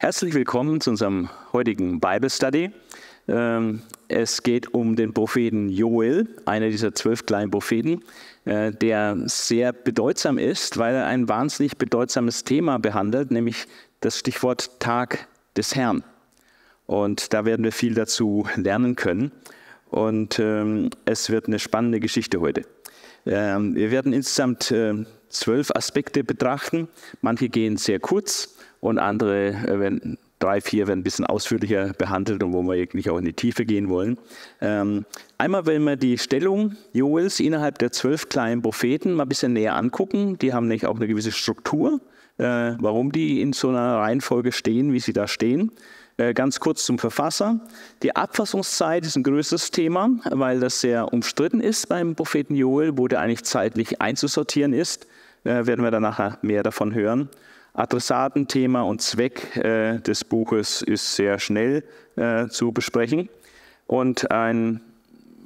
Herzlich 0.00 0.32
willkommen 0.32 0.80
zu 0.80 0.90
unserem 0.90 1.28
heutigen 1.52 1.98
Bible 1.98 2.30
Study. 2.30 2.70
Ähm, 3.26 3.82
es 4.06 4.44
geht 4.44 4.72
um 4.72 4.94
den 4.94 5.12
Propheten 5.12 5.68
Joel, 5.70 6.28
einer 6.46 6.68
dieser 6.68 6.94
zwölf 6.94 7.26
kleinen 7.26 7.50
Propheten, 7.50 8.04
äh, 8.44 8.70
der 8.70 9.16
sehr 9.24 9.72
bedeutsam 9.72 10.38
ist, 10.38 10.78
weil 10.78 10.94
er 10.94 11.06
ein 11.06 11.28
wahnsinnig 11.28 11.78
bedeutsames 11.78 12.44
Thema 12.44 12.78
behandelt, 12.78 13.32
nämlich 13.32 13.66
das 13.98 14.20
Stichwort 14.20 14.78
Tag 14.78 15.26
des 15.56 15.74
Herrn. 15.74 16.04
Und 16.86 17.32
da 17.34 17.44
werden 17.44 17.64
wir 17.64 17.72
viel 17.72 17.94
dazu 17.94 18.46
lernen 18.54 18.94
können. 18.94 19.32
Und 19.90 20.38
ähm, 20.38 20.90
es 21.06 21.28
wird 21.28 21.48
eine 21.48 21.58
spannende 21.58 21.98
Geschichte 21.98 22.40
heute. 22.40 22.62
Ähm, 23.26 23.74
wir 23.74 23.90
werden 23.90 24.12
insgesamt 24.12 24.70
äh, 24.70 24.94
zwölf 25.28 25.72
Aspekte 25.72 26.22
betrachten. 26.22 26.86
Manche 27.20 27.48
gehen 27.48 27.76
sehr 27.76 27.98
kurz 27.98 28.57
und 28.80 28.98
andere 28.98 29.48
äh, 29.48 29.80
werden 29.80 30.18
drei, 30.38 30.60
vier 30.60 30.86
werden 30.86 31.00
ein 31.00 31.04
bisschen 31.04 31.26
ausführlicher 31.26 31.92
behandelt 31.94 32.42
und 32.42 32.52
wo 32.52 32.62
wir 32.62 32.74
eigentlich 32.74 33.10
auch 33.10 33.18
in 33.18 33.24
die 33.24 33.32
Tiefe 33.32 33.64
gehen 33.64 33.88
wollen. 33.88 34.18
Ähm, 34.60 35.04
einmal 35.36 35.66
wollen 35.66 35.84
wir 35.84 35.96
die 35.96 36.18
Stellung 36.18 36.76
Joels 36.92 37.40
innerhalb 37.40 37.78
der 37.78 37.92
zwölf 37.92 38.28
kleinen 38.28 38.62
Propheten 38.62 39.14
mal 39.14 39.24
ein 39.24 39.28
bisschen 39.28 39.52
näher 39.52 39.76
angucken. 39.76 40.38
Die 40.38 40.52
haben 40.52 40.68
nämlich 40.68 40.86
auch 40.86 40.96
eine 40.96 41.08
gewisse 41.08 41.32
Struktur, 41.32 42.00
äh, 42.38 42.44
warum 42.78 43.12
die 43.12 43.40
in 43.40 43.52
so 43.52 43.68
einer 43.68 43.96
Reihenfolge 43.96 44.52
stehen, 44.52 44.92
wie 44.92 45.00
sie 45.00 45.12
da 45.12 45.26
stehen. 45.26 45.72
Äh, 46.18 46.34
ganz 46.34 46.60
kurz 46.60 46.84
zum 46.84 46.98
Verfasser. 46.98 47.60
Die 48.02 48.14
Abfassungszeit 48.14 49.04
ist 49.06 49.16
ein 49.16 49.22
größeres 49.22 49.70
Thema, 49.70 50.10
weil 50.30 50.60
das 50.60 50.80
sehr 50.80 51.12
umstritten 51.12 51.60
ist 51.60 51.88
beim 51.88 52.14
Propheten 52.14 52.54
Joel, 52.54 52.96
wo 52.96 53.08
der 53.08 53.20
eigentlich 53.20 53.44
zeitlich 53.44 54.00
einzusortieren 54.00 54.72
ist. 54.72 55.06
Äh, 55.44 55.66
werden 55.66 55.84
wir 55.84 55.90
dann 55.90 56.02
nachher 56.02 56.38
mehr 56.42 56.62
davon 56.62 56.92
hören. 56.94 57.28
Adressatenthema 57.74 58.82
und 58.82 59.00
Zweck 59.02 59.56
äh, 59.56 59.98
des 60.00 60.24
Buches 60.24 60.82
ist 60.82 61.14
sehr 61.14 61.38
schnell 61.38 61.84
äh, 62.16 62.48
zu 62.48 62.72
besprechen. 62.72 63.28
Und 63.86 64.30
ein 64.30 64.80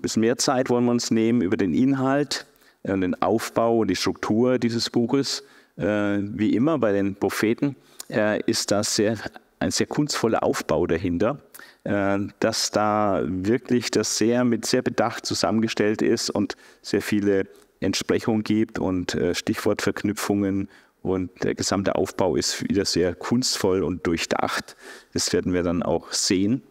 bisschen 0.01 0.21
mehr 0.21 0.37
Zeit 0.37 0.71
wollen 0.71 0.85
wir 0.85 0.91
uns 0.91 1.11
nehmen 1.11 1.43
über 1.43 1.57
den 1.57 1.75
Inhalt 1.75 2.47
und 2.83 3.03
den 3.03 3.21
Aufbau 3.23 3.79
und 3.79 3.89
die 3.89 3.97
Struktur 3.97 4.59
dieses 4.59 4.91
Buches. 4.91 5.45
Äh, 5.77 6.19
wie 6.21 6.55
immer 6.55 6.79
bei 6.79 6.93
den 6.93 7.15
Propheten 7.15 7.77
äh, 8.11 8.41
ist 8.45 8.71
das 8.71 8.97
sehr, 8.97 9.17
ein 9.59 9.71
sehr 9.71 9.87
kunstvoller 9.87 10.43
Aufbau 10.43 10.87
dahinter, 10.87 11.39
äh, 11.85 12.19
dass 12.41 12.71
da 12.71 13.23
wirklich 13.25 13.91
das 13.91 14.19
sehr 14.19 14.45
mit 14.45 14.67
sehr 14.67 14.83
Bedacht 14.83 15.25
zusammengestellt 15.25 16.03
ist 16.03 16.31
und 16.31 16.57
sehr 16.83 17.03
viele 17.03 17.47
Entsprechungen 17.81 18.43
gibt 18.43 18.79
und 18.79 19.15
äh, 19.15 19.35
Stichwortverknüpfungen 19.35 20.69
und 21.03 21.31
der 21.43 21.55
gesamte 21.55 21.97
Aufbau 21.97 22.37
ist 22.37 22.63
wieder 22.69 22.85
sehr 22.85 23.15
kunstvoll 23.15 23.83
und 23.83 24.07
durchdacht. 24.07 24.77
Das 25.13 25.33
werden 25.33 25.53
wir 25.53 25.65
dann 25.65 25.83
auch 25.83 26.13
sehen. 26.13 26.63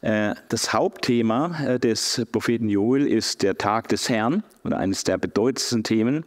Äh, 0.00 0.34
das 0.48 0.72
Hauptthema 0.72 1.60
äh, 1.64 1.78
des 1.80 2.24
Propheten 2.30 2.68
Joel 2.68 3.06
ist 3.06 3.42
der 3.42 3.58
Tag 3.58 3.88
des 3.88 4.08
Herrn 4.08 4.44
und 4.62 4.72
eines 4.72 5.02
der 5.04 5.18
bedeutendsten 5.18 5.82
Themen. 5.82 6.24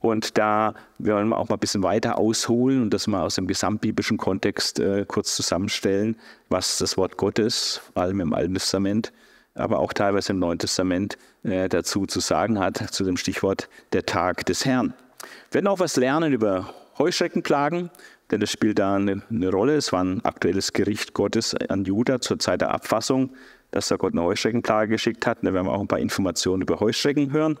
Und 0.00 0.36
da 0.36 0.74
wollen 0.98 1.28
wir 1.28 1.38
auch 1.38 1.48
mal 1.48 1.56
ein 1.56 1.60
bisschen 1.60 1.82
weiter 1.82 2.18
ausholen 2.18 2.82
und 2.82 2.92
das 2.92 3.06
mal 3.06 3.22
aus 3.22 3.36
dem 3.36 3.46
gesamtbiblischen 3.46 4.16
Kontext 4.16 4.80
äh, 4.80 5.04
kurz 5.06 5.36
zusammenstellen, 5.36 6.16
was 6.48 6.78
das 6.78 6.96
Wort 6.96 7.16
Gottes, 7.18 7.80
vor 7.92 8.02
allem 8.02 8.20
im 8.20 8.32
Alten 8.32 8.54
Testament, 8.54 9.12
aber 9.54 9.78
auch 9.78 9.92
teilweise 9.92 10.32
im 10.32 10.40
Neuen 10.40 10.58
Testament 10.58 11.16
dazu 11.44 12.06
zu 12.06 12.20
sagen 12.20 12.58
hat, 12.58 12.78
zu 12.90 13.04
dem 13.04 13.18
Stichwort 13.18 13.68
der 13.92 14.06
Tag 14.06 14.46
des 14.46 14.64
Herrn. 14.64 14.94
Wir 15.50 15.54
werden 15.56 15.66
auch 15.66 15.78
was 15.78 15.96
lernen 15.96 16.32
über 16.32 16.72
Heuschreckenklagen, 16.98 17.90
denn 18.30 18.40
das 18.40 18.50
spielt 18.50 18.78
da 18.78 18.96
eine, 18.96 19.22
eine, 19.30 19.50
Rolle. 19.50 19.76
Es 19.76 19.92
war 19.92 20.02
ein 20.02 20.24
aktuelles 20.24 20.72
Gericht 20.72 21.14
Gottes 21.14 21.54
an 21.54 21.84
Juda 21.84 22.20
zur 22.20 22.38
Zeit 22.38 22.60
der 22.60 22.70
Abfassung, 22.70 23.30
dass 23.70 23.88
da 23.88 23.96
Gott 23.96 24.12
eine 24.12 24.22
Heuschreckenklage 24.22 24.92
geschickt 24.92 25.26
hat. 25.26 25.38
Da 25.42 25.52
werden 25.52 25.66
wir 25.66 25.72
auch 25.72 25.80
ein 25.80 25.88
paar 25.88 25.98
Informationen 25.98 26.62
über 26.62 26.80
Heuschrecken 26.80 27.32
hören. 27.32 27.58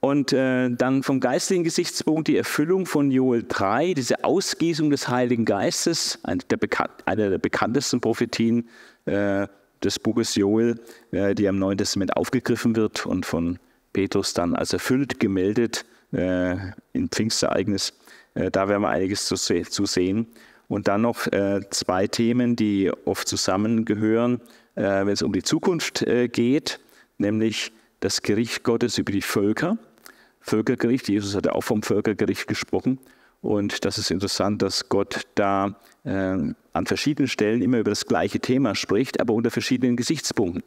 Und 0.00 0.32
äh, 0.32 0.70
dann 0.70 1.02
vom 1.02 1.20
geistlichen 1.20 1.62
Gesichtspunkt 1.62 2.28
die 2.28 2.38
Erfüllung 2.38 2.86
von 2.86 3.10
Joel 3.10 3.44
3, 3.46 3.92
diese 3.92 4.24
Ausgießung 4.24 4.88
des 4.88 5.08
Heiligen 5.08 5.44
Geistes, 5.44 6.18
eine 6.22 6.38
der, 6.38 6.58
eine 7.04 7.30
der 7.30 7.38
bekanntesten 7.38 8.00
Prophetien 8.00 8.66
äh, 9.04 9.46
des 9.84 9.98
Buches 9.98 10.34
Joel, 10.36 10.80
äh, 11.10 11.34
die 11.34 11.46
am 11.48 11.58
Neuen 11.58 11.76
Testament 11.76 12.16
aufgegriffen 12.16 12.76
wird 12.76 13.04
und 13.04 13.26
von 13.26 13.58
Petrus 13.92 14.32
dann 14.32 14.54
als 14.54 14.72
erfüllt 14.72 15.20
gemeldet 15.20 15.84
äh, 16.12 16.56
im 16.92 17.10
Pfingstereignis. 17.10 17.92
Äh, 18.34 18.50
da 18.50 18.68
werden 18.68 18.82
wir 18.82 18.88
einiges 18.88 19.26
zu, 19.26 19.36
zu 19.36 19.86
sehen. 19.86 20.26
Und 20.68 20.88
dann 20.88 21.02
noch 21.02 21.26
äh, 21.26 21.60
zwei 21.70 22.06
Themen, 22.06 22.56
die 22.56 22.92
oft 23.04 23.26
zusammengehören, 23.26 24.40
äh, 24.76 24.82
wenn 24.82 25.08
es 25.08 25.22
um 25.22 25.32
die 25.32 25.42
Zukunft 25.42 26.04
geht, 26.32 26.80
nämlich 27.18 27.72
das 27.98 28.22
Gericht 28.22 28.62
Gottes 28.62 28.98
über 28.98 29.12
die 29.12 29.22
Völker. 29.22 29.78
Völkergericht, 30.40 31.08
Jesus 31.08 31.34
hat 31.34 31.46
ja 31.46 31.52
auch 31.52 31.64
vom 31.64 31.82
Völkergericht 31.82 32.46
gesprochen. 32.46 32.98
Und 33.42 33.84
das 33.84 33.98
ist 33.98 34.10
interessant, 34.10 34.62
dass 34.62 34.88
Gott 34.88 35.22
da 35.34 35.76
äh, 36.04 36.10
an 36.10 36.86
verschiedenen 36.86 37.28
Stellen 37.28 37.62
immer 37.62 37.78
über 37.78 37.90
das 37.90 38.06
gleiche 38.06 38.40
Thema 38.40 38.74
spricht, 38.74 39.20
aber 39.20 39.34
unter 39.34 39.50
verschiedenen 39.50 39.96
Gesichtspunkten. 39.96 40.62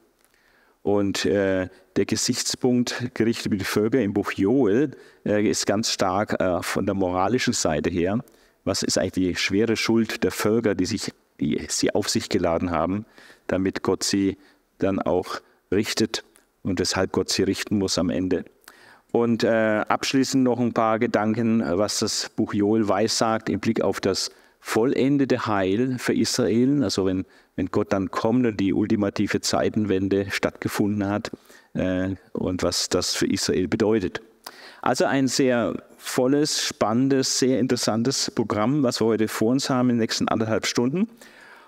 Und 0.84 1.26
äh, 1.26 1.70
der 1.96 2.06
Gesichtspunkt 2.06 3.12
gerichtet 3.14 3.48
über 3.48 3.56
die 3.56 3.64
Völker 3.64 4.02
im 4.02 4.14
Buch 4.14 4.34
Joel 4.34 4.92
äh, 5.26 5.50
ist 5.50 5.66
ganz 5.66 5.92
stark 5.92 6.40
äh, 6.42 6.62
von 6.62 6.86
der 6.86 6.94
moralischen 6.94 7.54
Seite 7.54 7.90
her. 7.90 8.20
Was 8.66 8.84
ist 8.84 8.98
eigentlich 8.98 9.36
die 9.36 9.36
schwere 9.36 9.78
Schuld 9.78 10.24
der 10.24 10.32
Völker, 10.32 10.76
die, 10.76 10.86
sich, 10.86 11.14
die 11.40 11.66
sie 11.70 11.96
auf 11.96 12.10
sich 12.10 12.28
geladen 12.28 12.72
haben, 12.72 13.06
damit 13.48 13.82
Gott 13.82 14.04
sie 14.04 14.38
dann 14.78 15.00
auch 15.00 15.42
richtet 15.72 16.26
und 16.64 16.80
weshalb 16.80 17.14
Gott 17.14 17.30
sie 17.30 17.44
richten 17.44 17.78
muss 17.78 17.98
am 17.98 18.10
Ende. 18.10 18.44
Und 19.14 19.44
äh, 19.44 19.84
abschließend 19.88 20.44
noch 20.44 20.60
ein 20.60 20.74
paar 20.74 21.00
Gedanken, 21.00 21.64
was 21.66 22.00
das 22.00 22.30
Buch 22.36 22.54
Joel 22.54 22.90
weissagt 22.90 23.50
im 23.50 23.60
Blick 23.60 23.82
auf 23.82 24.02
das 24.02 24.32
vollendete 24.66 25.46
Heil 25.46 25.98
für 26.00 26.14
Israel, 26.14 26.84
also 26.84 27.06
wenn, 27.06 27.26
wenn 27.58 27.68
Gott 27.68 27.92
dann 27.92 28.10
kommt 28.12 28.48
und 28.48 28.60
die 28.62 28.74
ultimative 28.74 29.42
Zeitenwende 29.42 30.32
stattgefunden 30.32 31.08
hat 31.08 31.32
äh, 31.74 32.16
und 32.32 32.64
was 32.64 32.88
das 32.88 33.14
für 33.14 33.28
Israel 33.28 33.68
bedeutet. 33.68 34.22
Also 34.82 35.04
ein 35.04 35.28
sehr 35.28 35.84
volles, 35.98 36.64
spannendes, 36.64 37.40
sehr 37.40 37.60
interessantes 37.60 38.32
Programm, 38.32 38.84
was 38.84 39.02
wir 39.02 39.08
heute 39.08 39.28
vor 39.28 39.52
uns 39.52 39.70
haben 39.70 39.90
in 39.90 39.98
den 39.98 40.02
nächsten 40.02 40.30
anderthalb 40.30 40.66
Stunden. 40.66 41.10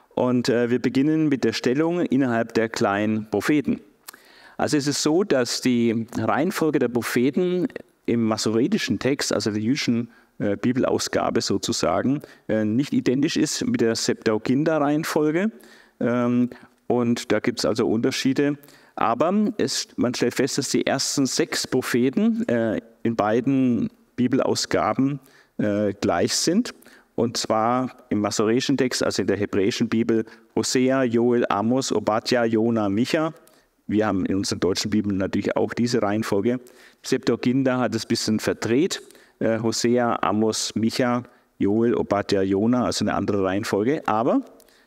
Und 0.10 0.48
äh, 0.48 0.70
wir 0.70 0.82
beginnen 0.82 1.28
mit 1.28 1.44
der 1.44 1.52
Stellung 1.52 2.00
innerhalb 2.00 2.54
der 2.54 2.70
kleinen 2.70 3.30
Propheten. 3.30 3.82
Also 4.56 4.78
es 4.78 4.88
ist 4.88 5.04
so, 5.04 5.26
dass 5.26 5.60
die 5.60 6.08
Reihenfolge 6.18 6.80
der 6.80 6.88
Propheten 6.88 7.68
im 8.06 8.24
masoretischen 8.24 9.00
Text, 9.00 9.34
also 9.34 9.52
der 9.52 9.62
jüdischen 9.62 10.10
äh, 10.38 10.58
Bibelausgabe 10.58 11.40
sozusagen, 11.40 12.22
äh, 12.50 12.66
nicht 12.66 12.92
identisch 12.92 13.38
ist 13.38 13.66
mit 13.66 13.80
der 13.80 13.96
Septuaginta-Reihenfolge. 13.96 15.50
Ähm, 16.02 16.50
und 16.88 17.32
da 17.32 17.40
gibt 17.40 17.60
es 17.60 17.66
also 17.66 17.88
Unterschiede. 17.88 18.58
Aber 18.98 19.54
es, 19.58 19.88
man 19.96 20.14
stellt 20.14 20.36
fest, 20.36 20.58
dass 20.58 20.70
die 20.70 20.86
ersten 20.86 21.26
sechs 21.26 21.66
Propheten 21.66 22.46
äh, 22.50 22.82
in 23.04 23.16
beiden 23.16 23.90
Bibelausgaben 24.16 25.20
gleich 26.02 26.36
sind. 26.36 26.74
Und 27.16 27.38
zwar 27.38 27.96
im 28.10 28.20
masoretischen 28.20 28.76
Text, 28.76 29.02
also 29.02 29.22
in 29.22 29.28
der 29.30 29.38
hebräischen 29.38 29.88
Bibel, 29.88 30.26
Hosea, 30.54 31.04
Joel, 31.04 31.46
Amos, 31.48 31.94
Obadja, 31.94 32.44
Jona, 32.44 32.90
Micha. 32.90 33.34
Wir 33.88 34.06
haben 34.06 34.26
in 34.26 34.36
unseren 34.36 34.60
deutschen 34.60 34.92
Bibeln 34.92 35.16
natürlich 35.16 35.56
auch 35.56 35.74
diese 35.74 36.02
Reihenfolge. 36.02 36.60
Septuaginta 37.04 37.78
hat 37.78 37.96
es 37.96 38.04
ein 38.04 38.10
bisschen 38.10 38.40
verdreht 38.42 39.02
äh, 39.40 39.60
Hosea, 39.60 40.20
Amos, 40.22 40.76
Micha, 40.76 41.24
Joel, 41.58 41.96
Obadja, 41.96 42.42
Jona, 42.42 42.86
also 42.86 43.06
eine 43.06 43.14
andere 43.14 43.44
Reihenfolge. 43.44 44.04
Aber 44.08 44.42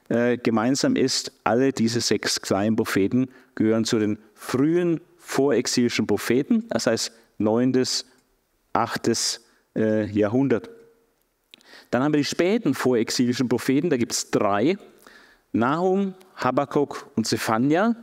äh, 0.08 0.36
gemeinsam 0.38 0.96
ist, 0.96 1.32
alle 1.44 1.72
diese 1.72 2.00
sechs 2.00 2.40
kleinen 2.40 2.76
Propheten 2.76 3.28
gehören 3.54 3.84
zu 3.84 3.98
den 3.98 4.18
frühen 4.34 5.00
vorexilischen 5.16 6.06
Propheten, 6.06 6.64
das 6.70 6.86
heißt 6.86 7.12
9. 7.38 7.84
8. 8.72 9.40
Äh, 9.74 10.06
Jahrhundert. 10.06 10.70
Dann 11.90 12.02
haben 12.02 12.12
wir 12.12 12.18
die 12.18 12.24
späten 12.24 12.74
vorexilischen 12.74 13.48
Propheten, 13.48 13.90
da 13.90 13.96
gibt 13.96 14.12
es 14.12 14.30
drei. 14.30 14.76
Nahum, 15.52 16.14
Habakkuk 16.36 17.10
und 17.16 17.26
Zephania, 17.26 17.96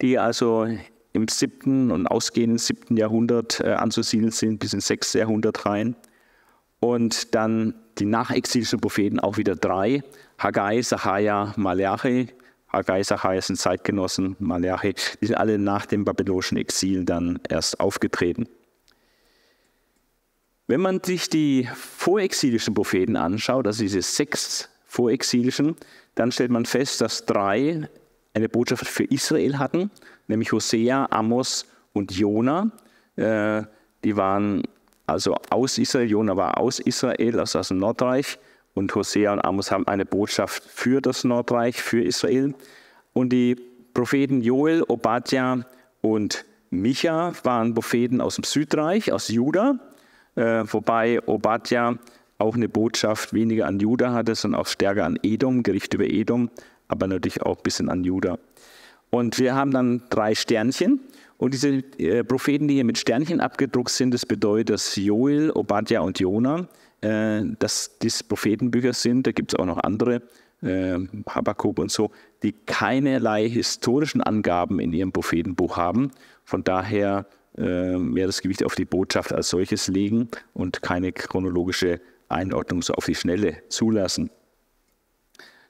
die 0.00 0.18
also 0.18 0.66
im 1.12 1.28
siebten 1.28 1.90
und 1.90 2.06
ausgehenden 2.06 2.58
siebten 2.58 2.96
Jahrhundert 2.96 3.60
äh, 3.60 3.72
anzusiedeln 3.72 4.30
sind, 4.30 4.58
bis 4.58 4.72
ins 4.72 4.86
sechste 4.86 5.18
Jahrhundert 5.18 5.66
rein. 5.66 5.96
Und 6.78 7.34
dann 7.34 7.74
die 7.98 8.06
nachexilischen 8.06 8.80
Propheten 8.80 9.20
auch 9.20 9.36
wieder 9.36 9.54
drei, 9.54 10.02
Haggai, 10.38 10.80
Sacharja, 10.80 11.52
Malachi. 11.56 12.28
Haggai, 12.72 13.02
Sacharja 13.02 13.42
sind 13.42 13.56
Zeitgenossen, 13.56 14.36
Malachi, 14.38 14.94
die 15.20 15.26
sind 15.26 15.36
alle 15.36 15.58
nach 15.58 15.86
dem 15.86 16.04
babylonischen 16.04 16.56
Exil 16.56 17.04
dann 17.04 17.40
erst 17.48 17.80
aufgetreten. 17.80 18.48
Wenn 20.68 20.80
man 20.80 21.02
sich 21.02 21.28
die 21.28 21.68
vorexilischen 21.74 22.74
Propheten 22.74 23.16
anschaut, 23.16 23.66
also 23.66 23.82
diese 23.82 24.02
sechs 24.02 24.68
vorexilischen, 24.86 25.74
dann 26.14 26.30
stellt 26.30 26.52
man 26.52 26.64
fest, 26.64 27.00
dass 27.00 27.26
drei 27.26 27.88
eine 28.34 28.48
Botschaft 28.48 28.86
für 28.86 29.04
Israel 29.04 29.58
hatten, 29.58 29.90
nämlich 30.30 30.52
Hosea, 30.52 31.08
Amos 31.10 31.66
und 31.92 32.12
Jona. 32.12 32.70
Äh, 33.16 33.62
die 34.02 34.16
waren 34.16 34.62
also 35.06 35.36
aus 35.50 35.76
Israel, 35.76 36.08
Jona 36.08 36.36
war 36.36 36.58
aus 36.58 36.78
Israel, 36.78 37.38
also 37.38 37.58
aus 37.58 37.68
dem 37.68 37.78
Nordreich. 37.78 38.38
Und 38.74 38.94
Hosea 38.94 39.32
und 39.32 39.40
Amos 39.40 39.70
haben 39.70 39.86
eine 39.88 40.06
Botschaft 40.06 40.62
für 40.62 41.02
das 41.02 41.24
Nordreich, 41.24 41.82
für 41.82 42.02
Israel. 42.02 42.54
Und 43.12 43.30
die 43.30 43.56
Propheten 43.92 44.40
Joel, 44.40 44.84
Obadja 44.86 45.66
und 46.00 46.44
Micha 46.70 47.32
waren 47.42 47.74
Propheten 47.74 48.20
aus 48.20 48.36
dem 48.36 48.44
Südreich, 48.44 49.12
aus 49.12 49.28
Juda, 49.28 49.80
äh, 50.36 50.62
wobei 50.66 51.20
Obadja 51.26 51.98
auch 52.38 52.54
eine 52.54 52.68
Botschaft 52.68 53.34
weniger 53.34 53.66
an 53.66 53.80
Juda 53.80 54.12
hatte, 54.12 54.36
sondern 54.36 54.60
auch 54.60 54.68
stärker 54.68 55.04
an 55.04 55.18
Edom, 55.24 55.64
Gericht 55.64 55.92
über 55.94 56.04
Edom, 56.04 56.48
aber 56.86 57.08
natürlich 57.08 57.42
auch 57.42 57.56
ein 57.56 57.62
bisschen 57.64 57.88
an 57.88 58.04
Juda. 58.04 58.38
Und 59.10 59.38
wir 59.38 59.54
haben 59.54 59.72
dann 59.72 60.02
drei 60.10 60.34
Sternchen. 60.34 61.00
Und 61.36 61.54
diese 61.54 61.82
äh, 61.98 62.22
Propheten, 62.22 62.68
die 62.68 62.74
hier 62.74 62.84
mit 62.84 62.98
Sternchen 62.98 63.40
abgedruckt 63.40 63.90
sind, 63.90 64.12
das 64.12 64.26
bedeutet, 64.26 64.70
dass 64.70 64.94
Joel, 64.96 65.50
Obadja 65.50 66.00
und 66.00 66.20
Jona, 66.20 66.68
äh, 67.00 67.42
dass 67.58 67.98
dies 67.98 68.22
Prophetenbücher 68.22 68.92
sind. 68.92 69.26
Da 69.26 69.32
gibt 69.32 69.52
es 69.52 69.58
auch 69.58 69.66
noch 69.66 69.78
andere, 69.78 70.22
äh, 70.62 70.98
Habakkuk 71.28 71.78
und 71.78 71.90
so, 71.90 72.10
die 72.42 72.52
keinerlei 72.52 73.48
historischen 73.48 74.20
Angaben 74.20 74.78
in 74.80 74.92
ihrem 74.92 75.12
Prophetenbuch 75.12 75.76
haben. 75.76 76.10
Von 76.44 76.62
daher 76.62 77.26
äh, 77.56 77.96
mehr 77.96 78.26
das 78.26 78.42
Gewicht 78.42 78.64
auf 78.64 78.74
die 78.74 78.84
Botschaft 78.84 79.32
als 79.32 79.48
solches 79.48 79.88
legen 79.88 80.28
und 80.54 80.82
keine 80.82 81.12
chronologische 81.12 82.00
Einordnung 82.28 82.82
so 82.82 82.94
auf 82.94 83.06
die 83.06 83.14
Schnelle 83.14 83.56
zulassen. 83.68 84.30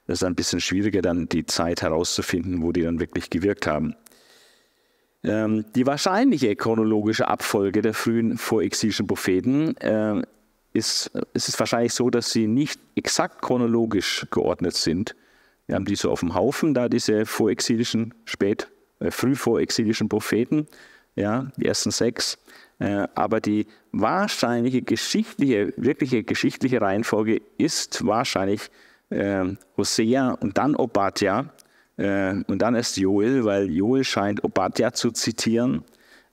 Das 0.07 0.21
ist 0.21 0.23
ein 0.23 0.35
bisschen 0.35 0.59
schwieriger, 0.59 1.01
dann 1.01 1.29
die 1.29 1.45
Zeit 1.45 1.81
herauszufinden, 1.81 2.61
wo 2.61 2.71
die 2.71 2.81
dann 2.81 2.99
wirklich 2.99 3.29
gewirkt 3.29 3.67
haben. 3.67 3.95
Ähm, 5.23 5.65
die 5.75 5.85
wahrscheinliche 5.85 6.55
chronologische 6.55 7.27
Abfolge 7.27 7.81
der 7.81 7.93
frühen 7.93 8.37
vorexilischen 8.37 9.05
Propheten 9.05 9.77
äh, 9.77 10.21
ist, 10.73 11.11
ist 11.33 11.49
es 11.49 11.59
wahrscheinlich 11.59 11.93
so, 11.93 12.09
dass 12.09 12.31
sie 12.31 12.47
nicht 12.47 12.79
exakt 12.95 13.41
chronologisch 13.41 14.25
geordnet 14.31 14.75
sind. 14.75 15.15
Wir 15.67 15.75
haben 15.75 15.85
die 15.85 15.95
so 15.95 16.11
auf 16.11 16.21
dem 16.21 16.33
Haufen, 16.33 16.73
da 16.73 16.89
diese 16.89 17.25
vorexilischen, 17.25 18.13
spät, 18.25 18.69
äh, 18.99 19.11
früh 19.11 19.35
vorexilischen 19.35 20.09
Propheten, 20.09 20.67
ja, 21.15 21.51
die 21.57 21.65
ersten 21.65 21.91
sechs. 21.91 22.39
Äh, 22.79 23.07
aber 23.13 23.41
die 23.41 23.67
wahrscheinliche 23.91 24.81
geschichtliche, 24.81 25.73
wirkliche 25.77 26.23
geschichtliche 26.23 26.81
Reihenfolge 26.81 27.41
ist 27.57 28.05
wahrscheinlich 28.05 28.71
äh, 29.11 29.45
Hosea 29.77 30.31
und 30.39 30.57
dann 30.57 30.75
Obadja 30.75 31.45
äh, 31.97 32.33
und 32.47 32.59
dann 32.59 32.75
erst 32.75 32.97
Joel, 32.97 33.45
weil 33.45 33.69
Joel 33.69 34.03
scheint 34.03 34.43
Obadja 34.43 34.91
zu 34.93 35.11
zitieren. 35.11 35.83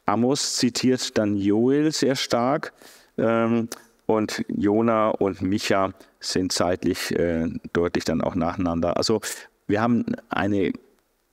Amos 0.07 0.57
zitiert 0.57 1.19
dann 1.19 1.37
Joel 1.37 1.93
sehr 1.93 2.17
stark. 2.17 2.73
Ähm, 3.19 3.69
und 4.07 4.43
Jona 4.49 5.11
und 5.11 5.43
Micha 5.43 5.93
sind 6.19 6.51
zeitlich 6.51 7.15
äh, 7.15 7.47
deutlich 7.75 8.05
dann 8.05 8.23
auch 8.23 8.35
nacheinander. 8.35 8.97
Also 8.97 9.21
wir 9.67 9.83
haben 9.83 10.07
eine 10.31 10.73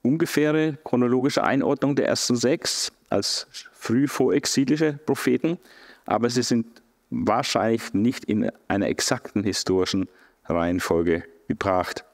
ungefähre 0.02 0.78
chronologische 0.84 1.44
Einordnung 1.44 1.96
der 1.96 2.08
ersten 2.10 2.36
sechs 2.36 2.92
als 3.10 3.48
früh 3.72 4.10
vorexilische 4.10 4.94
Propheten, 4.94 5.58
aber 6.06 6.30
sie 6.30 6.44
sind 6.44 6.68
wahrscheinlich 7.10 7.94
nicht 7.94 8.26
in 8.26 8.52
einer 8.68 8.88
exakten 8.88 9.44
historischen 9.44 10.10
Reihenfolge 10.46 11.24
gebracht. 11.48 12.06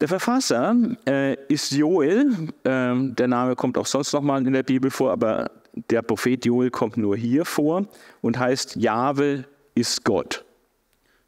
Der 0.00 0.08
Verfasser 0.08 0.74
äh, 1.06 1.36
ist 1.46 1.70
Joel. 1.70 2.48
Ähm, 2.64 3.14
der 3.14 3.28
Name 3.28 3.54
kommt 3.54 3.78
auch 3.78 3.86
sonst 3.86 4.12
nochmal 4.12 4.44
in 4.44 4.52
der 4.52 4.64
Bibel 4.64 4.90
vor, 4.90 5.12
aber 5.12 5.50
der 5.74 6.02
Prophet 6.02 6.44
Joel 6.44 6.70
kommt 6.70 6.96
nur 6.96 7.16
hier 7.16 7.44
vor 7.44 7.86
und 8.20 8.38
heißt 8.38 8.76
Jahwe 8.76 9.44
ist 9.74 10.04
Gott. 10.04 10.44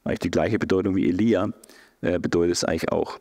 Eigentlich 0.02 0.18
die 0.18 0.30
gleiche 0.30 0.58
Bedeutung 0.58 0.96
wie 0.96 1.08
Elia 1.08 1.50
äh, 2.00 2.18
bedeutet 2.18 2.52
es 2.52 2.64
eigentlich 2.64 2.90
auch. 2.90 3.18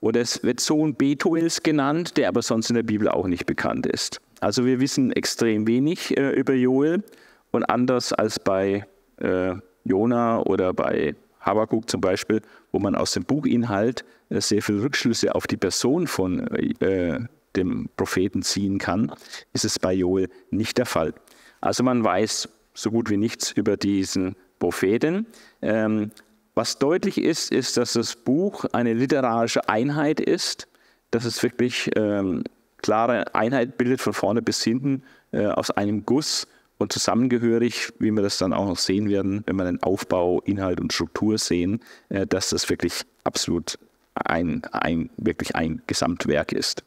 Und 0.00 0.16
es 0.16 0.42
wird 0.42 0.60
Sohn 0.60 0.94
Betuels 0.94 1.62
genannt, 1.62 2.16
der 2.16 2.28
aber 2.28 2.42
sonst 2.42 2.70
in 2.70 2.76
der 2.76 2.82
Bibel 2.82 3.08
auch 3.08 3.26
nicht 3.26 3.46
bekannt 3.46 3.86
ist. 3.86 4.20
Also 4.40 4.64
wir 4.64 4.80
wissen 4.80 5.12
extrem 5.12 5.66
wenig 5.66 6.16
äh, 6.16 6.30
über 6.30 6.54
Joel 6.54 7.04
und 7.50 7.64
anders 7.64 8.12
als 8.12 8.40
bei 8.40 8.84
äh, 9.18 9.54
Jona 9.84 10.40
oder 10.42 10.72
bei 10.72 11.14
Habakkuk 11.42 11.90
zum 11.90 12.00
Beispiel, 12.00 12.40
wo 12.70 12.78
man 12.78 12.94
aus 12.94 13.12
dem 13.12 13.24
Buchinhalt 13.24 14.04
äh, 14.30 14.40
sehr 14.40 14.62
viele 14.62 14.82
Rückschlüsse 14.82 15.34
auf 15.34 15.46
die 15.46 15.56
Person 15.56 16.06
von 16.06 16.46
äh, 16.48 17.20
dem 17.56 17.88
Propheten 17.96 18.42
ziehen 18.42 18.78
kann, 18.78 19.12
ist 19.52 19.64
es 19.64 19.78
bei 19.78 19.92
Joel 19.92 20.28
nicht 20.50 20.78
der 20.78 20.86
Fall. 20.86 21.12
Also 21.60 21.82
man 21.82 22.02
weiß 22.02 22.48
so 22.74 22.90
gut 22.90 23.10
wie 23.10 23.18
nichts 23.18 23.52
über 23.52 23.76
diesen 23.76 24.36
Propheten. 24.58 25.26
Ähm, 25.60 26.10
was 26.54 26.78
deutlich 26.78 27.18
ist, 27.18 27.52
ist, 27.52 27.76
dass 27.76 27.94
das 27.94 28.16
Buch 28.16 28.64
eine 28.72 28.94
literarische 28.94 29.68
Einheit 29.68 30.20
ist, 30.20 30.68
dass 31.10 31.24
es 31.24 31.42
wirklich 31.42 31.90
ähm, 31.96 32.44
klare 32.78 33.34
Einheit 33.34 33.78
bildet 33.78 34.00
von 34.00 34.12
vorne 34.12 34.42
bis 34.42 34.62
hinten 34.62 35.02
äh, 35.32 35.46
aus 35.46 35.70
einem 35.70 36.04
Guss 36.04 36.46
und 36.82 36.92
zusammengehörig, 36.92 37.92
wie 37.98 38.10
wir 38.10 38.22
das 38.22 38.38
dann 38.38 38.52
auch 38.52 38.66
noch 38.66 38.78
sehen 38.78 39.08
werden, 39.08 39.42
wenn 39.46 39.56
wir 39.56 39.64
den 39.64 39.82
Aufbau, 39.82 40.40
Inhalt 40.42 40.80
und 40.80 40.92
Struktur 40.92 41.38
sehen, 41.38 41.80
äh, 42.10 42.26
dass 42.26 42.50
das 42.50 42.68
wirklich 42.68 43.02
absolut 43.24 43.78
ein, 44.14 44.62
ein, 44.72 45.10
wirklich 45.16 45.56
ein 45.56 45.82
Gesamtwerk 45.86 46.52
ist. 46.52 46.84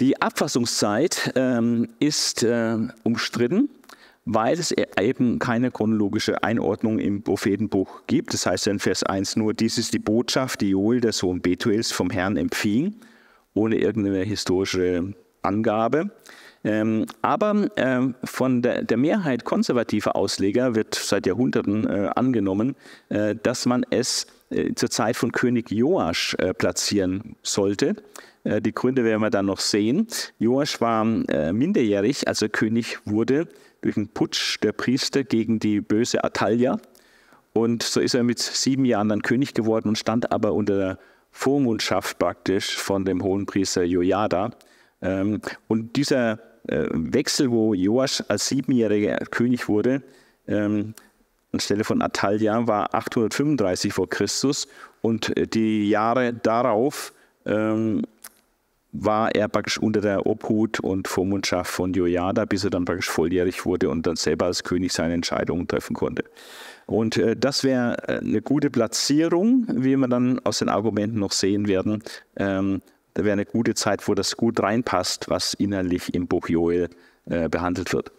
Die 0.00 0.22
Abfassungszeit 0.22 1.32
ähm, 1.34 1.88
ist 1.98 2.44
äh, 2.44 2.76
umstritten, 3.02 3.68
weil 4.24 4.56
es 4.58 4.72
eben 5.00 5.40
keine 5.40 5.72
chronologische 5.72 6.44
Einordnung 6.44 7.00
im 7.00 7.22
Prophetenbuch 7.22 8.02
gibt. 8.06 8.32
Das 8.32 8.46
heißt 8.46 8.68
in 8.68 8.78
Vers 8.78 9.02
1 9.02 9.36
nur, 9.36 9.54
dies 9.54 9.76
ist 9.76 9.94
die 9.94 9.98
Botschaft, 9.98 10.60
die 10.60 10.68
Joel, 10.68 11.00
der 11.00 11.12
Sohn 11.12 11.40
Betuels, 11.40 11.90
vom 11.90 12.10
Herrn 12.10 12.36
empfing, 12.36 12.94
ohne 13.54 13.76
irgendeine 13.76 14.22
historische 14.22 15.14
Angabe. 15.42 16.10
Ähm, 16.68 17.06
aber 17.22 17.70
ähm, 17.76 18.14
von 18.24 18.60
der, 18.60 18.82
der, 18.82 18.98
Mehrheit 18.98 19.46
konservativer 19.46 20.14
Ausleger 20.14 20.74
wird 20.74 20.94
seit 20.94 21.26
Jahrhunderten 21.26 21.88
äh, 21.88 22.10
angenommen, 22.14 22.76
äh, 23.08 23.34
dass 23.42 23.64
man 23.64 23.86
es 23.88 24.26
äh, 24.50 24.74
zur 24.74 24.90
Zeit 24.90 25.16
von 25.16 25.32
König 25.32 25.70
Joasch 25.70 26.34
äh, 26.34 26.52
platzieren 26.52 27.36
sollte. 27.42 27.96
Äh, 28.44 28.60
die 28.60 28.74
Gründe 28.74 29.02
werden 29.02 29.22
wir 29.22 29.30
dann 29.30 29.46
noch 29.46 29.60
sehen. 29.60 30.08
Joasch 30.38 30.78
war 30.82 31.06
äh, 31.30 31.54
minderjährig, 31.54 32.28
als 32.28 32.42
er 32.42 32.50
König 32.50 32.98
wurde, 33.06 33.48
durch 33.80 33.96
einen 33.96 34.08
Putsch 34.08 34.58
der 34.62 34.72
Priester 34.72 35.24
gegen 35.24 35.60
die 35.60 35.80
böse 35.80 36.22
Atalia. 36.22 36.78
Und 37.54 37.82
so 37.82 37.98
ist 37.98 38.14
er 38.14 38.24
mit 38.24 38.40
sieben 38.40 38.84
Jahren 38.84 39.08
dann 39.08 39.22
König 39.22 39.54
geworden 39.54 39.88
und 39.88 39.96
stand 39.96 40.30
aber 40.32 40.52
unter 40.52 40.76
der 40.76 40.98
Vormundschaft 41.30 42.18
praktisch 42.18 42.76
von 42.76 43.06
dem 43.06 43.22
Hohenpriester 43.22 43.84
Jojada. 43.84 44.50
Ähm, 45.00 45.40
und 45.68 45.96
dieser 45.96 46.32
äh, 46.32 46.38
Wechsel, 46.68 47.50
wo 47.50 47.74
Joasch 47.74 48.22
als 48.28 48.48
siebenjähriger 48.48 49.16
König 49.30 49.68
wurde, 49.68 50.02
ähm, 50.46 50.94
anstelle 51.52 51.84
von 51.84 52.02
Atalia, 52.02 52.66
war 52.66 52.94
835 52.94 53.92
vor 53.92 54.08
Christus 54.08 54.68
und 55.00 55.32
die 55.54 55.88
Jahre 55.88 56.34
darauf 56.34 57.12
ähm, 57.46 58.02
war 58.92 59.34
er 59.34 59.48
praktisch 59.48 59.78
unter 59.78 60.00
der 60.00 60.26
Obhut 60.26 60.80
und 60.80 61.08
Vormundschaft 61.08 61.70
von 61.70 61.92
Jojada, 61.92 62.44
bis 62.44 62.64
er 62.64 62.70
dann 62.70 62.84
praktisch 62.84 63.10
volljährig 63.10 63.66
wurde 63.66 63.90
und 63.90 64.06
dann 64.06 64.16
selber 64.16 64.46
als 64.46 64.64
König 64.64 64.92
seine 64.92 65.14
Entscheidungen 65.14 65.68
treffen 65.68 65.94
konnte. 65.94 66.24
Und 66.86 67.16
äh, 67.18 67.36
das 67.36 67.64
wäre 67.64 67.96
äh, 68.08 68.18
eine 68.18 68.40
gute 68.40 68.70
Platzierung, 68.70 69.66
wie 69.68 69.96
wir 69.96 70.08
dann 70.08 70.38
aus 70.44 70.60
den 70.60 70.70
Argumenten 70.70 71.18
noch 71.18 71.32
sehen 71.32 71.68
werden. 71.68 72.02
Ähm, 72.36 72.80
wäre 73.24 73.32
eine 73.32 73.46
gute 73.46 73.74
Zeit, 73.74 74.06
wo 74.06 74.14
das 74.14 74.36
gut 74.36 74.60
reinpasst, 74.60 75.28
was 75.28 75.54
innerlich 75.54 76.14
im 76.14 76.26
Buch 76.26 76.48
Joel 76.48 76.88
äh, 77.26 77.48
behandelt 77.48 77.92
wird. 77.92 78.12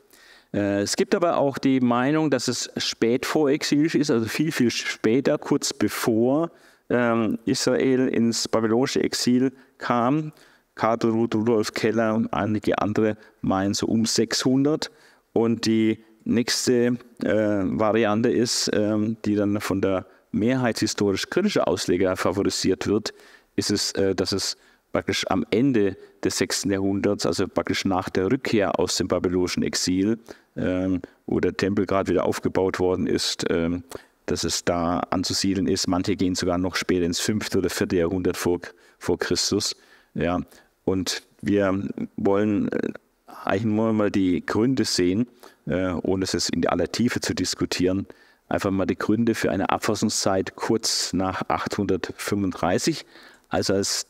Äh, 0.54 0.82
es 0.82 0.96
gibt 0.96 1.16
aber 1.16 1.38
auch 1.38 1.58
die 1.58 1.80
Meinung, 1.80 2.30
dass 2.30 2.48
es 2.48 2.70
spät 2.78 3.26
vor 3.26 3.50
Exil 3.50 3.86
ist, 3.86 4.12
also 4.12 4.26
viel, 4.26 4.52
viel 4.52 4.72
später, 4.72 5.38
kurz 5.38 5.74
bevor 5.74 6.52
ähm, 6.90 7.38
Israel 7.46 8.08
ins 8.08 8.48
babylonische 8.48 9.04
Exil 9.04 9.52
kam 9.78 10.34
Karl 10.80 10.98
Rudolf 11.04 11.74
Keller 11.74 12.16
und 12.16 12.34
einige 12.34 12.80
andere 12.80 13.18
meinen 13.42 13.74
so 13.74 13.86
um 13.86 14.06
600. 14.06 14.90
Und 15.34 15.66
die 15.66 16.04
nächste 16.24 16.98
äh, 17.24 17.28
Variante 17.28 18.32
ist, 18.32 18.72
ähm, 18.74 19.18
die 19.26 19.36
dann 19.36 19.60
von 19.60 19.82
der 19.82 20.06
Mehrheit 20.32 20.80
historisch 20.80 21.30
kritischer 21.30 21.68
Ausleger 21.68 22.16
favorisiert 22.16 22.88
wird, 22.88 23.14
ist 23.58 23.72
es, 23.72 23.92
äh, 23.94 24.16
dass 24.16 24.32
es 24.32 24.56
praktisch 24.92 25.26
am 25.30 25.46
Ende 25.52 25.98
des 26.24 26.38
6. 26.38 26.66
Jahrhunderts, 26.66 27.26
also 27.26 27.48
praktisch 27.48 27.86
nach 27.86 28.10
der 28.10 28.32
Rückkehr 28.32 28.80
aus 28.80 28.98
dem 28.98 29.08
babylonischen 29.08 29.64
Exil, 29.64 30.20
ähm, 30.56 31.02
wo 31.26 31.40
der 31.40 31.56
Tempel 31.56 31.86
gerade 31.86 32.12
wieder 32.12 32.26
aufgebaut 32.26 32.80
worden 32.80 33.08
ist, 33.08 33.46
ähm, 33.50 33.84
dass 34.26 34.44
es 34.44 34.64
da 34.64 35.00
anzusiedeln 35.00 35.68
ist. 35.68 35.88
Manche 35.88 36.16
gehen 36.16 36.36
sogar 36.36 36.58
noch 36.58 36.76
später 36.76 37.06
ins 37.06 37.20
fünfte 37.20 37.60
oder 37.60 37.70
vierte 37.70 37.98
Jahrhundert 37.98 38.38
vor, 38.38 38.60
vor 38.98 39.18
Christus. 39.18 39.76
Ja, 40.14 40.42
und 40.86 41.24
wir 41.42 41.88
wollen 42.18 42.72
äh, 42.72 42.94
eigentlich 43.46 43.66
nur 43.66 43.94
mal 43.94 44.12
die 44.12 44.46
Gründe 44.46 44.86
sehen, 44.86 45.28
äh, 45.66 45.92
ohne 45.92 46.26
es 46.26 46.50
in 46.50 46.68
aller 46.68 46.92
Tiefe 46.92 47.22
zu 47.22 47.34
diskutieren. 47.34 48.08
Einfach 48.48 48.72
mal 48.72 48.86
die 48.86 48.98
Gründe 48.98 49.36
für 49.36 49.52
eine 49.52 49.70
Abfassungszeit 49.70 50.56
kurz 50.56 51.14
nach 51.14 51.44
835, 51.48 53.06
also 53.50 53.74
als 53.74 54.08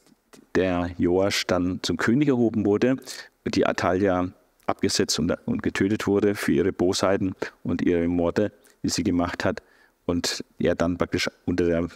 der 0.60 0.92
Joasch 0.98 1.48
dann 1.48 1.80
zum 1.84 1.96
König 1.96 2.28
erhoben 2.28 2.66
wurde, 2.66 2.98
die 3.46 3.66
Atalia 3.66 4.30
abgesetzt 4.66 5.18
und, 5.18 5.32
und 5.46 5.64
getötet 5.64 6.06
wurde 6.06 6.36
für 6.36 6.52
ihre 6.52 6.74
Bosheiten 6.74 7.34
und 7.64 7.82
ihre 7.82 8.08
Morde, 8.08 8.52
die 8.84 8.90
sie 8.90 9.04
gemacht 9.04 9.46
hat. 9.46 9.64
Und 10.06 10.44
er 10.60 10.76
dann 10.76 10.98
praktisch 10.98 11.30
unter 11.46 11.66
der 11.66 11.88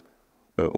äh, 0.58 0.70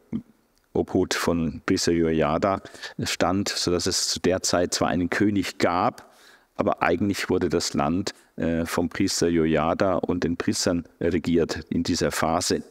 Obhut 0.74 1.14
von 1.14 1.62
Priester 1.66 1.92
Jojada 1.92 2.62
stand, 3.04 3.50
sodass 3.50 3.86
es 3.86 4.08
zu 4.08 4.20
der 4.20 4.42
Zeit 4.42 4.74
zwar 4.74 4.90
einen 4.90 5.10
König 5.10 5.60
gab, 5.60 6.12
aber 6.56 6.82
eigentlich 6.82 7.30
wurde 7.30 7.50
das 7.50 7.74
Land 7.74 8.14
äh, 8.36 8.66
vom 8.66 8.90
Priester 8.90 9.28
Jojada 9.28 9.96
und 9.96 10.24
den 10.24 10.38
Priestern 10.38 10.86
regiert 11.00 11.66
in 11.70 11.84
dieser 11.84 12.12
Phase. 12.12 12.64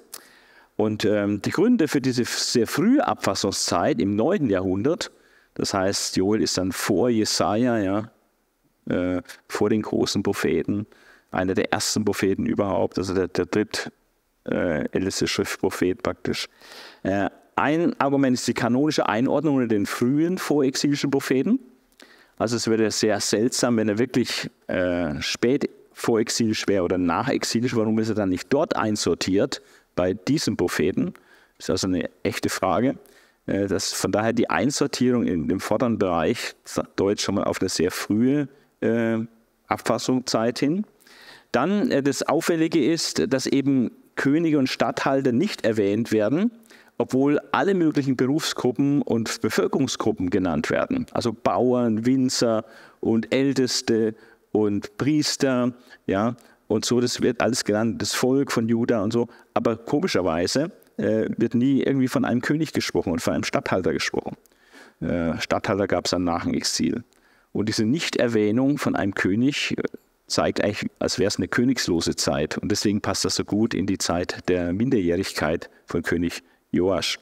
Und 0.76 1.04
ähm, 1.04 1.40
die 1.40 1.50
Gründe 1.50 1.88
für 1.88 2.00
diese 2.00 2.24
sehr 2.24 2.66
frühe 2.66 3.06
Abfassungszeit 3.06 4.00
im 4.00 4.16
9. 4.16 4.50
Jahrhundert, 4.50 5.12
das 5.54 5.72
heißt, 5.72 6.16
Joel 6.16 6.42
ist 6.42 6.58
dann 6.58 6.72
vor 6.72 7.10
Jesaja, 7.10 7.78
ja, 7.78 8.10
äh, 8.88 9.22
vor 9.48 9.70
den 9.70 9.82
großen 9.82 10.22
Propheten, 10.22 10.86
einer 11.30 11.54
der 11.54 11.72
ersten 11.72 12.04
Propheten 12.04 12.46
überhaupt, 12.46 12.98
also 12.98 13.14
der, 13.14 13.28
der 13.28 13.46
drittälteste 13.46 15.24
äh, 15.24 15.28
Schriftprophet 15.28 16.02
praktisch. 16.02 16.48
Äh, 17.04 17.30
ein 17.56 17.98
Argument 18.00 18.34
ist 18.34 18.48
die 18.48 18.54
kanonische 18.54 19.08
Einordnung 19.08 19.56
unter 19.56 19.68
den 19.68 19.86
frühen 19.86 20.38
vorexilischen 20.38 21.10
Propheten. 21.10 21.60
Also 22.36 22.56
es 22.56 22.68
wäre 22.68 22.90
sehr 22.90 23.20
seltsam, 23.20 23.76
wenn 23.76 23.88
er 23.88 23.98
wirklich 23.98 24.50
äh, 24.66 25.20
spät 25.20 25.70
vorexilisch 25.92 26.66
wäre 26.66 26.82
oder 26.82 26.98
nachexilisch. 26.98 27.76
Warum 27.76 27.96
ist 28.00 28.08
er 28.08 28.16
dann 28.16 28.30
nicht 28.30 28.52
dort 28.52 28.74
einsortiert 28.74 29.62
bei 29.94 30.14
diesem 30.14 30.56
Propheten? 30.56 31.14
Das 31.56 31.66
ist 31.66 31.70
also 31.70 31.86
eine 31.88 32.10
echte 32.22 32.48
Frage. 32.48 32.96
Äh, 33.46 33.66
das, 33.66 33.92
von 33.92 34.12
daher 34.12 34.32
die 34.32 34.50
Einsortierung 34.50 35.24
in 35.24 35.48
dem 35.48 35.60
vorderen 35.60 35.98
Bereich 35.98 36.54
deutet 36.96 37.20
schon 37.20 37.36
mal 37.36 37.44
auf 37.44 37.60
eine 37.60 37.68
sehr 37.68 37.90
frühe 37.90 38.48
äh, 38.80 39.18
Abfassung 39.66 40.24
hin. 40.58 40.84
Dann 41.52 41.90
äh, 41.90 42.02
das 42.02 42.22
Auffällige 42.22 42.84
ist, 42.84 43.32
dass 43.32 43.46
eben 43.46 43.90
Könige 44.16 44.58
und 44.58 44.68
Statthalter 44.68 45.32
nicht 45.32 45.64
erwähnt 45.64 46.12
werden 46.12 46.50
obwohl 46.98 47.40
alle 47.52 47.74
möglichen 47.74 48.16
Berufsgruppen 48.16 49.02
und 49.02 49.40
Bevölkerungsgruppen 49.40 50.30
genannt 50.30 50.70
werden. 50.70 51.06
Also 51.12 51.32
Bauern, 51.32 52.06
Winzer 52.06 52.64
und 53.00 53.34
Älteste 53.34 54.14
und 54.52 54.96
Priester, 54.96 55.72
ja, 56.06 56.36
und 56.74 56.84
so, 56.84 57.00
das 57.00 57.22
wird 57.22 57.40
alles 57.40 57.64
genannt, 57.64 58.02
das 58.02 58.14
Volk 58.14 58.50
von 58.50 58.68
Juda 58.68 59.02
und 59.02 59.12
so. 59.12 59.28
Aber 59.54 59.76
komischerweise 59.76 60.72
äh, 60.96 61.26
wird 61.36 61.54
nie 61.54 61.82
irgendwie 61.82 62.08
von 62.08 62.24
einem 62.24 62.40
König 62.40 62.72
gesprochen 62.72 63.12
und 63.12 63.20
von 63.20 63.32
einem 63.32 63.44
Statthalter 63.44 63.92
gesprochen. 63.92 64.36
Äh, 65.00 65.40
Statthalter 65.40 65.86
gab 65.86 66.06
es 66.06 66.10
dann 66.10 66.24
nach 66.24 66.42
dem 66.42 66.54
Exil. 66.54 67.04
Und 67.52 67.68
diese 67.68 67.84
Nichterwähnung 67.84 68.78
von 68.78 68.96
einem 68.96 69.14
König 69.14 69.78
äh, 69.78 69.82
zeigt 70.26 70.64
eigentlich, 70.64 70.90
als 70.98 71.20
wäre 71.20 71.28
es 71.28 71.36
eine 71.36 71.46
königslose 71.46 72.16
Zeit. 72.16 72.58
Und 72.58 72.72
deswegen 72.72 73.00
passt 73.00 73.24
das 73.24 73.36
so 73.36 73.44
gut 73.44 73.72
in 73.72 73.86
die 73.86 73.98
Zeit 73.98 74.48
der 74.48 74.72
Minderjährigkeit 74.72 75.70
von 75.86 76.02
König 76.02 76.42
Joasch. 76.72 77.20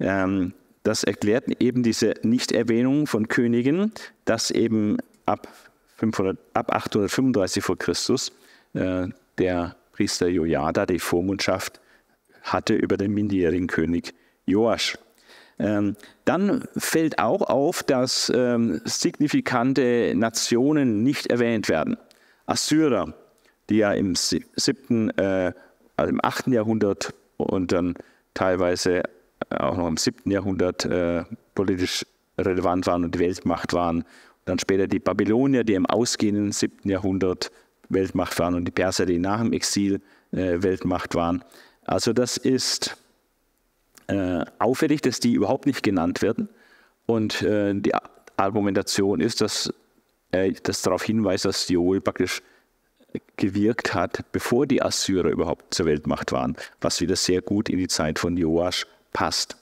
Ähm, 0.00 0.52
das 0.82 1.02
erklärt 1.02 1.44
eben 1.62 1.82
diese 1.82 2.12
Nichterwähnung 2.22 3.06
von 3.06 3.26
Königen, 3.28 3.92
dass 4.26 4.50
eben 4.50 4.98
ab, 5.24 5.48
500, 5.96 6.36
ab 6.52 6.74
835 6.74 7.64
vor 7.64 7.78
Christus 7.78 8.32
der 8.76 9.76
Priester 9.92 10.28
Jojada 10.28 10.84
die 10.84 10.98
Vormundschaft 10.98 11.80
hatte 12.42 12.74
über 12.74 12.96
den 12.96 13.12
minderjährigen 13.12 13.66
König 13.66 14.14
Joasch. 14.44 14.98
Ähm, 15.58 15.96
dann 16.26 16.64
fällt 16.76 17.18
auch 17.18 17.42
auf, 17.42 17.82
dass 17.82 18.30
ähm, 18.34 18.80
signifikante 18.84 20.12
Nationen 20.14 21.02
nicht 21.02 21.28
erwähnt 21.28 21.68
werden. 21.68 21.96
Assyrer, 22.44 23.14
die 23.70 23.78
ja 23.78 23.92
im 23.92 24.14
siebten, 24.14 25.10
äh, 25.18 25.52
also 25.96 26.10
im 26.10 26.20
achten 26.22 26.52
Jahrhundert 26.52 27.14
und 27.38 27.72
dann 27.72 27.94
teilweise 28.34 29.02
auch 29.50 29.76
noch 29.76 29.88
im 29.88 29.96
7. 29.96 30.30
Jahrhundert 30.30 30.84
äh, 30.84 31.24
politisch 31.54 32.04
relevant 32.38 32.86
waren 32.86 33.04
und 33.04 33.14
die 33.14 33.18
Weltmacht 33.18 33.72
waren. 33.72 34.04
Dann 34.44 34.58
später 34.58 34.86
die 34.86 34.98
Babylonier, 34.98 35.64
die 35.64 35.74
im 35.74 35.86
ausgehenden 35.86 36.52
7. 36.52 36.88
Jahrhundert 36.88 37.50
Weltmacht 37.88 38.38
waren 38.38 38.54
und 38.54 38.64
die 38.64 38.72
Perser, 38.72 39.06
die 39.06 39.18
nach 39.18 39.40
dem 39.40 39.52
Exil 39.52 40.00
äh, 40.32 40.62
Weltmacht 40.62 41.14
waren. 41.14 41.44
Also 41.84 42.12
das 42.12 42.36
ist 42.36 42.96
äh, 44.08 44.44
auffällig, 44.58 45.02
dass 45.02 45.20
die 45.20 45.32
überhaupt 45.32 45.66
nicht 45.66 45.82
genannt 45.82 46.22
werden. 46.22 46.48
Und 47.06 47.42
äh, 47.42 47.74
die 47.74 47.92
Argumentation 48.36 49.20
ist, 49.20 49.40
dass 49.40 49.72
äh, 50.32 50.52
das 50.62 50.82
darauf 50.82 51.02
hinweist, 51.02 51.44
dass 51.44 51.68
Joel 51.68 52.00
praktisch 52.00 52.42
gewirkt 53.36 53.94
hat, 53.94 54.24
bevor 54.32 54.66
die 54.66 54.82
Assyrer 54.82 55.30
überhaupt 55.30 55.72
zur 55.72 55.86
Weltmacht 55.86 56.32
waren, 56.32 56.56
was 56.80 57.00
wieder 57.00 57.16
sehr 57.16 57.40
gut 57.40 57.68
in 57.68 57.78
die 57.78 57.88
Zeit 57.88 58.18
von 58.18 58.36
Joasch 58.36 58.86
passt. 59.12 59.56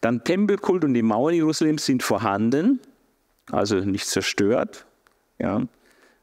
Dann 0.00 0.24
Tempelkult 0.24 0.84
und 0.84 0.94
die 0.94 1.02
Mauern 1.02 1.34
Jerusalems 1.34 1.86
sind 1.86 2.02
vorhanden, 2.02 2.80
also 3.50 3.76
nicht 3.76 4.06
zerstört. 4.06 4.84
Ja. 5.38 5.62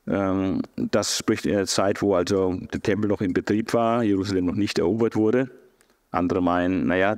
Ähm, 0.10 0.62
das 0.76 1.18
spricht 1.18 1.46
in 1.46 1.54
der 1.54 1.68
Zeit, 1.68 2.02
wo 2.02 2.16
also 2.16 2.54
der 2.74 2.82
Tempel 2.82 3.10
noch 3.10 3.22
in 3.22 3.34
Betrieb 3.34 3.74
war, 3.74 4.04
Jerusalem 4.04 4.46
noch 4.46 4.56
nicht 4.56 4.80
erobert 4.80 5.16
wurde. 5.16 5.52
Andere 6.12 6.42
meinen, 6.42 6.88
naja, 6.88 7.18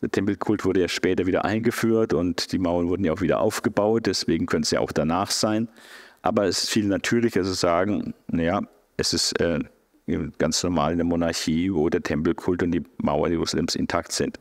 der 0.00 0.10
Tempelkult 0.10 0.64
wurde 0.64 0.80
ja 0.80 0.88
später 0.88 1.26
wieder 1.26 1.44
eingeführt 1.44 2.14
und 2.14 2.50
die 2.52 2.58
Mauern 2.58 2.88
wurden 2.88 3.04
ja 3.04 3.12
auch 3.12 3.20
wieder 3.20 3.40
aufgebaut, 3.40 4.06
deswegen 4.06 4.46
könnte 4.46 4.64
es 4.64 4.70
ja 4.70 4.80
auch 4.80 4.92
danach 4.92 5.30
sein. 5.30 5.68
Aber 6.22 6.46
es 6.46 6.64
ist 6.64 6.70
viel 6.70 6.86
natürlicher 6.86 7.42
zu 7.42 7.52
sagen, 7.52 8.14
naja, 8.28 8.62
es 8.96 9.12
ist 9.12 9.38
äh, 9.40 9.60
ganz 10.38 10.62
normal 10.62 10.92
in 10.92 10.98
der 10.98 11.04
Monarchie, 11.04 11.72
wo 11.72 11.88
der 11.88 12.02
Tempelkult 12.02 12.62
und 12.62 12.72
die 12.72 12.82
Mauer 12.98 13.28
Jerusalems 13.28 13.74
intakt 13.74 14.12
sind. 14.12 14.38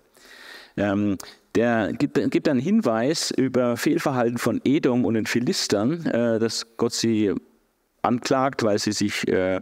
Ähm, 0.78 1.18
der 1.56 1.92
gibt, 1.94 2.20
gibt 2.32 2.48
einen 2.48 2.60
Hinweis 2.60 3.32
über 3.32 3.76
Fehlverhalten 3.76 4.38
von 4.38 4.62
Edom 4.64 5.04
und 5.06 5.16
den 5.16 5.26
Philistern, 5.26 6.06
äh, 6.06 6.40
dass 6.40 6.66
Gott 6.78 6.94
sie 6.94 7.36
anklagt, 8.02 8.64
weil 8.64 8.80
sie 8.80 8.92
sich 8.92 9.28
äh, 9.28 9.62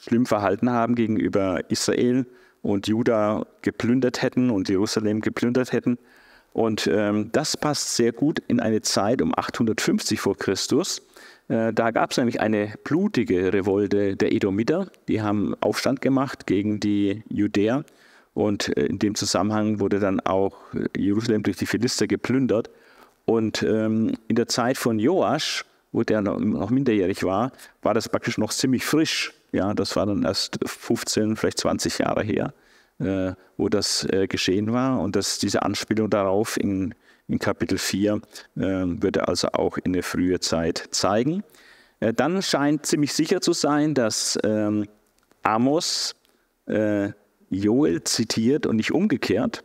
schlimm 0.00 0.26
verhalten 0.26 0.70
haben 0.70 0.94
gegenüber 0.94 1.60
Israel 1.70 2.26
und 2.62 2.86
Juda 2.86 3.46
geplündert 3.62 4.22
hätten 4.22 4.50
und 4.50 4.68
Jerusalem 4.68 5.20
geplündert 5.20 5.72
hätten. 5.72 5.98
Und 6.52 6.86
ähm, 6.86 7.30
das 7.32 7.56
passt 7.56 7.96
sehr 7.96 8.12
gut 8.12 8.38
in 8.46 8.60
eine 8.60 8.82
Zeit 8.82 9.22
um 9.22 9.32
850 9.36 10.20
vor 10.20 10.36
Christus, 10.36 11.02
äh, 11.48 11.72
da 11.72 11.90
gab 11.90 12.10
es 12.10 12.16
nämlich 12.16 12.40
eine 12.40 12.72
blutige 12.84 13.52
Revolte 13.52 14.16
der 14.16 14.32
Edomiter. 14.32 14.88
Die 15.08 15.20
haben 15.20 15.54
Aufstand 15.60 16.00
gemacht 16.00 16.46
gegen 16.46 16.80
die 16.80 17.22
Judäer. 17.28 17.84
Und 18.34 18.74
äh, 18.76 18.86
in 18.86 18.98
dem 18.98 19.14
Zusammenhang 19.14 19.80
wurde 19.80 20.00
dann 20.00 20.20
auch 20.20 20.56
Jerusalem 20.96 21.42
durch 21.42 21.58
die 21.58 21.66
Philister 21.66 22.06
geplündert. 22.06 22.70
Und 23.24 23.62
ähm, 23.62 24.14
in 24.28 24.36
der 24.36 24.48
Zeit 24.48 24.78
von 24.78 24.98
Joasch, 24.98 25.64
wo 25.92 26.02
der 26.02 26.22
noch 26.22 26.70
minderjährig 26.70 27.22
war, 27.24 27.52
war 27.82 27.94
das 27.94 28.08
praktisch 28.08 28.38
noch 28.38 28.52
ziemlich 28.52 28.84
frisch. 28.84 29.32
Ja, 29.52 29.74
das 29.74 29.94
war 29.96 30.06
dann 30.06 30.24
erst 30.24 30.58
15, 30.64 31.36
vielleicht 31.36 31.58
20 31.58 31.98
Jahre 31.98 32.22
her, 32.22 32.54
äh, 32.98 33.32
wo 33.58 33.68
das 33.68 34.04
äh, 34.10 34.26
geschehen 34.26 34.72
war. 34.72 35.00
Und 35.00 35.14
dass 35.14 35.38
diese 35.38 35.62
Anspielung 35.62 36.08
darauf 36.08 36.56
in 36.56 36.94
in 37.28 37.38
Kapitel 37.38 37.78
4 37.78 38.14
äh, 38.14 38.20
wird 38.60 39.16
er 39.16 39.28
also 39.28 39.48
auch 39.52 39.78
in 39.78 39.94
eine 39.94 40.02
frühe 40.02 40.40
Zeit 40.40 40.88
zeigen. 40.90 41.42
Äh, 42.00 42.12
dann 42.12 42.42
scheint 42.42 42.86
ziemlich 42.86 43.12
sicher 43.12 43.40
zu 43.40 43.52
sein, 43.52 43.94
dass 43.94 44.38
ähm, 44.44 44.86
Amos 45.42 46.14
äh, 46.66 47.10
Joel 47.48 48.04
zitiert 48.04 48.66
und 48.66 48.76
nicht 48.76 48.92
umgekehrt. 48.92 49.64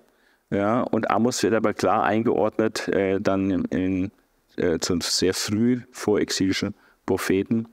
Ja, 0.49 0.81
und 0.81 1.11
Amos 1.11 1.43
wird 1.43 1.53
aber 1.53 1.73
klar 1.73 2.03
eingeordnet 2.03 2.87
äh, 2.87 3.19
dann 3.19 3.51
in, 3.51 3.65
in, 3.65 4.11
äh, 4.57 4.79
zu 4.79 4.99
sehr 5.01 5.33
früh 5.33 5.81
vorexilischen 5.91 6.75
Propheten. 7.05 7.67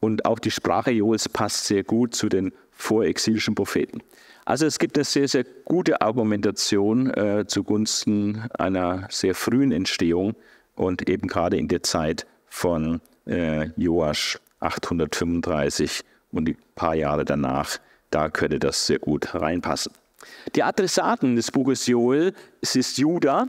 Und 0.00 0.24
auch 0.24 0.38
die 0.38 0.50
Sprache 0.50 0.90
Joels 0.90 1.28
passt 1.28 1.66
sehr 1.66 1.82
gut 1.82 2.14
zu 2.14 2.28
den 2.28 2.52
vorexilischen 2.70 3.54
Propheten. 3.54 4.02
Also 4.44 4.66
es 4.66 4.78
gibt 4.78 4.96
eine 4.96 5.04
sehr, 5.04 5.26
sehr 5.26 5.44
gute 5.64 6.00
Argumentation 6.00 7.10
äh, 7.10 7.46
zugunsten 7.46 8.44
einer 8.58 9.08
sehr 9.10 9.34
frühen 9.34 9.72
Entstehung 9.72 10.36
und 10.76 11.08
eben 11.08 11.26
gerade 11.26 11.56
in 11.56 11.68
der 11.68 11.82
Zeit 11.82 12.26
von 12.46 13.00
äh, 13.26 13.70
Joasch 13.76 14.38
835 14.60 16.02
und 16.30 16.48
ein 16.48 16.56
paar 16.76 16.94
Jahre 16.94 17.24
danach 17.24 17.78
da 18.10 18.28
könnte 18.28 18.58
das 18.58 18.86
sehr 18.86 18.98
gut 18.98 19.34
reinpassen. 19.34 19.92
Die 20.54 20.62
Adressaten 20.62 21.36
des 21.36 21.50
Buches 21.50 21.86
Joel, 21.86 22.32
es 22.60 22.74
ist 22.76 22.98
Juda. 22.98 23.46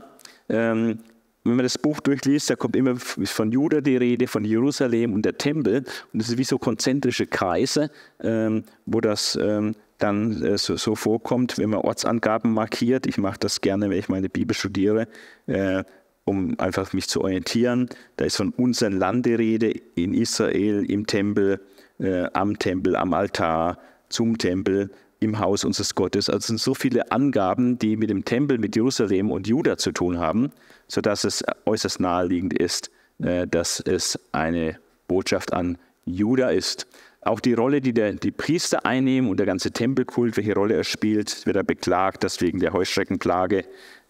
Ähm, 0.48 0.98
wenn 1.44 1.56
man 1.56 1.64
das 1.64 1.78
Buch 1.78 2.00
durchliest, 2.00 2.50
da 2.50 2.56
kommt 2.56 2.76
immer 2.76 2.96
von 2.96 3.52
Juda 3.52 3.80
die 3.80 3.96
Rede, 3.96 4.26
von 4.26 4.44
Jerusalem 4.44 5.12
und 5.12 5.22
der 5.24 5.38
Tempel. 5.38 5.84
Und 6.12 6.22
das 6.22 6.28
ist 6.28 6.38
wie 6.38 6.44
so 6.44 6.58
konzentrische 6.58 7.26
Kreise, 7.26 7.90
ähm, 8.20 8.64
wo 8.86 9.00
das 9.00 9.38
ähm, 9.40 9.74
dann 9.98 10.42
äh, 10.42 10.58
so, 10.58 10.76
so, 10.76 10.94
vorkommt, 10.94 11.58
wenn 11.58 11.70
man 11.70 11.80
Ortsangaben 11.80 12.52
markiert. 12.52 13.06
Ich 13.06 13.18
mache 13.18 13.38
das 13.38 13.60
gerne, 13.60 13.90
wenn 13.90 13.98
ich 13.98 14.08
meine 14.08 14.28
Bibel 14.28 14.54
studiere, 14.54 15.08
äh, 15.46 15.84
um 16.24 16.58
einfach 16.58 16.92
mich 16.92 17.08
zu 17.08 17.22
orientieren. 17.22 17.88
Da 18.16 18.24
ist 18.24 18.36
von 18.36 18.50
unserem 18.50 18.98
Land 18.98 19.26
die 19.26 19.34
Rede 19.34 19.70
in 19.94 20.14
Israel, 20.14 20.84
im 20.90 21.06
Tempel, 21.06 21.60
äh, 21.98 22.24
am 22.32 22.58
Tempel, 22.58 22.96
am 22.96 23.14
Altar, 23.14 23.78
zum 24.08 24.38
Tempel 24.38 24.90
im 25.20 25.38
Haus 25.38 25.64
unseres 25.64 25.94
Gottes. 25.94 26.28
Also 26.28 26.38
es 26.38 26.46
sind 26.46 26.60
so 26.60 26.74
viele 26.74 27.10
Angaben, 27.10 27.78
die 27.78 27.96
mit 27.96 28.10
dem 28.10 28.24
Tempel, 28.24 28.58
mit 28.58 28.76
Jerusalem 28.76 29.30
und 29.30 29.48
Juda 29.48 29.76
zu 29.76 29.92
tun 29.92 30.18
haben, 30.18 30.50
sodass 30.88 31.24
es 31.24 31.44
äußerst 31.66 32.00
naheliegend 32.00 32.58
ist, 32.58 32.90
äh, 33.20 33.46
dass 33.46 33.80
es 33.80 34.18
eine 34.32 34.78
Botschaft 35.06 35.52
an 35.52 35.78
Juda 36.04 36.50
ist. 36.50 36.86
Auch 37.20 37.40
die 37.40 37.54
Rolle, 37.54 37.80
die 37.80 37.92
der, 37.92 38.12
die 38.14 38.30
Priester 38.30 38.86
einnehmen 38.86 39.28
und 39.30 39.38
der 39.38 39.46
ganze 39.46 39.70
Tempelkult, 39.70 40.36
welche 40.36 40.54
Rolle 40.54 40.74
er 40.74 40.84
spielt, 40.84 41.44
wird 41.46 41.56
er 41.56 41.64
beklagt, 41.64 42.24
dass 42.24 42.40
wegen 42.40 42.60
der 42.60 42.72
Heuschreckenplage 42.72 43.64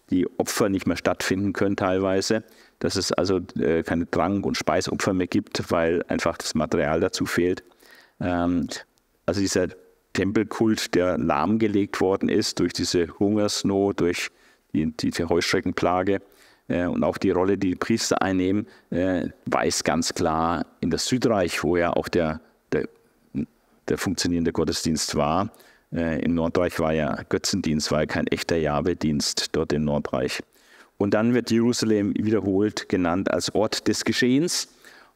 die 0.09 0.27
Opfer 0.39 0.69
nicht 0.69 0.87
mehr 0.87 0.97
stattfinden 0.97 1.53
können 1.53 1.75
teilweise, 1.75 2.43
dass 2.79 2.95
es 2.95 3.11
also 3.11 3.41
äh, 3.59 3.83
keine 3.83 4.09
Trank- 4.09 4.45
und 4.45 4.57
Speisopfer 4.57 5.13
mehr 5.13 5.27
gibt, 5.27 5.71
weil 5.71 6.03
einfach 6.07 6.37
das 6.37 6.55
Material 6.55 6.99
dazu 6.99 7.25
fehlt. 7.25 7.63
Ähm, 8.19 8.67
also 9.25 9.41
dieser 9.41 9.67
Tempelkult, 10.13 10.95
der 10.95 11.17
lahmgelegt 11.17 12.01
worden 12.01 12.29
ist 12.29 12.59
durch 12.59 12.73
diese 12.73 13.07
Hungersnot, 13.19 13.99
durch 13.99 14.31
die, 14.73 14.91
diese 14.91 15.29
Heuschreckenplage 15.29 16.21
äh, 16.69 16.85
und 16.85 17.03
auch 17.03 17.17
die 17.17 17.31
Rolle, 17.31 17.57
die 17.57 17.71
die 17.71 17.75
Priester 17.75 18.21
einnehmen, 18.21 18.67
äh, 18.91 19.27
weist 19.45 19.83
ganz 19.83 20.13
klar 20.13 20.65
in 20.79 20.89
das 20.89 21.05
Südreich, 21.05 21.63
wo 21.63 21.75
ja 21.75 21.91
auch 21.91 22.07
der, 22.07 22.39
der, 22.71 22.87
der 23.87 23.97
funktionierende 23.97 24.53
Gottesdienst 24.53 25.15
war. 25.15 25.51
Äh, 25.93 26.21
Im 26.21 26.35
Nordreich 26.35 26.79
war 26.79 26.93
ja 26.93 27.23
Götzendienst, 27.27 27.91
war 27.91 28.01
ja 28.01 28.05
kein 28.05 28.27
echter 28.27 28.57
Jahwe-Dienst 28.57 29.49
dort 29.51 29.73
im 29.73 29.83
Nordreich. 29.83 30.41
Und 30.97 31.13
dann 31.13 31.33
wird 31.33 31.49
Jerusalem 31.49 32.13
wiederholt 32.15 32.89
genannt 32.89 33.31
als 33.31 33.53
Ort 33.55 33.87
des 33.87 34.05
Geschehens. 34.05 34.69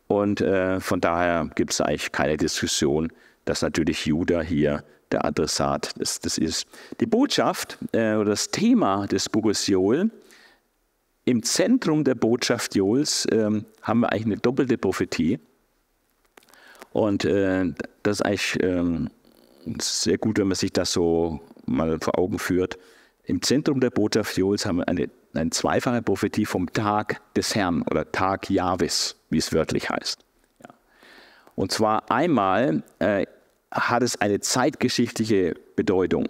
Und 0.08 0.42
äh, 0.42 0.80
von 0.80 1.02
daher 1.02 1.50
gibt 1.56 1.72
es 1.72 1.82
eigentlich 1.82 2.12
keine 2.12 2.38
Diskussion, 2.38 3.12
dass 3.46 3.62
natürlich 3.62 4.06
Judah 4.06 4.42
hier 4.42 4.84
der 5.12 5.26
Adressat 5.26 6.00
des, 6.00 6.20
des 6.20 6.38
ist. 6.38 6.66
Die 7.00 7.06
Botschaft 7.06 7.78
äh, 7.92 8.16
oder 8.16 8.32
das 8.32 8.50
Thema 8.50 9.06
des 9.08 9.30
Buches 9.30 9.68
Joel, 9.68 10.10
im 11.26 11.44
Zentrum 11.44 12.04
der 12.04 12.16
Botschaft 12.16 12.76
Joels 12.76 13.28
ähm, 13.32 13.66
haben 13.82 14.02
wir 14.02 14.12
eigentlich 14.12 14.26
eine 14.26 14.38
doppelte 14.38 14.78
Prophetie. 14.78 15.40
Und 16.92 17.26
äh, 17.26 17.74
das 18.04 18.20
ist 18.20 18.22
eigentlich 18.26 18.58
ähm, 18.62 19.10
sehr 19.80 20.18
gut, 20.18 20.38
wenn 20.38 20.48
man 20.48 20.56
sich 20.56 20.74
das 20.74 20.92
so 20.92 21.40
mal 21.66 22.00
vor 22.00 22.20
Augen 22.20 22.40
führt. 22.40 22.78
Im 23.26 23.42
Zentrum 23.42 23.80
der 23.80 23.90
Botschaft 23.90 24.38
Joels 24.38 24.66
haben 24.66 24.78
wir 24.78 24.88
eine, 24.88 25.10
eine 25.34 25.50
zweifache 25.50 26.02
Prophetie 26.02 26.46
vom 26.46 26.72
Tag 26.72 27.22
des 27.36 27.56
Herrn 27.56 27.84
oder 27.84 28.12
Tag 28.12 28.50
Jahwes, 28.50 29.16
wie 29.30 29.38
es 29.38 29.54
wörtlich 29.54 29.90
heißt. 29.90 30.20
Ja. 30.62 30.74
Und 31.56 31.72
zwar 31.72 32.12
einmal 32.12 32.84
äh, 33.00 33.26
hat 33.72 34.04
es 34.04 34.20
eine 34.20 34.42
zeitgeschichtliche 34.42 35.56
Bedeutung. 35.76 36.28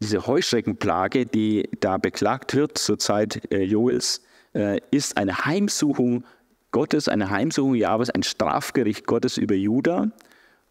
Diese 0.00 0.26
Heuschreckenplage, 0.26 1.24
die 1.24 1.68
da 1.80 1.96
beklagt 1.96 2.54
wird 2.54 2.76
zur 2.76 2.98
Zeit 2.98 3.50
äh, 3.50 3.62
Joels, 3.62 4.22
äh, 4.54 4.80
ist 4.90 5.16
eine 5.16 5.46
Heimsuchung 5.46 6.24
Gottes, 6.70 7.08
eine 7.08 7.30
Heimsuchung 7.30 7.74
Jahwes, 7.74 8.10
ein 8.10 8.22
Strafgericht 8.22 9.06
Gottes 9.06 9.38
über 9.38 9.54
Juda. 9.54 10.10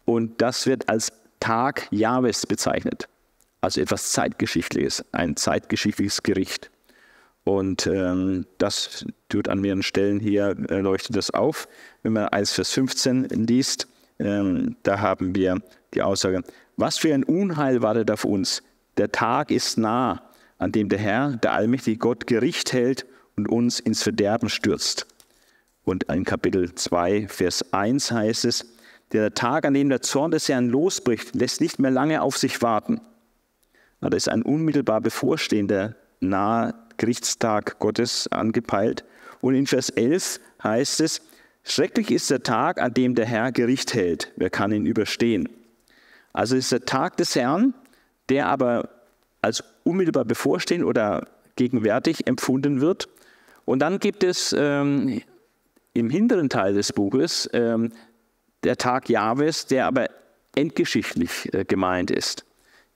Und 0.04 0.40
das 0.40 0.66
wird 0.66 0.88
als 0.88 1.12
Tag 1.40 1.88
Jahwes 1.90 2.46
bezeichnet. 2.46 3.08
Also 3.60 3.80
etwas 3.80 4.12
Zeitgeschichtliches, 4.12 5.04
ein 5.10 5.36
zeitgeschichtliches 5.36 6.22
Gericht. 6.22 6.70
Und 7.42 7.86
ähm, 7.86 8.46
das 8.58 9.04
tut 9.28 9.48
an 9.48 9.60
mehreren 9.60 9.82
Stellen 9.82 10.20
hier, 10.20 10.56
äh, 10.68 10.78
leuchtet 10.78 11.16
das 11.16 11.30
auf. 11.30 11.68
Wenn 12.02 12.12
man 12.12 12.28
1 12.28 12.52
Vers 12.52 12.72
15 12.72 13.24
liest, 13.30 13.88
ähm, 14.18 14.76
da 14.82 15.00
haben 15.00 15.34
wir 15.34 15.60
die 15.94 16.02
Aussage, 16.02 16.42
was 16.76 16.98
für 16.98 17.12
ein 17.12 17.24
Unheil 17.24 17.82
wartet 17.82 18.10
auf 18.10 18.24
uns. 18.24 18.62
Der 18.96 19.12
Tag 19.12 19.50
ist 19.50 19.76
nah, 19.76 20.22
an 20.58 20.72
dem 20.72 20.88
der 20.88 20.98
Herr, 20.98 21.36
der 21.36 21.52
allmächtige 21.52 21.98
Gott, 21.98 22.26
Gericht 22.26 22.72
hält 22.72 23.06
und 23.36 23.48
uns 23.48 23.78
ins 23.78 24.02
Verderben 24.02 24.48
stürzt. 24.48 25.06
Und 25.84 26.04
in 26.04 26.24
Kapitel 26.24 26.74
2, 26.74 27.28
Vers 27.28 27.72
1 27.72 28.10
heißt 28.10 28.44
es, 28.46 28.66
der 29.12 29.34
Tag, 29.34 29.66
an 29.66 29.74
dem 29.74 29.88
der 29.88 30.00
Zorn 30.00 30.30
des 30.30 30.48
Herrn 30.48 30.68
losbricht, 30.68 31.34
lässt 31.34 31.60
nicht 31.60 31.78
mehr 31.78 31.90
lange 31.90 32.22
auf 32.22 32.36
sich 32.38 32.60
warten. 32.62 33.00
Da 34.00 34.08
ist 34.08 34.28
ein 34.28 34.42
unmittelbar 34.42 35.00
bevorstehender, 35.00 35.94
nahe 36.20 36.74
Gerichtstag 36.96 37.78
Gottes 37.78 38.28
angepeilt. 38.28 39.04
Und 39.40 39.54
in 39.54 39.66
Vers 39.66 39.90
11 39.90 40.40
heißt 40.62 41.00
es, 41.00 41.22
Schrecklich 41.68 42.12
ist 42.12 42.30
der 42.30 42.44
Tag, 42.44 42.80
an 42.80 42.94
dem 42.94 43.16
der 43.16 43.26
Herr 43.26 43.50
Gericht 43.50 43.92
hält. 43.92 44.32
Wer 44.36 44.50
kann 44.50 44.70
ihn 44.70 44.86
überstehen? 44.86 45.48
Also 46.32 46.54
ist 46.54 46.70
der 46.70 46.84
Tag 46.84 47.16
des 47.16 47.34
Herrn, 47.34 47.74
der 48.28 48.46
aber 48.46 48.88
als 49.40 49.62
unmittelbar 49.84 50.24
bevorstehend 50.24 50.84
oder 50.84 51.28
gegenwärtig 51.56 52.26
empfunden 52.26 52.80
wird. 52.80 53.08
Und 53.64 53.80
dann 53.80 53.98
gibt 53.98 54.24
es 54.24 54.54
ähm, 54.56 55.22
im 55.94 56.10
hinteren 56.10 56.48
Teil 56.48 56.74
des 56.74 56.92
Buches 56.92 57.48
ähm, 57.52 57.92
der 58.64 58.76
Tag 58.76 59.08
Jahwes, 59.08 59.66
der 59.66 59.86
aber 59.86 60.08
endgeschichtlich 60.54 61.52
äh, 61.54 61.64
gemeint 61.64 62.10
ist. 62.10 62.44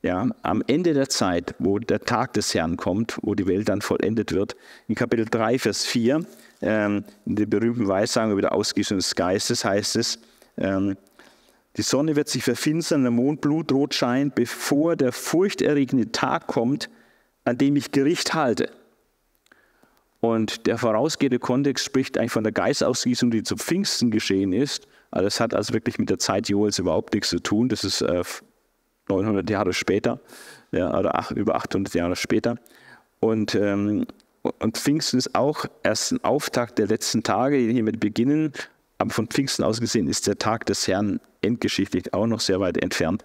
Ja, 0.03 0.31
am 0.43 0.63
Ende 0.67 0.95
der 0.95 1.11
Zeit, 1.11 1.55
wo 1.59 1.79
der 1.79 2.01
Tag 2.01 2.33
des 2.33 2.55
Herrn 2.55 2.79
kommt, 2.79 3.19
wo 3.21 3.35
die 3.35 3.47
Welt 3.47 3.69
dann 3.69 3.83
vollendet 3.83 4.33
wird, 4.33 4.57
in 4.89 4.95
Kapitel 4.95 5.27
3, 5.27 5.59
Vers 5.59 5.85
4, 5.85 6.25
ähm, 6.63 7.05
in 7.27 7.37
der 7.37 7.45
berühmten 7.45 7.87
Weissagung 7.87 8.33
über 8.33 8.41
die 8.41 8.49
Ausgießung 8.49 8.97
des 8.97 9.15
Geistes 9.15 9.63
heißt 9.63 9.97
es, 9.97 10.19
ähm, 10.57 10.97
die 11.77 11.83
Sonne 11.83 12.17
wird 12.17 12.29
sich 12.29 12.43
verfinstern, 12.43 13.03
der 13.03 13.11
Mond 13.11 13.41
blutrot 13.41 13.95
scheint, 13.95 14.35
bevor 14.35 14.97
der 14.97 15.13
furchterregende 15.13 16.11
Tag 16.13 16.47
kommt, 16.47 16.91
an 17.45 17.59
dem 17.59 17.77
ich 17.77 17.93
Gericht 17.93 18.35
halte. 18.35 18.71
Und 20.21 20.67
der 20.67 20.77
vorausgehende 20.77 21.39
Kontext 21.39 21.85
spricht 21.85 22.19
eigentlich 22.19 22.33
von 22.33 22.45
der 22.45 22.53
Geistausgießung, 22.53 23.31
die 23.31 23.43
zu 23.43 23.57
Pfingsten 23.57 24.11
geschehen 24.11 24.53
ist. 24.53 24.87
Also 25.11 25.25
das 25.25 25.41
hat 25.41 25.55
also 25.55 25.73
wirklich 25.73 25.99
mit 25.99 26.11
der 26.11 26.19
Zeit 26.19 26.49
Joels 26.49 26.79
überhaupt 26.79 27.15
nichts 27.15 27.31
zu 27.31 27.41
tun. 27.41 27.69
Das 27.69 27.85
ist 27.85 28.03
äh, 28.03 28.23
900 29.09 29.49
Jahre 29.49 29.73
später 29.73 30.21
ja, 30.73 30.97
oder 30.97 31.15
ach, 31.15 31.31
über 31.31 31.55
800 31.55 31.95
Jahre 31.95 32.17
später. 32.17 32.57
Und 33.21 33.55
ähm, 33.55 34.07
und 34.43 34.79
Pfingsten 34.79 35.19
ist 35.19 35.35
auch 35.35 35.67
erst 35.83 36.13
ein 36.13 36.25
Auftakt 36.25 36.79
der 36.79 36.87
letzten 36.87 37.23
Tage, 37.23 37.59
die 37.59 37.73
hiermit 37.73 38.01
beginnen. 38.01 38.53
Aber 38.99 39.11
von 39.11 39.27
Pfingsten 39.27 39.65
aus 39.65 39.81
gesehen 39.81 40.09
ist 40.09 40.27
der 40.27 40.39
Tag 40.39 40.67
des 40.67 40.89
Herrn 40.89 41.21
endgeschichtlich 41.43 42.13
auch 42.15 42.27
noch 42.27 42.41
sehr 42.41 42.61
weit 42.61 42.79
entfernt. 42.79 43.25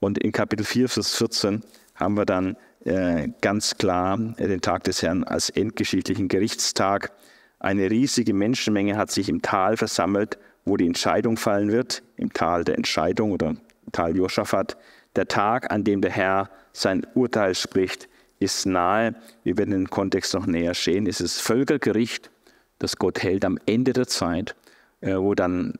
Und 0.00 0.18
in 0.18 0.32
Kapitel 0.32 0.64
4, 0.64 0.88
Vers 0.88 1.14
14 1.16 1.62
haben 1.94 2.16
wir 2.16 2.26
dann 2.26 2.56
äh, 2.84 3.28
ganz 3.40 3.76
klar 3.76 4.18
äh, 4.36 4.48
den 4.48 4.60
Tag 4.60 4.84
des 4.84 5.02
Herrn 5.02 5.24
als 5.24 5.50
endgeschichtlichen 5.50 6.28
Gerichtstag. 6.28 7.12
Eine 7.58 7.90
riesige 7.90 8.34
Menschenmenge 8.34 8.96
hat 8.96 9.10
sich 9.10 9.28
im 9.28 9.40
Tal 9.40 9.76
versammelt, 9.76 10.38
wo 10.64 10.76
die 10.76 10.86
Entscheidung 10.86 11.36
fallen 11.36 11.72
wird, 11.72 12.02
im 12.16 12.32
Tal 12.32 12.64
der 12.64 12.76
Entscheidung 12.76 13.32
oder 13.32 13.56
Tal 13.92 14.16
Josaphat. 14.16 14.76
Der 15.16 15.28
Tag, 15.28 15.70
an 15.72 15.84
dem 15.84 16.00
der 16.00 16.10
Herr 16.10 16.50
sein 16.72 17.06
Urteil 17.14 17.54
spricht, 17.54 18.08
ist 18.38 18.66
nahe. 18.66 19.14
Wir 19.44 19.56
werden 19.56 19.70
den 19.70 19.88
Kontext 19.88 20.34
noch 20.34 20.46
näher 20.46 20.74
sehen. 20.74 21.06
Es 21.06 21.20
ist 21.20 21.40
Völkergericht, 21.40 22.30
das 22.78 22.96
Gott 22.96 23.22
hält 23.22 23.44
am 23.44 23.58
Ende 23.66 23.92
der 23.92 24.08
Zeit, 24.08 24.56
äh, 25.00 25.16
wo 25.16 25.34
dann 25.34 25.74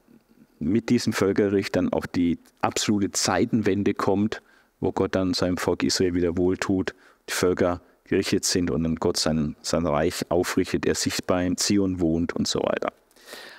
mit 0.65 0.89
diesem 0.91 1.13
Völkergericht 1.13 1.77
dann 1.77 1.93
auch 1.93 2.07
die 2.07 2.39
absolute 2.61 3.11
Zeitenwende 3.13 3.95
kommt, 3.95 4.43
wo 4.81 4.93
Gott 4.93 5.15
dann 5.15 5.35
seinem 5.35 5.57
Volk 5.57 5.83
Israel 5.83 6.15
wieder 6.15 6.37
wohltut, 6.37 6.95
die 7.29 7.33
Völker 7.33 7.81
gerichtet 8.05 8.45
sind 8.45 8.71
und 8.71 8.85
dann 8.85 8.97
Gott 8.97 9.17
sein, 9.17 9.57
sein 9.63 9.87
Reich 9.87 10.31
aufrichtet, 10.31 10.87
er 10.87 10.95
sichtbar 10.95 11.43
in 11.43 11.57
Zion 11.57 12.01
wohnt 12.01 12.35
und 12.35 12.47
so 12.47 12.61
weiter. 12.61 12.93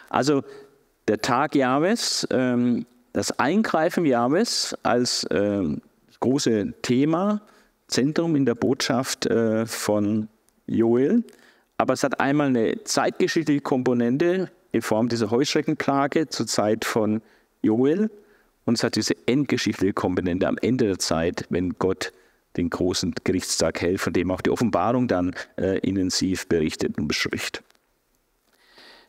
Also 0.10 0.44
der 1.08 1.20
Tag 1.20 1.56
Jahwes, 1.56 2.28
ähm, 2.32 2.86
das 3.14 3.40
Eingreifen 3.40 4.06
Jahwes 4.06 4.76
als 4.84 5.26
ähm, 5.32 5.82
große 6.20 6.74
Thema 6.82 7.42
Zentrum 7.88 8.36
in 8.36 8.46
der 8.46 8.56
Botschaft 8.56 9.26
äh, 9.26 9.66
von 9.66 10.28
Joel. 10.68 11.24
Aber 11.78 11.94
es 11.94 12.04
hat 12.04 12.20
einmal 12.20 12.48
eine 12.48 12.84
zeitgeschichtliche 12.84 13.62
Komponente 13.62 14.50
in 14.76 14.82
Form 14.82 15.10
dieser 15.10 15.32
Heuschreckenplage 15.32 16.28
zur 16.30 16.48
Zeit 16.48 16.86
von 16.86 17.22
Joel 17.62 18.10
und 18.66 18.78
es 18.78 18.84
hat 18.84 18.96
diese 18.96 19.16
endgeschichtliche 19.28 19.94
Komponente 19.94 20.48
am 20.48 20.58
Ende 20.58 20.86
der 20.86 21.00
Zeit, 21.00 21.46
wenn 21.50 21.78
Gott 21.80 22.12
den 22.58 22.70
großen 22.70 23.14
Gerichtstag 23.24 23.82
hält, 23.82 24.00
von 24.00 24.14
dem 24.14 24.32
auch 24.32 24.42
die 24.42 24.50
Offenbarung 24.50 25.08
dann 25.08 25.36
äh, 25.58 25.80
intensiv 25.80 26.48
berichtet 26.48 26.98
und 26.98 27.08
bespricht. 27.08 27.64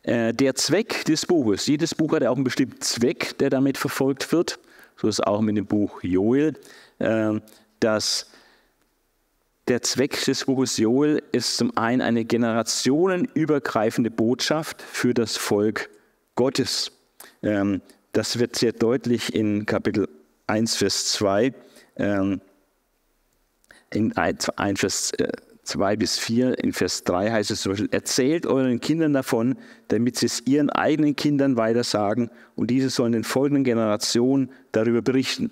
Äh, 0.03 0.33
der 0.33 0.55
Zweck 0.55 1.05
des 1.05 1.25
Buches, 1.25 1.65
jedes 1.65 1.95
Buch 1.95 2.13
hat 2.13 2.23
ja 2.23 2.29
auch 2.29 2.35
einen 2.35 2.43
bestimmten 2.43 2.81
Zweck, 2.81 3.37
der 3.39 3.49
damit 3.49 3.77
verfolgt 3.77 4.31
wird. 4.31 4.59
So 4.95 5.07
ist 5.07 5.19
es 5.19 5.21
auch 5.21 5.41
mit 5.41 5.57
dem 5.57 5.65
Buch 5.65 6.03
Joel, 6.03 6.55
äh, 6.99 7.39
dass 7.79 8.29
der 9.67 9.81
Zweck 9.81 10.23
des 10.23 10.45
Buches 10.45 10.77
Joel 10.77 11.21
ist 11.31 11.57
zum 11.57 11.75
einen 11.77 12.01
eine 12.01 12.23
generationenübergreifende 12.25 14.09
Botschaft 14.11 14.81
für 14.81 15.13
das 15.13 15.35
Volk 15.37 15.89
Gottes. 16.35 16.91
Ähm, 17.43 17.81
das 18.13 18.39
wird 18.39 18.55
sehr 18.55 18.71
deutlich 18.71 19.35
in 19.35 19.65
Kapitel 19.65 20.07
1, 20.47 20.77
Vers 20.77 21.11
2. 21.11 21.53
Ähm, 21.97 22.41
in 23.93 24.15
1, 24.15 24.47
Vers 24.75 25.11
2 25.63 25.93
äh, 25.93 25.97
bis 25.97 26.17
4, 26.17 26.63
in 26.63 26.71
Vers 26.73 27.03
3 27.03 27.31
heißt 27.31 27.51
es 27.51 27.61
zum 27.61 27.73
Beispiel, 27.73 27.89
erzählt 27.91 28.45
euren 28.45 28.79
Kindern 28.79 29.13
davon, 29.13 29.55
damit 29.89 30.17
sie 30.17 30.27
es 30.27 30.41
ihren 30.45 30.69
eigenen 30.69 31.15
Kindern 31.15 31.57
weitersagen 31.57 32.29
und 32.55 32.71
diese 32.71 32.89
sollen 32.89 33.11
den 33.11 33.23
folgenden 33.23 33.63
Generationen 33.63 34.49
darüber 34.71 35.01
berichten. 35.01 35.49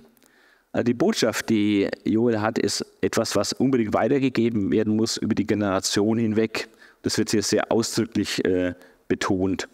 Also 0.76 0.84
die 0.84 0.94
Botschaft, 0.94 1.50
die 1.50 1.88
Joel 2.04 2.42
hat, 2.42 2.60
ist 2.60 2.86
etwas, 3.00 3.38
was 3.38 3.54
unbedingt 3.54 3.94
weitergegeben 3.94 4.74
werden 4.74 4.98
muss 4.98 5.16
über 5.16 5.34
die 5.34 5.48
Generation 5.48 6.18
hinweg. 6.18 6.68
Das 7.02 7.18
wird 7.18 7.32
hier 7.32 7.44
sehr 7.44 7.72
ausdrücklich 7.72 8.44
äh, 8.44 8.74
betont. 9.08 9.70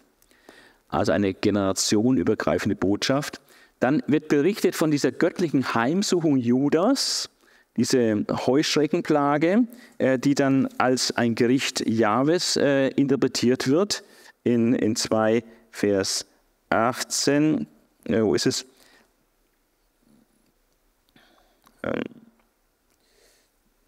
Also 0.86 1.10
eine 1.10 1.34
generationenübergreifende 1.34 2.76
Botschaft. 2.76 3.40
Dann 3.80 4.04
wird 4.06 4.28
berichtet 4.28 4.76
von 4.76 4.92
dieser 4.92 5.10
göttlichen 5.10 5.74
Heimsuchung 5.74 6.36
Judas, 6.36 7.30
diese 7.76 8.24
Heuschreckenplage, 8.46 9.66
äh, 9.98 10.20
die 10.20 10.36
dann 10.36 10.68
als 10.78 11.16
ein 11.16 11.34
Gericht 11.34 11.84
Jahwes 11.84 12.56
äh, 12.56 12.90
interpretiert 12.90 13.66
wird 13.66 14.04
in, 14.44 14.72
in 14.72 14.94
2 14.94 15.42
Vers 15.72 16.26
18. 16.70 17.66
Äh, 18.04 18.22
wo 18.22 18.36
ist 18.36 18.46
es? 18.46 18.66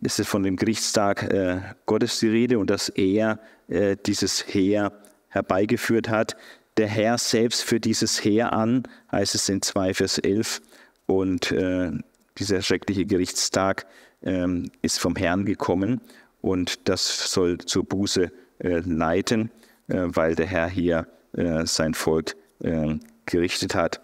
Es 0.03 0.19
ist 0.19 0.29
von 0.29 0.43
dem 0.43 0.57
Gerichtstag 0.57 1.23
äh, 1.23 1.61
Gottes 1.87 2.19
die 2.21 2.29
Rede 2.29 2.59
und 2.59 2.69
dass 2.69 2.91
er 2.91 3.41
äh, 3.69 3.97
dieses 4.05 4.47
Heer 4.47 4.93
herbeigeführt 5.29 6.09
hat. 6.09 6.37
Der 6.77 6.89
Herr 6.89 7.17
selbst 7.19 7.63
führt 7.63 7.85
dieses 7.85 8.23
Heer 8.23 8.53
an, 8.53 8.83
heißt 9.13 9.35
es 9.35 9.49
in 9.49 9.63
2 9.63 9.95
Vers 9.95 10.19
11. 10.19 10.61
Und 11.07 11.53
äh, 11.53 11.93
dieser 12.39 12.63
schreckliche 12.63 13.07
Gerichtstag 13.07 13.87
ähm, 14.23 14.71
ist 14.83 14.99
vom 14.99 15.17
Herrn 15.17 15.45
gekommen 15.45 16.01
und 16.41 16.89
das 16.89 17.31
soll 17.31 17.59
zur 17.59 17.85
Buße 17.85 18.31
äh, 18.59 18.81
leiten, 18.81 19.51
äh, 19.89 20.03
weil 20.07 20.35
der 20.35 20.47
Herr 20.47 20.69
hier 20.69 21.07
äh, 21.33 21.65
sein 21.65 21.95
Volk 21.95 22.35
äh, 22.61 22.97
gerichtet 23.27 23.75
hat. 23.75 24.01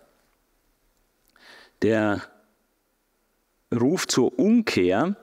Der 1.82 2.22
Ruf 3.74 4.06
zur 4.06 4.38
Umkehr 4.38 5.16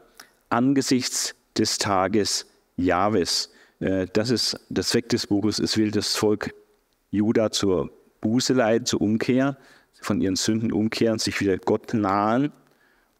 angesichts 0.49 1.35
des 1.57 1.77
Tages 1.77 2.45
Jahwes. 2.77 3.51
Äh, 3.79 4.07
das 4.13 4.29
ist 4.29 4.59
der 4.69 4.83
Zweck 4.83 5.09
des 5.09 5.27
Buches. 5.27 5.59
Es 5.59 5.77
will 5.77 5.91
das 5.91 6.15
Volk 6.15 6.53
Juda 7.11 7.51
zur 7.51 7.89
Buße 8.21 8.53
leiten, 8.53 8.85
zur 8.85 9.01
Umkehr, 9.01 9.57
von 10.01 10.21
ihren 10.21 10.35
Sünden 10.35 10.71
umkehren, 10.71 11.19
sich 11.19 11.39
wieder 11.41 11.57
Gott 11.57 11.93
nahen 11.93 12.51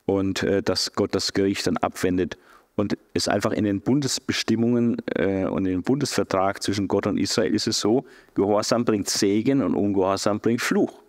und 0.05 0.43
äh, 0.43 0.61
dass 0.61 0.93
Gott 0.93 1.15
das 1.15 1.33
Gericht 1.33 1.67
dann 1.67 1.77
abwendet 1.77 2.37
und 2.75 2.95
es 3.13 3.27
einfach 3.27 3.51
in 3.51 3.63
den 3.63 3.81
Bundesbestimmungen 3.81 5.01
äh, 5.15 5.45
und 5.45 5.65
im 5.65 5.81
Bundesvertrag 5.81 6.61
zwischen 6.61 6.87
Gott 6.87 7.07
und 7.07 7.17
Israel 7.17 7.53
ist 7.53 7.67
es 7.67 7.79
so, 7.79 8.05
Gehorsam 8.35 8.85
bringt 8.85 9.09
Segen 9.09 9.63
und 9.63 9.73
Ungehorsam 9.75 10.39
bringt 10.39 10.61
Fluch. 10.61 11.01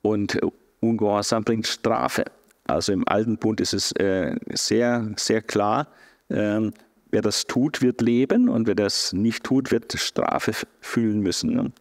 Und 0.00 0.38
Ungehorsam 0.80 1.42
bringt 1.42 1.66
Strafe. 1.66 2.24
Also 2.72 2.92
im 2.92 3.06
alten 3.06 3.36
Bund 3.36 3.60
ist 3.60 3.74
es 3.74 3.92
äh, 3.92 4.36
sehr, 4.52 5.08
sehr 5.16 5.42
klar, 5.42 5.88
ähm, 6.30 6.72
wer 7.10 7.22
das 7.22 7.46
tut, 7.46 7.82
wird 7.82 8.00
leben 8.00 8.48
und 8.48 8.66
wer 8.66 8.74
das 8.74 9.12
nicht 9.12 9.44
tut, 9.44 9.70
wird 9.70 9.92
Strafe 9.92 10.52
fühlen 10.80 11.20
müssen. 11.20 11.54
Ne? 11.54 11.72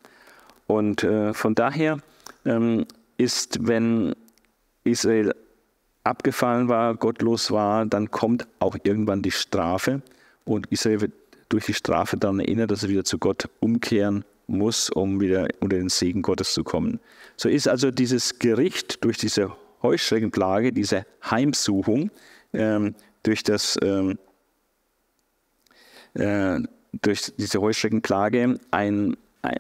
Und 0.68 1.04
äh, 1.04 1.34
von 1.34 1.56
daher 1.56 1.98
ähm, 2.46 2.86
ist, 3.18 3.68
wenn 3.68 4.14
Israel 4.84 5.34
abgefallen 6.04 6.68
war, 6.68 6.96
gottlos 6.96 7.52
war, 7.52 7.86
dann 7.86 8.12
kommt 8.12 8.48
auch 8.60 8.76
irgendwann 8.84 9.22
die 9.22 9.32
Strafe 9.32 10.02
und 10.46 10.68
Israel 10.68 11.02
wird 11.02 11.14
durch 11.50 11.66
die 11.66 11.74
Strafe 11.74 12.18
daran 12.18 12.40
erinnert, 12.40 12.72
dass 12.72 12.84
er 12.84 12.90
wieder 12.90 13.04
zu 13.04 13.18
Gott 13.18 13.50
umkehren 13.60 14.26
muss, 14.48 14.90
um 14.90 15.20
wieder 15.22 15.48
unter 15.60 15.78
den 15.78 15.90
Segen 15.90 16.22
Gottes 16.22 16.54
zu 16.54 16.64
kommen. 16.64 17.00
So 17.38 17.50
ist 17.50 17.68
also 17.68 17.92
dieses 17.92 18.40
Gericht 18.40 19.04
durch 19.04 19.18
diese 19.18 19.52
Heuschreckenplage, 19.84 20.72
diese 20.72 21.06
Heimsuchung 21.24 22.12
ähm, 22.54 22.96
durch, 23.24 23.44
das, 23.44 23.78
ähm, 23.82 24.18
äh, 26.14 26.60
durch 27.02 27.34
diese 27.38 27.62
Heuschreckenplage 27.62 28.60
ein, 28.72 29.18
ein, 29.42 29.60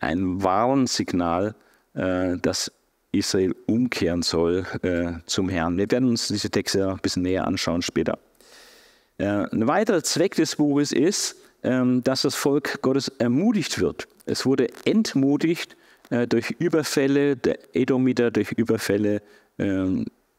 ein 0.00 0.42
Warnsignal, 0.42 1.54
äh, 1.94 2.36
dass 2.38 2.72
Israel 3.12 3.54
umkehren 3.66 4.22
soll 4.22 4.64
äh, 4.82 5.12
zum 5.26 5.48
Herrn. 5.48 5.76
Wir 5.76 5.90
werden 5.90 6.08
uns 6.08 6.28
diese 6.28 6.50
Texte 6.50 6.88
ein 6.88 6.98
bisschen 6.98 7.22
näher 7.22 7.46
anschauen 7.46 7.82
später. 7.82 8.18
Äh, 9.18 9.26
ein 9.26 9.66
weiterer 9.66 10.02
Zweck 10.02 10.36
des 10.36 10.56
Buches 10.56 10.92
ist, 10.92 11.36
ähm, 11.62 12.02
dass 12.04 12.22
das 12.22 12.34
Volk 12.34 12.80
Gottes 12.82 13.08
ermutigt 13.18 13.80
wird. 13.80 14.08
Es 14.26 14.46
wurde 14.46 14.68
entmutigt 14.84 15.76
äh, 16.10 16.26
durch 16.26 16.52
Überfälle 16.52 17.36
der 17.36 17.58
Edomiter, 17.74 18.30
durch 18.30 18.52
Überfälle 18.52 19.16
ähm, 19.18 19.22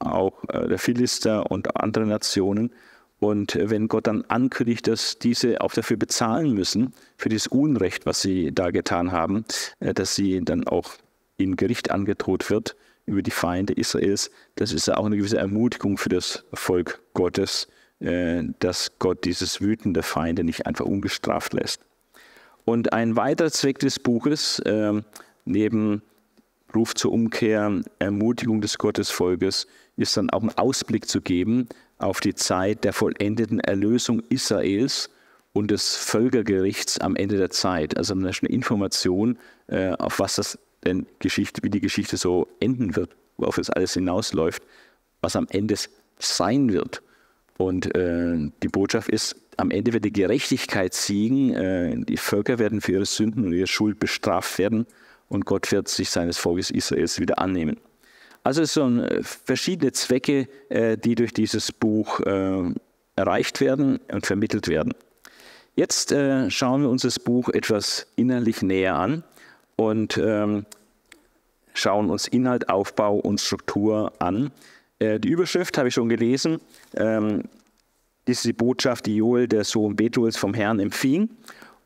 auch 0.01 0.43
äh, 0.49 0.67
der 0.67 0.79
Philister 0.79 1.49
und 1.51 1.75
andere 1.77 2.05
Nationen. 2.05 2.71
Und 3.19 3.55
äh, 3.55 3.69
wenn 3.69 3.87
Gott 3.87 4.07
dann 4.07 4.23
ankündigt, 4.27 4.87
dass 4.87 5.19
diese 5.19 5.61
auch 5.61 5.73
dafür 5.73 5.97
bezahlen 5.97 6.53
müssen, 6.53 6.93
für 7.17 7.29
dieses 7.29 7.47
Unrecht, 7.47 8.05
was 8.05 8.21
sie 8.21 8.51
da 8.53 8.71
getan 8.71 9.11
haben, 9.11 9.45
äh, 9.79 9.93
dass 9.93 10.15
sie 10.15 10.43
dann 10.43 10.67
auch 10.67 10.91
in 11.37 11.55
Gericht 11.55 11.91
angedroht 11.91 12.49
wird 12.49 12.75
über 13.05 13.21
die 13.21 13.31
Feinde 13.31 13.73
Israels, 13.73 14.31
das 14.55 14.73
ist 14.73 14.89
auch 14.89 15.05
eine 15.05 15.17
gewisse 15.17 15.37
Ermutigung 15.37 15.97
für 15.97 16.09
das 16.09 16.45
Volk 16.53 17.01
Gottes, 17.13 17.67
dass 17.99 18.97
Gott 18.99 19.25
dieses 19.25 19.59
Wüten 19.59 19.93
der 19.93 20.03
Feinde 20.03 20.43
nicht 20.43 20.65
einfach 20.65 20.85
ungestraft 20.85 21.53
lässt. 21.53 21.81
Und 22.63 22.93
ein 22.93 23.15
weiterer 23.15 23.51
Zweck 23.51 23.79
des 23.79 23.99
Buches, 23.99 24.61
ähm, 24.65 25.03
neben 25.45 26.03
Ruf 26.75 26.93
zur 26.95 27.11
Umkehr, 27.11 27.81
Ermutigung 27.99 28.61
des 28.61 28.77
Gottesvolkes, 28.77 29.67
ist 29.97 30.17
dann 30.17 30.29
auch 30.29 30.41
ein 30.41 30.57
Ausblick 30.57 31.07
zu 31.07 31.21
geben 31.21 31.67
auf 31.97 32.19
die 32.19 32.33
Zeit 32.33 32.83
der 32.83 32.93
vollendeten 32.93 33.59
Erlösung 33.59 34.23
Israels 34.29 35.09
und 35.53 35.71
des 35.71 35.95
Völkergerichts 35.95 36.99
am 36.99 37.15
Ende 37.15 37.37
der 37.37 37.49
Zeit. 37.49 37.97
Also 37.97 38.13
eine 38.13 38.31
Information, 38.47 39.37
äh, 39.67 39.91
auf 39.91 40.19
was 40.19 40.35
das 40.35 40.57
denn 40.83 41.05
Geschichte, 41.19 41.61
wie 41.63 41.69
die 41.69 41.81
Geschichte 41.81 42.17
so 42.17 42.47
enden 42.59 42.95
wird, 42.95 43.15
worauf 43.37 43.57
es 43.57 43.69
alles 43.69 43.93
hinausläuft, 43.93 44.63
was 45.21 45.35
am 45.35 45.47
Ende 45.49 45.75
sein 46.17 46.71
wird. 46.71 47.03
Und 47.57 47.93
äh, 47.95 48.49
die 48.63 48.67
Botschaft 48.69 49.09
ist, 49.09 49.35
am 49.57 49.69
Ende 49.69 49.93
wird 49.93 50.05
die 50.05 50.13
Gerechtigkeit 50.13 50.93
siegen, 50.95 51.53
äh, 51.53 51.95
die 51.97 52.17
Völker 52.17 52.57
werden 52.57 52.81
für 52.81 52.93
ihre 52.93 53.05
Sünden 53.05 53.45
und 53.45 53.53
ihre 53.53 53.67
Schuld 53.67 53.99
bestraft 53.99 54.57
werden 54.57 54.87
und 55.31 55.45
Gott 55.45 55.71
wird 55.71 55.87
sich 55.87 56.09
seines 56.09 56.37
Volkes 56.37 56.69
Israels 56.71 57.19
wieder 57.19 57.39
annehmen. 57.39 57.77
Also 58.43 58.63
es 58.63 58.73
sind 58.73 58.99
äh, 58.99 59.23
verschiedene 59.23 59.93
Zwecke, 59.93 60.49
äh, 60.67 60.97
die 60.97 61.15
durch 61.15 61.33
dieses 61.33 61.71
Buch 61.71 62.19
äh, 62.19 62.73
erreicht 63.15 63.61
werden 63.61 63.99
und 64.11 64.25
vermittelt 64.25 64.67
werden. 64.67 64.93
Jetzt 65.73 66.13
schauen 66.49 66.81
wir 66.81 66.89
uns 66.89 67.03
das 67.03 67.17
Buch 67.17 67.47
etwas 67.47 68.05
innerlich 68.17 68.61
näher 68.61 68.95
an 68.95 69.23
und 69.77 70.17
ähm, 70.17 70.65
schauen 71.73 72.09
uns 72.09 72.27
Inhalt, 72.27 72.67
Aufbau 72.67 73.15
und 73.15 73.39
Struktur 73.39 74.11
an. 74.19 74.51
Die 75.01 75.29
Überschrift 75.29 75.77
habe 75.77 75.87
ich 75.87 75.93
schon 75.93 76.09
gelesen. 76.09 76.59
Ähm, 76.93 77.43
das 78.25 78.37
ist 78.37 78.45
die 78.45 78.53
Botschaft, 78.53 79.05
die 79.05 79.15
Joel, 79.15 79.47
der 79.47 79.63
Sohn 79.63 79.95
Betuels, 79.95 80.35
vom 80.35 80.53
Herrn 80.53 80.81
empfing. 80.81 81.29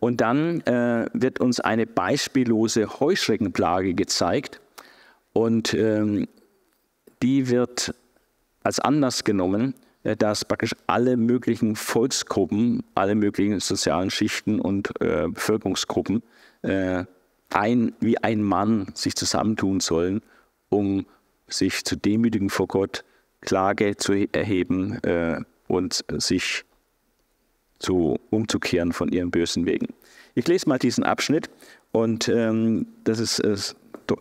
Und 0.06 0.22
dann 0.22 0.62
äh, 0.68 1.08
wird 1.14 1.40
uns 1.40 1.60
eine 1.60 1.88
beispiellose 1.88 3.00
Heuschreckenplage 3.00 3.96
gezeigt. 3.96 4.62
Und 5.34 5.74
ähm, 5.74 6.28
die 7.24 7.50
wird 7.50 7.96
als 8.62 8.80
Anlass 8.80 9.24
genommen, 9.24 9.74
äh, 10.04 10.16
dass 10.16 10.46
praktisch 10.46 10.76
alle 10.86 11.18
möglichen 11.18 11.76
Volksgruppen, 11.76 12.84
alle 12.94 13.16
möglichen 13.16 13.60
sozialen 13.60 14.12
Schichten 14.12 14.62
und 14.62 14.92
äh, 15.02 15.28
Bevölkerungsgruppen 15.28 16.22
äh, 16.62 17.06
ein, 17.50 17.96
wie 18.00 18.20
ein 18.20 18.44
Mann 18.44 18.92
sich 18.94 19.16
zusammentun 19.16 19.80
sollen, 19.80 20.22
um 20.70 21.08
sich 21.48 21.84
zu 21.84 21.96
demütigen 21.96 22.52
vor 22.52 22.68
Gott, 22.68 23.04
Klage 23.42 23.98
zu 23.98 24.14
erheben 24.32 25.04
äh, 25.04 25.42
und 25.68 26.06
sich 26.20 26.64
zu, 27.80 28.20
umzukehren 28.30 28.94
von 28.94 29.10
ihren 29.10 29.32
bösen 29.32 29.66
Wegen. 29.66 29.88
Ich 30.34 30.48
lese 30.48 30.68
mal 30.68 30.80
diesen 30.80 31.04
Abschnitt 31.04 31.50
und 31.92 32.28
ähm, 32.28 32.88
das 33.04 33.20
ist 33.20 33.40
äh, 33.40 33.56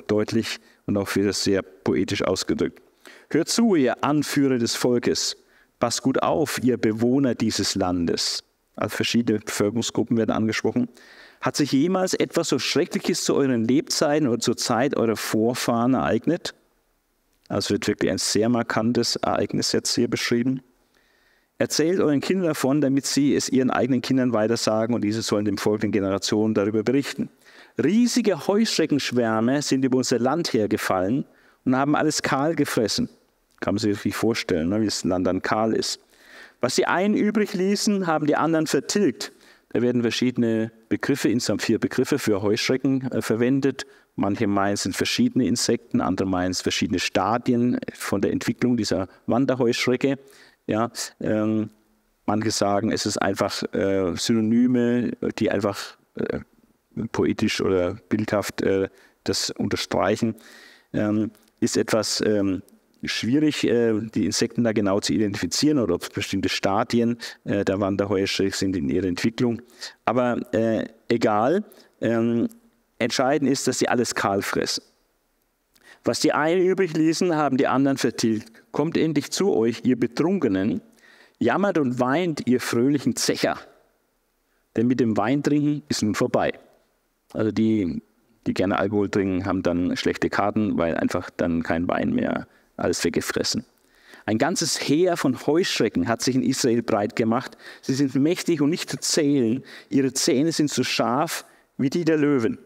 deutlich 0.07 0.59
und 0.87 0.97
auch 0.97 1.15
wieder 1.17 1.33
sehr 1.33 1.63
poetisch 1.63 2.23
ausgedrückt. 2.23 2.81
Hört 3.31 3.49
zu, 3.49 3.75
ihr 3.75 4.03
Anführer 4.05 4.59
des 4.59 4.75
Volkes, 4.75 5.37
passt 5.79 6.03
gut 6.03 6.23
auf, 6.23 6.63
ihr 6.63 6.77
Bewohner 6.77 7.35
dieses 7.35 7.75
Landes. 7.75 8.45
Also 8.77 8.97
verschiedene 8.97 9.41
Bevölkerungsgruppen 9.41 10.17
werden 10.17 10.31
angesprochen. 10.31 10.89
Hat 11.41 11.57
sich 11.57 11.73
jemals 11.73 12.15
etwas 12.15 12.49
so 12.49 12.59
Schreckliches 12.59 13.25
zu 13.25 13.35
euren 13.35 13.65
Lebzeiten 13.65 14.29
oder 14.29 14.39
zur 14.39 14.57
Zeit 14.57 14.97
eurer 14.97 15.17
Vorfahren 15.17 15.95
ereignet? 15.95 16.55
Also 17.49 17.75
wird 17.75 17.87
wirklich 17.87 18.11
ein 18.11 18.19
sehr 18.19 18.49
markantes 18.49 19.17
Ereignis 19.17 19.73
jetzt 19.73 19.95
hier 19.95 20.09
beschrieben. 20.09 20.63
Erzählt 21.59 22.01
euren 22.01 22.21
Kindern 22.21 22.49
davon, 22.49 22.81
damit 22.81 23.07
sie 23.07 23.35
es 23.35 23.49
ihren 23.49 23.71
eigenen 23.71 24.03
Kindern 24.03 24.33
weitersagen 24.33 24.95
und 24.95 25.03
diese 25.03 25.23
sollen 25.23 25.45
dem 25.45 25.57
folgenden 25.57 25.93
Generationen 25.93 26.53
darüber 26.53 26.83
berichten. 26.83 27.29
Riesige 27.83 28.47
Heuschreckenschwärme 28.47 29.63
sind 29.63 29.85
über 29.85 29.99
unser 29.99 30.19
Land 30.19 30.53
hergefallen 30.53 31.25
und 31.65 31.77
haben 31.77 31.95
alles 31.95 32.23
kahl 32.23 32.57
gefressen. 32.57 33.09
Kann 33.61 33.75
man 33.75 33.79
sich 33.79 33.93
wirklich 33.93 34.17
vorstellen, 34.17 34.69
ne, 34.69 34.81
wie 34.81 34.87
das 34.87 35.05
Land 35.05 35.27
dann 35.27 35.43
kahl 35.43 35.75
ist. 35.75 36.01
Was 36.61 36.75
die 36.75 36.87
einen 36.87 37.15
übrig 37.15 37.55
ließen, 37.55 38.07
haben 38.07 38.27
die 38.27 38.37
anderen 38.37 38.67
vertilgt. 38.67 39.33
Da 39.71 39.83
werden 39.83 40.03
verschiedene 40.03 40.73
Begriffe, 40.89 41.29
insgesamt 41.29 41.63
vier 41.63 41.79
Begriffe 41.79 42.19
für 42.19 42.43
Heuschrecken 42.43 43.11
äh, 43.11 43.23
verwendet. 43.23 43.87
Manche 44.17 44.47
meinen, 44.47 44.75
es 44.75 44.85
sind 44.85 44.95
verschiedene 44.95 45.47
Insekten, 45.47 46.01
andere 46.01 46.29
meinen, 46.29 46.53
es 46.53 46.63
verschiedene 46.63 47.01
Stadien 47.01 47.79
von 47.93 48.21
der 48.21 48.31
Entwicklung 48.31 48.77
dieser 48.77 49.09
Wanderheuschrecke. 49.27 50.19
Ja, 50.67 50.91
ähm, 51.21 51.71
manche 52.27 52.51
sagen, 52.51 52.91
es 52.91 53.07
ist 53.07 53.19
einfach 53.19 53.63
äh, 53.75 54.17
Synonyme, 54.17 55.13
die 55.39 55.51
einfach 55.51 55.97
äh, 56.17 56.41
poetisch 57.13 57.61
oder 57.61 57.95
bildhaft 58.09 58.63
äh, 58.63 58.89
das 59.25 59.51
unterstreichen. 59.51 60.37
Ähm, 60.93 61.31
ist 61.61 61.77
etwas 61.77 62.23
ähm, 62.25 62.63
schwierig, 63.03 63.65
äh, 63.65 64.01
die 64.15 64.27
Insekten 64.27 64.65
da 64.65 64.73
genau 64.73 65.01
zu 65.01 65.13
identifizieren 65.13 65.79
oder 65.79 65.99
bestimmte 65.99 66.49
Stadien 66.49 67.19
äh, 67.45 67.65
der 67.65 67.81
Wanderheuschrecke 67.81 68.57
sind 68.57 68.77
in 68.77 68.89
ihrer 68.89 69.07
Entwicklung. 69.07 69.61
Aber 70.05 70.41
äh, 70.55 70.87
egal, 71.09 71.65
ähm, 72.01 72.49
Entscheidend 73.05 73.51
ist, 73.51 73.69
dass 73.69 73.79
sie 73.79 73.89
alles 73.89 74.15
kahl 74.15 74.41
fressen. 74.41 74.83
Was 76.05 76.21
die 76.21 76.33
einen 76.33 76.65
übrig 76.65 76.95
ließen, 76.95 77.37
haben 77.37 77.59
die 77.59 77.67
anderen 77.67 77.99
vertilgt. 77.99 78.64
Kommt 78.75 78.97
endlich 78.97 79.31
zu 79.31 79.55
euch, 79.55 79.83
ihr 79.85 79.97
Betrunkenen, 79.97 80.81
jammert 81.39 81.79
und 81.79 82.01
weint, 82.01 82.49
ihr 82.49 82.61
fröhlichen 82.61 83.15
Zecher. 83.15 83.57
Denn 84.75 84.89
mit 84.89 84.99
dem 84.99 85.17
Weintrinken 85.17 85.85
ist 85.89 86.03
nun 86.03 86.17
vorbei. 86.17 86.55
Also 87.33 87.53
die, 87.53 88.03
die 88.49 88.53
gerne 88.53 88.77
Alkohol 88.77 89.09
trinken, 89.09 89.47
haben 89.47 89.63
dann 89.63 89.97
schlechte 89.97 90.29
Karten, 90.29 90.77
weil 90.77 90.97
einfach 90.97 91.31
dann 91.31 91.63
kein 91.63 91.87
Wein 91.87 92.15
mehr 92.15 92.49
alles 92.77 93.05
weggefressen. 93.05 93.65
Ein 94.27 94.39
ganzes 94.39 94.81
Heer 94.81 95.17
von 95.17 95.47
Heuschrecken 95.47 96.09
hat 96.09 96.21
sich 96.21 96.35
in 96.35 96.43
Israel 96.43 96.83
breit 96.83 97.15
gemacht. 97.15 97.57
Sie 97.81 97.95
sind 97.95 98.17
mächtig 98.17 98.61
und 98.61 98.71
nicht 98.71 98.91
zu 98.91 98.99
zählen. 98.99 99.63
Ihre 99.89 100.13
Zähne 100.15 100.51
sind 100.51 100.69
so 100.69 100.83
scharf 100.83 101.45
wie 101.79 101.91
die 101.91 102.05
der 102.05 102.17
Löwen. 102.17 102.59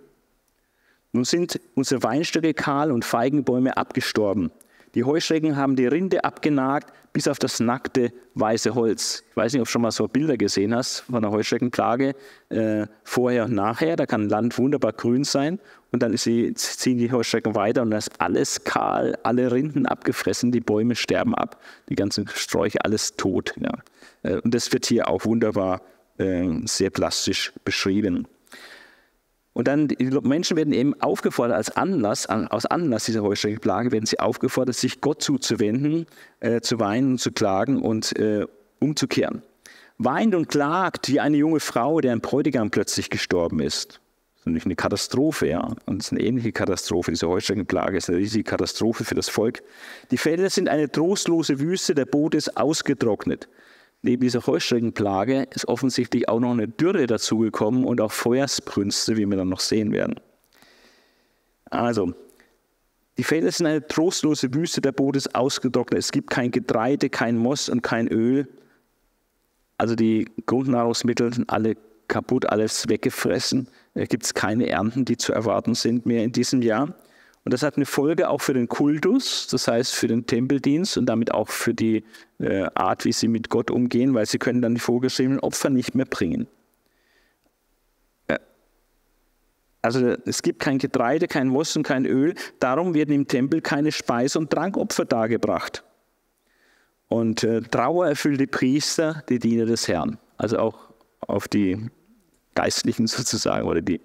Nun 1.12 1.24
sind 1.24 1.60
unsere 1.74 2.02
Weinstöcke 2.02 2.54
kahl 2.54 2.92
und 2.92 3.04
Feigenbäume 3.04 3.76
abgestorben. 3.76 4.50
Die 4.94 5.04
Heuschrecken 5.04 5.56
haben 5.56 5.76
die 5.76 5.86
Rinde 5.86 6.24
abgenagt 6.24 6.92
bis 7.12 7.26
auf 7.28 7.38
das 7.38 7.60
nackte 7.60 8.12
weiße 8.34 8.74
Holz. 8.74 9.24
Ich 9.30 9.36
weiß 9.36 9.52
nicht, 9.52 9.60
ob 9.60 9.66
du 9.66 9.72
schon 9.72 9.82
mal 9.82 9.90
so 9.90 10.06
Bilder 10.08 10.36
gesehen 10.36 10.74
hast 10.74 11.00
von 11.00 11.22
der 11.22 11.30
Heuschreckenplage, 11.30 12.14
äh, 12.50 12.86
vorher 13.02 13.46
und 13.46 13.54
nachher. 13.54 13.96
Da 13.96 14.06
kann 14.06 14.28
Land 14.28 14.56
wunderbar 14.58 14.92
grün 14.92 15.24
sein 15.24 15.58
und 15.90 16.02
dann 16.02 16.16
sie, 16.16 16.54
ziehen 16.54 16.98
die 16.98 17.10
Heuschrecken 17.10 17.54
weiter 17.54 17.82
und 17.82 17.90
da 17.90 17.98
ist 17.98 18.20
alles 18.20 18.64
kahl, 18.64 19.18
alle 19.22 19.50
Rinden 19.50 19.86
abgefressen, 19.86 20.52
die 20.52 20.60
Bäume 20.60 20.94
sterben 20.94 21.34
ab, 21.34 21.60
die 21.88 21.96
ganzen 21.96 22.28
Sträucher, 22.28 22.80
alles 22.84 23.16
tot. 23.16 23.54
Ja. 23.58 23.72
Äh, 24.22 24.40
und 24.40 24.54
das 24.54 24.72
wird 24.72 24.86
hier 24.86 25.08
auch 25.08 25.24
wunderbar 25.24 25.82
äh, 26.18 26.48
sehr 26.66 26.90
plastisch 26.90 27.52
beschrieben. 27.64 28.28
Und 29.58 29.66
dann, 29.66 29.88
die 29.88 29.96
Menschen 30.22 30.56
werden 30.56 30.72
eben 30.72 30.94
aufgefordert, 31.02 31.56
als 31.56 31.76
Anlass, 31.76 32.26
aus 32.26 32.64
Anlass 32.64 33.06
dieser 33.06 33.24
Heuschreckenplage, 33.24 33.90
werden 33.90 34.06
sie 34.06 34.20
aufgefordert, 34.20 34.76
sich 34.76 35.00
Gott 35.00 35.20
zuzuwenden, 35.20 36.06
äh, 36.38 36.60
zu 36.60 36.78
weinen, 36.78 37.18
zu 37.18 37.32
klagen 37.32 37.82
und 37.82 38.16
äh, 38.20 38.46
umzukehren. 38.78 39.42
Weint 39.98 40.36
und 40.36 40.48
klagt 40.48 41.08
wie 41.08 41.18
eine 41.18 41.38
junge 41.38 41.58
Frau, 41.58 42.00
der 42.00 42.12
ein 42.12 42.20
Bräutigam 42.20 42.70
plötzlich 42.70 43.10
gestorben 43.10 43.58
ist. 43.58 43.94
Das 43.94 44.42
ist 44.42 44.46
natürlich 44.46 44.66
eine 44.66 44.76
Katastrophe, 44.76 45.48
ja. 45.48 45.74
Und 45.86 46.02
es 46.02 46.06
ist 46.06 46.12
eine 46.12 46.22
ähnliche 46.22 46.52
Katastrophe. 46.52 47.10
Diese 47.10 47.26
Heuschreckenplage 47.26 47.96
ist 47.96 48.08
eine 48.08 48.18
riesige 48.18 48.44
Katastrophe 48.44 49.02
für 49.02 49.16
das 49.16 49.28
Volk. 49.28 49.64
Die 50.12 50.18
Felder 50.18 50.50
sind 50.50 50.68
eine 50.68 50.88
trostlose 50.88 51.58
Wüste, 51.58 51.96
der 51.96 52.04
Boot 52.04 52.36
ist 52.36 52.56
ausgetrocknet 52.56 53.48
neben 54.02 54.22
dieser 54.22 54.46
Heuschreckenplage 54.46 55.46
ist 55.54 55.68
offensichtlich 55.68 56.28
auch 56.28 56.40
noch 56.40 56.52
eine 56.52 56.68
Dürre 56.68 57.06
dazugekommen 57.06 57.84
und 57.84 58.00
auch 58.00 58.12
Feuersbrünste, 58.12 59.16
wie 59.16 59.26
wir 59.26 59.36
dann 59.36 59.48
noch 59.48 59.60
sehen 59.60 59.92
werden. 59.92 60.20
Also, 61.70 62.14
die 63.18 63.24
Felder 63.24 63.50
sind 63.50 63.66
eine 63.66 63.86
trostlose 63.86 64.54
Wüste, 64.54 64.80
der 64.80 64.92
Boden 64.92 65.18
ist 65.18 65.34
ausgetrocknet. 65.34 65.98
Es 65.98 66.12
gibt 66.12 66.30
kein 66.30 66.52
Getreide, 66.52 67.10
kein 67.10 67.36
Moss 67.36 67.68
und 67.68 67.82
kein 67.82 68.06
Öl. 68.06 68.48
Also 69.76 69.96
die 69.96 70.26
Grundnahrungsmittel 70.46 71.34
sind 71.34 71.50
alle 71.50 71.76
kaputt, 72.06 72.46
alles 72.46 72.88
weggefressen. 72.88 73.68
Da 73.94 74.04
gibt 74.04 74.24
es 74.24 74.34
keine 74.34 74.68
Ernten, 74.68 75.04
die 75.04 75.16
zu 75.16 75.32
erwarten 75.32 75.74
sind 75.74 76.06
mehr 76.06 76.22
in 76.22 76.32
diesem 76.32 76.62
Jahr. 76.62 76.94
Und 77.48 77.54
das 77.54 77.62
hat 77.62 77.76
eine 77.76 77.86
Folge 77.86 78.28
auch 78.28 78.42
für 78.42 78.52
den 78.52 78.68
Kultus, 78.68 79.46
das 79.46 79.68
heißt 79.68 79.94
für 79.94 80.06
den 80.06 80.26
Tempeldienst 80.26 80.98
und 80.98 81.06
damit 81.06 81.32
auch 81.32 81.48
für 81.48 81.72
die 81.72 82.04
äh, 82.40 82.66
Art, 82.74 83.06
wie 83.06 83.12
sie 83.12 83.26
mit 83.26 83.48
Gott 83.48 83.70
umgehen, 83.70 84.12
weil 84.12 84.26
sie 84.26 84.36
können 84.36 84.60
dann 84.60 84.74
die 84.74 84.82
vorgeschriebenen 84.82 85.40
Opfer 85.40 85.70
nicht 85.70 85.94
mehr 85.94 86.04
bringen. 86.04 86.46
Also 89.80 90.14
es 90.26 90.42
gibt 90.42 90.60
kein 90.60 90.76
Getreide, 90.76 91.26
kein 91.26 91.48
Moss 91.48 91.78
kein 91.84 92.04
Öl, 92.04 92.34
darum 92.60 92.92
werden 92.92 93.14
im 93.14 93.26
Tempel 93.26 93.62
keine 93.62 93.92
Speis- 93.92 94.36
und 94.36 94.50
Trankopfer 94.50 95.06
dargebracht. 95.06 95.84
Und 97.08 97.44
äh, 97.44 97.62
Trauer 97.62 98.08
erfüllt 98.08 98.40
die 98.40 98.46
Priester, 98.46 99.22
die 99.30 99.38
Diener 99.38 99.64
des 99.64 99.88
Herrn, 99.88 100.18
also 100.36 100.58
auch 100.58 100.90
auf 101.20 101.48
die 101.48 101.88
Geistlichen 102.54 103.06
sozusagen 103.06 103.66
oder 103.66 103.80
die 103.80 104.02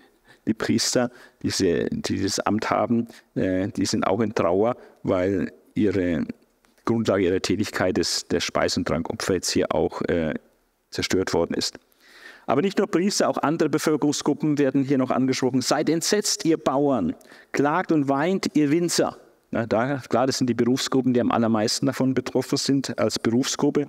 die 0.48 0.54
Priester, 0.54 1.12
diese, 1.42 1.86
die 1.90 2.16
dieses 2.16 2.40
Amt 2.40 2.70
haben, 2.70 3.08
äh, 3.36 3.68
die 3.70 3.86
sind 3.86 4.06
auch 4.06 4.20
in 4.20 4.34
Trauer, 4.34 4.76
weil 5.04 5.52
ihre 5.74 6.26
Grundlage 6.86 7.24
ihrer 7.24 7.42
Tätigkeit 7.42 7.98
des, 7.98 8.28
der 8.28 8.40
Speis- 8.40 8.78
und 8.78 8.88
Trankopfer 8.88 9.36
jetzt 9.36 9.52
hier 9.52 9.74
auch 9.74 10.02
äh, 10.04 10.34
zerstört 10.92 11.34
worden 11.34 11.54
ist. 11.54 11.78
Aber 12.46 12.62
nicht 12.62 12.78
nur 12.78 12.88
Priester, 12.88 13.30
auch 13.30 13.38
andere 13.38 13.70
Bevölkerungsgruppen 13.70 14.58
werden 14.58 14.84
hier 14.84 14.98
noch 14.98 15.12
angesprochen. 15.12 15.62
Seid 15.62 15.90
entsetzt, 15.90 16.44
ihr 16.44 16.58
Bauern, 16.58 17.16
klagt 17.54 17.92
und 17.92 18.10
weint, 18.10 18.50
ihr 18.54 18.70
Winzer. 18.70 19.18
Ja, 19.54 19.68
da, 19.68 19.98
klar, 20.10 20.26
das 20.26 20.40
sind 20.40 20.50
die 20.50 20.56
Berufsgruppen, 20.56 21.14
die 21.14 21.22
am 21.22 21.32
allermeisten 21.32 21.86
davon 21.86 22.16
betroffen 22.16 22.58
sind 22.58 22.98
als 22.98 23.20
Berufsgruppe. 23.20 23.88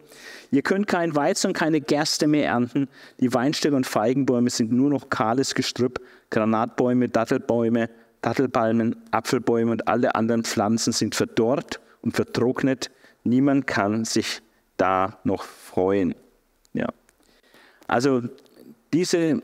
Ihr 0.51 0.61
könnt 0.61 0.87
kein 0.87 1.17
Weizen 1.17 1.49
und 1.49 1.53
keine 1.55 1.81
Gerste 1.81 2.27
mehr 2.27 2.49
ernten. 2.49 2.87
Die 3.19 3.33
Weinstöcke 3.33 3.75
und 3.75 3.87
Feigenbäume 3.87 4.51
sind 4.51 4.73
nur 4.73 4.91
noch 4.91 5.09
kahles 5.09 5.55
Gestrüpp. 5.55 6.01
Granatbäume, 6.29 7.09
Dattelbäume, 7.09 7.89
Dattelpalmen, 8.21 8.97
Apfelbäume 9.11 9.73
und 9.73 9.89
alle 9.89 10.15
anderen 10.15 10.45
Pflanzen 10.45 10.93
sind 10.93 11.15
verdorrt 11.15 11.81
und 12.03 12.15
vertrocknet. 12.15 12.91
Niemand 13.23 13.67
kann 13.67 14.05
sich 14.05 14.43
da 14.77 15.19
noch 15.25 15.45
freuen. 15.45 16.15
Ja. 16.75 16.89
Also 17.87 18.23
diese 18.93 19.43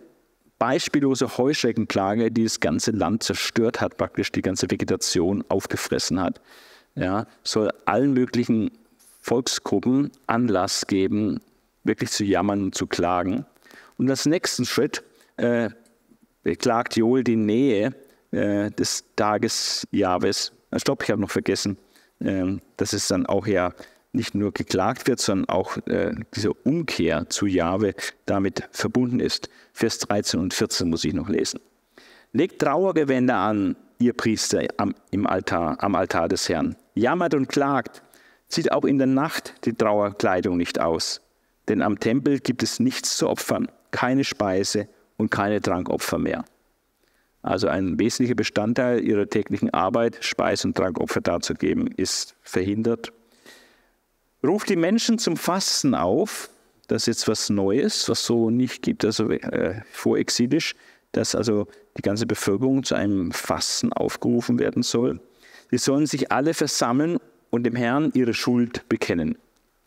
beispiellose 0.60 1.38
Heuschreckenplage, 1.38 2.30
die 2.30 2.44
das 2.44 2.60
ganze 2.60 2.92
Land 2.92 3.24
zerstört 3.24 3.80
hat, 3.80 3.96
praktisch 3.96 4.30
die 4.30 4.42
ganze 4.42 4.70
Vegetation 4.70 5.42
aufgefressen 5.48 6.20
hat, 6.20 6.40
ja, 6.94 7.26
soll 7.42 7.70
allen 7.86 8.12
möglichen 8.12 8.70
Volksgruppen 9.22 10.12
Anlass 10.26 10.86
geben, 10.86 11.40
wirklich 11.82 12.10
zu 12.10 12.24
jammern 12.24 12.64
und 12.64 12.74
zu 12.74 12.86
klagen. 12.86 13.46
Und 13.96 14.10
als 14.10 14.26
nächsten 14.26 14.66
Schritt 14.66 15.02
äh, 15.38 15.70
beklagt 16.42 16.94
Joel 16.96 17.24
die 17.24 17.36
Nähe 17.36 17.94
äh, 18.30 18.70
des 18.70 19.04
Tages 19.16 19.86
Jahwes. 19.90 20.52
Stopp, 20.76 21.02
ich 21.02 21.10
habe 21.10 21.22
noch 21.22 21.30
vergessen, 21.30 21.78
äh, 22.20 22.58
dass 22.76 22.92
es 22.92 23.08
dann 23.08 23.24
auch 23.24 23.46
ja 23.46 23.72
nicht 24.12 24.34
nur 24.34 24.52
geklagt 24.52 25.06
wird, 25.06 25.20
sondern 25.20 25.48
auch 25.48 25.76
äh, 25.86 26.14
diese 26.34 26.52
Umkehr 26.52 27.28
zu 27.28 27.46
Jahwe 27.46 27.94
damit 28.26 28.68
verbunden 28.72 29.20
ist. 29.20 29.48
Vers 29.72 29.98
13 30.00 30.40
und 30.40 30.54
14 30.54 30.88
muss 30.88 31.04
ich 31.04 31.14
noch 31.14 31.28
lesen. 31.28 31.60
Legt 32.32 32.60
Trauergewänder 32.60 33.36
an, 33.36 33.76
ihr 33.98 34.12
Priester 34.12 34.62
am, 34.76 34.94
im 35.10 35.26
Altar, 35.26 35.76
am 35.82 35.94
Altar 35.94 36.28
des 36.28 36.48
Herrn. 36.48 36.76
Jammert 36.94 37.34
und 37.34 37.48
klagt, 37.48 38.02
zieht 38.48 38.72
auch 38.72 38.84
in 38.84 38.98
der 38.98 39.06
Nacht 39.06 39.54
die 39.64 39.74
Trauerkleidung 39.74 40.56
nicht 40.56 40.80
aus. 40.80 41.20
Denn 41.68 41.82
am 41.82 42.00
Tempel 42.00 42.40
gibt 42.40 42.62
es 42.62 42.80
nichts 42.80 43.16
zu 43.16 43.28
opfern, 43.28 43.70
keine 43.90 44.24
Speise 44.24 44.88
und 45.16 45.30
keine 45.30 45.60
Trankopfer 45.60 46.18
mehr. 46.18 46.44
Also 47.42 47.68
ein 47.68 47.98
wesentlicher 47.98 48.34
Bestandteil 48.34 49.00
ihrer 49.00 49.28
täglichen 49.28 49.70
Arbeit, 49.70 50.18
Speis- 50.20 50.64
und 50.64 50.76
Trankopfer 50.76 51.20
darzugeben, 51.20 51.86
ist 51.86 52.36
verhindert. 52.42 53.12
Ruft 54.42 54.68
die 54.68 54.76
Menschen 54.76 55.18
zum 55.18 55.37
Fasten 55.37 55.94
auf. 55.94 56.50
Das 56.87 57.03
ist 57.03 57.07
jetzt 57.07 57.29
was 57.29 57.50
Neues, 57.50 58.09
was 58.09 58.24
so 58.24 58.50
nicht 58.50 58.83
gibt, 58.83 59.05
also 59.05 59.31
äh, 59.31 59.83
vorexilisch, 59.92 60.74
dass 61.12 61.35
also 61.35 61.68
die 61.96 62.03
ganze 62.03 62.26
Bevölkerung 62.26 62.83
zu 62.83 62.94
einem 62.94 63.33
Fasten 63.33 63.92
aufgerufen 63.92 64.59
werden 64.59 64.83
soll. 64.83 65.20
Sie 65.70 65.79
sollen 65.79 66.07
sich 66.07 66.33
alle 66.33 66.55
versammeln 66.55 67.18
und 67.50 67.64
dem 67.64 67.76
Herrn 67.76 68.11
ihre 68.14 68.35
Schuld 68.35 68.88
bekennen. 68.88 69.38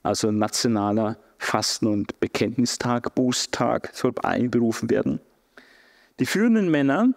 Also 0.04 0.32
nationaler 0.32 1.18
Fasten- 1.38 1.88
und 1.88 2.20
Bekenntnistag, 2.20 3.16
Bußtag 3.16 3.90
soll 3.94 4.14
einberufen 4.22 4.90
werden. 4.90 5.20
Die 6.20 6.26
führenden 6.26 6.70
Männer 6.70 7.10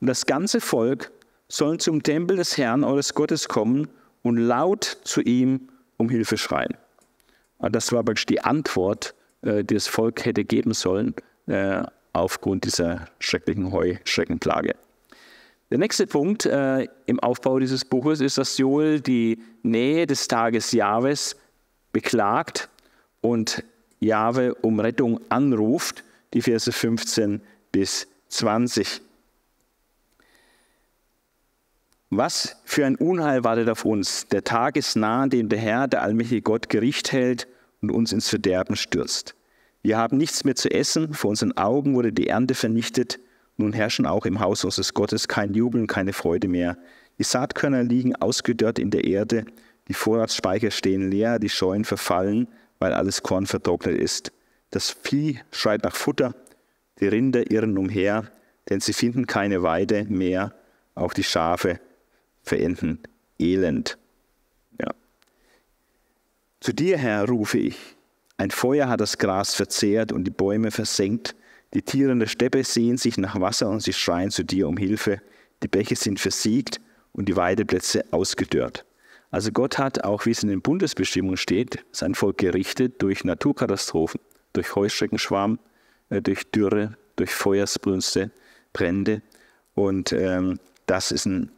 und 0.00 0.06
das 0.06 0.26
ganze 0.26 0.60
Volk 0.60 1.12
sollen 1.48 1.78
zum 1.78 2.02
Tempel 2.02 2.38
des 2.38 2.56
Herrn 2.56 2.82
eures 2.82 3.14
Gottes 3.14 3.46
kommen 3.46 3.88
und 4.22 4.36
laut 4.36 4.98
zu 5.04 5.20
ihm 5.20 5.68
um 6.02 6.08
Hilfe 6.08 6.36
schreien. 6.36 6.76
Das 7.58 7.92
war 7.92 8.02
praktisch 8.02 8.26
die 8.26 8.40
Antwort, 8.40 9.14
äh, 9.42 9.64
die 9.64 9.74
das 9.74 9.86
Volk 9.86 10.24
hätte 10.24 10.44
geben 10.44 10.74
sollen 10.74 11.14
äh, 11.46 11.82
aufgrund 12.12 12.64
dieser 12.64 13.06
schrecklichen 13.18 13.72
Heuschreckenplage. 13.72 14.74
Der 15.70 15.78
nächste 15.78 16.06
Punkt 16.06 16.44
äh, 16.44 16.86
im 17.06 17.18
Aufbau 17.20 17.58
dieses 17.58 17.84
Buches 17.84 18.20
ist, 18.20 18.36
dass 18.36 18.58
Joel 18.58 19.00
die 19.00 19.38
Nähe 19.62 20.06
des 20.06 20.28
Tages 20.28 20.72
Jahwes 20.72 21.36
beklagt 21.92 22.68
und 23.22 23.64
Jahwe 24.00 24.54
um 24.56 24.80
Rettung 24.80 25.20
anruft, 25.30 26.04
die 26.34 26.42
Verse 26.42 26.70
15 26.70 27.40
bis 27.70 28.08
20. 28.28 29.00
Was 32.14 32.56
für 32.64 32.84
ein 32.84 32.96
Unheil 32.96 33.42
wartet 33.42 33.70
auf 33.70 33.86
uns? 33.86 34.26
Der 34.28 34.44
Tag 34.44 34.76
ist 34.76 34.96
nah, 34.96 35.22
an 35.22 35.30
dem 35.30 35.48
der 35.48 35.58
Herr, 35.58 35.88
der 35.88 36.02
allmächtige 36.02 36.42
Gott, 36.42 36.68
Gericht 36.68 37.10
hält 37.10 37.48
und 37.80 37.90
uns 37.90 38.12
ins 38.12 38.28
Verderben 38.28 38.76
stürzt. 38.76 39.34
Wir 39.80 39.96
haben 39.96 40.18
nichts 40.18 40.44
mehr 40.44 40.54
zu 40.54 40.70
essen, 40.70 41.14
vor 41.14 41.30
unseren 41.30 41.56
Augen 41.56 41.94
wurde 41.94 42.12
die 42.12 42.26
Ernte 42.26 42.54
vernichtet, 42.54 43.18
nun 43.56 43.72
herrschen 43.72 44.04
auch 44.04 44.26
im 44.26 44.40
Haus 44.40 44.62
unseres 44.62 44.92
Gottes 44.92 45.26
kein 45.26 45.54
Jubel 45.54 45.80
und 45.80 45.86
keine 45.86 46.12
Freude 46.12 46.48
mehr. 46.48 46.76
Die 47.18 47.22
Saatkörner 47.22 47.82
liegen 47.82 48.14
ausgedörrt 48.14 48.78
in 48.78 48.90
der 48.90 49.04
Erde, 49.04 49.46
die 49.88 49.94
Vorratsspeicher 49.94 50.70
stehen 50.70 51.10
leer, 51.10 51.38
die 51.38 51.48
Scheunen 51.48 51.86
verfallen, 51.86 52.46
weil 52.78 52.92
alles 52.92 53.22
Korn 53.22 53.46
vertrocknet 53.46 53.98
ist. 53.98 54.32
Das 54.68 54.90
Vieh 54.90 55.40
schreit 55.50 55.82
nach 55.82 55.96
Futter, 55.96 56.34
die 57.00 57.08
Rinder 57.08 57.50
irren 57.50 57.78
umher, 57.78 58.30
denn 58.68 58.80
sie 58.80 58.92
finden 58.92 59.26
keine 59.26 59.62
Weide 59.62 60.04
mehr, 60.10 60.52
auch 60.94 61.14
die 61.14 61.24
Schafe 61.24 61.80
verenden 62.42 62.98
elend. 63.38 63.98
Ja. 64.80 64.90
Zu 66.60 66.72
dir, 66.72 66.98
Herr, 66.98 67.26
rufe 67.26 67.58
ich. 67.58 67.76
Ein 68.36 68.50
Feuer 68.50 68.88
hat 68.88 69.00
das 69.00 69.18
Gras 69.18 69.54
verzehrt 69.54 70.12
und 70.12 70.24
die 70.24 70.30
Bäume 70.30 70.70
versenkt. 70.70 71.36
Die 71.74 71.82
Tiere 71.82 72.12
in 72.12 72.20
der 72.20 72.26
Steppe 72.26 72.64
sehen 72.64 72.96
sich 72.96 73.16
nach 73.18 73.40
Wasser 73.40 73.68
und 73.70 73.82
sie 73.82 73.92
schreien 73.92 74.30
zu 74.30 74.44
dir 74.44 74.68
um 74.68 74.76
Hilfe. 74.76 75.20
Die 75.62 75.68
Bäche 75.68 75.96
sind 75.96 76.20
versiegt 76.20 76.80
und 77.12 77.28
die 77.28 77.36
Weideplätze 77.36 78.04
ausgedörrt. 78.10 78.84
Also 79.30 79.50
Gott 79.50 79.78
hat, 79.78 80.04
auch 80.04 80.26
wie 80.26 80.30
es 80.30 80.42
in 80.42 80.50
den 80.50 80.60
Bundesbestimmungen 80.60 81.38
steht, 81.38 81.84
sein 81.90 82.14
Volk 82.14 82.38
gerichtet 82.38 83.00
durch 83.00 83.24
Naturkatastrophen, 83.24 84.20
durch 84.52 84.74
Heuschreckenschwarm, 84.74 85.58
äh, 86.10 86.20
durch 86.20 86.50
Dürre, 86.50 86.96
durch 87.16 87.30
Feuersbrünste, 87.30 88.30
Brände. 88.74 89.22
Und 89.74 90.12
ähm, 90.12 90.58
das 90.86 91.12
ist 91.12 91.24
ein 91.24 91.50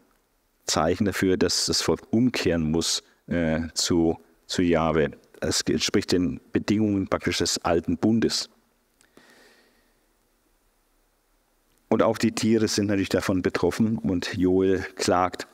Zeichen 0.66 1.04
dafür, 1.04 1.36
dass 1.36 1.66
das 1.66 1.82
Volk 1.82 2.00
umkehren 2.10 2.70
muss 2.70 3.02
äh, 3.26 3.60
zu, 3.74 4.18
zu 4.46 4.62
Jahwe. 4.62 5.12
Es 5.40 5.60
entspricht 5.62 6.12
den 6.12 6.40
Bedingungen 6.52 7.08
praktisch 7.08 7.38
des 7.38 7.58
alten 7.64 7.96
Bundes. 7.96 8.48
Und 11.88 12.02
auch 12.02 12.18
die 12.18 12.32
Tiere 12.32 12.66
sind 12.66 12.86
natürlich 12.86 13.08
davon 13.08 13.42
betroffen 13.42 13.98
und 13.98 14.34
Joel 14.36 14.80
klagt. 14.96 15.46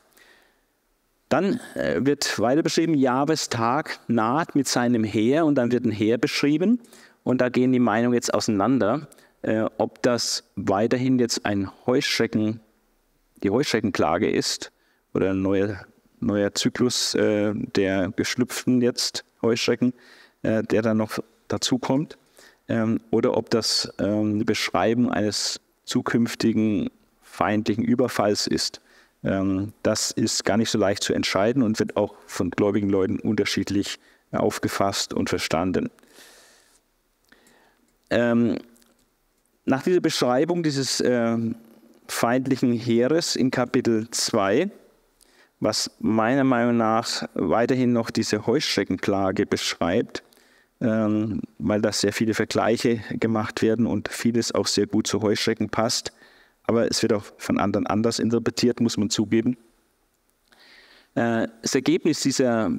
Dann 1.29 1.59
äh, 1.75 2.03
wird 2.03 2.39
weiter 2.39 2.63
beschrieben, 2.63 2.93
Jahwes 2.93 3.49
Tag 3.49 3.99
naht 4.07 4.55
mit 4.55 4.67
seinem 4.67 5.03
Heer 5.03 5.45
und 5.45 5.55
dann 5.55 5.71
wird 5.71 5.85
ein 5.85 5.91
Heer 5.91 6.17
beschrieben. 6.17 6.79
Und 7.23 7.41
da 7.41 7.49
gehen 7.49 7.71
die 7.71 7.79
Meinungen 7.79 8.15
jetzt 8.15 8.33
auseinander, 8.33 9.07
äh, 9.43 9.65
ob 9.77 10.01
das 10.01 10.43
weiterhin 10.55 11.19
jetzt 11.19 11.45
ein 11.45 11.69
Heuschrecken, 11.85 12.59
die 13.43 13.49
Heuschreckenklage 13.49 14.29
ist 14.29 14.71
oder 15.13 15.31
ein 15.31 15.41
neuer, 15.41 15.85
neuer 16.19 16.53
Zyklus 16.53 17.15
äh, 17.15 17.53
der 17.53 18.11
geschlüpften 18.15 18.81
jetzt 18.81 19.25
Heuschrecken, 19.41 19.93
äh, 20.43 20.63
der 20.63 20.81
dann 20.81 20.97
noch 20.97 21.19
dazu 21.47 21.77
kommt, 21.77 22.17
ähm, 22.67 22.99
oder 23.11 23.35
ob 23.37 23.49
das 23.49 23.91
ähm, 23.99 24.35
eine 24.35 24.45
Beschreibung 24.45 25.11
eines 25.11 25.59
zukünftigen 25.85 26.89
feindlichen 27.21 27.83
Überfalls 27.83 28.47
ist. 28.47 28.81
Ähm, 29.23 29.73
das 29.83 30.11
ist 30.11 30.45
gar 30.45 30.57
nicht 30.57 30.69
so 30.69 30.77
leicht 30.77 31.03
zu 31.03 31.13
entscheiden 31.13 31.63
und 31.63 31.79
wird 31.79 31.95
auch 31.97 32.15
von 32.25 32.49
gläubigen 32.51 32.89
Leuten 32.89 33.19
unterschiedlich 33.19 33.99
aufgefasst 34.31 35.13
und 35.13 35.29
verstanden. 35.29 35.89
Ähm, 38.09 38.57
nach 39.65 39.83
dieser 39.83 40.01
Beschreibung 40.01 40.63
dieses 40.63 40.99
äh, 41.01 41.37
feindlichen 42.07 42.73
Heeres 42.73 43.35
in 43.35 43.51
Kapitel 43.51 44.09
2 44.09 44.69
was 45.61 45.91
meiner 45.99 46.43
Meinung 46.43 46.75
nach 46.75 47.29
weiterhin 47.35 47.93
noch 47.93 48.09
diese 48.09 48.47
Heuschreckenklage 48.47 49.45
beschreibt, 49.45 50.23
ähm, 50.81 51.41
weil 51.59 51.81
da 51.81 51.91
sehr 51.91 52.11
viele 52.11 52.33
Vergleiche 52.33 52.99
gemacht 53.11 53.61
werden 53.61 53.85
und 53.85 54.09
vieles 54.09 54.53
auch 54.53 54.65
sehr 54.65 54.87
gut 54.87 55.05
zu 55.05 55.21
Heuschrecken 55.21 55.69
passt. 55.69 56.11
Aber 56.63 56.89
es 56.89 57.01
wird 57.03 57.13
auch 57.13 57.25
von 57.37 57.59
anderen 57.59 57.85
anders 57.85 58.17
interpretiert, 58.17 58.81
muss 58.81 58.97
man 58.97 59.11
zugeben. 59.11 59.55
Äh, 61.13 61.47
das 61.61 61.75
Ergebnis 61.75 62.21
dieser 62.21 62.71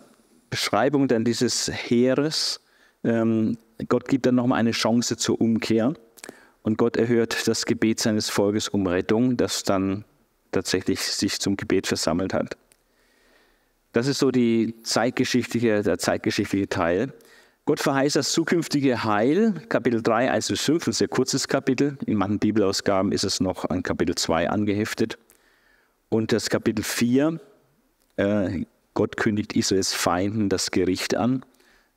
Beschreibung 0.51 1.07
dann 1.07 1.25
dieses 1.25 1.71
Heeres, 1.73 2.61
ähm, 3.05 3.59
Gott 3.88 4.09
gibt 4.09 4.27
dann 4.27 4.35
nochmal 4.35 4.59
eine 4.59 4.73
Chance 4.73 5.16
zur 5.16 5.40
Umkehr 5.40 5.95
und 6.62 6.79
Gott 6.79 6.97
erhört 6.97 7.47
das 7.47 7.64
Gebet 7.64 8.01
seines 8.01 8.29
Volkes 8.29 8.68
um 8.68 8.88
Rettung, 8.88 9.37
das 9.37 9.62
dann 9.62 10.05
tatsächlich 10.51 11.01
sich 11.01 11.40
zum 11.40 11.57
Gebet 11.57 11.87
versammelt 11.87 12.35
hat. 12.35 12.57
Das 13.92 14.07
ist 14.07 14.18
so 14.18 14.31
die 14.31 14.74
zeitgeschichtliche, 14.83 15.83
der 15.83 15.98
zeitgeschichtliche 15.98 16.68
Teil. 16.68 17.12
Gott 17.64 17.78
verheißt 17.78 18.16
das 18.16 18.33
zukünftige 18.33 19.05
Heil, 19.05 19.52
Kapitel 19.68 20.02
3, 20.02 20.31
1 20.31 20.48
bis 20.48 20.62
5, 20.62 20.88
ein 20.88 20.92
sehr 20.92 21.09
kurzes 21.09 21.46
Kapitel. 21.46 21.96
In 22.07 22.16
manchen 22.16 22.38
Bibelausgaben 22.38 23.12
ist 23.12 23.22
es 23.22 23.38
noch 23.38 23.68
an 23.68 23.83
Kapitel 23.83 24.14
2 24.14 24.50
angeheftet. 24.50 25.18
Und 26.09 26.33
das 26.33 26.50
Kapitel 26.50 26.83
4, 26.83 27.38
äh, 28.16 28.64
Gott 28.94 29.16
kündigt 29.16 29.52
Israels 29.52 29.94
Feinden 29.94 30.48
das 30.48 30.70
Gericht 30.70 31.14
an. 31.14 31.44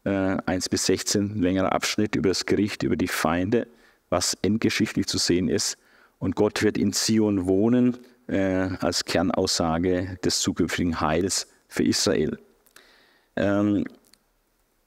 Äh, 0.03 0.37
1 0.45 0.69
bis 0.69 0.85
16, 0.85 1.41
längerer 1.41 1.71
Abschnitt 1.71 2.15
über 2.15 2.29
das 2.29 2.45
Gericht, 2.45 2.83
über 2.83 2.95
die 2.95 3.07
Feinde, 3.07 3.67
was 4.09 4.37
endgeschichtlich 4.41 5.07
zu 5.07 5.17
sehen 5.17 5.49
ist. 5.49 5.77
Und 6.19 6.35
Gott 6.35 6.61
wird 6.61 6.77
in 6.77 6.93
Zion 6.93 7.47
wohnen, 7.47 7.97
äh, 8.27 8.69
als 8.81 9.05
Kernaussage 9.05 10.19
des 10.23 10.41
zukünftigen 10.41 11.01
Heils 11.01 11.47
für 11.75 11.83
Israel. 11.83 12.39
Ähm, 13.35 13.85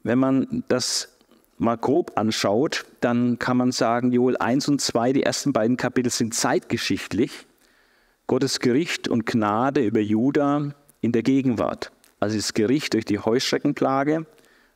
wenn 0.02 0.18
man 0.18 0.64
das 0.68 1.16
mal 1.58 1.76
grob 1.76 2.12
anschaut, 2.16 2.86
dann 3.00 3.38
kann 3.38 3.56
man 3.56 3.72
sagen, 3.72 4.12
Joel 4.12 4.36
1 4.38 4.68
und 4.68 4.80
2, 4.80 5.12
die 5.12 5.22
ersten 5.22 5.52
beiden 5.52 5.76
Kapitel 5.76 6.10
sind 6.10 6.34
zeitgeschichtlich. 6.34 7.46
Gottes 8.26 8.60
Gericht 8.60 9.08
und 9.08 9.26
Gnade 9.26 9.84
über 9.84 10.00
Juda 10.00 10.74
in 11.00 11.12
der 11.12 11.22
Gegenwart. 11.22 11.92
Also 12.20 12.36
das 12.36 12.54
Gericht 12.54 12.94
durch 12.94 13.04
die 13.04 13.18
Heuschreckenplage, 13.18 14.26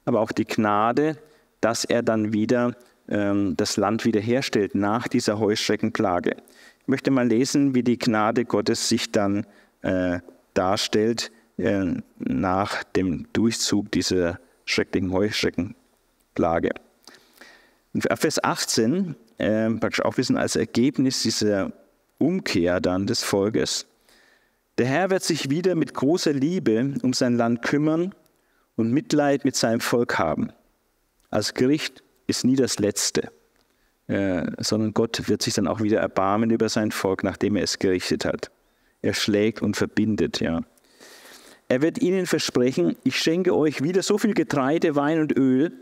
aber 0.05 0.21
auch 0.21 0.33
die 0.33 0.45
Gnade, 0.45 1.19
dass 1.61 1.85
er 1.85 2.03
dann 2.03 2.33
wieder 2.33 2.75
ähm, 3.09 3.57
das 3.57 3.77
Land 3.77 4.05
wiederherstellt 4.05 4.75
nach 4.75 5.09
dieser 5.09 5.39
Heuschreckenplage. 5.39 6.37
Ich 6.81 6.89
möchte 6.89 7.11
mal 7.11 7.27
lesen, 7.27 7.75
wie 7.75 7.83
die 7.83 7.99
Gnade 7.99 8.45
Gottes 8.45 8.89
sich 8.89 9.13
dann 9.13 9.47
äh, 9.83 10.21
darstellt 10.55 11.31
äh, 11.59 11.95
nach 12.19 12.85
dem 12.85 13.27
Durchzug 13.33 13.91
dieser 13.93 14.39
schrecklichen 14.65 15.13
Heuschreckenplage. 15.13 16.71
Vers 18.15 18.43
18, 18.43 19.17
äh, 19.39 19.71
praktisch 19.71 20.03
auch 20.05 20.17
wissen 20.17 20.37
als 20.37 20.57
Ergebnis 20.57 21.23
dieser 21.23 21.73
Umkehr 22.19 22.81
dann 22.81 23.07
des 23.07 23.23
Volkes, 23.23 23.87
Der 24.79 24.87
Herr 24.87 25.11
wird 25.11 25.23
sich 25.23 25.51
wieder 25.51 25.75
mit 25.75 25.93
großer 25.93 26.33
Liebe 26.33 26.95
um 27.03 27.13
sein 27.13 27.37
Land 27.37 27.61
kümmern 27.61 28.15
und 28.77 28.91
Mitleid 28.91 29.45
mit 29.45 29.55
seinem 29.55 29.81
Volk 29.81 30.19
haben. 30.19 30.51
Als 31.29 31.53
Gericht 31.53 32.03
ist 32.27 32.45
nie 32.45 32.57
das 32.57 32.79
Letzte, 32.79 33.31
äh, 34.07 34.51
sondern 34.59 34.95
Gott 34.95 35.29
wird 35.29 35.43
sich 35.43 35.53
dann 35.55 35.67
auch 35.67 35.83
wieder 35.83 36.01
erbarmen 36.01 36.51
über 36.51 36.71
sein 36.71 36.91
Volk, 36.91 37.23
nachdem 37.23 37.57
er 37.57 37.65
es 37.65 37.79
gerichtet 37.79 38.25
hat. 38.25 38.51
Er 39.03 39.13
schlägt 39.13 39.61
und 39.61 39.77
verbindet, 39.77 40.41
ja. 40.41 40.63
Er 41.73 41.81
wird 41.81 42.03
ihnen 42.03 42.27
versprechen, 42.27 42.97
ich 43.03 43.19
schenke 43.19 43.57
euch 43.57 43.83
wieder 43.83 44.03
so 44.03 44.19
viel 44.19 44.35
Getreide, 44.35 44.95
Wein 44.95 45.21
und 45.21 45.35
Öl, 45.35 45.73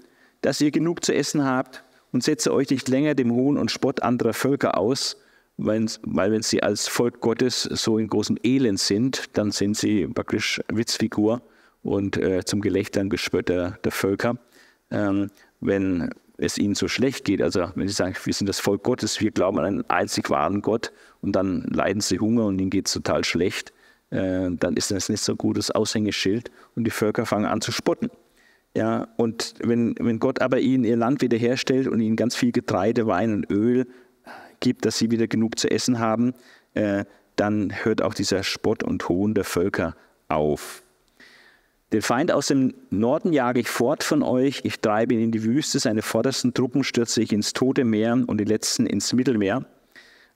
dass 0.40 0.60
ihr 0.60 0.70
genug 0.70 1.04
zu 1.04 1.12
essen 1.12 1.44
habt 1.44 1.82
und 2.12 2.22
setze 2.22 2.54
euch 2.54 2.70
nicht 2.70 2.88
länger 2.88 3.16
dem 3.16 3.32
Hohn 3.32 3.58
und 3.58 3.72
Spott 3.72 4.00
anderer 4.00 4.32
Völker 4.32 4.78
aus, 4.78 5.16
weil, 5.56 5.88
wenn 6.04 6.42
sie 6.42 6.62
als 6.62 6.86
Volk 6.86 7.18
Gottes 7.20 7.64
so 7.64 7.98
in 7.98 8.06
großem 8.06 8.38
Elend 8.44 8.78
sind, 8.78 9.36
dann 9.36 9.50
sind 9.50 9.76
sie 9.76 10.06
praktisch 10.06 10.60
Witzfigur 10.68 11.42
und 11.82 12.16
äh, 12.18 12.44
zum 12.44 12.60
Gelächter 12.60 13.00
und 13.00 13.10
Gespött 13.10 13.48
der, 13.48 13.72
der 13.82 13.90
Völker. 13.90 14.38
Ähm, 14.92 15.32
wenn 15.60 16.10
es 16.38 16.56
ihnen 16.56 16.76
so 16.76 16.86
schlecht 16.86 17.24
geht, 17.24 17.42
also 17.42 17.68
wenn 17.74 17.88
sie 17.88 17.94
sagen, 17.94 18.14
wir 18.22 18.32
sind 18.32 18.46
das 18.46 18.60
Volk 18.60 18.84
Gottes, 18.84 19.20
wir 19.20 19.32
glauben 19.32 19.58
an 19.58 19.64
einen 19.64 19.90
einzig 19.90 20.30
wahren 20.30 20.62
Gott 20.62 20.92
und 21.20 21.32
dann 21.32 21.62
leiden 21.62 22.00
sie 22.00 22.20
Hunger 22.20 22.44
und 22.46 22.60
ihnen 22.60 22.70
geht 22.70 22.86
es 22.86 22.92
total 22.92 23.24
schlecht, 23.24 23.72
äh, 24.10 24.50
dann 24.50 24.76
ist 24.76 24.90
das 24.90 25.08
nicht 25.08 25.22
so 25.22 25.36
gutes 25.36 25.70
Aushängeschild 25.70 26.50
und 26.76 26.84
die 26.84 26.90
Völker 26.90 27.26
fangen 27.26 27.46
an 27.46 27.60
zu 27.60 27.72
spotten. 27.72 28.10
Ja, 28.76 29.08
und 29.16 29.54
wenn, 29.62 29.94
wenn 29.98 30.20
Gott 30.20 30.40
aber 30.40 30.60
ihnen 30.60 30.84
ihr 30.84 30.96
Land 30.96 31.22
wiederherstellt 31.22 31.88
und 31.88 32.00
ihnen 32.00 32.16
ganz 32.16 32.36
viel 32.36 32.52
Getreide, 32.52 33.06
Wein 33.06 33.34
und 33.34 33.50
Öl 33.50 33.86
gibt, 34.60 34.84
dass 34.84 34.98
sie 34.98 35.10
wieder 35.10 35.26
genug 35.26 35.58
zu 35.58 35.70
essen 35.70 35.98
haben, 35.98 36.34
äh, 36.74 37.04
dann 37.34 37.72
hört 37.84 38.02
auch 38.02 38.14
dieser 38.14 38.42
Spott 38.42 38.84
und 38.84 39.08
Hohn 39.08 39.34
der 39.34 39.44
Völker 39.44 39.96
auf. 40.28 40.82
Den 41.92 42.02
Feind 42.02 42.30
aus 42.30 42.46
dem 42.46 42.74
Norden 42.90 43.32
jage 43.32 43.58
ich 43.58 43.68
fort 43.68 44.04
von 44.04 44.22
euch, 44.22 44.60
ich 44.62 44.78
treibe 44.78 45.14
ihn 45.14 45.20
in 45.20 45.32
die 45.32 45.42
Wüste, 45.42 45.80
seine 45.80 46.02
vordersten 46.02 46.54
Truppen 46.54 46.84
stürze 46.84 47.20
ich 47.20 47.32
ins 47.32 47.52
Tote 47.52 47.84
Meer 47.84 48.22
und 48.26 48.38
die 48.38 48.44
letzten 48.44 48.86
ins 48.86 49.12
Mittelmeer. 49.12 49.64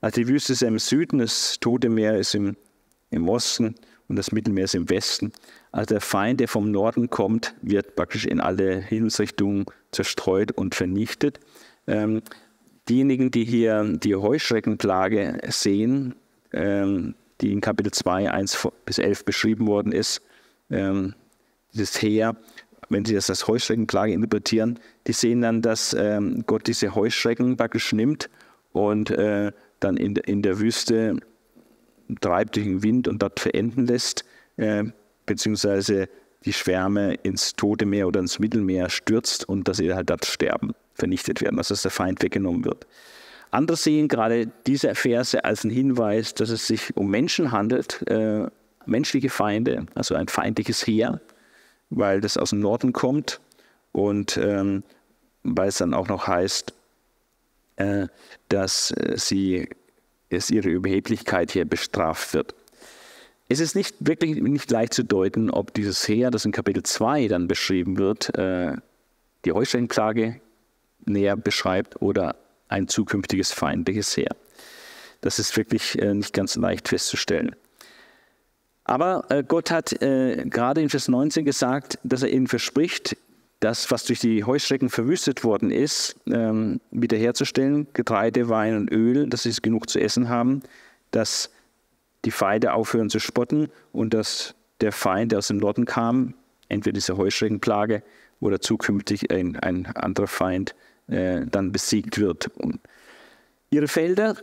Also 0.00 0.20
die 0.20 0.28
Wüste 0.28 0.54
ist 0.54 0.62
im 0.62 0.80
Süden, 0.80 1.18
das 1.18 1.60
Tote 1.60 1.88
Meer 1.88 2.18
ist 2.18 2.34
im, 2.34 2.56
im 3.14 3.28
Osten 3.28 3.74
und 4.08 4.16
das 4.16 4.32
Mittelmeer 4.32 4.64
ist 4.64 4.74
im 4.74 4.90
Westen. 4.90 5.32
Also 5.72 5.94
der 5.94 6.00
Feind, 6.00 6.40
der 6.40 6.48
vom 6.48 6.70
Norden 6.70 7.10
kommt, 7.10 7.54
wird 7.62 7.96
praktisch 7.96 8.26
in 8.26 8.40
alle 8.40 8.76
Himmelsrichtungen 8.76 9.66
zerstreut 9.92 10.52
und 10.52 10.74
vernichtet. 10.74 11.40
Ähm, 11.86 12.22
diejenigen, 12.88 13.30
die 13.30 13.44
hier 13.44 13.84
die 13.96 14.14
Heuschreckenplage 14.14 15.38
sehen, 15.48 16.14
ähm, 16.52 17.14
die 17.40 17.52
in 17.52 17.60
Kapitel 17.60 17.92
2, 17.92 18.30
1 18.30 18.68
bis 18.84 18.98
11 18.98 19.24
beschrieben 19.24 19.66
worden 19.66 19.92
ist, 19.92 20.22
ähm, 20.70 21.14
dieses 21.72 22.00
Heer, 22.00 22.36
wenn 22.88 23.04
sie 23.04 23.14
das 23.14 23.30
als 23.30 23.48
Heuschreckenplage 23.48 24.12
interpretieren, 24.12 24.78
die 25.06 25.12
sehen 25.12 25.40
dann, 25.40 25.62
dass 25.62 25.94
ähm, 25.98 26.44
Gott 26.46 26.66
diese 26.66 26.94
Heuschrecken 26.94 27.56
praktisch 27.56 27.92
nimmt 27.92 28.30
und 28.72 29.10
äh, 29.10 29.50
dann 29.80 29.96
in, 29.96 30.16
in 30.16 30.42
der 30.42 30.60
Wüste 30.60 31.16
treibt 32.20 32.56
durch 32.56 32.66
den 32.66 32.82
Wind 32.82 33.08
und 33.08 33.22
dort 33.22 33.40
verenden 33.40 33.86
lässt, 33.86 34.24
äh, 34.56 34.84
beziehungsweise 35.26 36.08
die 36.44 36.52
Schwärme 36.52 37.14
ins 37.22 37.54
Tote 37.54 37.86
Meer 37.86 38.06
oder 38.06 38.20
ins 38.20 38.38
Mittelmeer 38.38 38.90
stürzt 38.90 39.48
und 39.48 39.66
dass 39.66 39.78
sie 39.78 39.92
halt 39.94 40.10
dort 40.10 40.24
sterben, 40.26 40.72
vernichtet 40.94 41.40
werden, 41.40 41.58
also 41.58 41.74
dass 41.74 41.82
der 41.82 41.90
Feind 41.90 42.22
weggenommen 42.22 42.64
wird. 42.64 42.86
Andere 43.50 43.76
sehen 43.76 44.08
gerade 44.08 44.48
diese 44.66 44.94
Verse 44.94 45.44
als 45.44 45.64
einen 45.64 45.72
Hinweis, 45.72 46.34
dass 46.34 46.50
es 46.50 46.66
sich 46.66 46.96
um 46.96 47.08
Menschen 47.08 47.52
handelt, 47.52 48.02
äh, 48.08 48.46
menschliche 48.84 49.30
Feinde, 49.30 49.86
also 49.94 50.14
ein 50.14 50.28
feindliches 50.28 50.86
Heer, 50.86 51.20
weil 51.90 52.20
das 52.20 52.36
aus 52.36 52.50
dem 52.50 52.60
Norden 52.60 52.92
kommt 52.92 53.40
und 53.92 54.36
ähm, 54.36 54.82
weil 55.44 55.68
es 55.68 55.78
dann 55.78 55.94
auch 55.94 56.08
noch 56.08 56.26
heißt, 56.26 56.74
äh, 57.76 58.08
dass 58.48 58.90
äh, 58.92 59.14
sie, 59.16 59.68
es 60.28 60.50
ihre 60.50 60.68
Überheblichkeit 60.68 61.50
hier 61.50 61.64
bestraft 61.64 62.34
wird. 62.34 62.54
Es 63.48 63.60
ist 63.60 63.76
nicht 63.76 63.96
wirklich 64.00 64.36
nicht 64.36 64.70
leicht 64.70 64.94
zu 64.94 65.04
deuten, 65.04 65.50
ob 65.50 65.74
dieses 65.74 66.08
Heer, 66.08 66.30
das 66.30 66.44
in 66.44 66.52
Kapitel 66.52 66.82
2 66.82 67.28
dann 67.28 67.46
beschrieben 67.46 67.98
wird, 67.98 68.34
äh, 68.36 68.76
die 69.44 69.52
Heuschreckenklage 69.52 70.40
näher 71.04 71.36
beschreibt 71.36 72.00
oder 72.00 72.36
ein 72.68 72.88
zukünftiges 72.88 73.52
feindliches 73.52 74.16
Heer. 74.16 74.34
Das 75.20 75.38
ist 75.38 75.56
wirklich 75.56 76.00
äh, 76.00 76.14
nicht 76.14 76.32
ganz 76.32 76.56
leicht 76.56 76.88
festzustellen. 76.88 77.54
Aber 78.84 79.24
äh, 79.30 79.42
Gott 79.42 79.70
hat 79.70 79.90
gerade 79.98 80.82
in 80.82 80.90
Vers 80.90 81.08
19 81.08 81.44
gesagt, 81.44 81.98
dass 82.02 82.22
er 82.22 82.30
ihnen 82.30 82.46
verspricht, 82.46 83.16
das, 83.64 83.90
was 83.90 84.04
durch 84.04 84.20
die 84.20 84.44
Heuschrecken 84.44 84.90
verwüstet 84.90 85.42
worden 85.42 85.70
ist, 85.70 86.16
ähm, 86.26 86.80
wiederherzustellen, 86.90 87.86
Getreide, 87.94 88.50
Wein 88.50 88.76
und 88.76 88.92
Öl, 88.92 89.26
dass 89.26 89.44
sie 89.44 89.52
genug 89.62 89.88
zu 89.88 89.98
essen 89.98 90.28
haben, 90.28 90.60
dass 91.10 91.50
die 92.26 92.30
Feinde 92.30 92.74
aufhören 92.74 93.08
zu 93.08 93.20
spotten 93.20 93.68
und 93.92 94.12
dass 94.12 94.54
der 94.82 94.92
Feind, 94.92 95.32
der 95.32 95.38
aus 95.38 95.48
dem 95.48 95.56
Norden 95.56 95.86
kam, 95.86 96.34
entweder 96.68 96.92
diese 96.92 97.16
Heuschreckenplage 97.16 98.02
oder 98.40 98.60
zukünftig 98.60 99.30
ein, 99.30 99.56
ein 99.56 99.86
anderer 99.86 100.26
Feind, 100.26 100.74
äh, 101.08 101.46
dann 101.46 101.72
besiegt 101.72 102.18
wird. 102.18 102.48
Und 102.58 102.80
ihre 103.70 103.88
Felder 103.88 104.36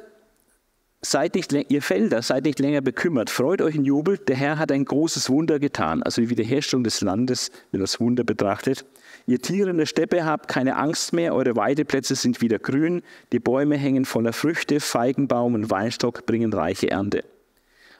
Seid 1.03 1.33
nicht, 1.33 1.51
ihr 1.51 1.81
Felder, 1.81 2.21
seid 2.21 2.45
nicht 2.45 2.59
länger 2.59 2.81
bekümmert, 2.81 3.31
freut 3.31 3.63
euch 3.63 3.73
in 3.73 3.85
Jubel, 3.85 4.19
der 4.19 4.35
Herr 4.35 4.59
hat 4.59 4.71
ein 4.71 4.85
großes 4.85 5.31
Wunder 5.31 5.57
getan, 5.57 6.03
also 6.03 6.21
die 6.21 6.29
Wiederherstellung 6.29 6.83
des 6.83 7.01
Landes, 7.01 7.49
wenn 7.71 7.81
das 7.81 7.99
Wunder 7.99 8.23
betrachtet. 8.23 8.85
Ihr 9.31 9.41
Tiere 9.41 9.69
in 9.69 9.77
der 9.77 9.85
Steppe 9.85 10.25
habt 10.25 10.49
keine 10.49 10.75
Angst 10.75 11.13
mehr, 11.13 11.33
eure 11.33 11.55
Weideplätze 11.55 12.15
sind 12.15 12.41
wieder 12.41 12.59
grün, 12.59 13.01
die 13.31 13.39
Bäume 13.39 13.77
hängen 13.77 14.03
voller 14.03 14.33
Früchte, 14.33 14.81
Feigenbaum 14.81 15.53
und 15.53 15.69
Weinstock 15.69 16.25
bringen 16.25 16.51
reiche 16.51 16.91
Ernte. 16.91 17.23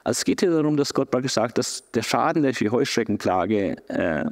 Also 0.04 0.18
es 0.18 0.24
geht 0.26 0.40
hier 0.40 0.50
darum, 0.50 0.76
dass 0.76 0.92
Gott 0.92 1.10
praktisch 1.10 1.32
sagt, 1.32 1.56
dass 1.56 1.90
der 1.92 2.02
Schaden, 2.02 2.42
der 2.42 2.52
durch 2.52 2.58
die 2.58 2.68
Heuschreckenplage 2.68 3.76
äh, 3.88 4.26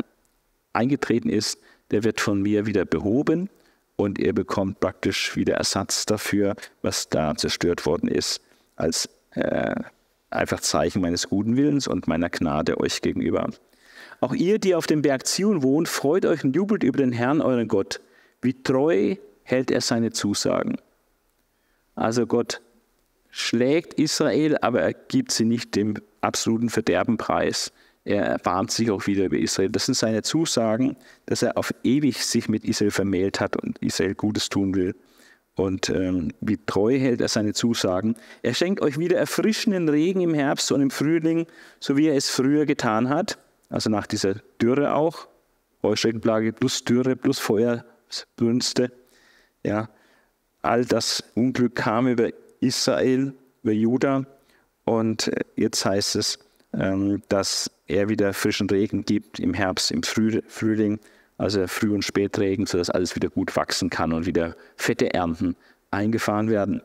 eingetreten 0.75 1.31
ist, 1.31 1.59
der 1.91 2.05
wird 2.05 2.21
von 2.21 2.43
mir 2.43 2.67
wieder 2.67 2.85
behoben 2.85 3.49
und 3.97 4.19
ihr 4.19 4.35
bekommt 4.35 4.81
praktisch 4.81 5.35
wieder 5.37 5.55
Ersatz 5.55 6.05
dafür, 6.05 6.55
was 6.83 7.09
da 7.09 7.35
zerstört 7.35 7.87
worden 7.87 8.11
ist 8.11 8.43
als 8.77 9.09
äh, 9.31 9.75
einfach 10.29 10.61
Zeichen 10.61 11.01
meines 11.01 11.31
guten 11.31 11.57
Willens 11.57 11.89
und 11.89 12.09
meiner 12.09 12.29
Gnade 12.29 12.79
euch 12.79 13.01
gegenüber. 13.01 13.49
Auch 14.21 14.35
ihr, 14.35 14.59
die 14.59 14.75
auf 14.75 14.87
dem 14.87 15.03
Berg 15.03 15.27
Zion 15.27 15.63
wohnt, 15.63 15.89
freut 15.89 16.27
euch 16.27 16.45
und 16.45 16.55
jubelt 16.55 16.83
über 16.83 16.99
den 16.99 17.13
Herrn, 17.13 17.41
euren 17.41 17.69
Gott. 17.69 18.01
Wie 18.43 18.63
treu 18.63 19.17
hält 19.43 19.71
er 19.71 19.81
seine 19.81 20.13
Zusagen. 20.13 20.77
Also 21.95 22.27
Gott 22.27 22.61
schlägt 23.31 23.95
Israel, 23.95 24.59
aber 24.61 24.81
er 24.83 24.93
gibt 24.93 25.33
sie 25.33 25.45
nicht 25.45 25.75
dem 25.75 25.95
absoluten 26.21 26.69
Verderben 26.69 27.17
preis. 27.17 27.73
Er 28.05 28.25
erbarmt 28.25 28.71
sich 28.71 28.91
auch 28.91 29.07
wieder 29.07 29.25
über 29.25 29.39
Israel. 29.39 29.71
Das 29.71 29.87
sind 29.87 29.95
seine 29.95 30.23
Zusagen, 30.23 30.97
dass 31.27 31.43
er 31.43 31.57
auf 31.57 31.75
ewig 31.83 32.25
sich 32.25 32.49
mit 32.49 32.65
Israel 32.65 32.91
vermählt 32.91 33.41
hat 33.41 33.57
und 33.57 33.79
Israel 33.79 34.15
Gutes 34.15 34.49
tun 34.49 34.75
will 34.75 34.95
und 35.61 35.91
ähm, 35.91 36.33
wie 36.41 36.59
treu 36.65 36.99
hält 36.99 37.21
er 37.21 37.29
seine 37.29 37.53
Zusagen. 37.53 38.17
Er 38.43 38.55
schenkt 38.55 38.81
euch 38.81 38.99
wieder 38.99 39.19
erfrischenden 39.19 39.89
Regen 39.89 40.21
im 40.21 40.35
Herbst 40.35 40.73
und 40.73 40.81
im 40.81 40.91
Frühling, 40.91 41.47
so 41.79 41.97
wie 41.97 42.07
er 42.07 42.17
es 42.17 42.31
früher 42.31 42.67
getan 42.67 43.09
hat, 43.09 43.39
also 43.71 43.89
nach 43.89 44.07
dieser 44.07 44.35
Dürre 44.61 44.95
auch, 44.95 45.29
Heuschreckenplage 45.83 46.53
plus 46.53 46.85
Dürre 46.85 47.17
plus 47.17 47.39
Feuersbrünste. 47.39 48.93
Ja, 49.63 49.89
all 50.61 50.85
das 50.85 51.25
Unglück 51.35 51.75
kam 51.75 52.09
über 52.09 52.31
Israel, 52.61 53.33
über 53.63 53.73
Juda 53.73 54.27
und 54.85 55.29
äh, 55.29 55.45
jetzt 55.57 55.85
heißt 55.85 56.17
es, 56.17 56.39
ähm, 56.75 57.23
dass 57.29 57.71
er 57.87 58.09
wieder 58.09 58.35
frischen 58.35 58.69
Regen 58.69 59.05
gibt 59.05 59.41
im 59.41 59.55
Herbst, 59.55 59.91
im 59.91 60.03
Frühling 60.03 61.01
also 61.41 61.67
Früh- 61.67 61.95
und 61.95 62.05
Spätregen, 62.05 62.67
sodass 62.67 62.91
alles 62.91 63.17
wieder 63.17 63.31
gut 63.31 63.57
wachsen 63.57 63.89
kann 63.89 64.13
und 64.13 64.27
wieder 64.27 64.57
fette 64.77 65.15
Ernten 65.15 65.57
eingefahren 65.91 66.51
werden. 66.51 66.83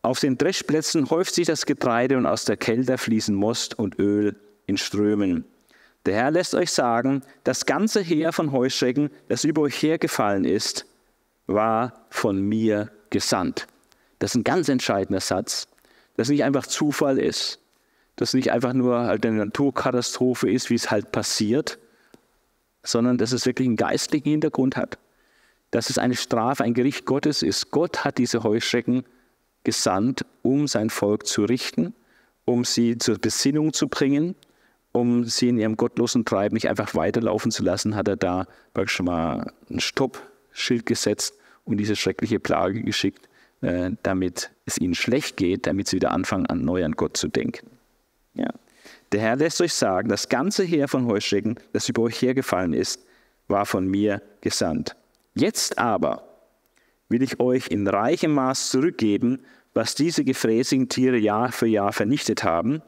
Auf 0.00 0.20
den 0.20 0.38
Dreschplätzen 0.38 1.10
häuft 1.10 1.34
sich 1.34 1.46
das 1.46 1.66
Getreide 1.66 2.16
und 2.16 2.24
aus 2.24 2.46
der 2.46 2.56
Kälte 2.56 2.96
fließen 2.96 3.34
Most 3.34 3.78
und 3.78 3.98
Öl 3.98 4.36
in 4.66 4.78
Strömen. 4.78 5.44
Der 6.06 6.14
Herr 6.14 6.30
lässt 6.30 6.54
euch 6.54 6.70
sagen, 6.70 7.22
das 7.42 7.66
ganze 7.66 8.00
Heer 8.00 8.32
von 8.32 8.52
Heuschrecken, 8.52 9.10
das 9.28 9.42
über 9.44 9.62
euch 9.62 9.82
hergefallen 9.82 10.44
ist, 10.44 10.86
war 11.48 12.06
von 12.10 12.40
mir 12.40 12.90
gesandt. 13.10 13.66
Das 14.20 14.30
ist 14.30 14.36
ein 14.36 14.44
ganz 14.44 14.68
entscheidender 14.68 15.20
Satz, 15.20 15.66
dass 16.16 16.28
nicht 16.28 16.44
einfach 16.44 16.66
Zufall 16.66 17.18
ist, 17.18 17.58
dass 18.14 18.34
nicht 18.34 18.52
einfach 18.52 18.72
nur 18.72 19.00
halt 19.00 19.26
eine 19.26 19.36
Naturkatastrophe 19.36 20.50
ist, 20.50 20.70
wie 20.70 20.76
es 20.76 20.90
halt 20.90 21.10
passiert, 21.10 21.78
sondern 22.84 23.18
dass 23.18 23.32
es 23.32 23.44
wirklich 23.44 23.66
einen 23.66 23.76
geistlichen 23.76 24.30
Hintergrund 24.30 24.76
hat. 24.76 24.98
Dass 25.72 25.90
es 25.90 25.98
eine 25.98 26.14
Strafe, 26.14 26.62
ein 26.62 26.74
Gericht 26.74 27.04
Gottes 27.04 27.42
ist. 27.42 27.72
Gott 27.72 28.04
hat 28.04 28.18
diese 28.18 28.44
Heuschrecken 28.44 29.04
gesandt, 29.64 30.24
um 30.42 30.68
sein 30.68 30.88
Volk 30.88 31.26
zu 31.26 31.44
richten 31.44 31.92
um 32.46 32.64
sie 32.64 32.96
zur 32.96 33.18
Besinnung 33.18 33.74
zu 33.74 33.88
bringen, 33.88 34.34
um 34.96 35.24
sie 35.24 35.48
in 35.48 35.58
ihrem 35.58 35.76
gottlosen 35.76 36.24
Treiben 36.24 36.54
nicht 36.54 36.68
einfach 36.68 36.94
weiterlaufen 36.94 37.50
zu 37.50 37.62
lassen, 37.62 37.94
hat 37.94 38.08
er 38.08 38.16
da 38.16 38.46
praktisch 38.74 39.00
mal 39.00 39.52
ein 39.70 39.80
Stoppschild 39.80 40.86
gesetzt 40.86 41.34
und 41.64 41.76
diese 41.78 41.96
schreckliche 41.96 42.40
Plage 42.40 42.82
geschickt, 42.82 43.28
äh, 43.60 43.90
damit 44.02 44.50
es 44.64 44.78
ihnen 44.78 44.94
schlecht 44.94 45.36
geht, 45.36 45.66
damit 45.66 45.88
sie 45.88 45.96
wieder 45.96 46.12
anfangen, 46.12 46.46
an 46.46 46.64
neu 46.64 46.84
an 46.84 46.92
Gott 46.92 47.16
zu 47.16 47.28
denken. 47.28 47.66
Ja. 48.34 48.50
Der 49.12 49.20
Herr 49.20 49.36
lässt 49.36 49.60
euch 49.60 49.72
sagen, 49.72 50.08
das 50.08 50.28
ganze 50.28 50.64
Heer 50.64 50.88
von 50.88 51.06
Heuschrecken, 51.06 51.58
das 51.72 51.88
über 51.88 52.02
euch 52.02 52.20
hergefallen 52.20 52.72
ist, 52.72 53.00
war 53.48 53.66
von 53.66 53.86
mir 53.86 54.22
gesandt. 54.40 54.96
Jetzt 55.34 55.78
aber 55.78 56.26
will 57.08 57.22
ich 57.22 57.38
euch 57.38 57.68
in 57.68 57.86
reichem 57.86 58.32
Maß 58.32 58.70
zurückgeben, 58.70 59.40
was 59.74 59.94
diese 59.94 60.24
gefräßigen 60.24 60.88
Tiere 60.88 61.18
Jahr 61.18 61.52
für 61.52 61.66
Jahr 61.66 61.92
vernichtet 61.92 62.42
haben. 62.42 62.82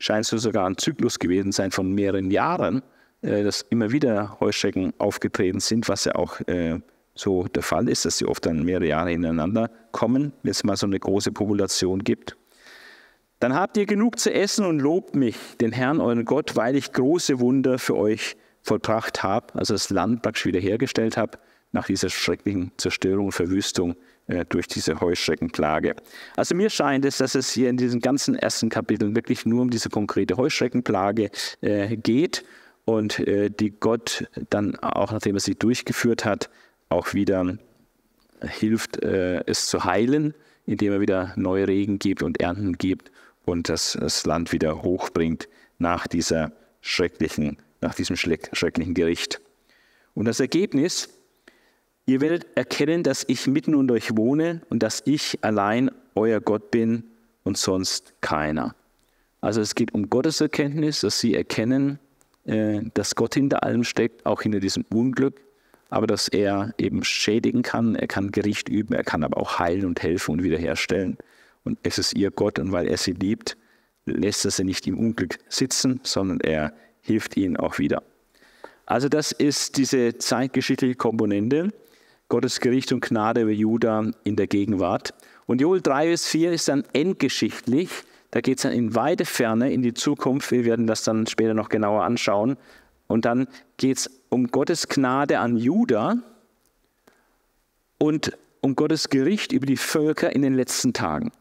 Scheint 0.00 0.26
so 0.26 0.36
sogar 0.38 0.66
ein 0.66 0.76
Zyklus 0.76 1.20
gewesen 1.20 1.52
sein 1.52 1.70
von 1.70 1.92
mehreren 1.92 2.32
Jahren, 2.32 2.82
äh, 3.22 3.44
dass 3.44 3.62
immer 3.70 3.92
wieder 3.92 4.40
Heuschrecken 4.40 4.92
aufgetreten 4.98 5.60
sind, 5.60 5.88
was 5.88 6.06
ja 6.06 6.16
auch 6.16 6.40
äh, 6.48 6.80
so 7.14 7.44
der 7.44 7.62
Fall 7.62 7.88
ist, 7.88 8.04
dass 8.04 8.18
sie 8.18 8.26
oft 8.26 8.44
dann 8.46 8.64
mehrere 8.64 8.88
Jahre 8.88 9.10
hintereinander 9.10 9.70
kommen, 9.92 10.32
wenn 10.42 10.50
es 10.50 10.64
mal 10.64 10.76
so 10.76 10.86
eine 10.86 10.98
große 10.98 11.32
Population 11.32 12.02
gibt. 12.02 12.36
Dann 13.40 13.54
habt 13.54 13.76
ihr 13.76 13.86
genug 13.86 14.18
zu 14.18 14.32
essen 14.32 14.66
und 14.66 14.80
lobt 14.80 15.14
mich, 15.14 15.36
den 15.60 15.72
Herrn, 15.72 16.00
euren 16.00 16.24
Gott, 16.24 16.56
weil 16.56 16.76
ich 16.76 16.92
große 16.92 17.40
Wunder 17.40 17.78
für 17.78 17.96
euch 17.96 18.36
vollbracht 18.62 19.22
habe, 19.22 19.54
also 19.54 19.74
das 19.74 19.90
Land 19.90 20.22
praktisch 20.22 20.46
wiederhergestellt 20.46 21.16
habe, 21.16 21.38
nach 21.72 21.86
dieser 21.86 22.10
schrecklichen 22.10 22.72
Zerstörung 22.76 23.26
und 23.26 23.32
Verwüstung 23.32 23.96
äh, 24.30 24.44
durch 24.48 24.68
diese 24.68 25.00
Heuschreckenplage. 25.00 25.96
Also 26.36 26.54
mir 26.54 26.70
scheint 26.70 27.04
es, 27.04 27.18
dass 27.18 27.34
es 27.34 27.50
hier 27.50 27.68
in 27.68 27.76
diesen 27.76 28.00
ganzen 28.00 28.36
ersten 28.36 28.68
Kapiteln 28.68 29.16
wirklich 29.16 29.44
nur 29.44 29.62
um 29.62 29.70
diese 29.70 29.90
konkrete 29.90 30.36
Heuschreckenplage 30.36 31.30
äh, 31.60 31.96
geht 31.96 32.44
und 32.84 33.18
äh, 33.18 33.50
die 33.50 33.70
Gott 33.70 34.28
dann 34.48 34.76
auch, 34.76 35.10
nachdem 35.10 35.34
er 35.34 35.40
sie 35.40 35.56
durchgeführt 35.56 36.24
hat, 36.24 36.48
auch 36.88 37.12
wieder 37.12 37.58
hilft, 38.40 39.02
äh, 39.02 39.42
es 39.46 39.66
zu 39.66 39.84
heilen, 39.84 40.34
indem 40.64 40.92
er 40.92 41.00
wieder 41.00 41.32
neue 41.36 41.66
Regen 41.66 41.98
gibt 41.98 42.22
und 42.22 42.40
Ernten 42.40 42.78
gibt 42.78 43.10
und 43.44 43.68
das, 43.68 43.98
das 44.00 44.24
Land 44.26 44.52
wieder 44.52 44.82
hochbringt 44.82 45.48
nach 45.78 46.06
dieser 46.06 46.52
schrecklichen, 46.82 47.58
nach 47.80 47.94
diesem 47.94 48.14
schrecklichen 48.14 48.94
Gericht. 48.94 49.40
Und 50.14 50.26
das 50.26 50.38
Ergebnis, 50.38 51.08
ihr 52.10 52.20
werdet 52.20 52.46
erkennen, 52.56 53.02
dass 53.04 53.24
ich 53.28 53.46
mitten 53.46 53.74
unter 53.74 53.94
euch 53.94 54.16
wohne 54.16 54.62
und 54.68 54.82
dass 54.82 55.02
ich 55.04 55.38
allein 55.42 55.90
euer 56.16 56.40
Gott 56.40 56.70
bin 56.70 57.04
und 57.44 57.56
sonst 57.56 58.14
keiner. 58.20 58.74
Also 59.40 59.60
es 59.60 59.74
geht 59.74 59.94
um 59.94 60.10
Gottes 60.10 60.40
Erkenntnis, 60.40 61.00
dass 61.00 61.20
sie 61.20 61.34
erkennen, 61.34 61.98
äh, 62.44 62.80
dass 62.94 63.14
Gott 63.14 63.34
hinter 63.34 63.62
allem 63.62 63.84
steckt, 63.84 64.26
auch 64.26 64.42
hinter 64.42 64.58
diesem 64.58 64.84
Unglück, 64.92 65.40
aber 65.88 66.06
dass 66.06 66.26
er 66.28 66.74
eben 66.78 67.04
schädigen 67.04 67.62
kann, 67.62 67.94
er 67.94 68.08
kann 68.08 68.32
Gericht 68.32 68.68
üben, 68.68 68.92
er 68.94 69.04
kann 69.04 69.22
aber 69.22 69.38
auch 69.38 69.58
heilen 69.60 69.86
und 69.86 70.02
helfen 70.02 70.32
und 70.32 70.42
wiederherstellen. 70.42 71.16
Und 71.64 71.78
es 71.84 71.98
ist 71.98 72.16
ihr 72.16 72.30
Gott 72.30 72.58
und 72.58 72.72
weil 72.72 72.88
er 72.88 72.96
sie 72.96 73.12
liebt, 73.12 73.56
lässt 74.04 74.44
er 74.44 74.50
sie 74.50 74.64
nicht 74.64 74.86
im 74.88 74.98
Unglück 74.98 75.38
sitzen, 75.48 76.00
sondern 76.02 76.40
er 76.40 76.72
hilft 77.02 77.36
ihnen 77.36 77.56
auch 77.56 77.78
wieder. 77.78 78.02
Also 78.86 79.08
das 79.08 79.30
ist 79.30 79.76
diese 79.76 80.18
zeitgeschichtliche 80.18 80.96
Komponente, 80.96 81.70
Gottes 82.30 82.60
Gericht 82.60 82.92
und 82.92 83.02
Gnade 83.02 83.42
über 83.42 83.50
Juda 83.50 84.12
in 84.24 84.36
der 84.36 84.46
Gegenwart. 84.46 85.12
Und 85.46 85.60
Joel 85.60 85.82
3 85.82 86.06
bis 86.06 86.26
4 86.28 86.52
ist 86.52 86.68
dann 86.68 86.84
endgeschichtlich, 86.94 87.90
da 88.30 88.40
geht 88.40 88.58
es 88.58 88.62
dann 88.62 88.72
in 88.72 88.94
weite 88.94 89.24
Ferne, 89.24 89.72
in 89.72 89.82
die 89.82 89.92
Zukunft, 89.92 90.52
wir 90.52 90.64
werden 90.64 90.86
das 90.86 91.02
dann 91.02 91.26
später 91.26 91.54
noch 91.54 91.68
genauer 91.68 92.04
anschauen. 92.04 92.56
Und 93.08 93.24
dann 93.24 93.48
geht 93.76 93.98
es 93.98 94.10
um 94.28 94.46
Gottes 94.46 94.88
Gnade 94.88 95.40
an 95.40 95.56
Juda 95.56 96.18
und 97.98 98.38
um 98.60 98.76
Gottes 98.76 99.08
Gericht 99.08 99.50
über 99.50 99.66
die 99.66 99.76
Völker 99.76 100.32
in 100.32 100.42
den 100.42 100.54
letzten 100.54 100.92
Tagen. 100.92 101.32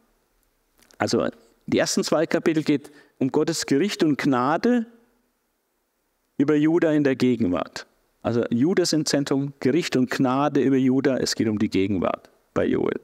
Also 0.97 1.27
die 1.67 1.77
ersten 1.77 2.03
zwei 2.03 2.25
Kapitel 2.25 2.63
geht 2.63 2.91
um 3.19 3.31
Gottes 3.31 3.67
Gericht 3.67 4.03
und 4.03 4.17
Gnade 4.17 4.87
über 6.37 6.55
Juda 6.55 6.91
in 6.91 7.03
der 7.03 7.15
Gegenwart. 7.15 7.85
Also 8.21 8.43
Juda 8.49 8.83
ist 8.83 8.93
im 8.93 9.05
Zentrum, 9.05 9.53
Gericht 9.59 9.95
und 9.95 10.09
Gnade 10.09 10.61
über 10.61 10.75
Juda, 10.75 11.17
es 11.17 11.35
geht 11.35 11.47
um 11.47 11.57
die 11.57 11.69
Gegenwart 11.69 12.29
bei 12.53 12.65
Joel. 12.65 12.99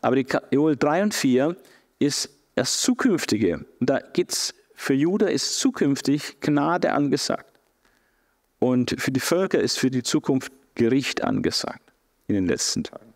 Aber 0.00 0.16
die 0.16 0.26
Joel 0.50 0.76
3 0.76 1.04
und 1.04 1.14
4 1.14 1.56
ist 1.98 2.30
das 2.56 2.80
Zukünftige. 2.80 3.64
Und 3.80 3.90
da 3.90 4.00
geht 4.00 4.32
es 4.32 4.54
für 4.74 4.94
Juda 4.94 5.26
ist 5.26 5.58
zukünftig 5.58 6.40
Gnade 6.40 6.92
angesagt. 6.92 7.58
Und 8.58 8.96
für 8.98 9.12
die 9.12 9.20
Völker 9.20 9.60
ist 9.60 9.78
für 9.78 9.90
die 9.90 10.02
Zukunft 10.02 10.52
Gericht 10.74 11.22
angesagt 11.22 11.92
in 12.26 12.34
den 12.34 12.46
letzten 12.46 12.84
Tagen. 12.84 13.04
Ähm, 13.04 13.12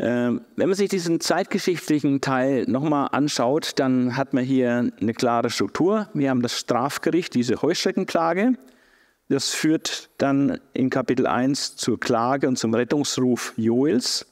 wenn 0.00 0.40
man 0.56 0.74
sich 0.74 0.88
diesen 0.88 1.18
zeitgeschichtlichen 1.18 2.20
Teil 2.20 2.66
nochmal 2.68 3.08
anschaut, 3.10 3.72
dann 3.76 4.16
hat 4.16 4.32
man 4.32 4.44
hier 4.44 4.92
eine 5.00 5.12
klare 5.12 5.50
Struktur. 5.50 6.08
Wir 6.14 6.30
haben 6.30 6.40
das 6.40 6.56
Strafgericht, 6.56 7.34
diese 7.34 7.62
Heuschreckenklage. 7.62 8.52
Das 9.28 9.50
führt 9.50 10.08
dann 10.18 10.60
in 10.72 10.88
Kapitel 10.88 11.26
1 11.26 11.76
zur 11.76 11.98
Klage 11.98 12.46
und 12.46 12.56
zum 12.56 12.72
Rettungsruf 12.74 13.52
Joels. 13.56 14.26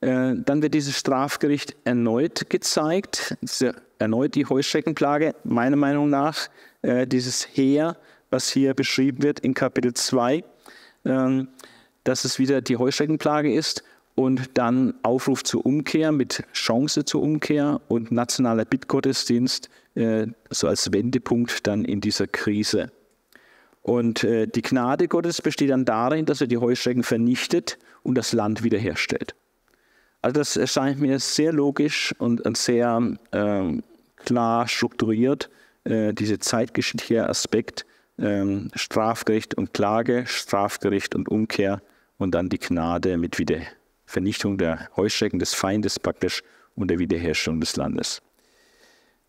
Äh, 0.00 0.36
dann 0.36 0.62
wird 0.62 0.72
dieses 0.72 0.96
Strafgericht 0.96 1.76
erneut 1.84 2.48
gezeigt, 2.48 3.36
erneut 3.98 4.34
die 4.36 4.46
Heuschreckenklage, 4.46 5.34
meiner 5.44 5.76
Meinung 5.76 6.08
nach, 6.08 6.48
äh, 6.82 7.06
dieses 7.06 7.46
Heer, 7.54 7.98
was 8.30 8.48
hier 8.48 8.72
beschrieben 8.72 9.22
wird 9.22 9.40
in 9.40 9.52
Kapitel 9.52 9.92
2, 9.92 10.44
ähm, 11.04 11.48
dass 12.04 12.24
es 12.24 12.38
wieder 12.38 12.62
die 12.62 12.76
Heuschreckenplage 12.78 13.52
ist 13.52 13.84
und 14.20 14.58
dann 14.58 14.92
Aufruf 15.02 15.42
zur 15.44 15.64
Umkehr 15.64 16.12
mit 16.12 16.44
Chance 16.52 17.06
zur 17.06 17.22
Umkehr 17.22 17.80
und 17.88 18.12
nationaler 18.12 18.66
Bittgottesdienst 18.66 19.70
äh, 19.94 20.26
so 20.50 20.68
als 20.68 20.92
Wendepunkt 20.92 21.66
dann 21.66 21.86
in 21.86 22.02
dieser 22.02 22.26
Krise. 22.26 22.92
Und 23.80 24.22
äh, 24.22 24.46
die 24.46 24.60
Gnade 24.60 25.08
Gottes 25.08 25.40
besteht 25.40 25.70
dann 25.70 25.86
darin, 25.86 26.26
dass 26.26 26.42
er 26.42 26.48
die 26.48 26.58
Heuschrecken 26.58 27.02
vernichtet 27.02 27.78
und 28.02 28.16
das 28.16 28.34
Land 28.34 28.62
wiederherstellt. 28.62 29.34
Also 30.20 30.38
das 30.38 30.58
erscheint 30.58 31.00
mir 31.00 31.18
sehr 31.18 31.54
logisch 31.54 32.14
und, 32.18 32.42
sehr 32.58 33.16
äh, 33.30 33.80
klar 34.16 34.68
strukturiert, 34.68 35.48
äh, 35.84 36.12
dieser 36.12 36.40
zeitgeschichtliche 36.40 37.26
Aspekt, 37.26 37.86
ähm, 38.18 38.70
Strafgericht 38.74 39.54
und 39.54 39.72
Klage, 39.72 40.24
Strafgericht 40.26 41.14
und 41.14 41.30
Umkehr 41.30 41.80
und 42.18 42.34
dann 42.34 42.50
die 42.50 42.58
Gnade 42.58 43.16
mit 43.16 43.38
Wiederherstellung. 43.38 43.79
Vernichtung 44.10 44.58
der 44.58 44.88
Heuschrecken 44.96 45.38
des 45.38 45.54
Feindes 45.54 45.98
praktisch 46.00 46.42
und 46.74 46.88
der 46.88 46.98
Wiederherstellung 46.98 47.60
des 47.60 47.76
Landes. 47.76 48.20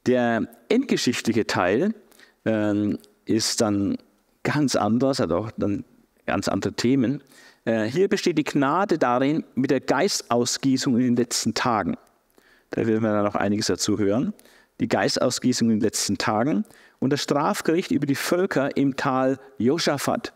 Der 0.07 0.47
endgeschichtliche 0.69 1.45
Teil 1.45 1.93
äh, 2.45 2.95
ist 3.25 3.61
dann 3.61 3.97
ganz 4.43 4.75
anders, 4.75 5.19
hat 5.19 5.31
auch 5.31 5.51
dann 5.55 5.85
ganz 6.25 6.47
andere 6.47 6.73
Themen. 6.73 7.23
Äh, 7.65 7.83
hier 7.83 8.07
besteht 8.07 8.39
die 8.39 8.43
Gnade 8.43 8.97
darin 8.97 9.43
mit 9.53 9.69
der 9.69 9.81
Geistausgießung 9.81 10.97
in 10.97 11.03
den 11.03 11.15
letzten 11.15 11.53
Tagen. 11.53 11.95
Da 12.71 12.87
werden 12.87 13.03
wir 13.03 13.11
dann 13.11 13.25
noch 13.25 13.35
einiges 13.35 13.67
dazu 13.67 13.99
hören. 13.99 14.33
Die 14.79 14.87
Geistausgießung 14.87 15.69
in 15.69 15.75
den 15.77 15.83
letzten 15.83 16.17
Tagen 16.17 16.65
und 16.97 17.13
das 17.13 17.21
Strafgericht 17.21 17.91
über 17.91 18.07
die 18.07 18.15
Völker 18.15 18.75
im 18.75 18.95
Tal 18.95 19.37
Josaphat. 19.59 20.33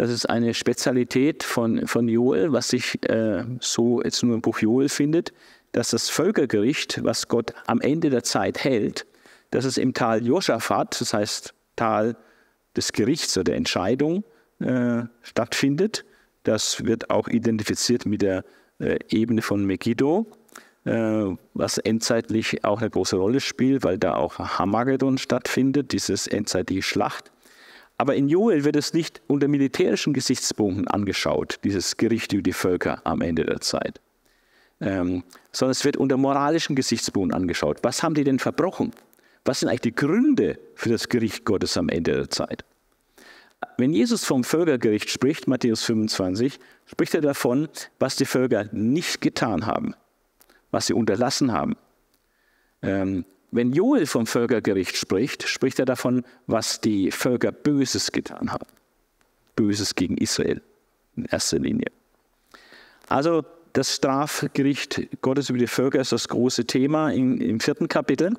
Das 0.00 0.08
ist 0.08 0.30
eine 0.30 0.54
Spezialität 0.54 1.42
von, 1.42 1.86
von 1.86 2.08
Joel, 2.08 2.54
was 2.54 2.70
sich 2.70 3.06
äh, 3.10 3.44
so 3.60 4.02
jetzt 4.02 4.22
nur 4.22 4.34
im 4.34 4.40
Buch 4.40 4.60
Joel 4.60 4.88
findet, 4.88 5.34
dass 5.72 5.90
das 5.90 6.08
Völkergericht, 6.08 7.04
was 7.04 7.28
Gott 7.28 7.52
am 7.66 7.82
Ende 7.82 8.08
der 8.08 8.22
Zeit 8.22 8.64
hält, 8.64 9.04
dass 9.50 9.66
es 9.66 9.76
im 9.76 9.92
Tal 9.92 10.26
Josaphat, 10.26 10.98
das 10.98 11.12
heißt 11.12 11.52
Tal 11.76 12.16
des 12.74 12.92
Gerichts 12.92 13.36
oder 13.36 13.44
der 13.44 13.56
Entscheidung, 13.56 14.24
äh, 14.60 15.02
stattfindet. 15.20 16.06
Das 16.44 16.82
wird 16.86 17.10
auch 17.10 17.28
identifiziert 17.28 18.06
mit 18.06 18.22
der 18.22 18.42
äh, 18.78 18.98
Ebene 19.10 19.42
von 19.42 19.66
Megiddo, 19.66 20.26
äh, 20.86 21.26
was 21.52 21.76
endzeitlich 21.76 22.64
auch 22.64 22.80
eine 22.80 22.88
große 22.88 23.16
Rolle 23.16 23.40
spielt, 23.40 23.84
weil 23.84 23.98
da 23.98 24.14
auch 24.14 24.38
Hamagedon 24.38 25.18
stattfindet, 25.18 25.92
dieses 25.92 26.26
endzeitliche 26.26 26.80
Schlacht. 26.84 27.30
Aber 28.00 28.14
in 28.14 28.30
Joel 28.30 28.64
wird 28.64 28.76
es 28.76 28.94
nicht 28.94 29.20
unter 29.26 29.46
militärischen 29.46 30.14
Gesichtspunkten 30.14 30.88
angeschaut, 30.88 31.60
dieses 31.64 31.98
Gericht 31.98 32.32
über 32.32 32.42
die 32.42 32.54
Völker 32.54 33.02
am 33.04 33.20
Ende 33.20 33.44
der 33.44 33.60
Zeit, 33.60 34.00
ähm, 34.80 35.22
sondern 35.52 35.72
es 35.72 35.84
wird 35.84 35.98
unter 35.98 36.16
moralischen 36.16 36.74
Gesichtspunkten 36.74 37.38
angeschaut. 37.38 37.80
Was 37.82 38.02
haben 38.02 38.14
die 38.14 38.24
denn 38.24 38.38
verbrochen? 38.38 38.92
Was 39.44 39.60
sind 39.60 39.68
eigentlich 39.68 39.82
die 39.82 39.94
Gründe 39.94 40.58
für 40.76 40.88
das 40.88 41.10
Gericht 41.10 41.44
Gottes 41.44 41.76
am 41.76 41.90
Ende 41.90 42.14
der 42.14 42.30
Zeit? 42.30 42.64
Wenn 43.76 43.92
Jesus 43.92 44.24
vom 44.24 44.44
Völkergericht 44.44 45.10
spricht, 45.10 45.46
Matthäus 45.46 45.84
25, 45.84 46.58
spricht 46.86 47.14
er 47.14 47.20
davon, 47.20 47.68
was 47.98 48.16
die 48.16 48.24
Völker 48.24 48.64
nicht 48.72 49.20
getan 49.20 49.66
haben, 49.66 49.94
was 50.70 50.86
sie 50.86 50.94
unterlassen 50.94 51.52
haben, 51.52 51.76
Ähm, 52.82 53.26
wenn 53.52 53.72
Joel 53.72 54.06
vom 54.06 54.26
Völkergericht 54.26 54.96
spricht, 54.96 55.48
spricht 55.48 55.78
er 55.78 55.84
davon, 55.84 56.24
was 56.46 56.80
die 56.80 57.10
Völker 57.10 57.52
Böses 57.52 58.12
getan 58.12 58.52
haben. 58.52 58.66
Böses 59.56 59.94
gegen 59.94 60.16
Israel 60.18 60.62
in 61.16 61.24
erster 61.24 61.58
Linie. 61.58 61.86
Also 63.08 63.44
das 63.72 63.96
Strafgericht 63.96 65.08
Gottes 65.20 65.50
über 65.50 65.58
die 65.58 65.66
Völker 65.66 66.00
ist 66.00 66.12
das 66.12 66.28
große 66.28 66.64
Thema 66.64 67.10
im, 67.10 67.40
im 67.40 67.60
vierten 67.60 67.88
Kapitel. 67.88 68.34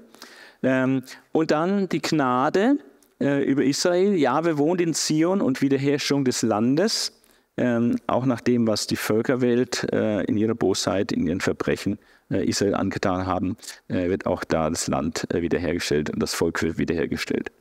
Ähm, 0.64 1.04
und 1.32 1.52
dann 1.52 1.90
die 1.90 2.02
Gnade 2.02 2.78
äh, 3.20 3.44
über 3.44 3.64
Israel. 3.64 4.16
Jahwe 4.16 4.58
wohnt 4.58 4.82
in 4.82 4.94
Zion 4.94 5.42
und 5.42 5.62
Wiederherstellung 5.62 6.26
des 6.26 6.42
Landes, 6.42 7.21
ähm, 7.58 7.98
auch 8.08 8.26
nach 8.26 8.42
dem, 8.42 8.68
was 8.68 8.88
die 8.88 8.96
Völkerwelt 8.96 9.92
äh, 9.92 10.24
in 10.24 10.38
ihrer 10.38 10.56
Bosheit, 10.56 11.12
in 11.12 11.28
ihren 11.28 11.42
Verbrechen 11.42 12.00
äh, 12.30 12.46
Israel 12.48 12.76
angetan 12.76 13.26
haben, 13.26 13.58
äh, 13.88 14.10
wird 14.10 14.26
auch 14.26 14.44
da 14.44 14.70
das 14.70 14.88
Land 14.88 15.28
äh, 15.34 15.42
wiederhergestellt 15.42 16.10
und 16.10 16.22
das 16.22 16.34
Volk 16.34 16.62
wird 16.64 16.78
wiederhergestellt. 16.78 17.52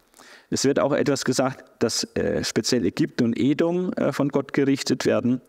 Es 0.51 0.65
wird 0.65 0.81
auch 0.81 0.93
etwas 0.93 1.25
gesagt, 1.25 1.65
dass 1.83 2.05
äh, 2.15 2.43
speziell 2.45 2.85
Ägypten 2.85 3.25
und 3.25 3.39
Edom 3.39 3.93
von 4.11 4.31
Gott 4.31 4.53
gerichtet 4.53 5.07
werden. 5.07 5.41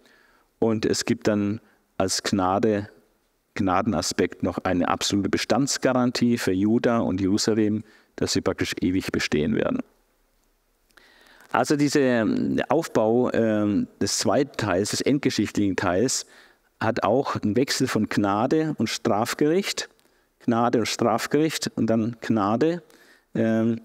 Und 0.59 0.85
es 0.85 1.05
gibt 1.05 1.27
dann 1.27 1.59
als 1.97 2.21
Gnade, 2.21 2.89
Gnadenaspekt 3.55 4.43
noch 4.43 4.59
eine 4.59 4.87
absolute 4.89 5.29
Bestandsgarantie 5.29 6.37
für 6.37 6.51
Juda 6.51 6.99
und 6.99 7.19
Jerusalem, 7.19 7.83
dass 8.15 8.33
sie 8.33 8.41
praktisch 8.41 8.75
ewig 8.81 9.11
bestehen 9.11 9.55
werden. 9.55 9.79
Also 11.51 11.75
dieser 11.75 12.25
Aufbau 12.69 13.29
äh, 13.29 13.85
des 13.99 14.17
zweiten 14.19 14.55
Teils, 14.57 14.91
des 14.91 15.01
endgeschichtlichen 15.01 15.75
Teils, 15.75 16.25
hat 16.79 17.03
auch 17.03 17.35
einen 17.35 17.55
Wechsel 17.55 17.87
von 17.87 18.07
Gnade 18.09 18.73
und 18.77 18.87
Strafgericht. 18.87 19.89
Gnade 20.39 20.79
und 20.79 20.87
Strafgericht 20.87 21.71
und 21.75 21.87
dann 21.87 22.17
Gnade. 22.21 22.81
Ähm, 23.35 23.81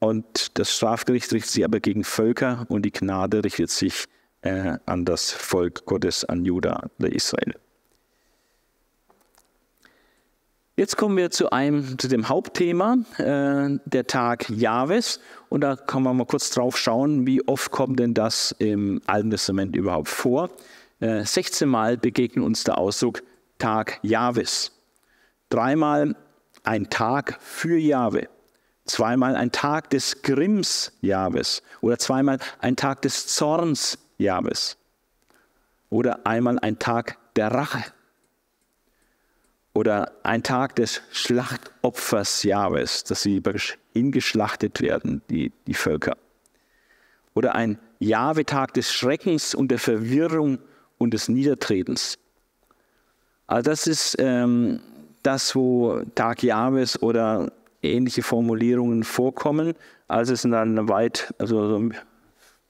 und 0.00 0.58
das 0.58 0.74
Strafgericht 0.74 1.32
richtet 1.32 1.50
sich 1.50 1.64
aber 1.64 1.80
gegen 1.80 2.04
Völker 2.04 2.66
und 2.68 2.82
die 2.82 2.90
Gnade 2.90 3.44
richtet 3.44 3.70
sich 3.70 4.06
äh, 4.42 4.78
an 4.86 5.04
das 5.04 5.30
Volk 5.30 5.84
Gottes, 5.84 6.24
an 6.24 6.44
Juda 6.44 6.88
oder 6.98 7.12
Israel. 7.12 7.54
Jetzt 10.80 10.96
kommen 10.96 11.18
wir 11.18 11.30
zu 11.30 11.50
einem, 11.50 11.98
zu 11.98 12.08
dem 12.08 12.30
Hauptthema, 12.30 12.96
äh, 13.18 13.78
der 13.84 14.06
Tag 14.06 14.48
Jahwes. 14.48 15.20
Und 15.50 15.60
da 15.60 15.76
kann 15.76 16.02
man 16.02 16.16
mal 16.16 16.24
kurz 16.24 16.48
drauf 16.48 16.78
schauen, 16.78 17.26
wie 17.26 17.46
oft 17.46 17.70
kommt 17.70 17.98
denn 17.98 18.14
das 18.14 18.56
im 18.58 19.02
Alten 19.04 19.30
Testament 19.30 19.76
überhaupt 19.76 20.08
vor. 20.08 20.48
Äh, 21.00 21.22
16 21.22 21.68
Mal 21.68 21.98
begegnet 21.98 22.46
uns 22.46 22.64
der 22.64 22.78
Ausdruck 22.78 23.22
Tag 23.58 23.98
Jahwes. 24.00 24.72
Dreimal 25.50 26.16
ein 26.64 26.88
Tag 26.88 27.36
für 27.42 27.76
Jahwe. 27.76 28.30
Zweimal 28.86 29.36
ein 29.36 29.52
Tag 29.52 29.90
des 29.90 30.22
Grimms 30.22 30.92
Jahwes. 31.02 31.62
Oder 31.82 31.98
zweimal 31.98 32.38
ein 32.58 32.76
Tag 32.76 33.02
des 33.02 33.26
Zorns 33.26 33.98
Jahwes. 34.16 34.78
Oder 35.90 36.26
einmal 36.26 36.58
ein 36.58 36.78
Tag 36.78 37.18
der 37.36 37.52
Rache. 37.52 37.84
Oder 39.72 40.12
ein 40.24 40.42
Tag 40.42 40.76
des 40.76 41.00
Schlachtopfers 41.12 42.42
Jahwes, 42.42 43.04
dass 43.04 43.22
sie 43.22 43.42
hingeschlachtet 43.92 44.80
werden, 44.80 45.22
die, 45.30 45.52
die 45.66 45.74
Völker. 45.74 46.16
Oder 47.34 47.54
ein 47.54 47.78
Jahwe-Tag 48.00 48.74
des 48.74 48.92
Schreckens 48.92 49.54
und 49.54 49.70
der 49.70 49.78
Verwirrung 49.78 50.58
und 50.98 51.14
des 51.14 51.28
Niedertretens. 51.28 52.18
Also 53.46 53.70
das 53.70 53.86
ist 53.86 54.16
ähm, 54.18 54.80
das, 55.22 55.54
wo 55.54 56.02
Tag 56.14 56.42
Jahwes 56.42 57.00
oder 57.02 57.52
ähnliche 57.82 58.22
Formulierungen 58.22 59.04
vorkommen. 59.04 59.74
Also 60.08 60.32
es 60.32 60.42
sind 60.42 60.52
dann 60.52 60.88
weit, 60.88 61.32
also 61.38 61.68
so 61.68 61.90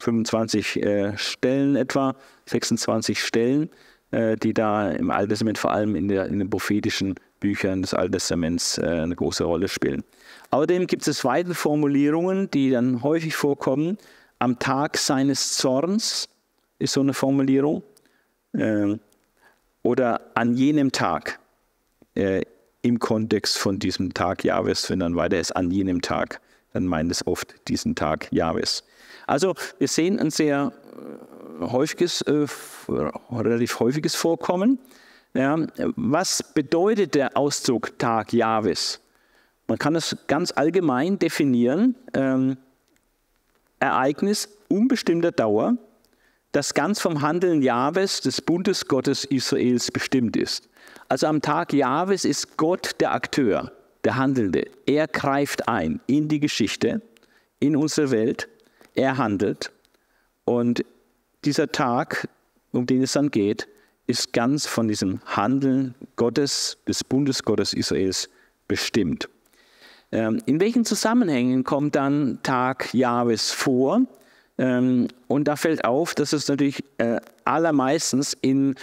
25 0.00 0.82
äh, 0.82 1.18
Stellen 1.18 1.76
etwa, 1.76 2.16
26 2.46 3.22
Stellen, 3.22 3.70
äh, 4.10 4.36
die 4.36 4.54
da 4.54 4.90
im 4.90 5.10
Alten 5.10 5.30
Testament 5.30 5.58
vor 5.58 5.72
allem 5.72 5.94
in, 5.94 6.08
der, 6.08 6.26
in 6.26 6.38
den 6.38 6.50
prophetischen 6.50 7.14
Büchern 7.40 7.82
des 7.82 7.94
Alten 7.94 8.12
Testaments 8.12 8.78
äh, 8.78 8.86
eine 8.86 9.16
große 9.16 9.44
Rolle 9.44 9.68
spielen. 9.68 10.04
Außerdem 10.50 10.86
gibt 10.86 11.06
es 11.06 11.24
weitere 11.24 11.54
Formulierungen, 11.54 12.50
die 12.50 12.70
dann 12.70 13.02
häufig 13.02 13.36
vorkommen. 13.36 13.98
Am 14.38 14.58
Tag 14.58 14.96
seines 14.96 15.56
Zorns 15.56 16.28
ist 16.78 16.92
so 16.94 17.00
eine 17.00 17.14
Formulierung. 17.14 17.82
Ähm, 18.54 19.00
oder 19.82 20.20
an 20.34 20.54
jenem 20.54 20.92
Tag 20.92 21.38
äh, 22.14 22.42
im 22.82 22.98
Kontext 22.98 23.58
von 23.58 23.78
diesem 23.78 24.12
Tag 24.14 24.44
Jahwes, 24.44 24.90
wenn 24.90 25.00
dann 25.00 25.16
weiter 25.16 25.38
ist, 25.38 25.52
an 25.52 25.70
jenem 25.70 26.02
Tag, 26.02 26.40
dann 26.72 26.86
meint 26.86 27.10
es 27.10 27.26
oft 27.26 27.54
diesen 27.68 27.94
Tag 27.94 28.28
Jahwes. 28.32 28.84
Also 29.26 29.54
wir 29.78 29.88
sehen 29.88 30.18
ein 30.18 30.30
sehr 30.30 30.72
äh, 30.92 31.29
häufiges, 31.60 32.22
äh, 32.22 32.46
relativ 33.30 33.78
häufiges 33.80 34.14
Vorkommen. 34.14 34.78
Ja, 35.34 35.56
was 35.96 36.42
bedeutet 36.42 37.14
der 37.14 37.36
Ausdruck 37.36 37.98
Tag 37.98 38.32
Jahwes? 38.32 39.00
Man 39.68 39.78
kann 39.78 39.94
es 39.94 40.16
ganz 40.26 40.50
allgemein 40.50 41.18
definieren. 41.18 41.94
Ähm, 42.14 42.56
Ereignis 43.78 44.48
unbestimmter 44.68 45.32
Dauer, 45.32 45.76
das 46.52 46.74
ganz 46.74 47.00
vom 47.00 47.22
Handeln 47.22 47.62
Jahwes, 47.62 48.20
des 48.20 48.42
Bundesgottes 48.42 49.24
Israels, 49.24 49.90
bestimmt 49.90 50.36
ist. 50.36 50.68
Also 51.08 51.26
am 51.28 51.40
Tag 51.40 51.72
Jahwes 51.72 52.24
ist 52.24 52.56
Gott 52.56 52.96
der 53.00 53.12
Akteur, 53.12 53.72
der 54.04 54.16
Handelnde. 54.16 54.66
Er 54.86 55.06
greift 55.06 55.68
ein 55.68 56.00
in 56.06 56.28
die 56.28 56.40
Geschichte, 56.40 57.00
in 57.60 57.76
unsere 57.76 58.10
Welt 58.10 58.48
er 58.94 59.16
handelt 59.16 59.70
und 60.44 60.84
dieser 61.44 61.72
Tag, 61.72 62.28
um 62.72 62.86
den 62.86 63.02
es 63.02 63.12
dann 63.12 63.30
geht, 63.30 63.68
ist 64.06 64.32
ganz 64.32 64.66
von 64.66 64.88
diesem 64.88 65.20
Handeln 65.24 65.94
Gottes, 66.16 66.78
des 66.86 67.04
Bundesgottes 67.04 67.72
Israels 67.72 68.28
bestimmt. 68.68 69.28
Ähm, 70.12 70.42
in 70.46 70.60
welchen 70.60 70.84
Zusammenhängen 70.84 71.62
kommt 71.64 71.94
dann 71.94 72.40
Tag 72.42 72.92
Jahwes 72.92 73.52
vor? 73.52 74.02
Ähm, 74.58 75.08
und 75.28 75.46
da 75.46 75.56
fällt 75.56 75.84
auf, 75.84 76.14
dass 76.14 76.32
es 76.32 76.48
natürlich 76.48 76.82
äh, 76.98 77.20
allermeistens 77.44 78.36
in 78.40 78.74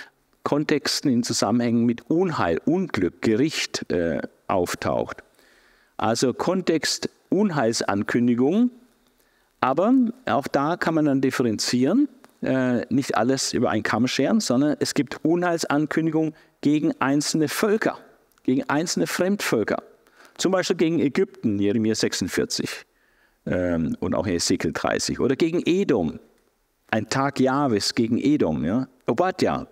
Kontexten, 0.43 1.11
in 1.11 1.23
Zusammenhängen 1.23 1.85
mit 1.85 2.09
Unheil, 2.09 2.61
Unglück, 2.65 3.21
Gericht 3.21 3.91
äh, 3.91 4.21
auftaucht. 4.47 5.23
Also 5.97 6.33
Kontext 6.33 7.09
Unheilsankündigung 7.29 8.71
aber 9.59 9.93
auch 10.25 10.47
da 10.47 10.77
kann 10.77 10.93
man 10.93 11.05
dann 11.05 11.21
differenzieren, 11.21 12.07
äh, 12.41 12.85
nicht 12.93 13.15
alles 13.15 13.53
über 13.53 13.69
einen 13.69 13.83
Kamm 13.83 14.07
scheren, 14.07 14.39
sondern 14.39 14.77
es 14.79 14.93
gibt 14.93 15.23
Unheilsankündigungen 15.23 16.35
gegen 16.61 16.93
einzelne 16.99 17.47
Völker, 17.47 17.97
gegen 18.43 18.63
einzelne 18.69 19.07
Fremdvölker. 19.07 19.83
Zum 20.37 20.51
Beispiel 20.51 20.77
gegen 20.77 20.99
Ägypten, 20.99 21.59
Jeremia 21.59 21.95
46 21.95 22.85
ähm, 23.47 23.97
und 23.99 24.13
auch 24.13 24.27
Ezekiel 24.27 24.71
30. 24.71 25.19
Oder 25.19 25.35
gegen 25.35 25.63
Edom, 25.65 26.19
ein 26.91 27.09
Tag 27.09 27.39
Jahwes 27.39 27.95
gegen 27.95 28.19
Edom. 28.19 28.63
Ja? 28.63 28.87
Obadja, 29.07 29.67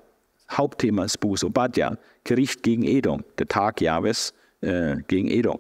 Hauptthema 0.51 1.03
des 1.03 1.17
Buchs 1.17 1.43
Obadja, 1.43 1.97
Gericht 2.23 2.63
gegen 2.63 2.83
Edom, 2.83 3.23
der 3.37 3.47
Tag 3.47 3.81
Jahwes 3.81 4.33
äh, 4.61 4.97
gegen 5.07 5.29
Edom. 5.29 5.59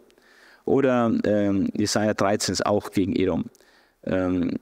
Oder 0.65 1.11
ähm, 1.23 1.69
Jesaja 1.77 2.15
13 2.15 2.53
ist 2.53 2.65
auch 2.65 2.89
gegen 2.91 3.15
Edom. 3.15 3.45
Ähm, 4.03 4.57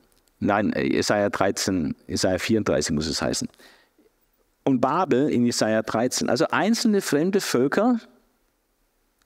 nein, 0.46 0.74
Jesaja 0.76 1.30
13, 1.30 1.96
Jesaja 2.08 2.38
34 2.38 2.94
muss 2.94 3.08
es 3.08 3.22
heißen. 3.22 3.48
Und 4.64 4.80
Babel 4.80 5.30
in 5.30 5.46
Jesaja 5.46 5.82
13, 5.82 6.30
also 6.30 6.48
einzelne 6.48 7.02
fremde 7.02 7.42
Völker, 7.42 8.00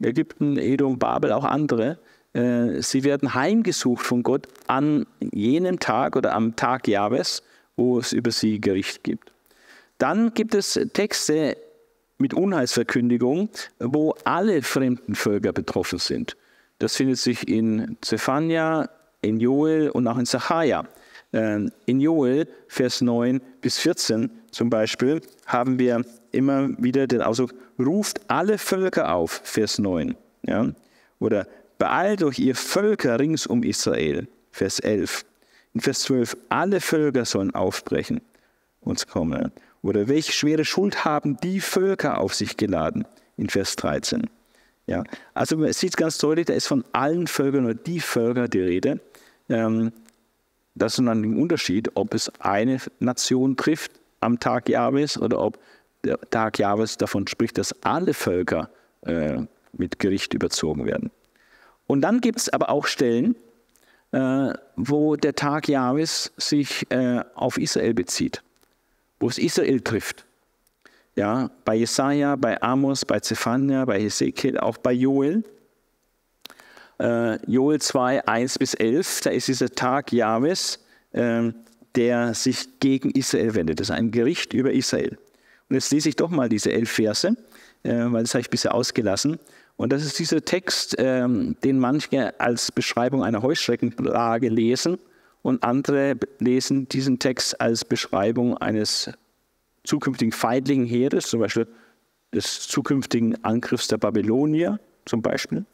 Ägypten, 0.02 0.58
Edom, 0.58 0.98
Babel, 0.98 1.32
auch 1.32 1.44
andere, 1.44 2.00
äh, 2.34 2.82
sie 2.82 3.04
werden 3.04 3.34
heimgesucht 3.34 4.06
von 4.06 4.24
Gott 4.24 4.48
an 4.68 5.06
jenem 5.20 5.80
Tag 5.80 6.16
oder 6.16 6.34
am 6.34 6.56
Tag 6.56 6.88
Jahwes, 6.88 7.44
wo 7.76 8.00
es 8.00 8.14
über 8.14 8.32
sie 8.32 8.60
Gericht 8.60 9.04
gibt. 9.04 9.32
Dann 9.98 10.34
gibt 10.34 10.54
es 10.54 10.80
Texte 10.94 11.58
mit 12.18 12.34
Unheilsverkündigung, 12.34 13.50
wo 13.80 14.16
alle 14.24 14.62
fremden 14.62 15.16
Völker 15.16 15.54
betroffen 15.54 16.00
sind. 16.00 16.36
Das 16.80 16.96
findet 16.96 17.18
sich 17.18 17.48
in 17.48 17.98
Zephania, 18.02 18.90
in 19.22 19.40
Joel 19.40 19.90
und 19.90 20.08
auch 20.08 20.18
in 20.18 20.26
Sacharja. 20.26 20.86
Ähm, 21.34 21.72
in 21.86 22.00
Joel, 22.00 22.48
Vers 22.68 23.02
9 23.02 23.42
bis 23.62 23.78
14 23.80 24.30
zum 24.52 24.70
Beispiel, 24.70 25.22
haben 25.46 25.78
wir 25.80 26.04
immer 26.32 26.70
wieder 26.78 27.08
den 27.08 27.22
Ausdruck, 27.22 27.54
ruft 27.80 28.22
alle 28.30 28.58
Völker 28.58 29.14
auf, 29.14 29.42
Vers 29.44 29.80
9. 29.80 30.16
Ja? 30.44 30.72
Oder 31.20 31.48
beeilt 31.78 32.24
euch 32.24 32.40
ihr 32.40 32.56
Völker 32.56 33.20
rings 33.20 33.46
um 33.46 33.64
Israel, 33.64 34.28
Vers 34.52 34.80
11. 34.80 35.26
In 35.74 35.82
Vers 35.82 36.02
12, 36.02 36.38
alle 36.50 36.82
Völker 36.82 37.26
sollen 37.26 37.54
aufbrechen 37.54 38.22
und 38.82 39.08
kommen. 39.08 39.52
Oder 39.82 40.08
welche 40.08 40.32
schwere 40.32 40.66
Schuld 40.66 41.06
haben 41.06 41.38
die 41.38 41.60
Völker 41.60 42.20
auf 42.20 42.34
sich 42.34 42.58
geladen, 42.58 43.06
in 43.36 43.50
Vers 43.50 43.76
13. 43.76 44.30
Ja, 44.88 45.04
also 45.34 45.58
man 45.58 45.72
sieht 45.74 45.98
ganz 45.98 46.18
deutlich, 46.18 46.46
da 46.46 46.54
ist 46.54 46.68
von 46.68 46.84
allen 46.94 47.28
Völkern 47.28 47.66
oder 47.66 47.74
die 47.74 48.00
Völker 48.00 48.48
die 48.48 48.62
Rede. 48.62 49.00
Ähm, 49.50 49.92
das 50.78 50.94
ist 50.94 51.00
ein 51.00 51.38
Unterschied, 51.38 51.92
ob 51.96 52.14
es 52.14 52.32
eine 52.40 52.80
Nation 53.00 53.58
trifft 53.58 53.92
am 54.20 54.40
Tag 54.40 54.70
Jahwes 54.70 55.20
oder 55.20 55.40
ob 55.40 55.60
der 56.04 56.20
Tag 56.30 56.60
Jahwes 56.60 56.98
davon 56.98 57.28
spricht, 57.28 57.58
dass 57.58 57.74
alle 57.84 58.14
Völker 58.14 58.70
äh, 59.02 59.42
mit 59.74 60.00
Gericht 60.00 60.34
überzogen 60.34 60.86
werden. 60.86 61.12
Und 61.88 62.02
dann 62.02 62.22
gibt 62.22 62.40
es 62.40 62.50
aber 62.50 62.70
auch 62.70 62.86
Stellen, 62.86 63.36
äh, 64.12 64.54
wo 64.76 65.16
der 65.16 65.36
Tag 65.36 65.68
Jahwes 65.68 66.32
sich 66.38 66.90
äh, 66.92 67.22
auf 67.36 67.58
Israel 67.58 67.94
bezieht, 67.94 68.42
wo 69.20 69.28
es 69.28 69.38
Israel 69.38 69.82
trifft. 69.82 70.26
Ja, 71.16 71.50
bei 71.66 71.76
Jesaja, 71.76 72.36
bei 72.36 72.62
Amos, 72.62 73.04
bei 73.04 73.20
Zephania, 73.20 73.86
bei 73.86 74.00
Hesekiel, 74.00 74.60
auch 74.60 74.78
bei 74.78 74.94
Joel. 74.94 75.44
Äh, 77.00 77.38
Joel 77.50 77.80
2, 77.80 78.28
1 78.28 78.60
bis 78.60 78.74
11, 78.74 79.22
da 79.22 79.30
ist 79.30 79.48
dieser 79.48 79.70
Tag 79.70 80.12
Jahwes, 80.12 80.80
äh, 81.12 81.52
der 81.96 82.34
sich 82.34 82.80
gegen 82.80 83.12
Israel 83.12 83.56
wendet. 83.56 83.80
Das 83.80 83.90
ist 83.90 83.96
ein 83.96 84.12
Gericht 84.12 84.54
über 84.54 84.72
Israel. 84.72 85.18
Und 85.70 85.76
jetzt 85.76 85.92
lese 85.92 86.10
ich 86.10 86.16
doch 86.16 86.30
mal 86.30 86.50
diese 86.50 86.72
elf 86.72 86.92
Verse, 86.92 87.36
äh, 87.84 87.90
weil 87.92 88.24
das 88.24 88.34
habe 88.34 88.42
ich 88.42 88.50
bisher 88.50 88.74
ausgelassen. 88.74 89.40
Und 89.76 89.94
das 89.94 90.04
ist 90.04 90.18
dieser 90.18 90.44
Text, 90.44 90.96
ähm, 90.98 91.56
den 91.64 91.78
manche 91.78 92.40
als 92.40 92.72
Beschreibung 92.72 93.24
einer 93.24 93.44
Heuschreckenplage 93.44 94.50
lesen 94.50 94.98
und 95.44 95.64
andere 95.64 96.16
lesen 96.40 96.90
diesen 96.90 97.20
Text 97.20 97.62
als 97.62 97.86
Beschreibung 97.86 98.58
eines 98.58 99.12
zukünftigen 99.84 100.32
feindlichen 100.32 100.86
Heeres, 100.86 101.28
zum 101.28 101.42
Beispiel 101.42 101.68
des 102.34 102.68
zukünftigen 102.68 103.44
Angriffs 103.44 103.88
der 103.88 103.98
Babylonier 103.98 104.80
zum 105.06 105.22
Beispiel, 105.22 105.66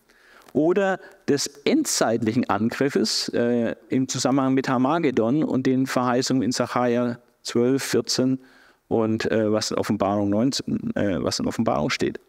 oder 0.53 0.99
des 1.27 1.47
endzeitlichen 1.65 2.49
Angriffes 2.49 3.29
äh, 3.29 3.75
im 3.89 4.07
Zusammenhang 4.07 4.53
mit 4.53 4.69
Hamagedon 4.69 5.43
und 5.43 5.65
den 5.65 5.87
Verheißungen 5.87 6.43
in 6.43 6.51
Sacharja 6.51 7.19
12, 7.41 7.83
14 7.83 8.39
und 8.87 9.29
äh, 9.31 9.51
was, 9.51 9.71
in 9.71 9.77
Offenbarung 9.77 10.29
19, 10.29 10.95
äh, 10.95 11.23
was 11.23 11.39
in 11.39 11.47
Offenbarung 11.47 11.89
steht. 11.89 12.19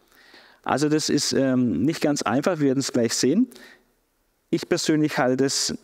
Also 0.63 0.89
das 0.89 1.11
ist 1.11 1.33
ähm, 1.35 1.83
nicht 1.83 2.01
ganz 2.01 2.23
einfach, 2.23 2.59
wir 2.59 2.69
werden 2.69 2.81
es 2.81 2.93
gleich 2.93 3.15
sehen. 3.15 3.49
Ich 4.49 4.69
persönlich 4.69 5.19
halte 5.19 5.45
es 5.45 5.77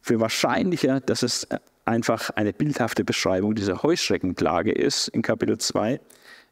für 0.00 0.18
wahrscheinlicher, 0.20 1.00
dass 1.00 1.22
es 1.22 1.46
einfach 1.84 2.30
eine 2.30 2.54
bildhafte 2.54 3.04
Beschreibung 3.04 3.54
dieser 3.54 3.82
Heuschreckenplage 3.82 4.72
ist 4.72 5.08
in 5.08 5.20
Kapitel 5.20 5.58
2. 5.58 6.00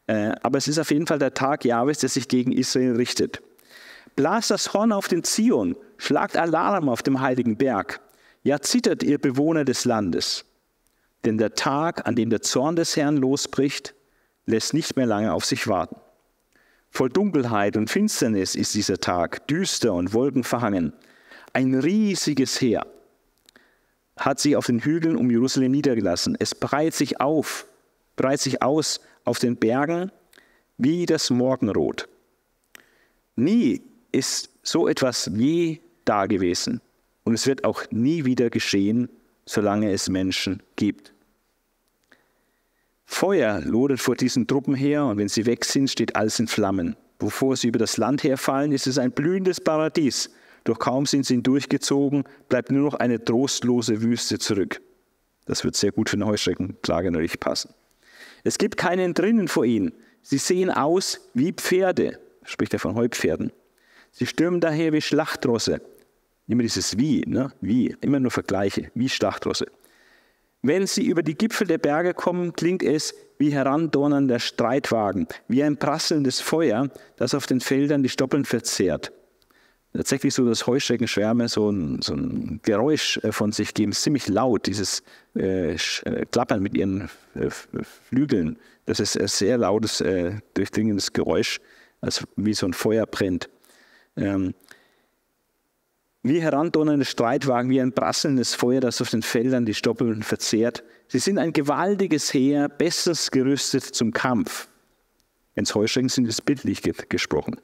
Äh, 0.05 0.31
aber 0.43 0.59
es 0.59 0.67
ist 0.67 0.77
auf 0.77 0.91
jeden 0.91 1.07
Fall 1.07 1.17
der 1.17 1.33
Tag 1.33 1.65
Jahwes, 1.65 1.99
der 1.99 2.09
sich 2.09 2.27
gegen 2.27 2.51
Israel 2.51 2.95
richtet. 2.95 3.41
Blast 4.15 4.51
das 4.51 4.73
Horn 4.73 4.91
auf 4.91 5.07
den 5.07 5.23
Zion, 5.23 5.75
schlagt 5.97 6.37
Alarm 6.37 6.89
auf 6.89 7.01
dem 7.01 7.21
heiligen 7.21 7.57
Berg. 7.57 7.99
Ja, 8.43 8.59
zittert 8.59 9.03
ihr 9.03 9.19
Bewohner 9.19 9.65
des 9.65 9.85
Landes. 9.85 10.45
Denn 11.25 11.37
der 11.37 11.55
Tag, 11.55 12.07
an 12.07 12.15
dem 12.15 12.29
der 12.29 12.41
Zorn 12.41 12.75
des 12.75 12.95
Herrn 12.97 13.17
losbricht, 13.17 13.95
lässt 14.45 14.73
nicht 14.73 14.97
mehr 14.97 15.05
lange 15.05 15.33
auf 15.33 15.45
sich 15.45 15.67
warten. 15.67 15.95
Voll 16.89 17.09
Dunkelheit 17.09 17.77
und 17.77 17.89
Finsternis 17.89 18.55
ist 18.55 18.75
dieser 18.75 18.99
Tag, 18.99 19.47
düster 19.47 19.93
und 19.93 20.13
wolkenverhangen. 20.13 20.93
Ein 21.53 21.73
riesiges 21.75 22.61
Heer 22.61 22.85
hat 24.17 24.39
sich 24.39 24.55
auf 24.55 24.67
den 24.67 24.79
Hügeln 24.79 25.15
um 25.15 25.31
Jerusalem 25.31 25.71
niedergelassen. 25.71 26.37
Es 26.39 26.53
breitet 26.53 26.93
sich 26.93 27.19
auf, 27.19 27.65
breitet 28.15 28.41
sich 28.41 28.61
aus 28.61 28.99
auf 29.23 29.39
den 29.39 29.55
Bergen 29.55 30.11
wie 30.77 31.05
das 31.05 31.29
Morgenrot. 31.29 32.07
Nie 33.35 33.81
ist 34.13 34.49
so 34.63 34.87
etwas 34.87 35.29
je 35.33 35.79
dagewesen 36.05 36.81
und 37.23 37.33
es 37.33 37.45
wird 37.47 37.65
auch 37.65 37.83
nie 37.91 38.25
wieder 38.25 38.49
geschehen, 38.49 39.09
solange 39.45 39.91
es 39.91 40.09
Menschen 40.09 40.63
gibt. 40.75 41.13
Feuer 43.05 43.61
lodert 43.61 43.99
vor 43.99 44.15
diesen 44.15 44.47
Truppen 44.47 44.75
her 44.75 45.05
und 45.05 45.17
wenn 45.17 45.29
sie 45.29 45.45
weg 45.45 45.65
sind, 45.65 45.89
steht 45.89 46.15
alles 46.15 46.39
in 46.39 46.47
Flammen. 46.47 46.95
Bevor 47.19 47.55
sie 47.55 47.67
über 47.67 47.79
das 47.79 47.97
Land 47.97 48.23
herfallen, 48.23 48.71
ist 48.71 48.87
es 48.87 48.97
ein 48.97 49.11
blühendes 49.11 49.61
Paradies. 49.61 50.29
Doch 50.63 50.79
kaum 50.79 51.05
sind 51.05 51.25
sie 51.25 51.41
durchgezogen, 51.41 52.23
bleibt 52.49 52.71
nur 52.71 52.83
noch 52.83 52.95
eine 52.95 53.23
trostlose 53.23 54.01
Wüste 54.01 54.39
zurück. 54.39 54.81
Das 55.45 55.63
wird 55.63 55.75
sehr 55.75 55.91
gut 55.91 56.09
für 56.09 56.15
eine 56.15 56.25
Heuschreckenklage 56.25 57.11
natürlich 57.11 57.39
passen. 57.39 57.73
Es 58.43 58.57
gibt 58.57 58.77
keinen 58.77 59.13
drinnen 59.13 59.47
vor 59.47 59.65
ihnen. 59.65 59.93
Sie 60.21 60.37
sehen 60.37 60.69
aus 60.69 61.29
wie 61.33 61.51
Pferde, 61.51 62.19
spricht 62.43 62.73
er 62.73 62.79
von 62.79 62.95
Heupferden. 62.95 63.51
Sie 64.13 64.27
stürmen 64.27 64.61
daher 64.61 64.93
wie 64.93 65.01
Schlachtrosse. 65.01 65.81
Immer 66.47 66.61
dieses 66.61 66.97
Wie, 66.97 67.23
ne? 67.25 67.51
wie, 67.61 67.95
immer 68.01 68.19
nur 68.19 68.31
Vergleiche, 68.31 68.91
wie 68.93 69.09
Schlachtrosse. 69.09 69.65
Wenn 70.61 70.87
sie 70.87 71.05
über 71.05 71.23
die 71.23 71.35
Gipfel 71.35 71.67
der 71.67 71.79
Berge 71.79 72.13
kommen, 72.13 72.53
klingt 72.53 72.83
es 72.83 73.13
wie 73.37 73.51
herandonnernder 73.51 74.39
Streitwagen, 74.39 75.27
wie 75.47 75.63
ein 75.63 75.77
prasselndes 75.77 76.39
Feuer, 76.39 76.89
das 77.17 77.33
auf 77.33 77.47
den 77.47 77.59
Feldern 77.59 78.03
die 78.03 78.09
Stoppeln 78.09 78.45
verzehrt. 78.45 79.11
Tatsächlich 79.93 80.33
so, 80.33 80.45
dass 80.45 80.65
Heuschreckenschwärme 80.65 81.49
so 81.49 81.69
ein, 81.69 82.01
so 82.01 82.13
ein 82.13 82.59
Geräusch 82.63 83.17
äh, 83.17 83.31
von 83.31 83.51
sich 83.51 83.73
geben, 83.73 83.91
ziemlich 83.91 84.27
laut, 84.27 84.67
dieses 84.67 85.03
äh, 85.35 85.73
äh, 85.73 86.25
Klappern 86.31 86.61
mit 86.61 86.75
ihren 86.75 87.09
äh, 87.35 87.49
Flügeln. 88.09 88.57
Das 88.85 88.99
ist 88.99 89.19
ein 89.19 89.27
sehr 89.27 89.57
lautes, 89.57 90.01
äh, 90.01 90.33
durchdringendes 90.53 91.13
Geräusch, 91.13 91.59
als 92.01 92.23
wie 92.35 92.53
so 92.53 92.65
ein 92.65 92.73
Feuer 92.73 93.05
brennt. 93.05 93.49
Ähm, 94.15 94.53
wie 96.23 96.41
herandonnernde 96.41 97.05
Streitwagen, 97.05 97.69
wie 97.69 97.81
ein 97.81 97.93
prasselndes 97.93 98.55
Feuer, 98.55 98.79
das 98.79 99.01
auf 99.01 99.09
den 99.09 99.21
Feldern 99.21 99.65
die 99.65 99.73
Stoppeln 99.73 100.23
verzehrt. 100.23 100.83
Sie 101.09 101.19
sind 101.19 101.37
ein 101.37 101.51
gewaltiges 101.51 102.33
Heer, 102.33 102.69
bestens 102.69 103.29
gerüstet 103.29 103.83
zum 103.83 104.13
Kampf. 104.13 104.69
Ins 105.55 105.75
Heuschrecken 105.75 106.09
sind 106.09 106.27
es 106.27 106.41
bildlich 106.41 106.81
gesprochen. 107.09 107.57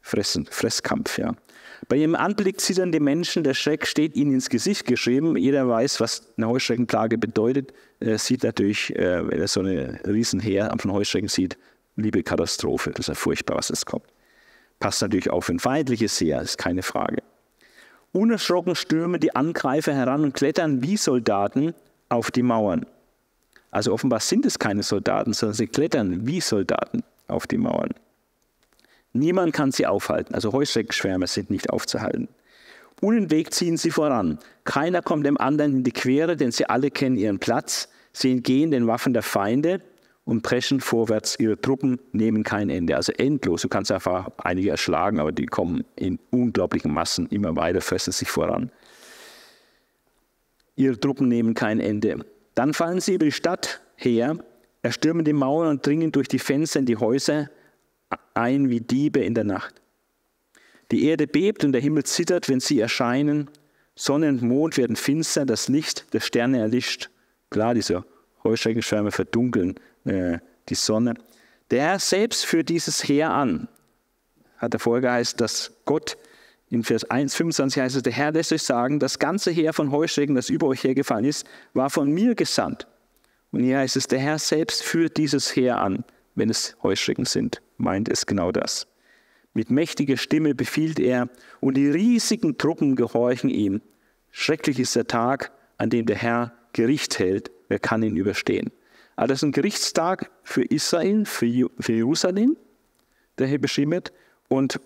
Fressen, 0.00 0.46
Fresskampf, 0.50 1.18
ja. 1.18 1.34
Bei 1.88 1.96
ihrem 1.96 2.14
Anblick 2.14 2.60
zittern 2.60 2.92
die 2.92 3.00
Menschen, 3.00 3.44
der 3.44 3.54
Schreck 3.54 3.86
steht 3.86 4.16
ihnen 4.16 4.34
ins 4.34 4.48
Gesicht 4.48 4.86
geschrieben. 4.86 5.36
Jeder 5.36 5.68
weiß, 5.68 6.00
was 6.00 6.32
eine 6.36 6.48
Heuschreckenplage 6.48 7.18
bedeutet. 7.18 7.72
Er 8.00 8.18
sieht 8.18 8.42
natürlich, 8.42 8.94
äh, 8.96 9.26
wenn 9.26 9.40
er 9.40 9.48
so 9.48 9.60
eine 9.60 10.00
Riesenheer 10.06 10.74
von 10.78 10.92
Heuschrecken 10.92 11.28
sieht, 11.28 11.58
liebe 11.96 12.22
Katastrophe. 12.22 12.90
Das 12.90 13.00
ist 13.00 13.08
ja 13.08 13.14
furchtbar, 13.14 13.56
was 13.56 13.68
jetzt 13.68 13.86
kommt. 13.86 14.04
Passt 14.84 15.00
natürlich 15.00 15.30
auch 15.30 15.40
für 15.40 15.54
ein 15.54 15.60
feindliches 15.60 16.20
Heer, 16.20 16.42
ist 16.42 16.58
keine 16.58 16.82
Frage. 16.82 17.22
Unerschrocken 18.12 18.74
stürmen 18.74 19.18
die 19.18 19.34
Angreifer 19.34 19.94
heran 19.94 20.24
und 20.24 20.34
klettern 20.34 20.82
wie 20.82 20.98
Soldaten 20.98 21.72
auf 22.10 22.30
die 22.30 22.42
Mauern. 22.42 22.84
Also 23.70 23.94
offenbar 23.94 24.20
sind 24.20 24.44
es 24.44 24.58
keine 24.58 24.82
Soldaten, 24.82 25.32
sondern 25.32 25.54
sie 25.54 25.68
klettern 25.68 26.26
wie 26.26 26.42
Soldaten 26.42 27.02
auf 27.28 27.46
die 27.46 27.56
Mauern. 27.56 27.94
Niemand 29.14 29.54
kann 29.54 29.72
sie 29.72 29.86
aufhalten, 29.86 30.34
also 30.34 30.52
Heuschreckenschwärme 30.52 31.28
sind 31.28 31.48
nicht 31.48 31.70
aufzuhalten. 31.70 32.28
Unentwegt 33.00 33.54
ziehen 33.54 33.78
sie 33.78 33.90
voran. 33.90 34.38
Keiner 34.64 35.00
kommt 35.00 35.24
dem 35.24 35.38
anderen 35.38 35.76
in 35.76 35.84
die 35.84 35.92
Quere, 35.92 36.36
denn 36.36 36.52
sie 36.52 36.68
alle 36.68 36.90
kennen 36.90 37.16
ihren 37.16 37.38
Platz. 37.38 37.88
Sie 38.12 38.32
entgehen 38.32 38.70
den 38.70 38.86
Waffen 38.86 39.14
der 39.14 39.22
Feinde 39.22 39.80
und 40.24 40.42
preschen 40.42 40.80
vorwärts. 40.80 41.38
Ihre 41.38 41.60
Truppen 41.60 41.98
nehmen 42.12 42.42
kein 42.42 42.70
Ende. 42.70 42.96
Also 42.96 43.12
endlos. 43.12 43.62
Du 43.62 43.68
kannst 43.68 43.92
einfach 43.92 44.30
einige 44.38 44.70
erschlagen, 44.70 45.20
aber 45.20 45.32
die 45.32 45.46
kommen 45.46 45.84
in 45.96 46.18
unglaublichen 46.30 46.92
Massen 46.92 47.26
immer 47.28 47.54
weiter, 47.56 47.80
fressen 47.80 48.12
sich 48.12 48.28
voran. 48.28 48.70
Ihre 50.76 50.98
Truppen 50.98 51.28
nehmen 51.28 51.54
kein 51.54 51.80
Ende. 51.80 52.24
Dann 52.54 52.74
fallen 52.74 53.00
sie 53.00 53.14
über 53.14 53.26
die 53.26 53.32
Stadt 53.32 53.80
her, 53.96 54.36
erstürmen 54.82 55.24
die 55.24 55.32
Mauern 55.32 55.68
und 55.68 55.86
dringen 55.86 56.10
durch 56.12 56.28
die 56.28 56.38
Fenster 56.38 56.80
in 56.80 56.86
die 56.86 56.96
Häuser 56.96 57.50
ein 58.34 58.70
wie 58.70 58.80
Diebe 58.80 59.20
in 59.20 59.34
der 59.34 59.44
Nacht. 59.44 59.80
Die 60.90 61.06
Erde 61.06 61.26
bebt 61.26 61.64
und 61.64 61.72
der 61.72 61.80
Himmel 61.80 62.04
zittert, 62.04 62.48
wenn 62.48 62.60
sie 62.60 62.80
erscheinen. 62.80 63.50
Sonne 63.94 64.28
und 64.28 64.42
Mond 64.42 64.76
werden 64.76 64.96
finster, 64.96 65.46
das 65.46 65.68
Licht 65.68 66.12
der 66.12 66.20
Sterne 66.20 66.58
erlischt. 66.58 67.10
Klar, 67.50 67.74
diese 67.74 68.04
Heuschreckenschwärme 68.44 69.10
verdunkeln 69.10 69.74
äh, 70.04 70.38
die 70.68 70.74
Sonne. 70.74 71.14
Der 71.70 71.82
Herr 71.82 71.98
selbst 71.98 72.46
führt 72.46 72.68
dieses 72.68 73.02
Heer 73.04 73.30
an. 73.30 73.68
Hat 74.58 74.74
er 74.74 74.80
vorher 74.80 75.02
geheißen, 75.02 75.38
dass 75.38 75.72
Gott 75.84 76.16
in 76.70 76.82
Vers 76.82 77.04
1, 77.04 77.34
25 77.34 77.82
heißt 77.82 77.96
es, 77.96 78.02
der 78.02 78.12
Herr 78.12 78.32
lässt 78.32 78.52
euch 78.52 78.62
sagen, 78.62 78.98
das 78.98 79.18
ganze 79.18 79.50
Heer 79.50 79.72
von 79.72 79.90
Heuschrecken, 79.90 80.34
das 80.34 80.50
über 80.50 80.66
euch 80.66 80.82
hergefallen 80.84 81.24
ist, 81.24 81.46
war 81.72 81.90
von 81.90 82.10
mir 82.10 82.34
gesandt. 82.34 82.86
Und 83.52 83.62
hier 83.62 83.78
heißt 83.78 83.96
es, 83.96 84.08
der 84.08 84.18
Herr 84.18 84.38
selbst 84.38 84.82
führt 84.82 85.16
dieses 85.16 85.54
Heer 85.54 85.80
an, 85.80 86.04
wenn 86.34 86.50
es 86.50 86.76
Heuschrecken 86.82 87.24
sind, 87.24 87.62
meint 87.76 88.08
es 88.08 88.26
genau 88.26 88.50
das. 88.50 88.88
Mit 89.52 89.70
mächtiger 89.70 90.16
Stimme 90.16 90.54
befiehlt 90.54 90.98
er, 90.98 91.28
und 91.60 91.76
die 91.76 91.88
riesigen 91.88 92.58
Truppen 92.58 92.96
gehorchen 92.96 93.50
ihm. 93.50 93.80
Schrecklich 94.32 94.80
ist 94.80 94.96
der 94.96 95.06
Tag, 95.06 95.52
an 95.78 95.90
dem 95.90 96.06
der 96.06 96.16
Herr 96.16 96.52
Gericht 96.72 97.20
hält, 97.20 97.52
wer 97.68 97.78
kann 97.78 98.02
ihn 98.02 98.16
überstehen? 98.16 98.70
Aber 99.16 99.28
das 99.28 99.38
ist 99.38 99.44
ein 99.44 99.52
Gerichtstag 99.52 100.30
für 100.42 100.62
Israel, 100.62 101.24
für 101.24 101.46
Jerusalem, 101.92 102.56
der 103.38 103.46
hier 103.46 103.60
beschrieben 103.60 103.92
wird. 103.92 104.12
Und 104.48 104.80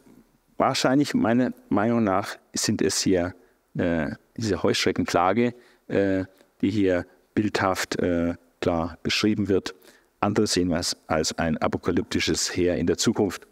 wahrscheinlich, 0.57 1.15
meiner 1.15 1.53
Meinung 1.69 2.05
nach, 2.05 2.37
sind 2.53 2.83
es 2.83 3.01
hier 3.01 3.35
äh, 3.77 4.11
diese 4.37 4.63
Heuschreckenklage, 4.63 5.55
äh, 5.89 6.25
die 6.61 6.71
hier 6.71 7.07
bildhaft 7.35 7.99
äh, 8.01 8.35
klar 8.61 8.99
beschrieben 9.03 9.49
wird. 9.49 9.75
Andere 10.21 10.47
sehen 10.47 10.73
es 10.73 10.97
als 11.07 11.39
ein 11.39 11.57
apokalyptisches 11.59 12.55
Heer 12.57 12.77
in 12.77 12.87
der 12.87 12.99
Zukunft. 12.99 13.47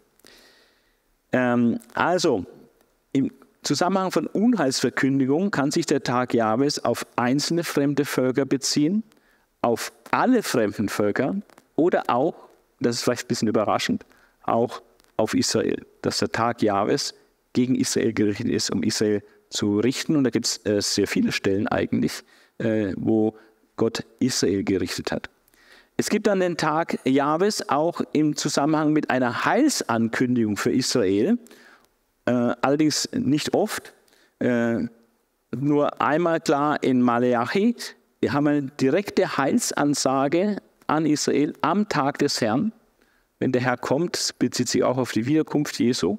Ähm, 1.31 1.79
also, 1.93 2.45
im 3.13 3.31
Zusammenhang 3.63 4.11
von 4.11 4.27
Unheilsverkündigung 4.27 5.51
kann 5.51 5.71
sich 5.71 5.85
der 5.85 6.03
Tag 6.03 6.33
Jahwes 6.33 6.83
auf 6.83 7.05
einzelne 7.15 7.63
fremde 7.63 8.05
Völker 8.05 8.45
beziehen, 8.45 9.03
auf 9.61 9.91
alle 10.11 10.43
fremden 10.43 10.89
Völker 10.89 11.35
oder 11.75 12.03
auch, 12.07 12.35
das 12.79 12.97
ist 12.97 13.03
vielleicht 13.03 13.25
ein 13.25 13.27
bisschen 13.27 13.47
überraschend, 13.47 14.05
auch 14.43 14.81
auf 15.17 15.33
Israel, 15.33 15.85
dass 16.01 16.19
der 16.19 16.31
Tag 16.31 16.61
Jahwes 16.61 17.13
gegen 17.53 17.75
Israel 17.75 18.13
gerichtet 18.13 18.49
ist, 18.49 18.71
um 18.71 18.83
Israel 18.83 19.23
zu 19.49 19.79
richten. 19.79 20.15
Und 20.15 20.23
da 20.23 20.29
gibt 20.29 20.45
es 20.45 20.65
äh, 20.65 20.81
sehr 20.81 21.07
viele 21.07 21.31
Stellen 21.31 21.67
eigentlich, 21.67 22.23
äh, 22.59 22.93
wo 22.95 23.35
Gott 23.75 24.05
Israel 24.19 24.63
gerichtet 24.63 25.11
hat. 25.11 25.29
Es 25.97 26.09
gibt 26.09 26.27
dann 26.27 26.39
den 26.39 26.57
Tag 26.57 26.99
Jahwes 27.05 27.69
auch 27.69 28.01
im 28.13 28.35
Zusammenhang 28.35 28.93
mit 28.93 29.09
einer 29.09 29.45
Heilsankündigung 29.45 30.55
für 30.55 30.71
Israel, 30.71 31.39
äh, 32.25 32.31
allerdings 32.31 33.09
nicht 33.13 33.55
oft. 33.55 33.93
Äh, 34.39 34.85
nur 35.55 35.99
einmal 35.99 36.39
klar 36.39 36.83
in 36.83 37.01
Maleachi 37.01 37.75
wir 38.19 38.33
haben 38.33 38.47
eine 38.47 38.63
direkte 38.63 39.37
Heilsansage 39.37 40.57
an 40.87 41.05
Israel 41.05 41.53
am 41.61 41.87
Tag 41.87 42.17
des 42.19 42.41
Herrn. 42.41 42.71
Wenn 43.39 43.51
der 43.51 43.61
Herr 43.61 43.77
kommt, 43.77 44.33
bezieht 44.39 44.69
sich 44.69 44.83
auch 44.83 44.97
auf 44.97 45.11
die 45.11 45.27
Wiederkunft 45.27 45.77
Jesu. 45.79 46.17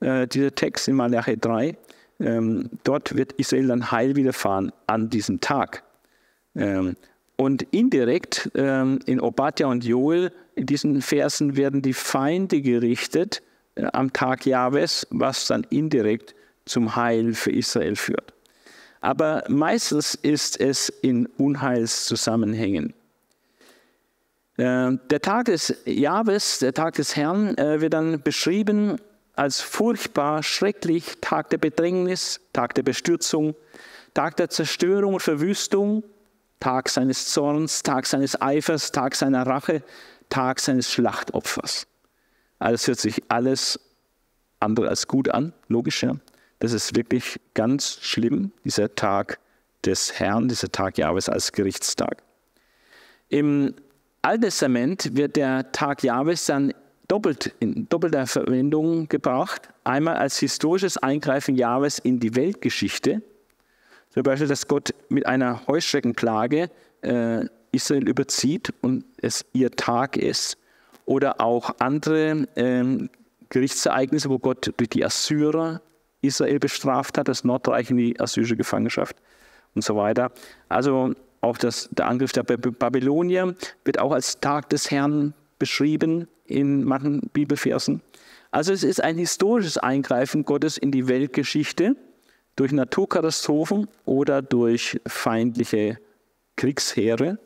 Äh, 0.00 0.26
dieser 0.26 0.54
Text 0.54 0.88
in 0.88 0.96
Malachi 0.96 1.36
3, 1.36 1.76
ähm, 2.20 2.70
dort 2.82 3.14
wird 3.14 3.32
Israel 3.34 3.68
dann 3.68 3.90
Heil 3.90 4.16
widerfahren 4.16 4.72
an 4.86 5.08
diesem 5.08 5.40
Tag. 5.40 5.84
Ähm, 6.56 6.96
und 7.36 7.62
indirekt 7.70 8.50
ähm, 8.54 8.98
in 9.06 9.20
Obadja 9.20 9.66
und 9.66 9.84
Joel, 9.84 10.32
in 10.54 10.66
diesen 10.66 11.02
Versen 11.02 11.56
werden 11.56 11.82
die 11.82 11.92
Feinde 11.92 12.60
gerichtet 12.60 13.42
äh, 13.76 13.84
am 13.92 14.12
Tag 14.12 14.46
Jahwes, 14.46 15.06
was 15.10 15.46
dann 15.46 15.64
indirekt 15.70 16.34
zum 16.64 16.96
Heil 16.96 17.34
für 17.34 17.52
Israel 17.52 17.94
führt. 17.94 18.35
Aber 19.06 19.44
meistens 19.46 20.16
ist 20.16 20.58
es 20.58 20.88
in 20.88 21.26
Unheilszusammenhängen. 21.26 22.92
Äh, 24.56 24.98
der 25.10 25.20
Tag 25.22 25.44
des 25.44 25.72
Jahwes, 25.84 26.58
der 26.58 26.74
Tag 26.74 26.94
des 26.94 27.14
Herrn, 27.14 27.56
äh, 27.56 27.80
wird 27.80 27.92
dann 27.92 28.20
beschrieben 28.20 28.96
als 29.36 29.60
furchtbar, 29.60 30.42
schrecklich, 30.42 31.18
Tag 31.20 31.50
der 31.50 31.58
Bedrängnis, 31.58 32.40
Tag 32.52 32.74
der 32.74 32.82
Bestürzung, 32.82 33.54
Tag 34.12 34.38
der 34.38 34.50
Zerstörung 34.50 35.14
und 35.14 35.22
Verwüstung, 35.22 36.02
Tag 36.58 36.88
seines 36.88 37.28
Zorns, 37.28 37.84
Tag 37.84 38.06
seines 38.06 38.42
Eifers, 38.42 38.90
Tag 38.90 39.14
seiner 39.14 39.46
Rache, 39.46 39.84
Tag 40.30 40.58
seines 40.58 40.90
Schlachtopfers. 40.90 41.86
Also 42.58 42.88
hört 42.88 42.98
sich 42.98 43.22
alles 43.28 43.78
andere 44.58 44.88
als 44.88 45.06
gut 45.06 45.28
an, 45.28 45.52
logisch, 45.68 46.02
ja. 46.02 46.16
Das 46.58 46.72
ist 46.72 46.96
wirklich 46.96 47.38
ganz 47.54 47.98
schlimm, 48.00 48.52
dieser 48.64 48.94
Tag 48.94 49.38
des 49.84 50.18
Herrn, 50.18 50.48
dieser 50.48 50.70
Tag 50.70 50.98
Jahwes 50.98 51.28
als 51.28 51.52
Gerichtstag. 51.52 52.22
Im 53.28 53.74
Alten 54.22 54.42
Testament 54.42 55.16
wird 55.16 55.36
der 55.36 55.70
Tag 55.72 56.02
Jahwes 56.02 56.46
dann 56.46 56.72
doppelt 57.08 57.54
in 57.60 57.88
doppelter 57.88 58.26
Verwendung 58.26 59.08
gebracht. 59.08 59.68
Einmal 59.84 60.16
als 60.16 60.38
historisches 60.38 60.98
Eingreifen 60.98 61.54
Jahwes 61.54 61.98
in 61.98 62.18
die 62.18 62.34
Weltgeschichte, 62.34 63.22
zum 64.10 64.22
Beispiel, 64.22 64.48
dass 64.48 64.66
Gott 64.66 64.94
mit 65.08 65.26
einer 65.26 65.66
Heuschreckenklage 65.66 66.70
äh, 67.02 67.44
Israel 67.70 68.08
überzieht 68.08 68.72
und 68.80 69.04
es 69.20 69.44
ihr 69.52 69.70
Tag 69.70 70.16
ist. 70.16 70.56
Oder 71.04 71.40
auch 71.40 71.76
andere 71.78 72.48
ähm, 72.56 73.10
Gerichtsereignisse, 73.50 74.30
wo 74.30 74.38
Gott 74.38 74.72
durch 74.76 74.88
die 74.88 75.04
Assyrer 75.04 75.80
Israel 76.22 76.58
bestraft 76.58 77.18
hat, 77.18 77.28
das 77.28 77.44
Nordreich 77.44 77.90
in 77.90 77.96
die 77.96 78.18
assyrische 78.18 78.56
Gefangenschaft 78.56 79.16
und 79.74 79.82
so 79.82 79.96
weiter. 79.96 80.32
Also 80.68 81.14
auch 81.40 81.58
das, 81.58 81.88
der 81.92 82.08
Angriff 82.08 82.32
der 82.32 82.42
Babylonier 82.42 83.54
wird 83.84 83.98
auch 83.98 84.12
als 84.12 84.40
Tag 84.40 84.68
des 84.70 84.90
Herrn 84.90 85.34
beschrieben 85.58 86.28
in 86.44 86.84
manchen 86.84 87.20
Bibelversen. 87.32 88.00
Also 88.50 88.72
es 88.72 88.82
ist 88.82 89.02
ein 89.02 89.18
historisches 89.18 89.78
Eingreifen 89.78 90.44
Gottes 90.44 90.78
in 90.78 90.90
die 90.90 91.08
Weltgeschichte 91.08 91.96
durch 92.56 92.72
Naturkatastrophen 92.72 93.88
oder 94.04 94.40
durch 94.42 95.00
feindliche 95.06 95.98
Kriegsheere. 96.56 97.38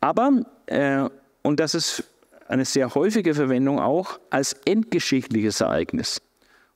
Aber, 0.00 0.42
äh, 0.66 1.08
und 1.42 1.60
das 1.60 1.74
ist 1.74 2.04
eine 2.48 2.64
sehr 2.64 2.94
häufige 2.94 3.34
Verwendung 3.34 3.78
auch, 3.80 4.18
als 4.30 4.54
endgeschichtliches 4.64 5.60
Ereignis. 5.60 6.20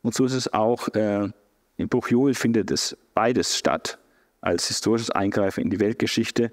Und 0.03 0.15
so 0.15 0.25
ist 0.25 0.35
es 0.35 0.53
auch, 0.53 0.89
äh, 0.95 1.29
im 1.77 1.89
Buch 1.89 2.09
Joel 2.09 2.35
findet 2.35 2.71
es 2.71 2.97
beides 3.15 3.57
statt, 3.57 3.99
als 4.41 4.69
historisches 4.69 5.11
Eingreifen 5.11 5.63
in 5.63 5.71
die 5.71 5.81
Weltgeschichte 5.81 6.53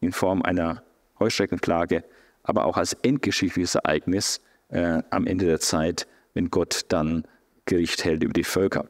in 0.00 0.12
Form 0.12 0.42
einer 0.42 0.82
Heuschreckenklage, 1.18 2.04
aber 2.42 2.64
auch 2.64 2.76
als 2.76 2.94
endgeschichtliches 2.94 3.76
Ereignis 3.76 4.40
äh, 4.68 5.02
am 5.10 5.26
Ende 5.26 5.46
der 5.46 5.60
Zeit, 5.60 6.06
wenn 6.34 6.50
Gott 6.50 6.86
dann 6.88 7.24
Gericht 7.66 8.04
hält 8.04 8.22
über 8.22 8.32
die 8.32 8.44
Völker. 8.44 8.86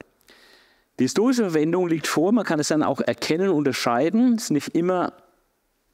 Die 0.98 1.04
historische 1.04 1.42
Verwendung 1.42 1.88
liegt 1.88 2.06
vor, 2.06 2.32
man 2.32 2.44
kann 2.44 2.60
es 2.60 2.68
dann 2.68 2.82
auch 2.82 3.00
erkennen, 3.00 3.50
unterscheiden. 3.50 4.34
Es 4.34 4.44
ist 4.44 4.50
nicht 4.50 4.68
immer 4.68 5.14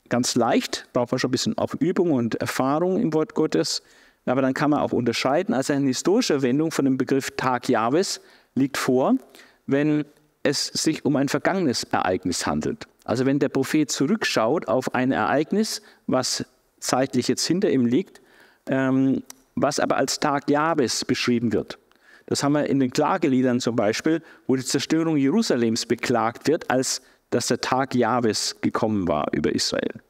ganz 0.08 0.34
leicht, 0.34 0.88
braucht 0.92 1.12
man 1.12 1.18
schon 1.18 1.28
ein 1.28 1.32
bisschen 1.32 1.58
auf 1.58 1.74
Übung 1.74 2.12
und 2.12 2.36
Erfahrung 2.36 3.00
im 3.00 3.12
Wort 3.14 3.34
Gottes, 3.34 3.82
aber 4.28 4.42
dann 4.42 4.54
kann 4.54 4.70
man 4.70 4.80
auch 4.80 4.92
unterscheiden. 4.92 5.54
Also 5.54 5.72
eine 5.72 5.86
historische 5.86 6.34
Verwendung 6.34 6.70
von 6.70 6.84
dem 6.84 6.98
Begriff 6.98 7.30
Tag 7.36 7.68
Jahwes 7.68 8.20
liegt 8.54 8.76
vor, 8.76 9.14
wenn 9.66 10.04
es 10.42 10.66
sich 10.66 11.04
um 11.04 11.16
ein 11.16 11.28
vergangenes 11.28 11.84
Ereignis 11.84 12.46
handelt. 12.46 12.86
Also 13.04 13.26
wenn 13.26 13.38
der 13.38 13.48
Prophet 13.48 13.90
zurückschaut 13.90 14.68
auf 14.68 14.94
ein 14.94 15.12
Ereignis, 15.12 15.82
was 16.06 16.44
zeitlich 16.80 17.28
jetzt 17.28 17.46
hinter 17.46 17.70
ihm 17.70 17.86
liegt, 17.86 18.20
ähm, 18.66 19.22
was 19.54 19.80
aber 19.80 19.96
als 19.96 20.20
Tag 20.20 20.48
Jahwes 20.50 21.04
beschrieben 21.04 21.52
wird. 21.52 21.78
Das 22.26 22.42
haben 22.42 22.52
wir 22.52 22.66
in 22.66 22.78
den 22.78 22.90
Klageliedern 22.90 23.60
zum 23.60 23.74
Beispiel, 23.74 24.22
wo 24.46 24.56
die 24.56 24.64
Zerstörung 24.64 25.16
Jerusalems 25.16 25.86
beklagt 25.86 26.46
wird, 26.46 26.70
als 26.70 27.00
dass 27.30 27.46
der 27.46 27.60
Tag 27.60 27.94
Jahwes 27.94 28.60
gekommen 28.60 29.08
war 29.08 29.28
über 29.32 29.54
Israel. 29.54 30.00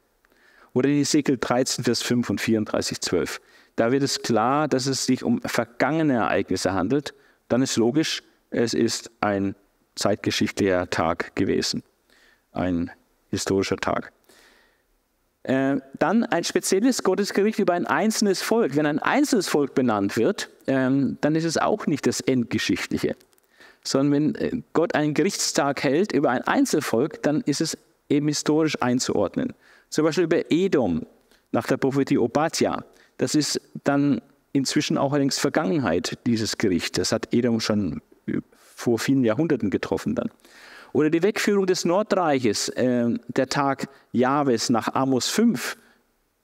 Oder 0.73 0.89
in 0.89 1.01
Ezekiel 1.01 1.37
13, 1.39 1.83
Vers 1.83 2.01
5 2.01 2.29
und 2.29 2.41
34, 2.41 3.01
12. 3.01 3.41
Da 3.79 3.93
wird 3.93 4.03
es 4.03 4.21
klar, 4.21 4.67
dass 4.67 4.87
es 4.87 5.05
sich 5.05 5.23
um 5.23 5.41
vergangene 5.41 6.15
Ereignisse 6.15 6.73
handelt. 6.73 7.13
Dann 7.47 7.61
ist 7.61 7.77
logisch, 7.77 8.23
es 8.49 8.73
ist 8.73 9.09
ein 9.21 9.55
zeitgeschichtlicher 9.95 10.89
Tag 10.89 11.33
gewesen, 11.37 11.83
ein 12.51 12.91
historischer 13.29 13.77
Tag. 13.77 14.11
Äh, 15.43 15.77
dann 15.97 16.25
ein 16.25 16.43
spezielles 16.43 17.03
Gottesgericht 17.03 17.57
über 17.57 17.71
ein 17.71 17.87
einzelnes 17.87 18.41
Volk. 18.41 18.75
Wenn 18.75 18.85
ein 18.85 18.99
einzelnes 18.99 19.47
Volk 19.47 19.75
benannt 19.75 20.17
wird, 20.17 20.49
ähm, 20.67 21.17
dann 21.21 21.35
ist 21.35 21.45
es 21.45 21.57
auch 21.57 21.87
nicht 21.87 22.05
das 22.05 22.19
Endgeschichtliche, 22.19 23.15
sondern 23.85 24.11
wenn 24.11 24.35
äh, 24.35 24.61
Gott 24.73 24.93
einen 24.93 25.13
Gerichtstag 25.13 25.85
hält 25.85 26.11
über 26.11 26.31
ein 26.31 26.41
Einzelvolk, 26.41 27.23
dann 27.23 27.39
ist 27.43 27.61
es 27.61 27.77
eben 28.09 28.27
historisch 28.27 28.81
einzuordnen. 28.81 29.53
Zum 29.87 30.03
Beispiel 30.03 30.25
über 30.25 30.51
Edom 30.51 31.05
nach 31.53 31.65
der 31.65 31.77
Prophetie 31.77 32.17
Obadja. 32.17 32.83
Das 33.19 33.35
ist 33.35 33.61
dann 33.83 34.21
inzwischen 34.53 34.97
auch 34.97 35.11
allerdings 35.11 35.37
Vergangenheit, 35.37 36.17
dieses 36.25 36.57
Gericht. 36.57 36.97
Das 36.97 37.11
hat 37.11 37.33
Edom 37.33 37.59
schon 37.59 38.01
vor 38.75 38.97
vielen 38.97 39.23
Jahrhunderten 39.23 39.69
getroffen 39.69 40.15
dann. 40.15 40.29
Oder 40.93 41.09
die 41.09 41.21
Wegführung 41.21 41.67
des 41.67 41.85
Nordreiches, 41.85 42.69
äh, 42.69 43.09
der 43.27 43.47
Tag 43.47 43.89
Jahwes 44.11 44.69
nach 44.69 44.95
Amos 44.95 45.27
5 45.29 45.77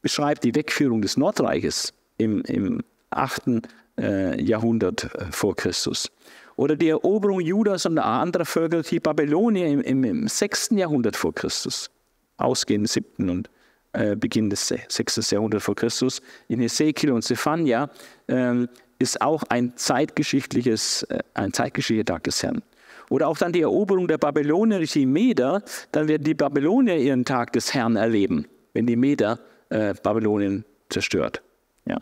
beschreibt 0.02 0.44
die 0.44 0.54
Wegführung 0.54 1.02
des 1.02 1.18
Nordreiches 1.18 1.94
im, 2.18 2.42
im 2.42 2.84
8. 3.10 3.68
Äh, 3.98 4.42
Jahrhundert 4.44 5.06
äh, 5.16 5.32
vor 5.32 5.56
Christus. 5.56 6.12
Oder 6.58 6.76
die 6.76 6.90
Eroberung 6.90 7.40
Judas 7.40 7.86
und 7.86 7.98
anderer 7.98 8.46
Völker, 8.46 8.82
die 8.82 9.00
Babylonier 9.00 9.68
im, 9.68 9.82
im, 9.82 10.04
im 10.04 10.28
6. 10.28 10.72
Jahrhundert 10.72 11.16
vor 11.16 11.34
Christus, 11.34 11.90
ausgehend 12.38 12.90
7. 12.90 13.30
und 13.30 13.50
äh, 13.96 14.16
Beginn 14.16 14.50
des 14.50 14.68
6. 14.68 15.32
Jahrhunderts 15.32 15.66
vor 15.66 15.76
Christus. 15.76 16.22
In 16.48 16.60
Hesekiel 16.60 17.12
und 17.12 17.22
Zephania 17.22 17.90
äh, 18.28 18.68
ist 19.00 19.22
auch 19.22 19.44
ein 19.50 19.74
zeitgeschichtliches, 19.76 21.04
äh, 21.04 21.20
ein 21.34 21.54
zeitgeschichtlicher 21.54 22.06
Tag 22.06 22.24
des 22.24 22.44
Herrn. 22.44 22.62
Oder 23.10 23.28
auch 23.28 23.38
dann 23.38 23.54
die 23.54 23.62
Eroberung 23.62 24.08
der 24.08 24.18
Babylonier 24.18 24.78
durch 24.78 24.94
die 24.94 25.06
Meder, 25.06 25.64
dann 25.92 26.08
werden 26.08 26.24
die 26.24 26.34
Babylonier 26.34 26.98
ihren 26.98 27.24
Tag 27.24 27.54
des 27.54 27.74
Herrn 27.74 27.96
erleben, 27.96 28.48
wenn 28.74 28.88
die 28.88 28.96
Meder 28.96 29.40
äh, 29.70 29.94
Babylonien 30.02 30.66
zerstört. 30.90 31.42
Ja. 31.86 32.00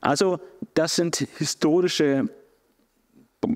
Also 0.00 0.40
das 0.74 0.96
sind 0.96 1.16
historische 1.38 2.28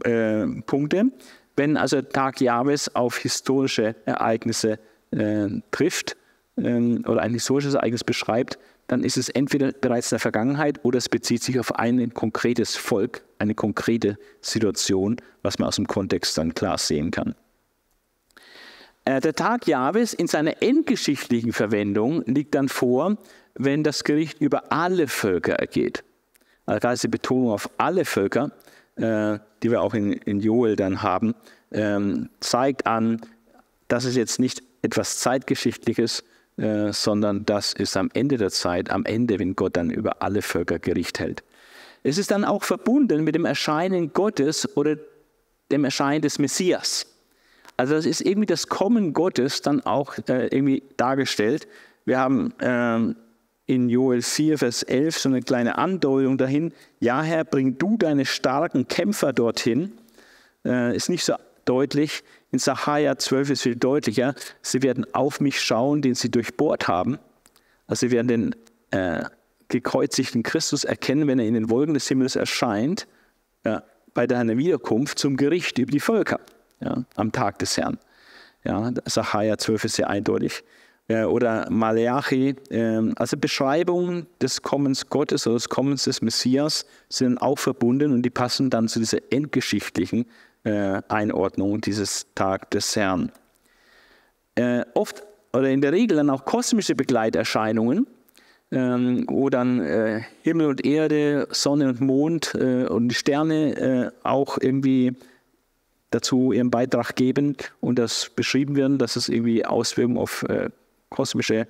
äh, 0.05 0.47
Punkte. 0.67 1.11
Wenn 1.57 1.77
also 1.77 2.03
Tag 2.03 2.41
Jahwes 2.41 2.95
auf 2.95 3.19
historische 3.19 3.97
Ereignisse 4.05 4.79
äh, 5.11 5.49
trifft 5.71 6.17
ähm, 6.57 7.05
oder 7.07 7.23
ein 7.23 7.33
historisches 7.33 7.75
Ereignis 7.75 8.05
beschreibt, 8.05 8.59
dann 8.87 9.03
ist 9.03 9.17
es 9.17 9.29
entweder 9.29 9.73
bereits 9.73 10.13
in 10.13 10.17
der 10.17 10.21
Vergangenheit 10.21 10.85
oder 10.85 10.99
es 10.99 11.09
bezieht 11.09 11.43
sich 11.43 11.59
auf 11.59 11.75
ein 11.75 12.15
konkretes 12.15 12.77
Volk, 12.77 13.23
eine 13.39 13.55
konkrete 13.55 14.17
Situation, 14.41 15.17
was 15.43 15.59
man 15.59 15.69
aus 15.69 15.77
dem 15.77 15.87
Kontext 15.87 16.39
dann 16.39 16.55
klar 16.55 16.79
sehen 16.79 17.11
kann. 17.11 17.35
Äh, 19.05 19.21
der 19.21 19.35
Tag 19.35 19.67
Jahwes 19.67 20.15
in 20.15 20.27
seiner 20.27 20.63
endgeschichtlichen 20.63 21.53
Verwendung 21.53 22.23
liegt 22.27 22.55
dann 22.55 22.69
vor, 22.69 23.17
wenn 23.55 23.83
das 23.83 24.05
Gericht 24.05 24.41
über 24.41 24.73
alle 24.73 25.09
Völker 25.09 25.55
ergeht. 25.55 26.05
Also 26.67 26.89
ist 26.89 27.05
die 27.05 27.09
Betonung 27.09 27.51
auf 27.51 27.71
alle 27.79 28.05
Völker, 28.05 28.51
äh, 28.97 29.39
die 29.63 29.71
wir 29.71 29.81
auch 29.83 29.95
in, 29.95 30.13
in 30.13 30.41
Joel 30.41 30.77
dann 30.77 31.03
haben, 31.03 31.35
ähm, 31.71 32.29
zeigt 32.41 32.87
an, 32.87 33.21
dass 33.89 34.05
es 34.05 34.17
jetzt 34.17 34.41
nicht 34.41 34.63
etwas 34.83 35.19
Zeitgeschichtliches, 35.19 36.25
äh, 36.57 36.93
sondern 36.93 37.45
das 37.45 37.73
ist 37.73 37.97
am 37.97 38.11
Ende 38.15 38.39
der 38.39 38.51
Zeit, 38.51 38.91
am 38.91 39.05
Ende, 39.05 39.39
wenn 39.39 39.57
Gott 39.57 39.77
dann 39.77 39.91
über 39.91 40.23
alle 40.23 40.43
Völker 40.43 40.79
Gericht 40.79 41.19
hält. 41.19 41.43
Es 42.03 42.19
ist 42.19 42.31
dann 42.31 42.45
auch 42.45 42.65
verbunden 42.65 43.25
mit 43.25 43.35
dem 43.35 43.45
Erscheinen 43.45 44.13
Gottes 44.13 44.77
oder 44.77 44.97
dem 45.71 45.85
Erscheinen 45.85 46.23
des 46.23 46.39
Messias. 46.39 47.07
Also 47.77 47.95
das 47.95 48.07
ist 48.07 48.21
irgendwie 48.21 48.47
das 48.47 48.69
Kommen 48.69 49.13
Gottes 49.13 49.61
dann 49.61 49.81
auch 49.83 50.17
äh, 50.29 50.47
irgendwie 50.47 50.83
dargestellt. 50.97 51.69
Wir 52.05 52.19
haben 52.19 52.55
ähm, 52.61 53.17
in 53.67 53.89
Joel 53.89 54.23
4, 54.23 54.59
Vers 54.59 54.83
11 54.83 55.19
so 55.19 55.29
eine 55.29 55.43
kleine 55.43 55.77
Andeutung 55.77 56.39
dahin. 56.39 56.73
Ja, 57.01 57.23
Herr, 57.23 57.45
bring 57.45 57.77
du 57.77 57.97
deine 57.97 58.25
starken 58.25 58.89
Kämpfer 58.89 59.33
dorthin. 59.33 59.93
Äh, 60.65 60.97
ist 60.97 61.11
nicht 61.11 61.25
so 61.25 61.35
deutlich. 61.65 62.23
In 62.57 62.61
Sacharja 62.61 63.19
12 63.19 63.51
ist 63.51 63.63
viel 63.65 63.77
deutlicher. 63.77 64.35
Sie 64.63 64.83
werden 64.83 65.05
auf 65.13 65.41
mich 65.41 65.61
schauen, 65.61 66.01
den 66.01 66.15
sie 66.15 66.31
durchbohrt 66.31 66.89
haben. 66.89 67.19
Also 67.87 68.07
sie 68.07 68.13
werden 68.13 68.29
den 68.29 68.57
äh, 68.93 69.25
gekreuzigten 69.69 70.43
Christus 70.43 70.85
erkennen, 70.85 71.27
wenn 71.29 71.39
er 71.39 71.45
in 71.45 71.53
den 71.53 71.69
Wolken 71.69 71.93
des 71.93 72.09
Himmels 72.09 72.35
erscheint, 72.35 73.07
ja, 73.67 73.83
bei 74.15 74.27
deiner 74.27 74.57
Wiederkunft 74.57 75.19
zum 75.19 75.37
Gericht 75.37 75.77
über 75.77 75.91
die 75.91 76.01
Völker 76.01 76.41
ja, 76.81 77.05
am 77.17 77.31
Tag 77.31 77.59
des 77.59 77.77
Herrn. 77.77 77.99
Ja, 78.65 78.91
Sacharja 79.05 79.59
12 79.59 79.85
ist 79.85 79.97
sehr 79.97 80.09
eindeutig. 80.09 80.65
Äh, 81.09 81.25
oder 81.25 81.71
Maleachi, 81.71 82.57
äh, 82.71 83.13
also 83.17 83.37
Beschreibungen 83.37 84.29
des 84.41 84.63
Kommens 84.63 85.11
Gottes 85.11 85.47
oder 85.47 85.57
des 85.57 85.69
Kommens 85.69 86.05
des 86.05 86.23
Messias 86.23 86.87
sind 87.11 87.37
auch 87.37 87.59
verbunden 87.59 88.13
und 88.13 88.23
die 88.23 88.31
passen 88.31 88.71
dann 88.71 88.89
zu 88.89 88.99
dieser 88.99 89.19
endgeschichtlichen 89.31 90.25
äh, 90.67 91.01
Einordnung 91.09 91.81
dieses 91.81 92.27
Tag 92.35 92.71
des 92.73 92.97
Herrn. 92.97 93.31
Äh, 94.57 94.85
oft 94.95 95.23
oder 95.53 95.71
in 95.71 95.81
der 95.81 95.93
Regel 95.93 96.17
dann 96.17 96.29
auch 96.29 96.45
kosmische 96.45 96.97
Begleiterscheinungen, 96.97 98.07
ähm, 98.73 99.25
wo 99.29 99.49
dann 99.49 99.81
äh, 99.81 100.23
Himmel 100.43 100.67
und 100.67 100.85
Erde, 100.85 101.47
Sonne 101.51 101.89
und 101.89 102.01
Mond 102.01 102.55
äh, 102.55 102.87
und 102.87 103.13
Sterne 103.13 103.77
äh, 103.77 104.11
auch 104.27 104.59
irgendwie 104.61 105.15
dazu 106.11 106.53
ihren 106.53 106.71
Beitrag 106.71 107.15
geben 107.15 107.57
und 107.81 107.99
das 107.99 108.31
beschrieben 108.31 108.75
werden, 108.75 108.99
dass 108.99 109.15
es 109.17 109.29
irgendwie 109.29 109.65
Auswirkungen 109.65 110.19
auf 110.19 110.43
äh, 110.45 110.71
kosmische 111.11 111.67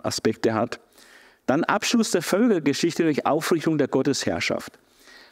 Aspekte 0.00 0.54
hat. 0.54 0.78
Dann 1.46 1.64
Abschluss 1.64 2.12
der 2.12 2.22
Völkergeschichte 2.22 3.02
durch 3.02 3.26
Aufrichtung 3.26 3.78
der 3.78 3.88
Gottesherrschaft. 3.88 4.78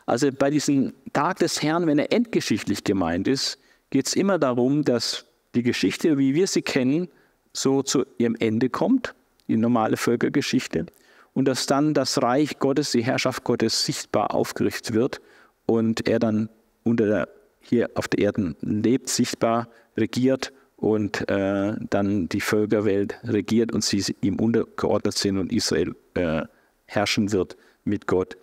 Also 0.06 0.30
bei 0.32 0.50
diesem 0.50 0.92
Tag 1.12 1.38
des 1.38 1.62
Herrn, 1.62 1.86
wenn 1.86 1.98
er 1.98 2.12
endgeschichtlich 2.12 2.84
gemeint 2.84 3.28
ist, 3.28 3.58
geht 3.90 4.06
es 4.06 4.14
immer 4.14 4.38
darum, 4.38 4.84
dass 4.84 5.26
die 5.54 5.62
Geschichte, 5.62 6.18
wie 6.18 6.34
wir 6.34 6.46
sie 6.46 6.62
kennen, 6.62 7.08
so 7.52 7.82
zu 7.82 8.04
ihrem 8.18 8.36
Ende 8.38 8.70
kommt, 8.70 9.14
die 9.48 9.56
normale 9.56 9.96
Völkergeschichte, 9.96 10.86
und 11.34 11.46
dass 11.46 11.66
dann 11.66 11.94
das 11.94 12.22
Reich 12.22 12.58
Gottes, 12.58 12.90
die 12.90 13.04
Herrschaft 13.04 13.44
Gottes 13.44 13.84
sichtbar 13.84 14.34
aufgerichtet 14.34 14.94
wird 14.94 15.20
und 15.66 16.08
er 16.08 16.18
dann 16.18 16.48
unter 16.84 17.06
der, 17.06 17.28
hier 17.60 17.90
auf 17.94 18.08
der 18.08 18.24
Erde 18.24 18.56
lebt, 18.60 19.08
sichtbar 19.08 19.68
regiert 19.96 20.52
und 20.76 21.28
äh, 21.30 21.74
dann 21.90 22.28
die 22.28 22.40
Völkerwelt 22.40 23.18
regiert 23.24 23.72
und 23.72 23.84
sie 23.84 24.04
ihm 24.20 24.40
untergeordnet 24.40 25.16
sind 25.16 25.38
und 25.38 25.52
Israel 25.52 25.94
äh, 26.14 26.42
herrschen 26.86 27.32
wird 27.32 27.56
mit 27.84 28.06
Gott. 28.06 28.36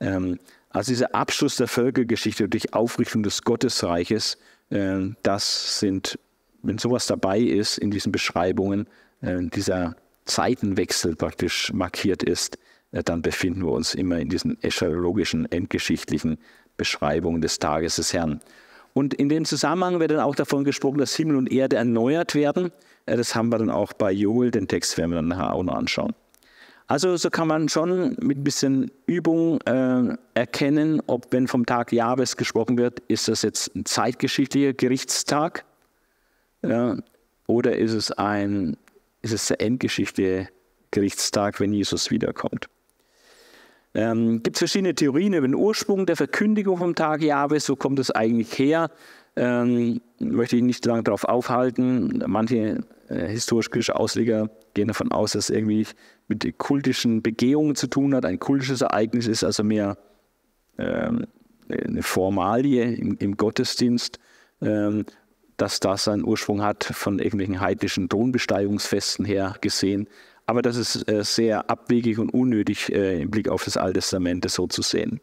Ähm, 0.00 0.38
also 0.74 0.90
dieser 0.90 1.14
Abschluss 1.14 1.54
der 1.56 1.68
Völkergeschichte 1.68 2.48
durch 2.48 2.74
Aufrichtung 2.74 3.22
des 3.22 3.42
Gottesreiches, 3.42 4.38
äh, 4.70 4.98
das 5.22 5.78
sind, 5.78 6.18
wenn 6.62 6.78
sowas 6.78 7.06
dabei 7.06 7.38
ist 7.38 7.78
in 7.78 7.92
diesen 7.92 8.10
Beschreibungen, 8.10 8.88
äh, 9.20 9.38
dieser 9.54 9.94
Zeitenwechsel 10.24 11.14
praktisch 11.14 11.72
markiert 11.72 12.24
ist, 12.24 12.58
äh, 12.90 13.04
dann 13.04 13.22
befinden 13.22 13.64
wir 13.64 13.70
uns 13.70 13.94
immer 13.94 14.18
in 14.18 14.28
diesen 14.28 14.60
eschatologischen, 14.64 15.50
endgeschichtlichen 15.52 16.38
Beschreibungen 16.76 17.40
des 17.40 17.60
Tages 17.60 17.94
des 17.96 18.12
Herrn. 18.12 18.40
Und 18.94 19.14
in 19.14 19.28
dem 19.28 19.44
Zusammenhang 19.44 20.00
wird 20.00 20.10
dann 20.10 20.20
auch 20.20 20.34
davon 20.34 20.64
gesprochen, 20.64 20.98
dass 20.98 21.14
Himmel 21.14 21.36
und 21.36 21.52
Erde 21.52 21.76
erneuert 21.76 22.34
werden. 22.34 22.72
Das 23.06 23.36
haben 23.36 23.50
wir 23.50 23.58
dann 23.58 23.70
auch 23.70 23.92
bei 23.92 24.10
Joel, 24.10 24.50
den 24.50 24.66
Text 24.66 24.98
werden 24.98 25.10
wir 25.12 25.16
dann 25.16 25.28
nachher 25.28 25.52
auch 25.52 25.62
noch 25.62 25.74
anschauen. 25.74 26.14
Also 26.86 27.16
so 27.16 27.30
kann 27.30 27.48
man 27.48 27.68
schon 27.68 28.16
mit 28.20 28.38
ein 28.38 28.44
bisschen 28.44 28.90
Übung 29.06 29.60
äh, 29.62 30.16
erkennen, 30.34 31.00
ob 31.06 31.32
wenn 31.32 31.48
vom 31.48 31.64
Tag 31.64 31.92
Jahres 31.92 32.36
gesprochen 32.36 32.76
wird, 32.76 33.00
ist 33.08 33.28
das 33.28 33.42
jetzt 33.42 33.74
ein 33.74 33.86
zeitgeschichtlicher 33.86 34.74
Gerichtstag 34.74 35.64
ja, 36.62 36.96
oder 37.46 37.76
ist 37.76 37.92
es 37.92 38.12
ein 38.12 38.76
ist 39.22 39.32
es 39.32 39.48
der 39.48 39.62
Endgeschichte 39.62 40.48
Gerichtstag, 40.90 41.58
wenn 41.58 41.72
Jesus 41.72 42.10
wiederkommt. 42.10 42.68
Ähm, 43.94 44.42
Gibt 44.42 44.58
verschiedene 44.58 44.94
Theorien 44.94 45.32
über 45.32 45.46
den 45.46 45.54
Ursprung 45.54 46.04
der 46.04 46.16
Verkündigung 46.16 46.76
vom 46.78 46.94
Tag 46.94 47.22
Jahres, 47.22 47.68
wo 47.70 47.76
kommt 47.76 47.98
es 47.98 48.10
eigentlich 48.10 48.58
her? 48.58 48.90
Ähm, 49.36 50.00
möchte 50.18 50.56
ich 50.56 50.62
nicht 50.62 50.84
lange 50.84 51.02
darauf 51.04 51.24
aufhalten. 51.24 52.22
Manche 52.26 52.84
äh, 53.08 53.28
historisch-kritische 53.28 53.96
Ausleger 53.96 54.50
gehen 54.74 54.88
davon 54.88 55.12
aus, 55.12 55.32
dass 55.32 55.50
es 55.50 55.56
irgendwie 55.56 55.86
mit 56.28 56.58
kultischen 56.58 57.22
Begehungen 57.22 57.76
zu 57.76 57.86
tun 57.86 58.14
hat. 58.14 58.24
Ein 58.24 58.38
kultisches 58.38 58.80
Ereignis 58.80 59.26
ist 59.26 59.44
also 59.44 59.64
mehr 59.64 59.96
ähm, 60.78 61.26
eine 61.68 62.02
Formalie 62.02 62.94
im, 62.94 63.16
im 63.18 63.36
Gottesdienst, 63.36 64.18
ähm, 64.60 65.06
dass 65.56 65.80
das 65.80 66.04
seinen 66.04 66.24
Ursprung 66.24 66.62
hat 66.62 66.84
von 66.84 67.18
irgendwelchen 67.18 67.60
heidnischen 67.60 68.08
Thronbesteigungsfesten 68.08 69.24
her 69.24 69.56
gesehen. 69.60 70.08
Aber 70.46 70.62
das 70.62 70.76
ist 70.76 71.08
äh, 71.08 71.24
sehr 71.24 71.70
abwegig 71.70 72.18
und 72.18 72.30
unnötig 72.30 72.92
äh, 72.92 73.22
im 73.22 73.30
Blick 73.30 73.48
auf 73.48 73.64
das 73.64 73.76
Alte 73.76 74.00
Testament, 74.00 74.44
das 74.44 74.54
so 74.54 74.66
zu 74.66 74.82
sehen. 74.82 75.20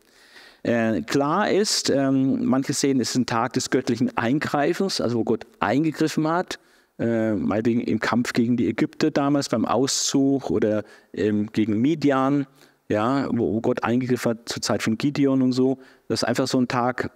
Äh, 0.64 1.02
klar 1.02 1.50
ist, 1.50 1.90
ähm, 1.90 2.46
manche 2.46 2.74
sehen, 2.74 3.00
es 3.00 3.12
ist 3.12 3.16
ein 3.16 3.26
Tag 3.26 3.54
des 3.54 3.70
göttlichen 3.70 4.16
Eingreifens, 4.18 5.02
also 5.02 5.20
wo 5.20 5.24
Gott 5.24 5.46
eingegriffen 5.60 6.28
hat, 6.28 6.60
äh, 7.00 7.34
meinetwegen 7.34 7.82
im 7.82 8.00
Kampf 8.00 8.34
gegen 8.34 8.58
die 8.58 8.68
Ägypter 8.68 9.12
damals 9.12 9.50
beim 9.50 9.66
Auszug 9.66 10.50
oder 10.50 10.84
ähm, 11.14 11.52
gegen 11.52 11.80
Midian, 11.82 12.46
ja, 12.90 13.28
wo, 13.32 13.54
wo 13.54 13.62
Gott 13.62 13.84
eingegriffen 13.84 14.32
hat 14.32 14.50
zur 14.50 14.62
Zeit 14.62 14.84
von 14.84 14.98
Gideon 14.98 15.42
und 15.42 15.54
so. 15.54 15.80
Das 16.08 16.22
ist 16.22 16.28
einfach 16.28 16.48
so 16.48 16.60
ein 16.60 16.68
Tag, 16.68 17.12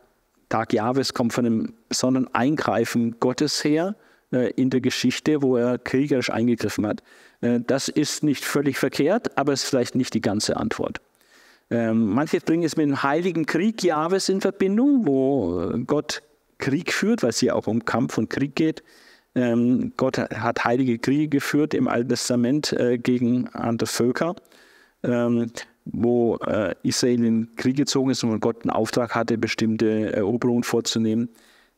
Tag 0.50 0.74
Jahwes 0.74 1.14
kommt 1.14 1.34
von 1.34 1.46
einem 1.46 1.74
besonderen 1.90 2.34
Eingreifen 2.34 3.20
Gottes 3.20 3.64
her 3.64 3.96
äh, 4.32 4.52
in 4.52 4.70
der 4.70 4.82
Geschichte, 4.82 5.42
wo 5.42 5.58
er 5.58 5.78
kriegerisch 5.78 6.30
eingegriffen 6.30 6.88
hat. 6.88 7.04
Äh, 7.42 7.60
das 7.66 7.90
ist 7.90 8.24
nicht 8.24 8.46
völlig 8.46 8.78
verkehrt, 8.78 9.38
aber 9.38 9.54
es 9.54 9.64
ist 9.64 9.70
vielleicht 9.70 9.96
nicht 9.96 10.14
die 10.14 10.22
ganze 10.22 10.58
Antwort. 10.58 11.02
Ähm, 11.70 12.08
manche 12.08 12.40
bringen 12.40 12.64
es 12.64 12.78
mit 12.78 12.88
dem 12.88 13.02
heiligen 13.02 13.46
Krieg 13.46 13.84
Jahwes 13.84 14.30
in 14.30 14.42
Verbindung, 14.42 15.08
wo 15.08 15.72
Gott 15.86 16.22
Krieg 16.58 16.94
führt, 16.94 17.24
weil 17.24 17.32
es 17.32 17.40
hier 17.40 17.56
auch 17.56 17.68
um 17.68 17.86
Kampf 17.86 18.18
und 18.18 18.30
Krieg 18.30 18.56
geht. 18.56 18.84
Ähm, 19.36 19.92
Gott 19.98 20.18
hat 20.18 20.64
heilige 20.64 20.98
Kriege 20.98 21.28
geführt 21.28 21.74
im 21.74 21.88
Alten 21.90 22.10
Testament 22.10 22.72
äh, 22.74 22.98
gegen 22.98 23.50
andere 23.50 23.88
Völker, 23.88 24.36
ähm, 25.04 25.52
wo 25.84 26.38
äh, 26.38 26.74
Israel 26.84 27.24
in 27.24 27.56
Krieg 27.58 27.76
gezogen 27.76 28.12
ist 28.12 28.24
und 28.24 28.40
Gott 28.40 28.64
einen 28.64 28.72
Auftrag 28.72 29.14
hatte, 29.14 29.38
bestimmte 29.38 30.14
Eroberungen 30.14 30.64
vorzunehmen, 30.64 31.30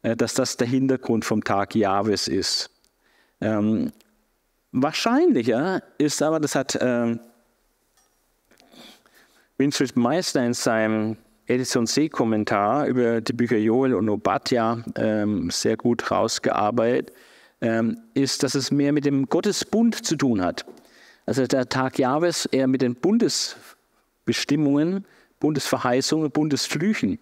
äh, 0.04 0.16
dass 0.16 0.36
das 0.36 0.58
der 0.58 0.68
Hintergrund 0.68 1.26
vom 1.26 1.44
Tag 1.44 1.74
Jahwes 1.74 2.28
ist. 2.28 2.70
Ähm, 3.42 3.92
wahrscheinlicher 4.72 5.82
ist 5.98 6.22
aber, 6.22 6.40
das 6.40 6.54
hat 6.54 6.78
ähm, 6.80 7.20
Winfried 9.58 9.96
Meister 9.96 10.46
in 10.46 10.54
seinem 10.54 11.18
Edition 11.48 11.88
C-Kommentar 11.88 12.86
über 12.86 13.22
die 13.22 13.34
Bücher 13.34 13.58
Joel 13.58 13.96
und 13.96 14.10
Obadja 14.10 14.84
ähm, 14.96 15.50
sehr 15.50 15.78
gut 15.78 16.12
rausgearbeitet, 16.12 17.14
ist, 17.60 18.44
dass 18.44 18.54
es 18.54 18.70
mehr 18.70 18.94
mit 18.94 19.06
dem 19.06 19.28
Gottesbund 19.28 20.06
zu 20.06 20.16
tun 20.16 20.44
hat. 20.44 20.64
Also 21.26 21.48
der 21.48 21.68
Tag 21.68 21.98
Jahwes 21.98 22.46
eher 22.46 22.68
mit 22.68 22.84
den 22.84 22.94
Bundesbestimmungen, 22.94 25.06
Bundesverheißungen, 25.40 26.30
Bundesflüchen 26.30 27.18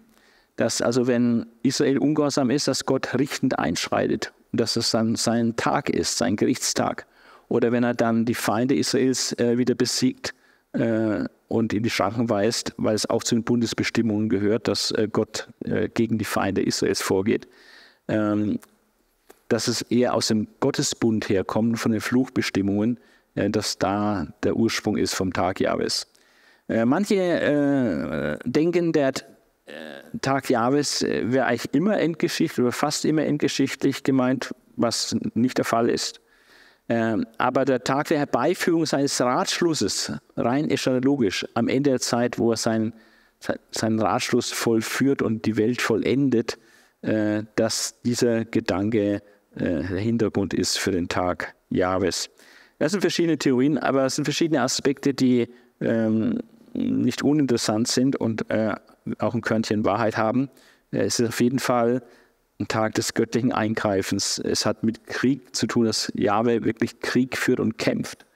dass 0.56 0.80
also 0.80 1.06
wenn 1.06 1.46
Israel 1.62 1.98
ungehorsam 1.98 2.50
ist, 2.50 2.66
dass 2.66 2.86
Gott 2.86 3.18
richtend 3.18 3.58
einschreitet 3.58 4.32
und 4.52 4.60
dass 4.60 4.76
es 4.76 4.90
dann 4.90 5.14
sein 5.14 5.54
Tag 5.56 5.90
ist, 5.90 6.18
sein 6.18 6.36
Gerichtstag. 6.36 7.06
Oder 7.48 7.72
wenn 7.72 7.84
er 7.84 7.94
dann 7.94 8.24
die 8.24 8.34
Feinde 8.34 8.74
Israels 8.74 9.38
äh, 9.38 9.58
wieder 9.58 9.74
besiegt 9.74 10.34
äh, 10.72 11.24
und 11.48 11.72
in 11.72 11.82
die 11.82 11.90
Schranken 11.90 12.28
weist, 12.28 12.74
weil 12.76 12.94
es 12.94 13.08
auch 13.08 13.22
zu 13.22 13.36
den 13.36 13.44
Bundesbestimmungen 13.44 14.28
gehört, 14.28 14.66
dass 14.66 14.90
äh, 14.92 15.08
Gott 15.10 15.48
gegen 15.94 16.18
die 16.18 16.24
Feinde 16.24 16.62
Israels 16.62 17.02
vorgeht. 17.02 17.46
Ähm, 18.08 18.58
dass 19.48 19.68
es 19.68 19.82
eher 19.82 20.14
aus 20.14 20.28
dem 20.28 20.48
Gottesbund 20.60 21.28
herkommt, 21.28 21.78
von 21.78 21.92
den 21.92 22.00
Fluchbestimmungen, 22.00 22.98
äh, 23.34 23.50
dass 23.50 23.78
da 23.78 24.28
der 24.42 24.56
Ursprung 24.56 24.96
ist 24.96 25.14
vom 25.14 25.32
Tag 25.32 25.60
Jahwes. 25.60 26.06
Äh, 26.68 26.84
manche 26.84 28.38
denken, 28.44 28.92
der 28.92 29.12
Tag 30.20 30.48
Jahwes 30.48 31.02
wäre 31.02 31.46
eigentlich 31.46 31.74
immer 31.74 31.98
endgeschichtlich 31.98 32.60
oder 32.60 32.72
fast 32.72 33.04
immer 33.04 33.24
endgeschichtlich 33.24 34.04
gemeint, 34.04 34.54
was 34.76 35.16
nicht 35.34 35.58
der 35.58 35.64
Fall 35.64 35.88
ist. 35.90 36.20
Ähm, 36.88 37.26
aber 37.38 37.64
der 37.64 37.82
Tag 37.82 38.08
der 38.08 38.18
Herbeiführung 38.18 38.86
seines 38.86 39.20
Ratschlusses, 39.20 40.12
rein 40.36 40.70
eschatologisch, 40.70 41.44
am 41.54 41.68
Ende 41.68 41.90
der 41.90 42.00
Zeit, 42.00 42.38
wo 42.38 42.52
er 42.52 42.56
seinen, 42.56 42.92
seinen 43.72 44.00
Ratschluss 44.00 44.52
vollführt 44.52 45.20
und 45.20 45.46
die 45.46 45.56
Welt 45.56 45.82
vollendet, 45.82 46.58
äh, 47.02 47.42
dass 47.56 48.00
dieser 48.02 48.44
Gedanke 48.44 49.22
äh, 49.56 49.82
der 49.82 49.98
Hintergrund 49.98 50.54
ist 50.54 50.78
für 50.78 50.92
den 50.92 51.08
Tag 51.08 51.54
Jahwes. 51.70 52.30
Das 52.78 52.92
sind 52.92 53.00
verschiedene 53.00 53.38
Theorien, 53.38 53.78
aber 53.78 54.04
es 54.04 54.16
sind 54.16 54.24
verschiedene 54.24 54.60
Aspekte, 54.60 55.14
die 55.14 55.48
ähm, 55.80 56.40
nicht 56.74 57.22
uninteressant 57.22 57.88
sind 57.88 58.16
und 58.16 58.50
äh, 58.50 58.74
auch 59.18 59.34
ein 59.34 59.40
Körnchen 59.40 59.84
Wahrheit 59.84 60.16
haben. 60.16 60.50
Es 60.90 61.18
ist 61.18 61.28
auf 61.28 61.40
jeden 61.40 61.58
Fall 61.58 62.02
ein 62.60 62.68
Tag 62.68 62.94
des 62.94 63.14
göttlichen 63.14 63.52
Eingreifens. 63.52 64.38
Es 64.38 64.66
hat 64.66 64.82
mit 64.82 65.06
Krieg 65.06 65.54
zu 65.54 65.66
tun, 65.66 65.86
dass 65.86 66.12
Jahwe 66.14 66.64
wirklich 66.64 67.00
Krieg 67.00 67.36
führt 67.36 67.60
und 67.60 67.78
kämpft. 67.78 68.26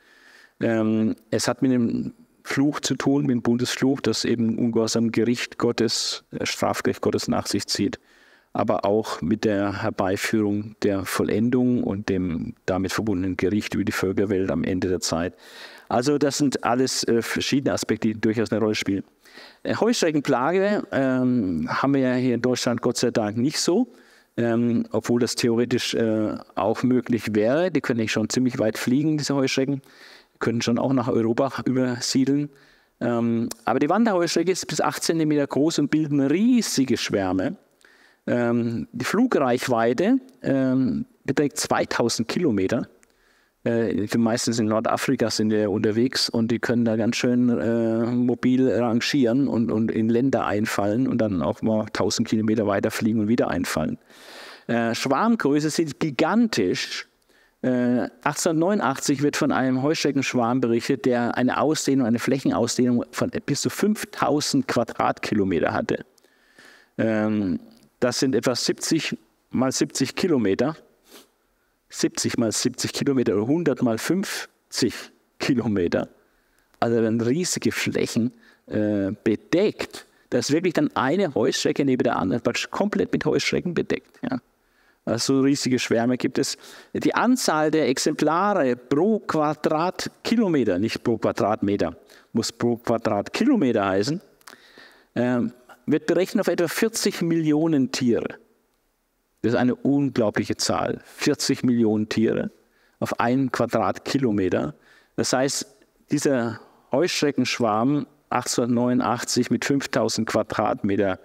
Ähm, 0.60 1.16
es 1.30 1.48
hat 1.48 1.62
mit 1.62 1.72
dem 1.72 2.12
Fluch 2.44 2.80
zu 2.80 2.94
tun, 2.96 3.22
mit 3.22 3.30
dem 3.30 3.42
Bundesfluch, 3.42 4.00
das 4.00 4.24
eben 4.24 4.58
ungehorsam 4.58 5.12
Gericht 5.12 5.58
Gottes, 5.58 6.24
äh, 6.32 6.44
Strafgericht 6.44 7.00
Gottes 7.00 7.28
nach 7.28 7.46
sich 7.46 7.66
zieht, 7.66 7.98
aber 8.52 8.84
auch 8.84 9.20
mit 9.22 9.44
der 9.44 9.82
Herbeiführung 9.82 10.74
der 10.82 11.04
Vollendung 11.04 11.84
und 11.84 12.08
dem 12.08 12.54
damit 12.66 12.92
verbundenen 12.92 13.36
Gericht 13.36 13.74
über 13.74 13.84
die 13.84 13.92
Völkerwelt 13.92 14.50
am 14.50 14.64
Ende 14.64 14.88
der 14.88 15.00
Zeit. 15.00 15.34
Also 15.88 16.18
das 16.18 16.38
sind 16.38 16.64
alles 16.64 17.04
äh, 17.04 17.22
verschiedene 17.22 17.72
Aspekte, 17.72 18.08
die 18.08 18.20
durchaus 18.20 18.50
eine 18.50 18.60
Rolle 18.60 18.74
spielen. 18.74 19.04
Heuschreckenplage 19.66 20.84
ähm, 20.92 21.68
haben 21.68 21.94
wir 21.94 22.00
ja 22.00 22.14
hier 22.14 22.34
in 22.34 22.42
Deutschland 22.42 22.82
Gott 22.82 22.96
sei 22.96 23.10
Dank 23.10 23.36
nicht 23.36 23.58
so 23.58 23.92
ähm, 24.36 24.86
obwohl 24.90 25.20
das 25.20 25.34
theoretisch 25.34 25.94
äh, 25.94 26.36
auch 26.54 26.82
möglich 26.82 27.34
wäre. 27.34 27.70
Die 27.70 27.80
können 27.80 28.00
nicht 28.00 28.12
schon 28.12 28.28
ziemlich 28.28 28.58
weit 28.58 28.78
fliegen, 28.78 29.18
diese 29.18 29.34
Heuschrecken, 29.34 29.82
können 30.38 30.62
schon 30.62 30.78
auch 30.78 30.92
nach 30.92 31.08
Europa 31.08 31.62
übersiedeln. 31.64 32.50
Ähm, 33.00 33.48
aber 33.64 33.78
die 33.78 33.88
Wanderheuschrecke 33.88 34.50
ist 34.50 34.66
bis 34.66 34.80
8 34.80 35.02
cm 35.02 35.46
groß 35.46 35.80
und 35.80 35.90
bilden 35.90 36.20
riesige 36.20 36.96
Schwärme. 36.96 37.56
Ähm, 38.30 38.86
die 38.92 39.04
Flugreichweite 39.04 40.18
ähm, 40.42 41.04
beträgt 41.24 41.58
2000 41.58 42.28
Kilometer. 42.28 42.86
Äh, 43.64 44.06
die 44.06 44.18
meisten 44.18 44.52
in 44.52 44.66
Nordafrika 44.66 45.30
sind 45.30 45.50
ja 45.50 45.66
unterwegs 45.68 46.28
und 46.28 46.52
die 46.52 46.60
können 46.60 46.84
da 46.84 46.94
ganz 46.94 47.16
schön 47.16 47.48
äh, 47.48 48.06
mobil 48.06 48.70
rangieren 48.70 49.48
und, 49.48 49.72
und 49.72 49.90
in 49.90 50.08
Länder 50.08 50.46
einfallen 50.46 51.08
und 51.08 51.18
dann 51.18 51.42
auch 51.42 51.60
mal 51.62 51.80
1000 51.86 52.28
Kilometer 52.28 52.68
weiter 52.68 52.92
fliegen 52.92 53.18
und 53.18 53.26
wieder 53.26 53.48
einfallen. 53.48 53.98
Äh, 54.68 54.94
Schwarmgröße 54.94 55.68
sind 55.68 55.98
gigantisch. 55.98 57.08
Äh, 57.62 58.06
1889 58.22 59.22
wird 59.22 59.36
von 59.36 59.50
einem 59.50 59.82
Heuschreckenschwarm 59.82 60.60
berichtet, 60.60 61.04
der 61.04 61.36
eine 61.36 61.60
Ausdehnung, 61.60 62.06
eine 62.06 62.20
Flächenausdehnung 62.20 63.04
von 63.10 63.30
bis 63.44 63.62
zu 63.62 63.70
5000 63.70 64.68
Quadratkilometer 64.68 65.72
hatte. 65.72 66.04
Ähm, 66.96 67.58
das 68.00 68.18
sind 68.18 68.34
etwa 68.34 68.54
70 68.54 69.16
mal 69.50 69.70
70 69.70 70.14
Kilometer. 70.16 70.76
70 71.90 72.38
mal 72.38 72.52
70 72.52 72.92
Kilometer 72.92 73.34
oder 73.34 73.42
100 73.42 73.82
mal 73.82 73.98
50 73.98 74.94
Kilometer. 75.38 76.08
Also 76.78 76.96
werden 76.96 77.20
riesige 77.20 77.72
Flächen 77.72 78.32
äh, 78.66 79.12
bedeckt. 79.24 80.06
Da 80.30 80.38
ist 80.38 80.52
wirklich 80.52 80.74
dann 80.74 80.94
eine 80.94 81.34
Heuschrecke 81.34 81.84
neben 81.84 82.04
der 82.04 82.16
anderen, 82.16 82.42
komplett 82.70 83.12
mit 83.12 83.24
Heuschrecken 83.24 83.74
bedeckt. 83.74 84.18
Ja. 84.22 84.38
Also 85.04 85.40
riesige 85.40 85.78
Schwärme 85.78 86.16
gibt 86.16 86.38
es. 86.38 86.56
Die 86.94 87.14
Anzahl 87.14 87.70
der 87.70 87.88
Exemplare 87.88 88.76
pro 88.76 89.18
Quadratkilometer, 89.18 90.78
nicht 90.78 91.02
pro 91.02 91.18
Quadratmeter, 91.18 91.96
muss 92.32 92.52
pro 92.52 92.76
Quadratkilometer 92.76 93.84
heißen, 93.84 94.20
äh, 95.14 95.40
wird 95.92 96.06
berechnet 96.06 96.42
auf 96.42 96.48
etwa 96.48 96.68
40 96.68 97.22
Millionen 97.22 97.92
Tiere. 97.92 98.38
Das 99.42 99.52
ist 99.52 99.58
eine 99.58 99.74
unglaubliche 99.74 100.56
Zahl. 100.56 101.00
40 101.04 101.62
Millionen 101.62 102.08
Tiere 102.08 102.50
auf 102.98 103.18
einen 103.18 103.50
Quadratkilometer. 103.50 104.74
Das 105.16 105.32
heißt, 105.32 105.66
dieser 106.10 106.60
Heuschreckenschwarm 106.92 108.06
1889 108.30 109.50
mit 109.50 109.64
5000 109.64 110.28
Quadratmeter 110.28 111.18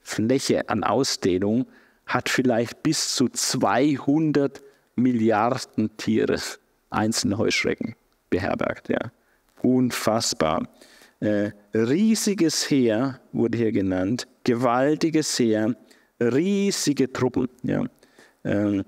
Fläche 0.00 0.68
an 0.68 0.84
Ausdehnung 0.84 1.66
hat 2.06 2.28
vielleicht 2.28 2.82
bis 2.82 3.14
zu 3.14 3.28
200 3.28 4.62
Milliarden 4.96 5.96
Tiere, 5.96 6.38
einzelne 6.90 7.38
Heuschrecken, 7.38 7.94
beherbergt. 8.28 8.88
Ja. 8.88 8.98
Unfassbar. 9.62 10.68
Äh, 11.20 11.50
riesiges 11.74 12.70
Heer 12.70 13.20
wurde 13.32 13.58
hier 13.58 13.72
genannt, 13.72 14.26
gewaltiges 14.44 15.38
Heer, 15.38 15.76
riesige 16.18 17.12
Truppen. 17.12 17.48
Ja. 17.62 17.84
Ähm, 18.44 18.84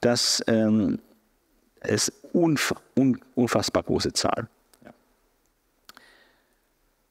das 0.00 0.42
ähm, 0.46 1.00
ist 1.82 2.12
unf 2.32 2.72
un 2.96 3.20
unfassbar 3.34 3.82
große 3.82 4.12
Zahl. 4.12 4.48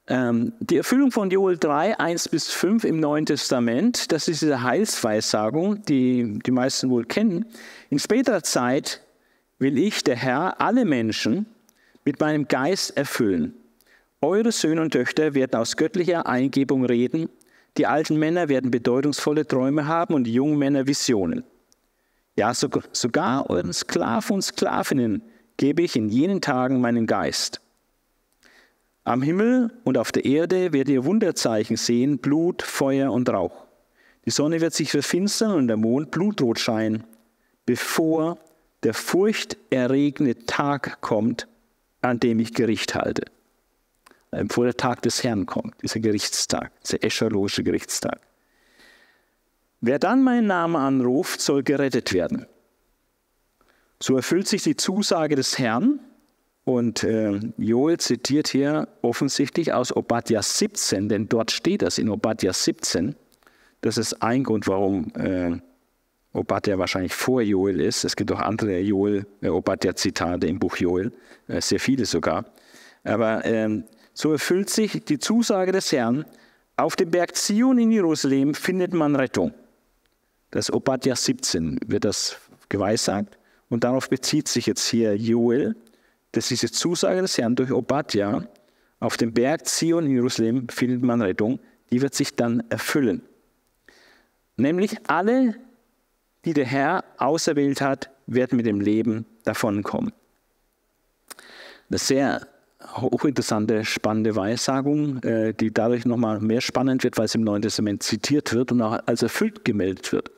Ähm, 0.08 0.54
die 0.60 0.78
Erfüllung 0.78 1.12
von 1.12 1.30
Joel 1.30 1.58
3, 1.58 2.00
1 2.00 2.30
bis 2.30 2.50
5 2.50 2.84
im 2.84 3.00
Neuen 3.00 3.28
Testament, 3.28 4.12
das 4.12 4.28
ist 4.28 4.42
diese 4.42 4.64
Heilsweissagung, 4.64 5.84
die 5.86 6.40
die 6.44 6.52
meisten 6.52 6.90
wohl 6.90 7.06
kennen. 7.06 7.46
In 7.92 8.00
späterer 8.00 8.42
Zeit 8.42 9.04
will 9.60 9.78
ich, 9.78 10.04
der 10.04 10.16
Herr, 10.16 10.60
alle 10.60 10.84
Menschen 10.84 11.46
mit 12.06 12.20
meinem 12.20 12.48
Geist 12.48 12.98
erfüllen. 12.98 13.54
Eure 14.22 14.52
Söhne 14.52 14.82
und 14.82 14.92
Töchter 14.92 15.34
werden 15.34 15.56
aus 15.56 15.78
göttlicher 15.78 16.28
Eingebung 16.28 16.86
reden 16.86 17.30
die 17.78 17.88
alten 17.88 18.18
Männer 18.18 18.50
werden 18.50 18.72
bedeutungsvolle 18.72 19.48
Träume 19.48 19.88
haben 19.88 20.14
und 20.14 20.26
die 20.26 20.34
jungen 20.34 20.58
Männer 20.58 20.88
Visionen. 20.88 21.44
Ja, 22.36 22.54
sogar 22.54 23.50
euren 23.50 23.74
Sklaven 23.74 24.36
und 24.36 24.42
Sklavinnen 24.42 25.22
gebe 25.58 25.82
ich 25.82 25.96
in 25.96 26.10
jenen 26.10 26.42
Tagen 26.42 26.82
meinen 26.82 27.06
Geist. 27.06 27.62
Am 29.04 29.22
Himmel 29.22 29.72
und 29.84 29.98
auf 29.98 30.12
der 30.12 30.26
Erde 30.26 30.72
werdet 30.72 30.90
ihr 30.90 31.06
Wunderzeichen 31.06 31.78
sehen, 31.78 32.20
Blut, 32.20 32.62
Feuer 32.62 33.12
und 33.12 33.30
Rauch. 33.30 33.66
Die 34.26 34.32
Sonne 34.32 34.62
wird 34.62 34.74
sich 34.74 34.92
verfinstern 34.92 35.54
und 35.54 35.68
der 35.68 35.78
Mond 35.78 36.12
blutrot 36.12 36.60
scheinen, 36.60 37.04
bevor 37.66 38.38
der 38.84 38.94
furchterregende 38.94 40.46
Tag 40.46 41.02
kommt, 41.02 41.48
an 42.02 42.20
dem 42.20 42.40
ich 42.40 42.54
Gericht 42.54 42.96
halte 42.96 43.24
bevor 44.32 44.66
der 44.66 44.78
Tag 44.78 45.02
des 45.02 45.24
Herrn 45.24 45.46
kommt, 45.46 45.82
dieser 45.82 46.00
Gerichtstag, 46.00 46.72
dieser 46.84 47.04
eschatologische 47.04 47.64
Gerichtstag. 47.64 48.20
Wer 49.82 50.00
dann 50.00 50.24
meinen 50.24 50.48
Namen 50.48 50.76
anruft, 50.76 51.42
soll 51.42 51.64
gerettet 51.64 52.14
werden. 52.14 52.46
So 54.02 54.16
erfüllt 54.16 54.48
sich 54.48 54.64
die 54.64 54.76
Zusage 54.76 55.36
des 55.36 55.58
Herrn. 55.58 56.00
Und 56.66 57.04
äh, 57.04 57.40
Joel 57.58 57.98
zitiert 57.98 58.48
hier 58.50 58.88
offensichtlich 59.02 59.74
aus 59.74 59.96
Obadja 59.96 60.44
17, 60.44 61.10
denn 61.10 61.28
dort 61.28 61.52
steht 61.52 61.82
das 61.82 61.98
in 61.98 62.10
Obadja 62.10 62.54
17. 62.54 63.16
Das 63.82 63.98
ist 63.98 64.22
ein 64.22 64.44
Grund, 64.44 64.68
warum 64.68 65.12
äh, 65.16 65.58
Obadja 66.34 66.78
wahrscheinlich 66.78 67.14
vor 67.14 67.42
Joel 67.42 67.80
ist. 67.80 68.04
Es 68.04 68.16
gibt 68.16 68.32
auch 68.32 68.40
andere 68.40 68.80
Joel, 68.80 69.26
äh, 69.42 69.48
Obadja-Zitate 69.48 70.48
im 70.48 70.60
Buch 70.60 70.78
Joel, 70.78 71.12
äh, 71.48 71.60
sehr 71.60 71.80
viele 71.80 72.06
sogar. 72.06 72.46
Aber 73.04 73.44
ähm, 73.46 73.86
so 74.20 74.34
erfüllt 74.34 74.70
sich 74.70 75.06
die 75.06 75.18
Zusage 75.18 75.72
des 75.72 75.94
Herrn, 75.94 76.26
auf 76.76 76.98
dem 76.98 77.10
Berg 77.10 77.38
Zion 77.38 77.78
in 77.78 77.90
Jerusalem 77.90 78.54
findet 78.54 78.94
man 78.94 79.16
Rettung. 79.16 79.54
Das 80.52 80.74
Obadja 80.74 81.16
17 81.16 81.80
wird 81.88 82.04
das 82.04 82.36
geweissagt 82.68 83.38
und 83.70 83.86
darauf 83.86 84.10
bezieht 84.10 84.50
sich 84.50 84.66
jetzt 84.66 84.86
hier 84.90 85.16
Joel, 85.16 85.78
dass 86.34 86.50
diese 86.50 86.70
Zusage 86.70 87.22
des 87.22 87.38
Herrn 87.38 87.56
durch 87.56 87.72
Obadja, 87.72 88.46
auf 89.00 89.16
dem 89.16 89.32
Berg 89.32 89.66
Zion 89.66 90.06
in 90.06 90.12
Jerusalem 90.12 90.68
findet 90.68 91.02
man 91.02 91.22
Rettung, 91.22 91.62
die 91.90 92.02
wird 92.02 92.14
sich 92.14 92.36
dann 92.36 92.62
erfüllen. 92.70 93.22
nämlich 94.58 94.98
alle, 95.08 95.56
die 96.44 96.54
der 96.54 96.66
Herr 96.66 97.06
auserwählt 97.18 97.80
hat, 97.80 98.10
werden 98.28 98.58
mit 98.58 98.66
dem 98.66 98.82
Leben 98.82 99.26
davonkommen. 99.46 100.12
Eine 101.90 101.98
sehr 102.00 102.49
hochinteressante, 102.96 103.86
spannende 103.86 104.36
Weissagung, 104.36 105.22
äh, 105.24 105.54
die 105.54 105.74
dadurch 105.74 106.06
nochmal 106.06 106.40
mehr 106.40 106.62
spannend 106.62 107.04
wird, 107.04 107.18
weil 107.18 107.26
es 107.26 107.36
im 107.36 107.42
Neuen 107.42 107.62
Testament 107.62 108.04
zitiert 108.04 108.54
wird 108.54 108.72
und 108.72 108.82
auch 108.82 109.00
als 109.06 109.22
erfüllt 109.22 109.66
gemeldet 109.66 110.12
wird. 110.12 110.32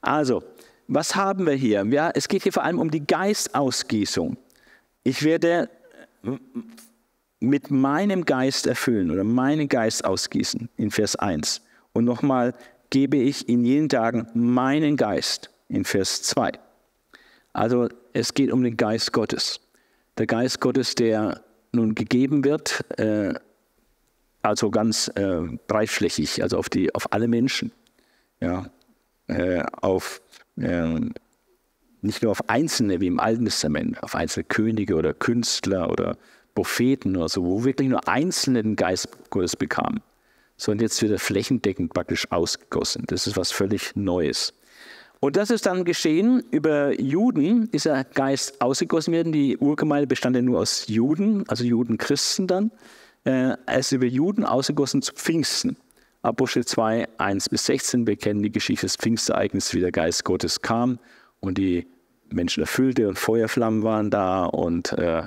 Also, 0.00 0.42
was 0.88 1.14
haben 1.14 1.46
wir 1.46 1.54
hier? 1.54 1.84
Ja, 1.86 2.10
es 2.14 2.28
geht 2.28 2.42
hier 2.42 2.52
vor 2.52 2.64
allem 2.64 2.78
um 2.78 2.90
die 2.90 3.06
Geistausgießung. 3.06 4.36
Ich 5.04 5.22
werde 5.22 5.68
mit 7.40 7.70
meinem 7.70 8.24
Geist 8.24 8.66
erfüllen 8.66 9.10
oder 9.10 9.24
meinen 9.24 9.68
Geist 9.68 10.04
ausgießen 10.04 10.68
in 10.76 10.90
Vers 10.90 11.16
1. 11.16 11.62
Und 11.92 12.04
nochmal 12.04 12.54
gebe 12.90 13.16
ich 13.16 13.48
in 13.48 13.64
jenen 13.64 13.88
Tagen 13.88 14.26
meinen 14.34 14.96
Geist 14.96 15.50
in 15.68 15.84
Vers 15.84 16.22
2. 16.22 16.52
Also 17.52 17.88
es 18.12 18.34
geht 18.34 18.52
um 18.52 18.62
den 18.62 18.76
Geist 18.76 19.12
Gottes. 19.12 19.60
Der 20.18 20.26
Geist 20.26 20.60
Gottes, 20.60 20.94
der 20.94 21.42
nun 21.72 21.94
gegeben 21.94 22.44
wird, 22.44 22.84
äh, 22.98 23.34
also 24.42 24.70
ganz 24.70 25.08
äh, 25.14 25.42
breitflächig, 25.66 26.42
also 26.42 26.58
auf, 26.58 26.68
die, 26.68 26.94
auf 26.94 27.12
alle 27.12 27.28
Menschen. 27.28 27.72
Ja, 28.40 28.70
äh, 29.28 29.62
auf, 29.80 30.20
äh, 30.56 31.00
nicht 32.00 32.22
nur 32.22 32.32
auf 32.32 32.48
Einzelne 32.48 33.00
wie 33.00 33.06
im 33.06 33.20
Alten 33.20 33.44
Testament, 33.44 34.02
auf 34.02 34.14
einzelne 34.14 34.44
Könige 34.44 34.96
oder 34.96 35.14
Künstler 35.14 35.90
oder 35.90 36.16
Propheten 36.54 37.16
oder 37.16 37.28
so, 37.28 37.44
wo 37.44 37.64
wirklich 37.64 37.88
nur 37.88 38.06
Einzelne 38.08 38.62
den 38.62 38.76
Geist 38.76 39.08
Gottes 39.30 39.56
bekamen, 39.56 40.02
sondern 40.56 40.82
jetzt 40.82 41.00
wird 41.00 41.12
er 41.12 41.18
flächendeckend 41.18 41.94
praktisch 41.94 42.30
ausgegossen. 42.30 43.04
Das 43.06 43.26
ist 43.26 43.36
was 43.36 43.52
völlig 43.52 43.94
Neues. 43.94 44.52
Und 45.24 45.36
das 45.36 45.50
ist 45.50 45.66
dann 45.66 45.84
geschehen 45.84 46.42
über 46.50 47.00
Juden, 47.00 47.70
dieser 47.70 48.02
Geist 48.02 48.60
ausgegossen 48.60 49.12
werden. 49.12 49.30
Die 49.30 49.56
Urgemeinde 49.56 50.08
bestand 50.08 50.34
ja 50.34 50.42
nur 50.42 50.58
aus 50.58 50.88
Juden, 50.88 51.48
also 51.48 51.62
Judenchristen 51.62 52.48
dann. 52.48 52.72
Äh, 53.22 53.54
er 53.64 53.78
ist 53.78 53.92
über 53.92 54.06
Juden 54.06 54.44
ausgegossen 54.44 55.00
zu 55.00 55.12
Pfingsten. 55.12 55.76
Apostel 56.22 56.64
2, 56.64 57.06
1 57.18 57.50
bis 57.50 57.66
16, 57.66 58.04
wir 58.04 58.16
kennen 58.16 58.42
die 58.42 58.50
Geschichte 58.50 58.86
des 58.86 58.96
Pfingstereignisses, 58.96 59.74
wie 59.74 59.80
der 59.80 59.92
Geist 59.92 60.24
Gottes 60.24 60.60
kam 60.60 60.98
und 61.38 61.56
die 61.56 61.86
Menschen 62.28 62.62
erfüllte 62.62 63.06
und 63.06 63.16
Feuerflammen 63.16 63.84
waren 63.84 64.10
da 64.10 64.46
und, 64.46 64.90
äh, 64.94 65.22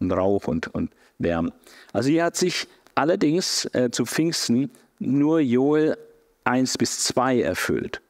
und 0.00 0.10
Rauch 0.10 0.48
und, 0.48 0.68
und 0.68 0.90
Lärm. 1.18 1.52
Also 1.92 2.08
hier 2.08 2.24
hat 2.24 2.36
sich 2.36 2.66
allerdings 2.94 3.66
äh, 3.74 3.90
zu 3.90 4.06
Pfingsten 4.06 4.70
nur 4.98 5.40
Joel 5.40 5.98
1 6.44 6.78
bis 6.78 7.04
2 7.04 7.42
erfüllt. 7.42 8.00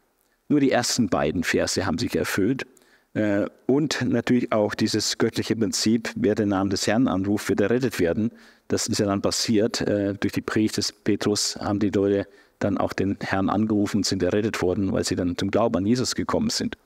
Nur 0.49 0.61
die 0.61 0.71
ersten 0.71 1.09
beiden 1.09 1.45
Verse 1.45 1.85
haben 1.85 1.99
sich 1.99 2.17
erfüllt. 2.17 2.67
Äh, 3.15 3.47
und 3.67 4.03
natürlich 4.03 4.53
auch 4.53 4.75
dieses 4.75 5.19
göttliche 5.19 5.57
Prinzip, 5.57 6.11
wer 6.17 6.35
den 6.35 6.51
Namen 6.51 6.71
des 6.71 6.87
Herrn 6.87 7.09
anruft, 7.09 7.49
wird 7.49 7.61
errettet 7.61 8.01
werden. 8.01 8.33
Das 8.69 8.87
ist 8.87 8.99
ja 8.99 9.07
dann 9.07 9.23
passiert. 9.23 9.81
Äh, 9.83 10.15
durch 10.15 10.33
die 10.33 10.41
Predigt 10.41 10.77
des 10.77 10.93
Petrus 10.93 11.57
haben 11.57 11.79
die 11.79 11.91
Leute 11.91 12.27
dann 12.59 12.79
auch 12.79 12.93
den 12.93 13.17
Herrn 13.21 13.51
angerufen 13.51 13.99
und 13.99 14.07
sind 14.07 14.23
errettet 14.23 14.61
worden, 14.63 14.93
weil 14.93 15.05
sie 15.05 15.17
dann 15.17 15.37
zum 15.37 15.51
Glauben 15.51 15.77
an 15.77 15.87
Jesus 15.87 16.15
gekommen 16.15 16.51
sind. 16.51 16.77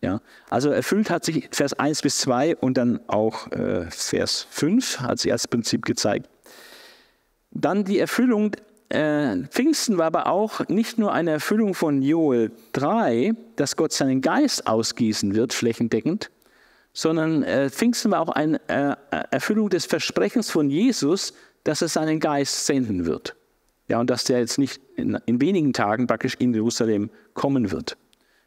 Ja, 0.00 0.20
also 0.48 0.70
erfüllt 0.70 1.10
hat 1.10 1.24
sich 1.24 1.48
Vers 1.50 1.72
1 1.74 2.02
bis 2.02 2.18
2 2.18 2.56
und 2.56 2.78
dann 2.78 3.00
auch 3.08 3.50
äh, 3.50 3.90
Vers 3.90 4.46
5 4.50 5.00
als 5.02 5.24
erstes 5.24 5.48
Prinzip 5.48 5.84
gezeigt. 5.84 6.28
Dann 7.50 7.84
die 7.84 7.98
Erfüllung 7.98 8.52
äh, 8.90 9.36
Pfingsten 9.48 9.98
war 9.98 10.06
aber 10.06 10.28
auch 10.28 10.66
nicht 10.68 10.98
nur 10.98 11.12
eine 11.12 11.32
Erfüllung 11.32 11.74
von 11.74 12.00
Joel 12.00 12.50
3, 12.72 13.32
dass 13.56 13.76
Gott 13.76 13.92
seinen 13.92 14.20
Geist 14.22 14.66
ausgießen 14.66 15.34
wird, 15.34 15.52
flächendeckend, 15.52 16.30
sondern 16.94 17.42
äh, 17.42 17.68
Pfingsten 17.68 18.10
war 18.10 18.20
auch 18.20 18.30
eine 18.30 18.60
äh, 18.68 18.96
Erfüllung 19.30 19.68
des 19.68 19.84
Versprechens 19.84 20.50
von 20.50 20.70
Jesus, 20.70 21.34
dass 21.64 21.82
er 21.82 21.88
seinen 21.88 22.18
Geist 22.18 22.66
senden 22.66 23.04
wird. 23.04 23.36
Ja, 23.88 24.00
und 24.00 24.08
dass 24.08 24.24
der 24.24 24.40
jetzt 24.40 24.58
nicht 24.58 24.80
in, 24.96 25.18
in 25.26 25.40
wenigen 25.40 25.72
Tagen 25.72 26.06
praktisch 26.06 26.34
in 26.38 26.52
Jerusalem 26.54 27.10
kommen 27.34 27.70
wird. 27.70 27.96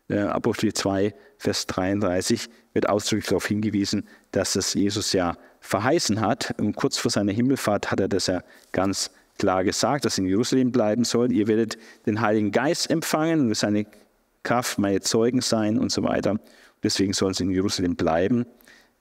Äh, 0.07 0.19
Apostel 0.19 0.73
2, 0.73 1.13
Vers 1.38 1.68
33 1.68 2.49
wird 2.73 2.89
ausdrücklich 2.89 3.27
darauf 3.27 3.47
hingewiesen, 3.47 4.07
dass 4.31 4.55
es 4.55 4.73
Jesus 4.73 5.13
ja 5.13 5.38
verheißen 5.59 6.19
hat. 6.22 6.53
Und 6.59 6.76
kurz 6.76 6.97
vor 6.97 7.11
seiner 7.11 7.31
Himmelfahrt 7.31 7.91
hat 7.91 7.99
er 7.99 8.07
das 8.07 8.27
ja 8.27 8.43
ganz 8.72 9.11
klar 9.41 9.63
gesagt, 9.63 10.05
dass 10.05 10.19
in 10.19 10.27
Jerusalem 10.27 10.72
bleiben 10.72 11.03
soll. 11.03 11.31
Ihr 11.31 11.47
werdet 11.47 11.77
den 12.05 12.22
Heiligen 12.22 12.51
Geist 12.51 12.91
empfangen 12.91 13.47
und 13.47 13.55
seine 13.55 13.88
Kraft 14.43 14.77
meine 14.77 15.01
Zeugen 15.01 15.41
sein 15.41 15.80
und 15.80 15.91
so 15.91 16.03
weiter. 16.03 16.39
Deswegen 16.84 17.13
soll 17.13 17.34
sie 17.34 17.45
in 17.45 17.51
Jerusalem 17.51 17.95
bleiben, 17.95 18.45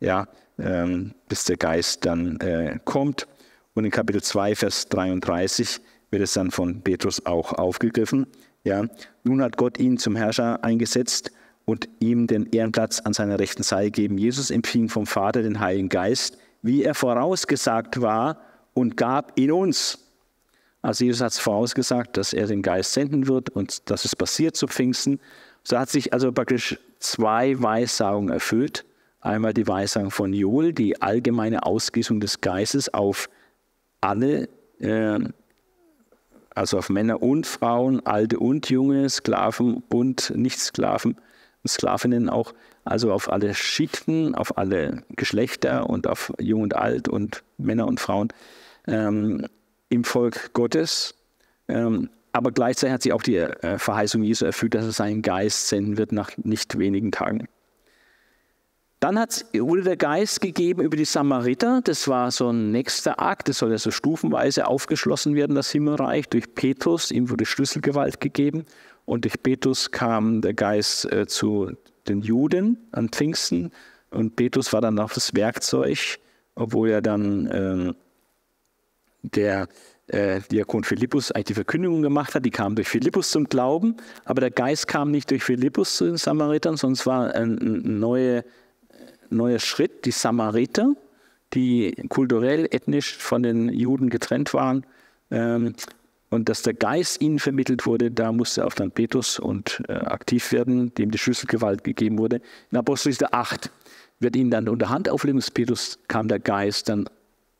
ja, 0.00 0.26
ähm, 0.58 1.14
bis 1.28 1.44
der 1.44 1.58
Geist 1.58 2.06
dann 2.06 2.40
äh, 2.40 2.78
kommt. 2.86 3.28
Und 3.74 3.84
in 3.84 3.90
Kapitel 3.90 4.22
2, 4.22 4.56
Vers 4.56 4.88
33 4.88 5.80
wird 6.10 6.22
es 6.22 6.32
dann 6.32 6.50
von 6.50 6.80
Petrus 6.80 7.26
auch 7.26 7.52
aufgegriffen. 7.52 8.26
Ja, 8.64 8.86
nun 9.24 9.42
hat 9.42 9.58
Gott 9.58 9.78
ihn 9.78 9.98
zum 9.98 10.16
Herrscher 10.16 10.64
eingesetzt 10.64 11.32
und 11.66 11.86
ihm 12.00 12.26
den 12.26 12.46
Ehrenplatz 12.46 13.00
an 13.00 13.12
seiner 13.12 13.38
rechten 13.38 13.62
Seite 13.62 13.90
gegeben. 13.90 14.16
Jesus 14.16 14.50
empfing 14.50 14.88
vom 14.88 15.06
Vater 15.06 15.42
den 15.42 15.60
Heiligen 15.60 15.90
Geist, 15.90 16.38
wie 16.62 16.82
er 16.82 16.94
vorausgesagt 16.94 18.00
war 18.00 18.40
und 18.72 18.96
gab 18.96 19.38
ihn 19.38 19.52
uns. 19.52 20.09
Also 20.82 21.04
Jesus 21.04 21.20
hat 21.20 21.32
es 21.32 21.38
vorausgesagt, 21.38 22.16
dass 22.16 22.32
er 22.32 22.46
den 22.46 22.62
Geist 22.62 22.92
senden 22.92 23.26
wird 23.26 23.50
und 23.50 23.90
dass 23.90 24.04
es 24.04 24.16
passiert 24.16 24.56
zu 24.56 24.66
Pfingsten. 24.66 25.20
So 25.62 25.78
hat 25.78 25.90
sich 25.90 26.12
also 26.12 26.32
praktisch 26.32 26.78
zwei 26.98 27.60
Weissagungen 27.60 28.30
erfüllt. 28.30 28.84
Einmal 29.20 29.52
die 29.52 29.66
Weissagung 29.66 30.10
von 30.10 30.32
Joel, 30.32 30.72
die 30.72 31.02
allgemeine 31.02 31.64
Ausgießung 31.64 32.20
des 32.20 32.40
Geistes 32.40 32.92
auf 32.94 33.28
alle, 34.00 34.48
äh, 34.78 35.18
also 36.54 36.78
auf 36.78 36.88
Männer 36.88 37.22
und 37.22 37.46
Frauen, 37.46 38.04
alte 38.06 38.38
und 38.38 38.70
junge, 38.70 39.10
Sklaven 39.10 39.82
und 39.90 40.32
Nicht-Sklaven, 40.34 41.16
Sklavinnen 41.68 42.30
auch, 42.30 42.54
also 42.84 43.12
auf 43.12 43.30
alle 43.30 43.52
Schichten, 43.54 44.34
auf 44.34 44.56
alle 44.56 45.02
Geschlechter 45.10 45.90
und 45.90 46.06
auf 46.06 46.32
Jung 46.40 46.62
und 46.62 46.76
Alt 46.76 47.06
und 47.06 47.44
Männer 47.58 47.86
und 47.86 48.00
Frauen. 48.00 48.28
Ähm, 48.86 49.46
im 49.90 50.04
Volk 50.04 50.54
Gottes. 50.54 51.14
Ähm, 51.68 52.08
aber 52.32 52.52
gleichzeitig 52.52 52.94
hat 52.94 53.02
sie 53.02 53.12
auch 53.12 53.22
die 53.22 53.36
äh, 53.36 53.78
Verheißung 53.78 54.22
Jesu 54.22 54.46
erfüllt, 54.46 54.74
dass 54.74 54.86
er 54.86 54.92
seinen 54.92 55.20
Geist 55.20 55.68
senden 55.68 55.98
wird 55.98 56.12
nach 56.12 56.30
nicht 56.38 56.78
wenigen 56.78 57.12
Tagen. 57.12 57.48
Dann 59.00 59.16
wurde 59.16 59.82
der 59.82 59.96
Geist 59.96 60.42
gegeben 60.42 60.82
über 60.82 60.96
die 60.96 61.06
Samariter. 61.06 61.80
Das 61.82 62.06
war 62.06 62.30
so 62.30 62.50
ein 62.50 62.70
nächster 62.70 63.18
Akt. 63.18 63.48
Das 63.48 63.58
soll 63.58 63.70
ja 63.70 63.78
so 63.78 63.90
stufenweise 63.90 64.66
aufgeschlossen 64.66 65.34
werden, 65.34 65.56
das 65.56 65.70
Himmelreich, 65.70 66.28
durch 66.28 66.54
Petrus. 66.54 67.10
Ihm 67.10 67.30
wurde 67.30 67.46
Schlüsselgewalt 67.46 68.20
gegeben. 68.20 68.66
Und 69.06 69.24
durch 69.24 69.42
Petrus 69.42 69.90
kam 69.90 70.42
der 70.42 70.52
Geist 70.52 71.10
äh, 71.10 71.26
zu 71.26 71.72
den 72.08 72.20
Juden 72.20 72.76
an 72.92 73.08
Pfingsten. 73.08 73.72
Und 74.10 74.36
Petrus 74.36 74.72
war 74.74 74.82
dann 74.82 74.98
auch 74.98 75.12
das 75.12 75.34
Werkzeug, 75.34 76.18
obwohl 76.54 76.90
er 76.90 77.00
dann 77.00 77.46
äh, 77.46 77.94
der 79.22 79.68
äh, 80.08 80.40
Diakon 80.50 80.84
Philippus 80.84 81.30
eigentlich 81.32 81.46
die 81.46 81.54
Verkündigung 81.54 82.02
gemacht 82.02 82.34
hat, 82.34 82.44
die 82.44 82.50
kam 82.50 82.74
durch 82.74 82.88
Philippus 82.88 83.30
zum 83.30 83.44
Glauben, 83.44 83.96
aber 84.24 84.40
der 84.40 84.50
Geist 84.50 84.88
kam 84.88 85.10
nicht 85.10 85.30
durch 85.30 85.44
Philippus 85.44 85.96
zu 85.96 86.06
den 86.06 86.16
Samaritern, 86.16 86.76
sondern 86.76 86.94
es 86.94 87.06
war 87.06 87.34
ein, 87.34 87.58
ein 87.58 87.98
neue, 88.00 88.44
neuer 89.30 89.58
Schritt, 89.58 90.04
die 90.04 90.10
Samariter, 90.10 90.94
die 91.54 91.94
kulturell, 92.08 92.66
ethnisch 92.70 93.16
von 93.16 93.42
den 93.42 93.68
Juden 93.68 94.10
getrennt 94.10 94.54
waren. 94.54 94.84
Ähm, 95.30 95.74
und 96.30 96.48
dass 96.48 96.62
der 96.62 96.74
Geist 96.74 97.20
ihnen 97.20 97.40
vermittelt 97.40 97.86
wurde, 97.86 98.10
da 98.10 98.30
musste 98.30 98.64
auch 98.64 98.72
dann 98.72 98.92
Petrus 98.92 99.40
und 99.40 99.82
äh, 99.88 99.94
aktiv 99.94 100.52
werden, 100.52 100.94
dem 100.94 101.10
die 101.10 101.18
Schlüsselgewalt 101.18 101.82
gegeben 101.82 102.18
wurde. 102.18 102.40
In 102.70 102.78
Apostelgeschichte 102.78 103.32
8 103.32 103.70
wird 104.20 104.36
ihnen 104.36 104.50
dann 104.50 104.68
unter 104.68 104.90
Handauflegung 104.90 105.40
des 105.40 105.50
Petrus 105.50 105.98
kam 106.06 106.28
der 106.28 106.38
Geist 106.38 106.88
dann 106.88 107.08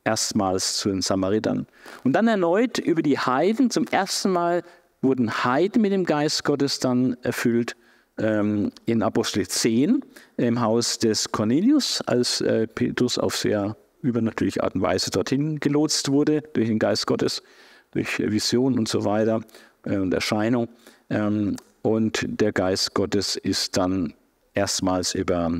erstmals 0.03 0.77
zu 0.77 0.89
den 0.89 1.01
Samaritern. 1.01 1.67
Und 2.03 2.13
dann 2.13 2.27
erneut 2.27 2.77
über 2.77 3.01
die 3.01 3.17
Heiden, 3.17 3.69
zum 3.69 3.85
ersten 3.87 4.31
Mal 4.31 4.63
wurden 5.01 5.43
Heiden 5.43 5.81
mit 5.81 5.91
dem 5.91 6.05
Geist 6.05 6.43
Gottes 6.43 6.79
dann 6.79 7.17
erfüllt 7.23 7.75
ähm, 8.17 8.71
in 8.85 9.01
Apostel 9.01 9.47
10 9.47 10.03
im 10.37 10.61
Haus 10.61 10.99
des 10.99 11.31
Cornelius, 11.31 12.01
als 12.01 12.41
äh, 12.41 12.67
Petrus 12.67 13.17
auf 13.17 13.35
sehr 13.35 13.75
übernatürliche 14.01 14.63
Art 14.63 14.75
und 14.75 14.81
Weise 14.81 15.11
dorthin 15.11 15.59
gelotst 15.59 16.09
wurde 16.09 16.41
durch 16.53 16.67
den 16.67 16.79
Geist 16.79 17.07
Gottes, 17.07 17.43
durch 17.91 18.19
Vision 18.19 18.77
und 18.77 18.87
so 18.87 19.05
weiter 19.05 19.41
äh, 19.85 19.97
und 19.97 20.13
Erscheinung. 20.13 20.67
Ähm, 21.09 21.55
und 21.83 22.25
der 22.27 22.51
Geist 22.51 22.93
Gottes 22.93 23.35
ist 23.35 23.77
dann 23.77 24.13
erstmals 24.53 25.15
über 25.15 25.51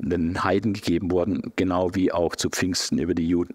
den 0.00 0.42
Heiden 0.42 0.72
gegeben 0.72 1.10
worden, 1.10 1.52
genau 1.56 1.94
wie 1.94 2.12
auch 2.12 2.36
zu 2.36 2.50
Pfingsten 2.50 2.98
über 2.98 3.14
die 3.14 3.28
Juden. 3.28 3.54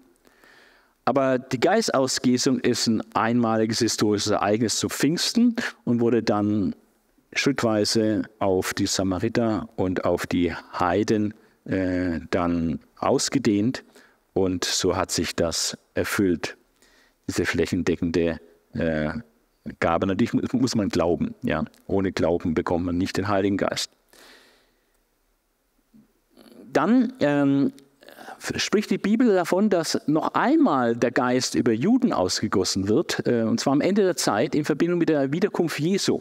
aber 1.04 1.38
die 1.38 1.60
Geistausgießung 1.60 2.60
ist 2.60 2.86
ein 2.88 3.02
einmaliges 3.14 3.78
historisches 3.78 4.32
Ereignis 4.32 4.78
zu 4.78 4.88
Pfingsten 4.88 5.54
und 5.84 6.00
wurde 6.00 6.22
dann 6.22 6.74
schrittweise 7.32 8.22
auf 8.38 8.74
die 8.74 8.86
Samariter 8.86 9.68
und 9.76 10.04
auf 10.04 10.26
die 10.26 10.52
Heiden 10.54 11.34
äh, 11.64 12.20
dann 12.30 12.80
ausgedehnt 12.98 13.84
und 14.36 14.64
so 14.64 14.96
hat 14.96 15.10
sich 15.10 15.34
das 15.34 15.78
erfüllt, 15.94 16.58
diese 17.26 17.46
flächendeckende 17.46 18.38
äh, 18.74 19.12
Gabe. 19.80 20.06
Natürlich 20.06 20.34
muss 20.52 20.74
man 20.74 20.90
glauben, 20.90 21.34
ja. 21.42 21.64
Ohne 21.86 22.12
Glauben 22.12 22.52
bekommt 22.52 22.84
man 22.84 22.98
nicht 22.98 23.16
den 23.16 23.28
Heiligen 23.28 23.56
Geist. 23.56 23.95
Dann 26.76 27.14
ähm, 27.20 27.72
spricht 28.38 28.90
die 28.90 28.98
Bibel 28.98 29.34
davon, 29.34 29.70
dass 29.70 29.98
noch 30.06 30.34
einmal 30.34 30.94
der 30.94 31.10
Geist 31.10 31.54
über 31.54 31.72
Juden 31.72 32.12
ausgegossen 32.12 32.86
wird, 32.86 33.26
äh, 33.26 33.44
und 33.44 33.58
zwar 33.58 33.72
am 33.72 33.80
Ende 33.80 34.02
der 34.02 34.16
Zeit 34.16 34.54
in 34.54 34.66
Verbindung 34.66 34.98
mit 34.98 35.08
der 35.08 35.32
Wiederkunft 35.32 35.78
Jesu. 35.78 36.20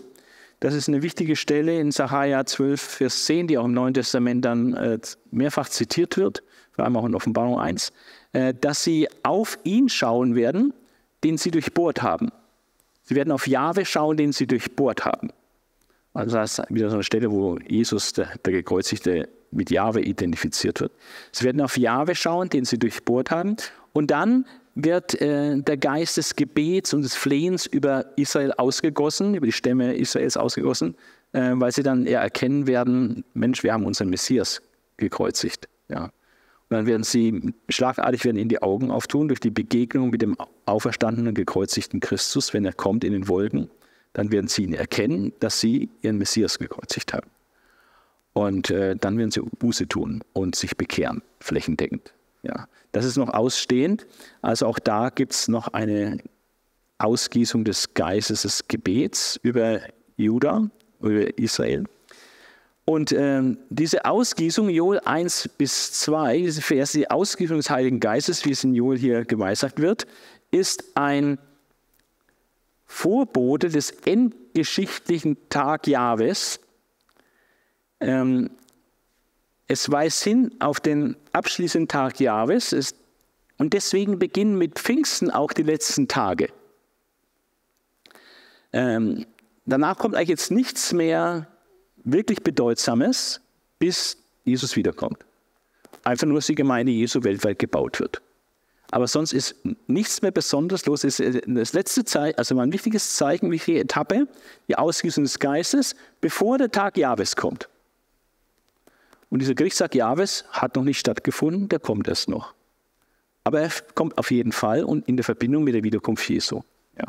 Das 0.62 0.74
ist 0.74 0.88
eine 0.88 1.02
wichtige 1.02 1.36
Stelle 1.36 1.78
in 1.78 1.92
Sacharja 1.92 2.46
12, 2.46 2.80
Vers 2.80 3.26
10, 3.26 3.48
die 3.48 3.58
auch 3.58 3.66
im 3.66 3.74
Neuen 3.74 3.94
Testament 3.94 4.46
dann 4.46 4.74
äh, 4.76 4.98
mehrfach 5.30 5.68
zitiert 5.68 6.16
wird, 6.16 6.42
vor 6.72 6.86
allem 6.86 6.96
auch 6.96 7.06
in 7.06 7.16
Offenbarung 7.16 7.60
1, 7.60 7.92
äh, 8.32 8.54
dass 8.54 8.82
sie 8.82 9.10
auf 9.24 9.60
ihn 9.66 9.90
schauen 9.90 10.36
werden, 10.36 10.74
den 11.26 11.38
sie 11.38 11.52
durchbohrt 11.52 12.02
haben. 12.02 12.32
Sie 13.04 13.16
werden 13.16 13.34
auf 13.34 13.46
Jahwe 13.46 13.84
schauen, 13.84 14.16
den 14.16 14.32
sie 14.32 14.48
durchbohrt 14.48 15.04
haben. 15.04 15.32
Also 16.14 16.38
das 16.38 16.60
ist 16.60 16.70
wieder 16.70 16.90
so 16.90 16.96
eine 16.96 17.04
Stelle, 17.04 17.30
wo 17.30 17.58
Jesus, 17.58 18.14
der, 18.14 18.30
der 18.46 18.54
Gekreuzigte, 18.54 19.28
mit 19.56 19.72
Jahwe 19.72 20.02
identifiziert 20.02 20.82
wird. 20.82 20.92
Sie 21.32 21.46
werden 21.46 21.62
auf 21.62 21.78
Jahwe 21.78 22.16
schauen, 22.16 22.50
den 22.50 22.66
sie 22.66 22.78
durchbohrt 22.78 23.32
haben. 23.32 23.56
Und 23.94 24.12
dann 24.12 24.46
wird 24.76 25.20
äh, 25.22 25.58
der 25.58 25.78
Geist 25.78 26.18
des 26.18 26.36
Gebets 26.36 26.94
und 26.94 27.02
des 27.02 27.16
Flehens 27.16 27.66
über 27.66 28.06
Israel 28.18 28.52
ausgegossen, 28.52 29.34
über 29.34 29.46
die 29.46 29.54
Stämme 29.54 29.96
Israels 29.96 30.36
ausgegossen, 30.36 30.96
äh, 31.32 31.54
weil 31.56 31.72
sie 31.72 31.82
dann 31.82 32.06
eher 32.06 32.20
erkennen 32.20 32.68
werden, 32.68 33.24
Mensch, 33.34 33.64
wir 33.64 33.74
haben 33.74 33.86
unseren 33.86 34.10
Messias 34.10 34.62
gekreuzigt. 34.98 35.70
Ja. 35.88 36.06
Und 36.68 36.78
dann 36.78 36.88
werden 36.88 37.04
sie 37.04 37.54
schlagartig 37.70 38.26
werden 38.26 38.38
ihnen 38.38 38.50
die 38.50 38.62
Augen 38.62 38.92
auftun 38.92 39.28
durch 39.28 39.40
die 39.40 39.52
Begegnung 39.52 40.10
mit 40.10 40.22
dem 40.22 40.36
auferstandenen, 40.66 41.36
gekreuzigten 41.36 42.00
Christus, 42.00 42.54
wenn 42.54 42.66
er 42.66 42.74
kommt 42.74 43.04
in 43.04 43.14
den 43.14 43.28
Wolken. 43.28 43.70
Dann 44.14 44.32
werden 44.32 44.48
sie 44.48 44.64
ihn 44.64 44.74
erkennen, 44.74 45.32
dass 45.40 45.60
sie 45.60 45.90
ihren 46.02 46.18
Messias 46.18 46.58
gekreuzigt 46.58 47.14
haben. 47.14 47.30
Und 48.36 48.70
äh, 48.70 48.98
dann 48.98 49.18
werden 49.18 49.32
sie 49.32 49.40
Buße 49.40 49.88
tun 49.88 50.22
und 50.34 50.58
sich 50.58 50.76
bekehren, 50.76 51.22
flächendeckend. 51.40 52.14
Ja. 52.44 52.68
Das 52.92 53.06
ist 53.06 53.16
noch 53.16 53.30
ausstehend. 53.30 54.06
Also 54.42 54.68
auch 54.68 54.78
da 54.78 55.10
gibt 55.10 55.32
es 55.32 55.48
noch 55.48 55.70
eine 55.70 56.18
Ausgießung 56.98 57.64
des 57.64 57.94
Geistes 57.94 58.42
des 58.42 58.68
Gebets 58.68 59.40
über 59.42 59.80
Juda, 60.18 60.70
über 61.00 61.38
Israel. 61.38 61.86
Und 62.84 63.14
ähm, 63.14 63.58
diese 63.70 64.04
Ausgießung, 64.04 64.68
Joel 64.68 65.00
1 65.00 65.50
bis 65.58 65.94
2, 65.94 66.40
diese 66.40 66.62
Verse, 66.62 66.98
die 66.98 67.10
Ausgießung 67.10 67.56
des 67.56 67.70
Heiligen 67.70 68.02
Geistes, 68.02 68.44
wie 68.44 68.52
es 68.52 68.66
in 68.66 68.76
Joel 68.76 69.00
hier 69.00 69.24
geweissagt 69.24 69.80
wird, 69.80 70.06
ist 70.52 70.84
ein 70.96 71.40
Vorbote 72.86 73.70
des 73.70 73.92
endgeschichtlichen 73.92 75.38
Tag 75.50 75.88
Jahwes. 75.88 76.60
Ähm, 78.00 78.50
es 79.68 79.90
weist 79.90 80.24
hin 80.24 80.54
auf 80.60 80.80
den 80.80 81.16
abschließenden 81.32 81.88
Tag 81.88 82.20
Jahwes 82.20 82.72
es, 82.72 82.96
und 83.58 83.74
deswegen 83.74 84.20
beginnen 84.20 84.58
mit 84.58 84.80
Pfingsten 84.80 85.32
auch 85.32 85.54
die 85.54 85.64
letzten 85.64 86.08
Tage. 86.08 86.50
Ähm, 88.74 89.26
danach 89.66 89.98
kommt 89.98 90.16
eigentlich 90.16 90.30
jetzt 90.30 90.52
nichts 90.52 90.92
mehr 90.92 91.48
wirklich 92.04 92.44
Bedeutsames, 92.44 93.42
bis 93.80 94.18
Jesus 94.44 94.76
wiederkommt. 94.76 95.26
Einfach 96.04 96.28
nur, 96.28 96.38
dass 96.38 96.48
die 96.48 96.56
Gemeinde 96.56 96.92
Jesu 96.92 97.24
weltweit 97.24 97.58
gebaut 97.58 98.00
wird. 98.00 98.22
Aber 98.92 99.08
sonst 99.08 99.34
ist 99.34 99.56
nichts 99.88 100.22
mehr 100.22 100.32
Besonderes 100.32 100.86
los. 100.86 101.04
Es 101.04 101.20
ist 101.20 101.42
das 101.48 101.74
letzte 101.74 102.06
Zeichen, 102.06 102.38
also 102.38 102.60
ein 102.60 102.72
wichtiges 102.72 103.16
Zeichen, 103.16 103.50
wichtige 103.50 103.80
Etappe, 103.80 104.28
die 104.68 104.78
Ausgießung 104.78 105.24
des 105.24 105.40
Geistes, 105.40 105.96
bevor 106.22 106.58
der 106.58 106.70
Tag 106.70 106.98
Jahwes 106.98 107.36
kommt. 107.36 107.68
Und 109.36 109.40
dieser 109.40 109.54
Gerichtstag 109.54 109.94
Jahwes 109.96 110.46
hat 110.50 110.78
noch 110.78 110.86
nicht 110.86 110.98
stattgefunden, 110.98 111.68
der 111.68 111.80
kommt 111.80 112.08
erst 112.08 112.30
noch. 112.30 112.54
Aber 113.44 113.60
er 113.60 113.70
kommt 113.94 114.18
auf 114.18 114.32
jeden 114.32 114.54
Fall 114.54 114.86
und 114.86 115.10
in 115.10 115.18
der 115.18 115.26
Verbindung 115.26 115.66
mit 115.66 115.76
der 115.76 115.84
Wiederkunft 115.84 116.30
Jesu. 116.30 116.62
Ja. 116.98 117.04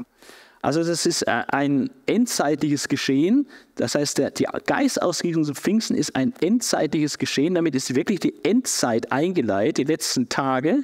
Also 0.60 0.82
das 0.82 1.06
ist 1.06 1.22
äh, 1.22 1.44
ein 1.46 1.88
endzeitliches 2.06 2.88
Geschehen. 2.88 3.46
Das 3.76 3.94
heißt, 3.94 4.18
der, 4.18 4.32
die 4.32 4.44
Geistausgießung 4.66 5.44
zum 5.44 5.54
Pfingsten 5.54 5.94
ist 5.94 6.16
ein 6.16 6.34
endzeitliches 6.40 7.18
Geschehen. 7.18 7.54
Damit 7.54 7.76
ist 7.76 7.94
wirklich 7.94 8.18
die 8.18 8.34
Endzeit 8.44 9.12
eingeleitet, 9.12 9.78
die 9.78 9.84
letzten 9.84 10.28
Tage. 10.28 10.82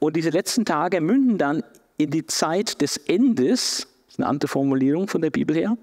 Und 0.00 0.16
diese 0.16 0.30
letzten 0.30 0.64
Tage 0.64 1.00
münden 1.00 1.38
dann 1.38 1.62
in 1.98 2.10
die 2.10 2.26
Zeit 2.26 2.80
des 2.80 2.96
Endes. 2.96 3.86
Das 4.06 4.14
ist 4.14 4.18
eine 4.18 4.26
andere 4.26 4.48
Formulierung 4.48 5.06
von 5.06 5.22
der 5.22 5.30
Bibel 5.30 5.54
her. 5.54 5.78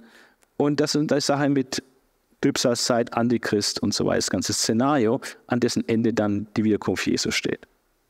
Und 0.58 0.82
das, 0.82 1.00
das 1.00 1.18
ist 1.18 1.28
Sache 1.28 1.48
mit 1.48 1.82
Trübsalzeit, 2.42 3.14
Antichrist 3.14 3.82
und 3.82 3.94
so 3.94 4.06
weiter, 4.06 4.18
das 4.18 4.30
ganze 4.30 4.54
Szenario, 4.54 5.22
an 5.48 5.60
dessen 5.60 5.88
Ende 5.88 6.14
dann 6.14 6.48
die 6.58 6.64
Wiederkunft 6.64 7.06
Jesu 7.08 7.32
steht. 7.32 7.68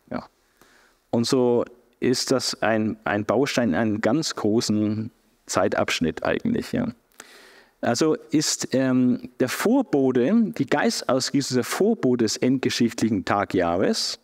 Ja. 0.09 0.25
Und 1.09 1.25
so 1.25 1.65
ist 1.99 2.31
das 2.31 2.61
ein, 2.61 2.97
ein 3.03 3.25
Baustein 3.25 3.69
in 3.69 3.75
einem 3.75 4.01
ganz 4.01 4.35
großen 4.35 5.11
Zeitabschnitt 5.45 6.23
eigentlich. 6.23 6.71
Ja. 6.71 6.87
Also 7.81 8.15
ist 8.31 8.73
ähm, 8.73 9.29
der 9.39 9.49
Vorbote, 9.49 10.51
die 10.57 10.65
Geistausgießung 10.65 11.55
der 11.55 11.63
Vorbote 11.63 12.25
des 12.25 12.37
endgeschichtlichen 12.37 13.25
Tagjahres 13.25 14.19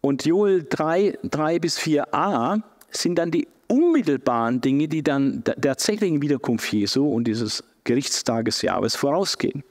und 0.00 0.24
Joel 0.24 0.66
3, 0.68 1.18
3 1.22 1.58
bis 1.58 1.78
4a 1.78 2.62
sind 2.90 3.16
dann 3.16 3.30
die 3.30 3.46
unmittelbaren 3.68 4.60
Dinge, 4.60 4.88
die 4.88 5.02
dann 5.02 5.44
der 5.44 5.60
tatsächlichen 5.60 6.22
Wiederkunft 6.22 6.72
Jesu 6.72 7.08
und 7.08 7.24
dieses 7.24 7.62
Gerichtstagesjahres 7.84 8.96
vorausgehen, 8.96 9.64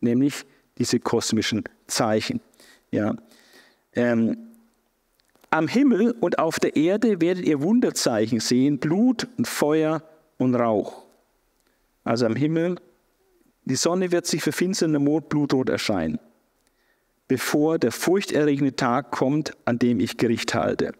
nämlich 0.00 0.44
diese 0.78 1.00
kosmischen 1.00 1.64
Zeichen. 1.86 2.40
Ja. 2.90 3.16
Ähm, 3.94 4.36
am 5.50 5.68
Himmel 5.68 6.12
und 6.20 6.38
auf 6.38 6.58
der 6.58 6.76
Erde 6.76 7.20
werdet 7.20 7.46
ihr 7.46 7.62
Wunderzeichen 7.62 8.40
sehen, 8.40 8.78
Blut 8.78 9.28
und 9.38 9.46
Feuer 9.46 10.02
und 10.38 10.54
Rauch. 10.54 11.04
Also 12.04 12.26
am 12.26 12.36
Himmel, 12.36 12.76
die 13.64 13.76
Sonne 13.76 14.12
wird 14.12 14.26
sich 14.26 14.42
verfinstern, 14.42 14.92
der 14.92 15.00
Mond 15.00 15.28
blutrot 15.28 15.68
erscheinen, 15.68 16.18
bevor 17.26 17.78
der 17.78 17.90
furchterregende 17.90 18.76
Tag 18.76 19.10
kommt, 19.10 19.56
an 19.64 19.78
dem 19.78 19.98
ich 20.00 20.16
Gericht 20.16 20.54
halte. 20.54 20.92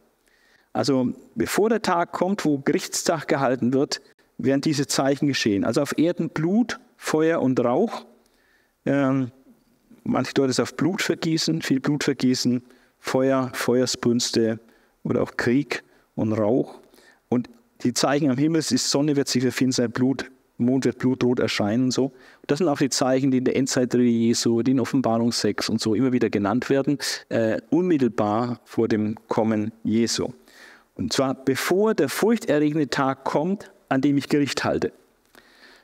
Also 0.73 1.13
bevor 1.35 1.69
der 1.69 1.83
Tag 1.83 2.13
kommt, 2.13 2.45
wo 2.45 2.59
Gerichtstag 2.59 3.29
gehalten 3.29 3.73
wird, 3.73 4.01
werden 4.39 4.61
diese 4.61 4.87
Zeichen 4.87 5.27
geschehen. 5.27 5.65
Also 5.65 5.81
auf 5.83 5.99
Erden 5.99 6.31
Blut, 6.31 6.79
Feuer 6.97 7.41
und 7.41 7.59
Rauch. 7.61 8.05
Ähm, 8.85 9.31
manche 10.05 10.35
deuten 10.35 10.51
es 10.51 10.61
auf 10.61 10.75
Blut 10.77 11.03
vergießen, 11.03 11.63
viel 11.63 11.81
Blut 11.81 12.05
vergießen, 12.05 12.63
Feuer, 12.99 13.51
Feuersbrünste 13.55 14.61
oder 15.03 15.23
auch 15.23 15.37
Krieg 15.37 15.85
und 16.15 16.33
Rauch. 16.33 16.81
Und 17.29 17.49
die 17.83 17.93
Zeichen 17.93 18.31
am 18.31 18.39
Himmel, 18.39 18.63
die 18.63 18.77
Sonne 18.77 19.17
wird 19.17 19.29
sich 19.29 19.43
verfinstern, 19.43 19.91
Blut, 19.91 20.31
Mond 20.59 20.85
wird 20.87 20.99
blutrot 20.99 21.39
erscheinen. 21.39 21.91
So. 21.91 22.13
Das 22.47 22.59
sind 22.59 22.69
auch 22.69 22.79
die 22.79 22.89
Zeichen, 22.89 23.31
die 23.31 23.39
in 23.39 23.45
der 23.45 23.57
Endzeitrede 23.57 24.05
Jesu, 24.05 24.63
die 24.63 24.71
in 24.71 24.81
Offenbarung 24.81 25.33
6 25.33 25.69
und 25.69 25.81
so 25.81 25.95
immer 25.95 26.13
wieder 26.13 26.31
genannt 26.31 26.71
werden, 26.71 26.99
äh, 27.29 27.61
unmittelbar 27.71 28.61
vor 28.65 28.89
dem 28.89 29.17
Kommen 29.29 29.73
Jesu. 29.85 30.29
Und 30.95 31.13
zwar 31.13 31.35
bevor 31.35 31.95
der 31.95 32.09
furchterregende 32.09 32.89
Tag 32.89 33.25
kommt, 33.25 33.71
an 33.89 34.01
dem 34.01 34.17
ich 34.17 34.29
Gericht 34.29 34.65
halte. 34.65 34.93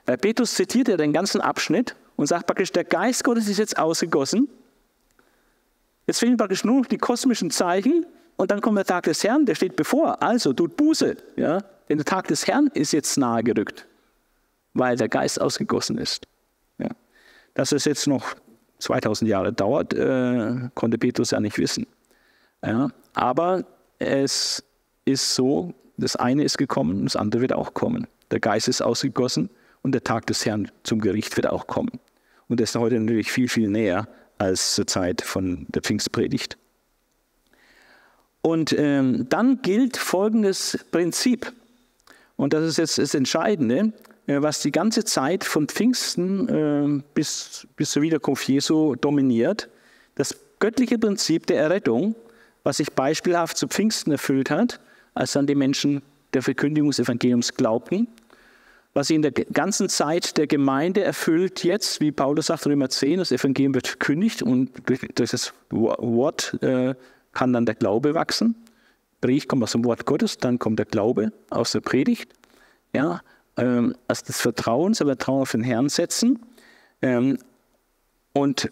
Äh, 0.07 0.17
Petrus 0.17 0.55
zitiert 0.55 0.89
ja 0.89 0.97
den 0.97 1.13
ganzen 1.13 1.41
Abschnitt 1.41 1.95
und 2.17 2.27
sagt 2.27 2.47
praktisch, 2.47 2.73
der 2.73 2.85
Geist 2.85 3.25
Gottes 3.25 3.49
ist 3.49 3.59
jetzt 3.59 3.79
ausgegossen 3.79 4.49
Jetzt 6.07 6.19
fehlen 6.19 6.37
praktisch 6.37 6.65
nur 6.65 6.81
noch 6.81 6.87
die 6.87 6.99
kosmischen 6.99 7.51
Zeichen 7.51 8.07
und 8.37 8.51
dann 8.51 8.61
kommt 8.61 8.77
der 8.77 8.85
Tag 8.85 9.05
des 9.05 9.23
Herrn, 9.23 9.47
der 9.47 9.55
steht 9.55 9.77
bevor. 9.77 10.23
Also 10.23 10.53
tut 10.53 10.77
Buße. 10.77 11.17
Ja? 11.37 11.59
Denn 11.89 11.99
der 11.99 12.05
Tag 12.05 12.29
des 12.29 12.47
Herrn 12.47 12.69
ist 12.75 12.93
jetzt 12.93 13.17
nahe 13.17 13.43
gerückt, 13.43 13.87
weil 14.75 14.97
der 14.97 15.09
Geist 15.09 15.41
ausgegossen 15.41 15.99
ist. 15.99 16.27
Ja? 16.79 16.89
Dass 17.55 17.73
es 17.73 17.85
jetzt 17.85 18.07
noch 18.07 18.35
2000 18.79 19.31
Jahre 19.31 19.53
dauert, 19.53 19.95
äh, 19.95 20.69
konnte 20.75 20.99
Petrus 20.99 21.31
ja 21.31 21.41
nicht 21.41 21.59
wissen. 21.59 21.87
Ja? 22.65 22.91
Aber 23.15 23.65
es 23.99 24.63
ist 25.05 25.35
so, 25.35 25.73
das 26.03 26.17
eine 26.17 26.45
ist 26.45 26.59
gekommen, 26.59 27.05
das 27.05 27.17
andere 27.17 27.43
wird 27.43 27.53
auch 27.53 27.75
kommen. 27.75 28.07
Der 28.31 28.41
Geist 28.41 28.69
ist 28.69 28.83
ausgegossen 28.83 29.51
und 29.83 29.93
der 29.93 30.05
Tag 30.05 30.27
des 30.27 30.45
Herrn 30.45 30.71
zum 30.83 31.01
Gericht 31.01 31.37
wird 31.37 31.47
auch 31.47 31.67
kommen. 31.67 32.01
Und 32.49 32.61
das 32.61 32.71
ist 32.71 32.77
heute 32.77 32.99
natürlich 32.99 33.31
viel, 33.31 33.49
viel 33.49 33.69
näher 33.69 34.09
als 34.39 34.75
zur 34.75 34.87
Zeit 34.87 35.23
von 35.23 35.67
der 35.69 35.83
Pfingstpredigt. 35.83 36.59
Und 38.43 38.75
ähm, 38.77 39.27
dann 39.29 39.63
gilt 39.63 39.97
folgendes 39.97 40.85
Prinzip. 40.91 41.53
Und 42.37 42.53
das 42.53 42.65
ist 42.65 42.79
jetzt 42.79 42.99
das 42.99 43.15
Entscheidende, 43.15 43.93
äh, 44.27 44.43
was 44.43 44.61
die 44.61 44.73
ganze 44.73 45.05
Zeit 45.05 45.45
von 45.45 45.69
Pfingsten 45.69 46.49
äh, 46.49 47.03
bis, 47.15 47.67
bis 47.77 47.91
zur 47.91 48.03
Wiederkunft 48.03 48.49
Jesu 48.49 48.97
dominiert. 48.97 49.69
Das 50.17 50.37
göttliche 50.59 50.99
Prinzip 50.99 51.47
der 51.47 51.59
Errettung, 51.59 52.17
was 52.65 52.79
sich 52.79 52.93
beispielhaft 52.93 53.57
zu 53.57 53.69
Pfingsten 53.69 54.11
erfüllt 54.11 54.51
hat, 54.51 54.81
als 55.15 55.33
dann 55.33 55.47
die 55.47 55.55
Menschen 55.55 56.03
der 56.35 56.43
Verkündigung 56.43 56.91
des 56.91 56.99
Evangeliums 56.99 57.55
glaubten, 57.55 58.09
was 58.95 59.09
sich 59.09 59.17
in 59.17 59.23
der 59.23 59.33
ganzen 59.33 59.89
Zeit 59.89 60.37
der 60.37 60.47
Gemeinde 60.47 61.03
erfüllt 61.03 61.65
jetzt, 61.65 62.01
wie 62.01 62.13
Paulus 62.13 62.47
sagt, 62.47 62.67
Römer 62.67 62.91
10, 62.91 63.19
das 63.19 63.33
Evangelium 63.33 63.75
wird 63.75 63.89
verkündigt 63.89 64.43
und 64.43 64.71
durch, 64.87 65.01
das 65.15 65.55
Wort 65.71 66.59
äh, 66.63 66.95
kann 67.33 67.53
dann 67.53 67.65
der 67.65 67.75
Glaube 67.75 68.15
wachsen. 68.15 68.55
Predigt 69.23 69.49
kommt 69.49 69.63
aus 69.63 69.73
dem 69.73 69.85
Wort 69.85 70.05
Gottes, 70.05 70.37
dann 70.37 70.59
kommt 70.59 70.79
der 70.79 70.87
Glaube 70.87 71.33
aus 71.49 71.73
der 71.73 71.81
Predigt. 71.81 72.33
Ja, 72.95 73.23
ähm, 73.57 73.95
also 74.09 74.25
das 74.27 74.41
Vertrauen, 74.41 74.93
das 74.93 74.99
Vertrauen 74.99 75.43
auf 75.43 75.53
den 75.53 75.63
Herrn 75.63 75.89
setzen. 75.89 76.41
Ähm, 77.01 77.39
und 78.35 78.71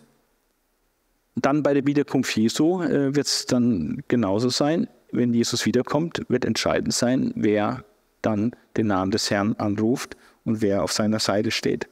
dann 1.36 1.62
bei 1.62 1.72
der 1.72 1.86
Wiederkunft 1.86 2.36
Jesu 2.36 2.82
äh, 2.82 3.14
wird 3.14 3.26
es 3.26 3.46
dann 3.46 4.02
genauso 4.08 4.50
sein. 4.50 4.88
Wenn 5.12 5.34
Jesus 5.34 5.66
wiederkommt, 5.66 6.22
wird 6.28 6.44
entscheidend 6.44 6.94
sein, 6.94 7.32
wer 7.34 7.84
dann 8.22 8.52
den 8.76 8.88
Namen 8.88 9.10
des 9.10 9.30
Herrn 9.30 9.54
anruft 9.58 10.16
und 10.44 10.62
wer 10.62 10.82
auf 10.82 10.92
seiner 10.92 11.18
Seite 11.18 11.50
steht. 11.50 11.88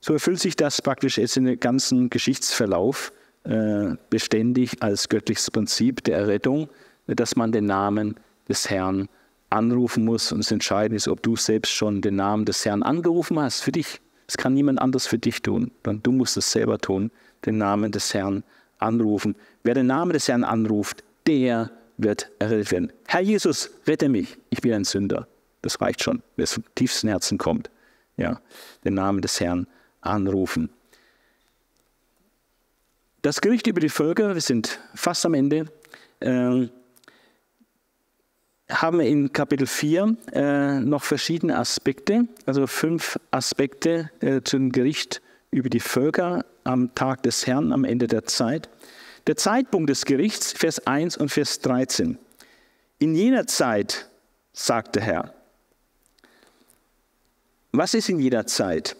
So 0.00 0.12
erfüllt 0.12 0.40
sich 0.40 0.56
das 0.56 0.80
praktisch 0.80 1.18
jetzt 1.18 1.36
in 1.36 1.44
den 1.44 1.60
ganzen 1.60 2.10
Geschichtsverlauf 2.10 3.12
äh, 3.44 3.96
beständig 4.10 4.82
als 4.82 5.08
göttliches 5.08 5.50
Prinzip 5.50 6.04
der 6.04 6.18
Errettung, 6.18 6.68
dass 7.06 7.36
man 7.36 7.52
den 7.52 7.66
Namen 7.66 8.16
des 8.48 8.70
Herrn 8.70 9.08
anrufen 9.50 10.04
muss. 10.04 10.32
Und 10.32 10.38
das 10.38 10.50
Entscheidende 10.50 10.96
ist, 10.96 11.08
ob 11.08 11.22
du 11.22 11.36
selbst 11.36 11.72
schon 11.72 12.00
den 12.00 12.16
Namen 12.16 12.44
des 12.44 12.64
Herrn 12.64 12.82
angerufen 12.82 13.38
hast 13.38 13.62
für 13.62 13.72
dich. 13.72 14.00
Das 14.26 14.36
kann 14.36 14.54
niemand 14.54 14.80
anders 14.80 15.06
für 15.06 15.18
dich 15.18 15.42
tun, 15.42 15.70
sondern 15.84 16.02
du 16.02 16.12
musst 16.12 16.36
es 16.36 16.50
selber 16.50 16.78
tun, 16.78 17.10
den 17.46 17.58
Namen 17.58 17.92
des 17.92 18.12
Herrn 18.12 18.44
anrufen. 18.78 19.36
Wer 19.62 19.74
den 19.74 19.86
Namen 19.86 20.12
des 20.12 20.28
Herrn 20.28 20.44
anruft, 20.44 21.02
der 21.26 21.70
wird 21.98 22.30
errettet 22.38 22.72
werden. 22.72 22.92
Herr 23.06 23.20
Jesus, 23.20 23.70
rette 23.86 24.08
mich, 24.08 24.38
ich 24.50 24.60
bin 24.60 24.72
ein 24.72 24.84
Sünder. 24.84 25.28
Das 25.62 25.80
reicht 25.80 26.02
schon, 26.02 26.22
wenn 26.36 26.44
es 26.44 26.54
vom 26.54 26.64
tiefsten 26.74 27.08
Herzen 27.08 27.36
kommt. 27.36 27.70
Ja, 28.16 28.40
den 28.84 28.94
Namen 28.94 29.20
des 29.20 29.40
Herrn 29.40 29.66
anrufen. 30.00 30.70
Das 33.22 33.40
Gericht 33.40 33.66
über 33.66 33.80
die 33.80 33.88
Völker, 33.88 34.34
wir 34.34 34.40
sind 34.40 34.80
fast 34.94 35.26
am 35.26 35.34
Ende, 35.34 35.66
äh, 36.20 36.68
haben 38.70 38.98
wir 38.98 39.06
in 39.06 39.32
Kapitel 39.32 39.66
4 39.66 40.16
äh, 40.32 40.80
noch 40.80 41.02
verschiedene 41.02 41.58
Aspekte, 41.58 42.28
also 42.46 42.66
fünf 42.66 43.18
Aspekte 43.30 44.10
äh, 44.20 44.42
zum 44.42 44.70
Gericht 44.72 45.22
über 45.50 45.70
die 45.70 45.80
Völker 45.80 46.44
am 46.64 46.94
Tag 46.94 47.22
des 47.22 47.46
Herrn, 47.46 47.72
am 47.72 47.84
Ende 47.84 48.06
der 48.06 48.24
Zeit. 48.24 48.68
Der 49.28 49.36
Zeitpunkt 49.36 49.90
des 49.90 50.06
Gerichts, 50.06 50.52
Vers 50.52 50.86
1 50.86 51.18
und 51.18 51.28
Vers 51.28 51.60
13. 51.60 52.18
In 52.98 53.14
jener 53.14 53.46
Zeit, 53.46 54.08
sagt 54.54 54.96
der 54.96 55.02
Herr. 55.02 55.34
Was 57.70 57.92
ist 57.92 58.08
in 58.08 58.20
jener 58.20 58.46
Zeit? 58.46 58.96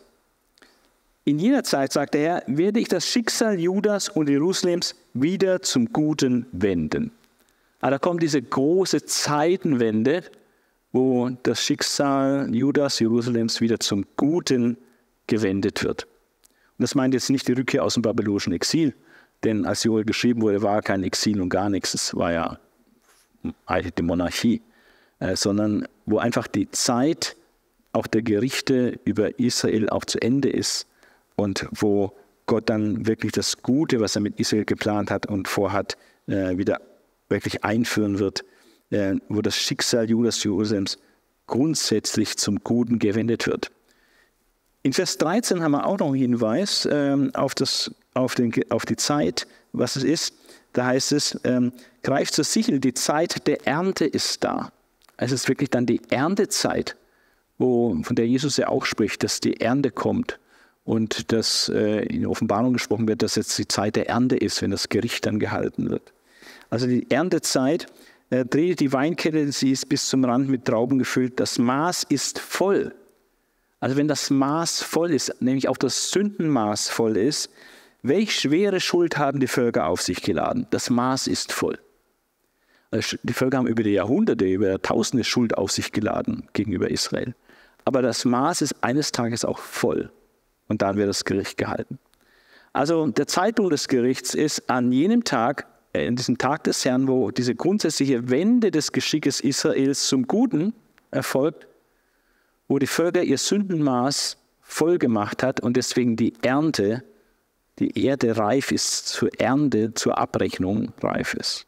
In 1.24 1.38
jener 1.38 1.64
Zeit, 1.64 1.94
sagt 1.94 2.12
der 2.12 2.20
Herr, 2.20 2.42
werde 2.46 2.78
ich 2.78 2.88
das 2.88 3.08
Schicksal 3.08 3.58
Judas 3.58 4.10
und 4.10 4.28
Jerusalems 4.28 4.96
wieder 5.14 5.62
zum 5.62 5.94
Guten 5.94 6.44
wenden. 6.52 7.10
Aber 7.80 7.92
da 7.92 7.98
kommt 7.98 8.22
diese 8.22 8.42
große 8.42 9.06
Zeitenwende, 9.06 10.24
wo 10.92 11.30
das 11.42 11.62
Schicksal 11.62 12.54
Judas, 12.54 12.98
Jerusalems 12.98 13.62
wieder 13.62 13.80
zum 13.80 14.04
Guten 14.18 14.76
gewendet 15.26 15.82
wird. 15.84 16.04
Und 16.04 16.82
das 16.82 16.94
meint 16.94 17.14
jetzt 17.14 17.30
nicht 17.30 17.48
die 17.48 17.52
Rückkehr 17.52 17.82
aus 17.82 17.94
dem 17.94 18.02
babylonischen 18.02 18.52
Exil, 18.52 18.94
denn 19.44 19.66
als 19.66 19.84
Joel 19.84 20.04
geschrieben 20.04 20.42
wurde, 20.42 20.62
war 20.62 20.82
kein 20.82 21.02
Exil 21.02 21.40
und 21.40 21.48
gar 21.48 21.70
nichts, 21.70 21.94
es 21.94 22.14
war 22.14 22.32
ja 22.32 22.58
die 23.96 24.02
Monarchie, 24.02 24.62
äh, 25.20 25.36
sondern 25.36 25.86
wo 26.06 26.18
einfach 26.18 26.46
die 26.46 26.70
Zeit 26.70 27.36
auch 27.92 28.06
der 28.06 28.22
Gerichte 28.22 28.98
über 29.04 29.38
Israel 29.38 29.88
auch 29.88 30.04
zu 30.04 30.20
Ende 30.20 30.50
ist 30.50 30.86
und 31.36 31.66
wo 31.70 32.12
Gott 32.46 32.68
dann 32.68 33.06
wirklich 33.06 33.32
das 33.32 33.62
Gute, 33.62 34.00
was 34.00 34.16
er 34.16 34.22
mit 34.22 34.38
Israel 34.40 34.64
geplant 34.64 35.10
hat 35.10 35.26
und 35.26 35.48
vorhat, 35.48 35.96
äh, 36.26 36.56
wieder 36.56 36.80
wirklich 37.28 37.64
einführen 37.64 38.18
wird, 38.18 38.44
äh, 38.90 39.14
wo 39.28 39.42
das 39.42 39.56
Schicksal 39.56 40.08
Judas 40.08 40.42
Jerusalems 40.42 40.98
grundsätzlich 41.46 42.36
zum 42.36 42.58
Guten 42.64 42.98
gewendet 42.98 43.46
wird. 43.46 43.70
In 44.82 44.92
Vers 44.92 45.18
13 45.18 45.62
haben 45.62 45.72
wir 45.72 45.86
auch 45.86 45.98
noch 45.98 46.08
einen 46.08 46.16
Hinweis 46.16 46.88
ähm, 46.90 47.34
auf, 47.34 47.54
das, 47.54 47.94
auf, 48.18 48.34
den, 48.34 48.52
auf, 48.70 48.84
die 48.84 48.96
Zeit, 48.96 49.46
was 49.72 49.96
es 49.96 50.04
ist. 50.04 50.34
Da 50.72 50.86
heißt 50.86 51.12
es, 51.12 51.40
ähm, 51.44 51.72
greift 52.02 52.34
zur 52.34 52.44
Sichel, 52.44 52.80
die 52.80 52.94
Zeit 52.94 53.46
der 53.46 53.66
Ernte 53.66 54.04
ist 54.04 54.44
da. 54.44 54.70
Es 55.16 55.32
ist 55.32 55.48
wirklich 55.48 55.70
dann 55.70 55.86
die 55.86 56.00
Erntezeit, 56.10 56.96
wo, 57.58 57.96
von 58.02 58.16
der 58.16 58.26
Jesus 58.26 58.56
ja 58.56 58.68
auch 58.68 58.84
spricht, 58.84 59.24
dass 59.24 59.40
die 59.40 59.60
Ernte 59.60 59.90
kommt 59.90 60.38
und 60.84 61.32
dass 61.32 61.68
äh, 61.68 62.04
in 62.06 62.26
Offenbarung 62.26 62.72
gesprochen 62.72 63.08
wird, 63.08 63.22
dass 63.22 63.34
jetzt 63.34 63.58
die 63.58 63.68
Zeit 63.68 63.96
der 63.96 64.08
Ernte 64.08 64.36
ist, 64.36 64.62
wenn 64.62 64.70
das 64.70 64.88
Gericht 64.88 65.26
dann 65.26 65.38
gehalten 65.38 65.90
wird. 65.90 66.12
Also 66.70 66.86
die 66.86 67.10
Erntezeit 67.10 67.86
äh, 68.30 68.44
dreht 68.44 68.80
die 68.80 68.92
Weinkette, 68.92 69.50
sie 69.52 69.72
ist 69.72 69.88
bis 69.88 70.08
zum 70.08 70.24
Rand 70.24 70.48
mit 70.48 70.64
Trauben 70.64 70.98
gefüllt, 70.98 71.40
das 71.40 71.58
Maß 71.58 72.04
ist 72.04 72.38
voll. 72.38 72.94
Also 73.80 73.96
wenn 73.96 74.08
das 74.08 74.30
Maß 74.30 74.82
voll 74.82 75.12
ist, 75.12 75.40
nämlich 75.40 75.68
auch 75.68 75.76
das 75.76 76.10
Sündenmaß 76.10 76.88
voll 76.88 77.16
ist, 77.16 77.50
welch 78.02 78.38
schwere 78.38 78.80
Schuld 78.80 79.18
haben 79.18 79.40
die 79.40 79.46
Völker 79.48 79.86
auf 79.86 80.00
sich 80.02 80.22
geladen? 80.22 80.66
Das 80.70 80.90
Maß 80.90 81.26
ist 81.26 81.52
voll. 81.52 81.78
Also 82.90 83.16
die 83.22 83.32
Völker 83.32 83.58
haben 83.58 83.66
über 83.66 83.82
die 83.82 83.92
Jahrhunderte, 83.92 84.46
über 84.46 84.68
Jahrtausende 84.68 85.24
Schuld 85.24 85.56
auf 85.56 85.70
sich 85.72 85.92
geladen 85.92 86.48
gegenüber 86.52 86.90
Israel. 86.90 87.34
Aber 87.84 88.02
das 88.02 88.24
Maß 88.24 88.62
ist 88.62 88.82
eines 88.82 89.12
Tages 89.12 89.44
auch 89.44 89.58
voll 89.58 90.10
und 90.68 90.82
dann 90.82 90.96
wird 90.96 91.08
das 91.08 91.24
Gericht 91.24 91.58
gehalten. 91.58 91.98
Also 92.72 93.06
der 93.08 93.26
Zeitpunkt 93.26 93.72
des 93.72 93.88
Gerichts 93.88 94.34
ist 94.34 94.70
an 94.70 94.92
jenem 94.92 95.24
Tag, 95.24 95.66
äh, 95.92 96.06
in 96.06 96.16
diesem 96.16 96.38
Tag 96.38 96.64
des 96.64 96.84
Herrn, 96.84 97.08
wo 97.08 97.30
diese 97.30 97.54
grundsätzliche 97.54 98.30
Wende 98.30 98.70
des 98.70 98.92
Geschickes 98.92 99.40
Israels 99.40 100.06
zum 100.06 100.26
Guten 100.26 100.74
erfolgt, 101.10 101.66
wo 102.68 102.78
die 102.78 102.86
Völker 102.86 103.22
ihr 103.22 103.38
Sündenmaß 103.38 104.36
voll 104.60 104.98
gemacht 104.98 105.42
hat 105.42 105.60
und 105.60 105.76
deswegen 105.76 106.16
die 106.16 106.34
Ernte, 106.42 107.02
die 107.78 108.04
Erde 108.04 108.36
reif 108.36 108.72
ist 108.72 109.08
zur 109.08 109.30
Ernte, 109.40 109.94
zur 109.94 110.18
Abrechnung 110.18 110.92
reif 111.00 111.34
ist. 111.34 111.66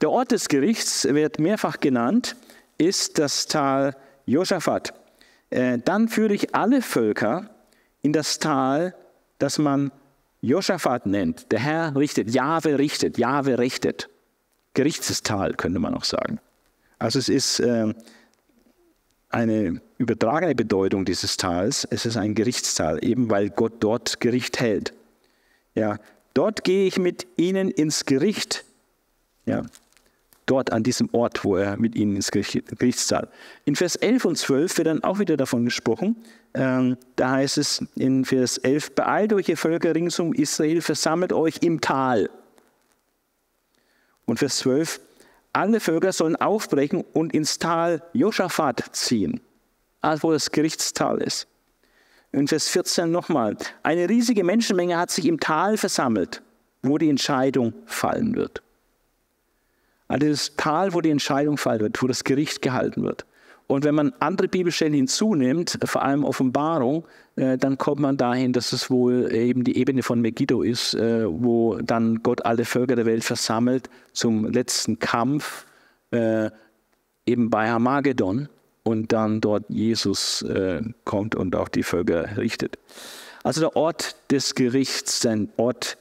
Der 0.00 0.10
Ort 0.10 0.30
des 0.30 0.48
Gerichts 0.48 1.04
wird 1.04 1.38
mehrfach 1.38 1.80
genannt, 1.80 2.36
ist 2.78 3.18
das 3.18 3.46
Tal 3.46 3.96
Josaphat. 4.26 4.94
Äh, 5.50 5.78
dann 5.84 6.08
führe 6.08 6.34
ich 6.34 6.54
alle 6.54 6.82
Völker 6.82 7.50
in 8.02 8.12
das 8.12 8.38
Tal, 8.38 8.94
das 9.38 9.58
man 9.58 9.90
Josaphat 10.40 11.06
nennt. 11.06 11.50
Der 11.50 11.58
Herr 11.58 11.96
richtet, 11.96 12.30
Jahwe 12.30 12.78
richtet, 12.78 13.18
Jahwe 13.18 13.58
richtet. 13.58 14.08
Gerichtstal 14.74 15.54
könnte 15.54 15.80
man 15.80 15.94
auch 15.94 16.04
sagen. 16.04 16.38
Also 16.98 17.18
es 17.18 17.28
ist 17.28 17.60
äh, 17.60 17.92
eine 19.30 19.80
übertragene 19.98 20.54
Bedeutung 20.54 21.04
dieses 21.04 21.36
Tals. 21.36 21.86
Es 21.90 22.06
ist 22.06 22.16
ein 22.16 22.34
Gerichtstal, 22.34 23.04
eben 23.04 23.30
weil 23.30 23.50
Gott 23.50 23.74
dort 23.80 24.20
Gericht 24.20 24.60
hält. 24.60 24.94
Ja, 25.74 25.98
dort 26.34 26.64
gehe 26.64 26.86
ich 26.86 26.98
mit 26.98 27.26
ihnen 27.36 27.70
ins 27.70 28.04
Gericht. 28.04 28.64
Ja, 29.44 29.62
dort 30.46 30.72
an 30.72 30.82
diesem 30.82 31.08
Ort, 31.12 31.44
wo 31.44 31.56
er 31.56 31.76
mit 31.76 31.94
ihnen 31.94 32.16
ins 32.16 32.30
Gerichtssaal. 32.30 33.28
In 33.64 33.76
Vers 33.76 33.96
11 33.96 34.24
und 34.24 34.38
12 34.38 34.78
wird 34.78 34.86
dann 34.86 35.04
auch 35.04 35.18
wieder 35.18 35.36
davon 35.36 35.64
gesprochen. 35.64 36.16
Ähm, 36.54 36.96
da 37.16 37.32
heißt 37.32 37.58
es 37.58 37.84
in 37.96 38.24
Vers 38.24 38.58
11, 38.58 38.94
beeilt 38.94 39.32
euch, 39.32 39.48
ihr 39.48 39.56
Völker 39.56 39.94
rings 39.94 40.18
um 40.18 40.32
Israel, 40.32 40.80
versammelt 40.80 41.32
euch 41.32 41.58
im 41.60 41.80
Tal. 41.80 42.30
Und 44.24 44.38
Vers 44.38 44.58
12, 44.58 45.00
alle 45.52 45.80
Völker 45.80 46.12
sollen 46.12 46.36
aufbrechen 46.36 47.04
und 47.12 47.34
ins 47.34 47.58
Tal 47.58 48.02
Josaphat 48.12 48.84
ziehen, 48.92 49.40
also 50.00 50.24
wo 50.24 50.32
das 50.32 50.50
Gerichtstal 50.50 51.18
ist. 51.18 51.46
In 52.32 52.46
Vers 52.46 52.68
14 52.68 53.10
nochmal, 53.10 53.56
eine 53.82 54.08
riesige 54.08 54.44
Menschenmenge 54.44 54.98
hat 54.98 55.10
sich 55.10 55.26
im 55.26 55.40
Tal 55.40 55.76
versammelt, 55.76 56.42
wo 56.82 56.98
die 56.98 57.08
Entscheidung 57.08 57.72
fallen 57.86 58.34
wird. 58.36 58.62
Also 60.08 60.28
das 60.28 60.56
Tal, 60.56 60.94
wo 60.94 61.00
die 61.00 61.10
Entscheidung 61.10 61.56
fallen 61.56 61.80
wird, 61.80 62.02
wo 62.02 62.06
das 62.06 62.24
Gericht 62.24 62.62
gehalten 62.62 63.02
wird. 63.02 63.24
Und 63.66 63.84
wenn 63.84 63.94
man 63.94 64.14
andere 64.18 64.48
Bibelstellen 64.48 64.94
hinzunimmt, 64.94 65.78
vor 65.84 66.02
allem 66.02 66.24
Offenbarung, 66.24 67.06
äh, 67.36 67.58
dann 67.58 67.76
kommt 67.76 68.00
man 68.00 68.16
dahin, 68.16 68.54
dass 68.54 68.72
es 68.72 68.90
wohl 68.90 69.30
eben 69.32 69.62
die 69.62 69.76
Ebene 69.76 70.02
von 70.02 70.22
Megiddo 70.22 70.62
ist, 70.62 70.94
äh, 70.94 71.26
wo 71.28 71.76
dann 71.76 72.22
Gott 72.22 72.46
alle 72.46 72.64
Völker 72.64 72.96
der 72.96 73.04
Welt 73.04 73.24
versammelt 73.24 73.90
zum 74.12 74.46
letzten 74.46 74.98
Kampf, 74.98 75.66
äh, 76.10 76.50
eben 77.26 77.50
bei 77.50 77.68
Hamagedon 77.68 78.48
und 78.88 79.12
dann 79.12 79.40
dort 79.40 79.64
Jesus 79.68 80.44
kommt 81.04 81.34
und 81.34 81.54
auch 81.54 81.68
die 81.68 81.82
Völker 81.82 82.36
richtet. 82.36 82.78
Also 83.44 83.60
der 83.60 83.76
Ort 83.76 84.16
des 84.30 84.54
Gerichts, 84.54 85.24
ein 85.26 85.50
Ort 85.56 85.96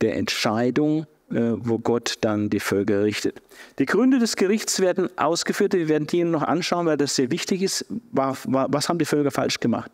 der 0.00 0.16
Entscheidung, 0.16 1.06
äh, 1.30 1.52
wo 1.58 1.78
Gott 1.78 2.14
dann 2.22 2.50
die 2.50 2.60
Völker 2.60 3.02
richtet. 3.02 3.42
Die 3.78 3.86
Gründe 3.86 4.18
des 4.18 4.36
Gerichts 4.36 4.80
werden 4.80 5.10
ausgeführt, 5.18 5.74
wir 5.74 5.88
werden 5.88 6.06
die 6.06 6.24
noch 6.24 6.42
anschauen, 6.42 6.86
weil 6.86 6.96
das 6.96 7.16
sehr 7.16 7.30
wichtig 7.30 7.62
ist. 7.62 7.84
Was 8.12 8.88
haben 8.88 8.98
die 8.98 9.04
Völker 9.04 9.30
falsch 9.30 9.60
gemacht? 9.60 9.90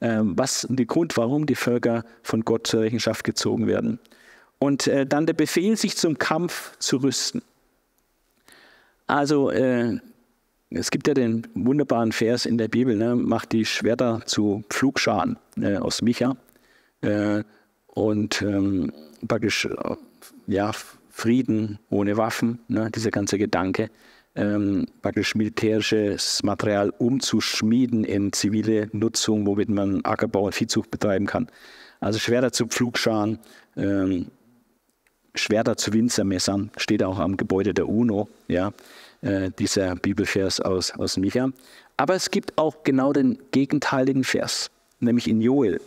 Ähm, 0.00 0.36
was 0.36 0.66
der 0.68 0.86
Grund, 0.86 1.16
warum 1.16 1.46
die 1.46 1.54
Völker 1.54 2.04
von 2.22 2.44
Gott 2.44 2.66
zur 2.66 2.80
Rechenschaft 2.80 3.24
gezogen 3.24 3.66
werden? 3.66 3.98
Und 4.58 4.86
äh, 4.86 5.06
dann 5.06 5.26
der 5.26 5.34
Befehl, 5.34 5.76
sich 5.76 5.96
zum 5.96 6.18
Kampf 6.18 6.76
zu 6.78 6.96
rüsten. 6.98 7.42
Also 9.06 9.50
äh, 9.50 10.00
es 10.76 10.90
gibt 10.90 11.08
ja 11.08 11.14
den 11.14 11.46
wunderbaren 11.54 12.12
Vers 12.12 12.46
in 12.46 12.58
der 12.58 12.68
Bibel, 12.68 12.96
ne? 12.96 13.16
macht 13.16 13.52
die 13.52 13.64
Schwerter 13.64 14.22
zu 14.26 14.64
Pflugscharen 14.68 15.38
äh, 15.60 15.76
aus 15.76 16.02
Micha. 16.02 16.36
Äh, 17.00 17.42
und 17.86 18.42
ähm, 18.42 18.92
praktisch 19.26 19.68
ja, 20.46 20.72
Frieden 21.10 21.78
ohne 21.88 22.16
Waffen, 22.18 22.58
ne, 22.68 22.90
dieser 22.94 23.10
ganze 23.10 23.38
Gedanke, 23.38 23.88
ähm, 24.34 24.86
praktisch 25.00 25.34
militärisches 25.34 26.42
Material 26.42 26.92
umzuschmieden 26.98 28.04
in 28.04 28.34
zivile 28.34 28.90
Nutzung, 28.92 29.46
womit 29.46 29.70
man 29.70 30.04
Ackerbau 30.04 30.44
und 30.44 30.54
Viehzucht 30.54 30.90
betreiben 30.90 31.26
kann. 31.26 31.48
Also 32.00 32.18
Schwerter 32.18 32.52
zu 32.52 32.66
Pflugscharen, 32.66 33.38
ähm, 33.76 34.26
Schwerter 35.34 35.76
zu 35.76 35.92
Winzermessern, 35.94 36.70
steht 36.76 37.02
auch 37.02 37.18
am 37.18 37.38
Gebäude 37.38 37.72
der 37.72 37.88
UNO, 37.88 38.28
ja, 38.46 38.72
äh, 39.26 39.50
dieser 39.58 39.96
Bibelvers 39.96 40.60
aus, 40.60 40.92
aus 40.92 41.16
Micha. 41.16 41.50
Aber 41.96 42.14
es 42.14 42.30
gibt 42.30 42.56
auch 42.58 42.82
genau 42.84 43.12
den 43.12 43.38
gegenteiligen 43.50 44.24
Vers, 44.24 44.70
nämlich 45.00 45.28
in 45.28 45.40
Joel. 45.40 45.80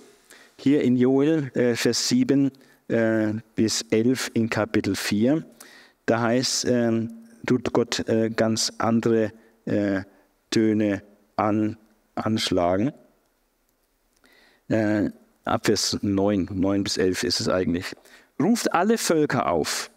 Hier 0.57 0.82
in 0.82 0.98
Joel, 0.98 1.52
äh, 1.53 1.76
Vers 1.76 2.07
7, 2.10 2.52
äh, 2.90 3.34
bis 3.56 3.86
11 3.91 4.32
in 4.34 4.49
Kapitel 4.49 4.95
4. 4.95 5.45
Da 6.06 6.22
heißt, 6.22 6.66
äh, 6.66 7.07
tut 7.45 7.72
Gott 7.72 8.07
äh, 8.10 8.30
ganz 8.30 8.74
andere 8.78 9.32
äh, 9.66 10.02
Töne 10.52 11.03
an, 11.36 11.78
anschlagen. 12.16 12.91
Ab 15.45 15.66
Vers 15.66 15.98
9, 16.02 16.49
9 16.52 16.84
bis 16.84 16.98
11 16.98 17.24
ist 17.24 17.40
es 17.40 17.49
eigentlich. 17.49 17.95
Ruft 18.40 18.72
alle 18.72 18.99
Völker 18.99 19.49
auf, 19.49 19.90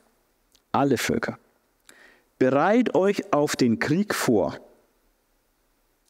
alle 0.73 0.97
Völker. 0.97 1.39
Bereit 2.43 2.97
euch 2.97 3.33
auf 3.33 3.55
den 3.55 3.79
Krieg 3.79 4.17
vor. 4.17 4.59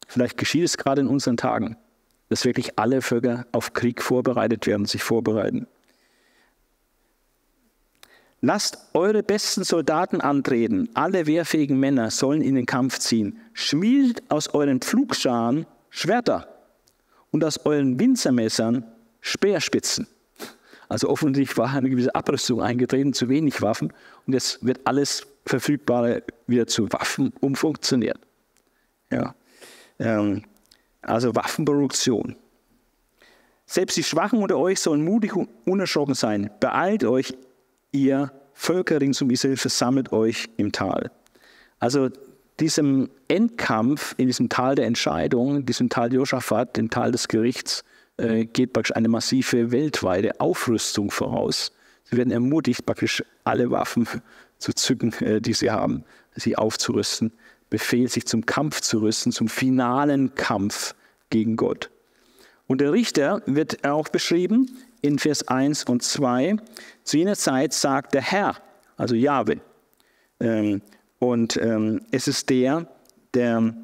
Vielleicht 0.09 0.39
geschieht 0.39 0.65
es 0.65 0.79
gerade 0.79 1.03
in 1.03 1.07
unseren 1.07 1.37
Tagen, 1.37 1.77
dass 2.31 2.47
wirklich 2.47 2.79
alle 2.79 3.03
Völker 3.03 3.45
auf 3.53 3.75
Krieg 3.75 4.01
vorbereitet 4.01 4.67
werden, 4.67 4.87
sich 4.87 5.03
vorbereiten. 5.03 5.67
Lasst 8.41 8.79
eure 8.95 9.23
besten 9.23 9.63
Soldaten 9.63 10.23
antreten, 10.23 10.89
alle 10.95 11.27
wehrfähigen 11.27 11.79
Männer 11.79 12.11
sollen 12.11 12.41
in 12.41 12.55
den 12.55 12.65
Kampf 12.65 12.99
ziehen. 13.01 13.39
Schmiedet 13.53 14.23
aus 14.31 14.55
euren 14.55 14.81
Pflugscharen 14.81 15.67
Schwerter 15.91 16.49
und 17.31 17.45
aus 17.45 17.67
euren 17.67 18.01
Winzermessern 18.01 18.91
Speerspitzen. 19.21 20.07
Also 20.93 21.09
offensichtlich 21.09 21.56
war 21.56 21.73
eine 21.73 21.89
gewisse 21.89 22.14
Abrüstung 22.14 22.60
eingetreten, 22.60 23.14
zu 23.14 23.31
wenig 23.31 23.62
Waffen 23.62 23.94
und 24.27 24.35
jetzt 24.35 24.62
wird 24.62 24.81
alles 24.85 25.27
Verfügbare 25.47 26.23
wieder 26.47 26.66
zu 26.66 26.93
Waffen 26.93 27.32
umfunktioniert. 27.40 28.19
Ja. 29.10 29.35
Ähm, 29.98 30.43
also 31.01 31.35
Waffenproduktion. 31.35 32.36
Selbst 33.64 33.97
die 33.97 34.02
Schwachen 34.02 34.43
unter 34.43 34.59
euch 34.59 34.81
sollen 34.81 35.02
mutig 35.02 35.35
und 35.35 35.48
unerschrocken 35.64 36.14
sein. 36.14 36.51
Beeilt 36.60 37.05
euch, 37.05 37.32
ihr 37.93 38.31
Völker 38.52 39.01
rings 39.01 39.23
um 39.23 39.31
Israel, 39.31 39.56
versammelt 39.56 40.12
euch 40.12 40.51
im 40.59 40.73
Tal. 40.73 41.10
Also 41.78 42.10
diesem 42.60 43.09
Endkampf 43.28 44.14
in 44.19 44.27
diesem 44.27 44.51
Tal 44.51 44.74
der 44.74 44.85
Entscheidung, 44.85 45.64
diesem 45.64 45.89
Tal 45.89 46.12
Josaphat, 46.12 46.77
dem 46.77 46.90
Tal 46.90 47.12
des 47.12 47.28
Gerichts, 47.28 47.82
äh, 48.23 48.44
geht 48.47 48.73
praktisch 48.73 48.94
eine 48.94 49.09
massive 49.09 49.73
weltweite 49.73 50.40
Aufrüstung 50.40 51.11
voraus. 51.11 51.73
Sie 52.05 52.16
werden 52.16 52.31
ermutigt, 52.31 52.86
praktisch 52.86 53.24
alle 53.44 53.70
Waffen 53.70 54.07
zu 54.59 54.73
zücken, 54.73 55.12
äh, 55.20 55.40
die 55.40 55.53
sie 55.53 55.70
haben, 55.70 56.05
sie 56.36 56.57
aufzurüsten. 56.57 57.32
Befehl, 57.69 58.09
sich 58.09 58.27
zum 58.27 58.44
Kampf 58.44 58.82
zu 58.82 59.01
rüsten, 59.01 59.32
zum 59.32 59.49
finalen 59.49 60.35
Kampf 60.35 60.94
gegen 61.31 61.57
Gott. 61.57 61.90
Und 62.66 62.81
der 62.81 62.93
Richter 62.93 63.43
wird 63.47 63.86
auch 63.86 64.09
beschrieben 64.09 64.70
in 65.01 65.19
Vers 65.19 65.49
1 65.49 65.85
und 65.85 66.03
2. 66.03 66.57
Zu 67.03 67.16
jener 67.16 67.35
Zeit 67.35 67.73
sagt 67.73 68.15
der 68.15 68.23
Herr, 68.23 68.57
also 68.97 69.15
Jahwe. 69.15 69.61
Ähm, 70.39 70.82
und 71.19 71.57
ähm, 71.57 72.03
es 72.11 72.28
ist 72.28 72.51
der, 72.51 72.86
der 73.35 73.74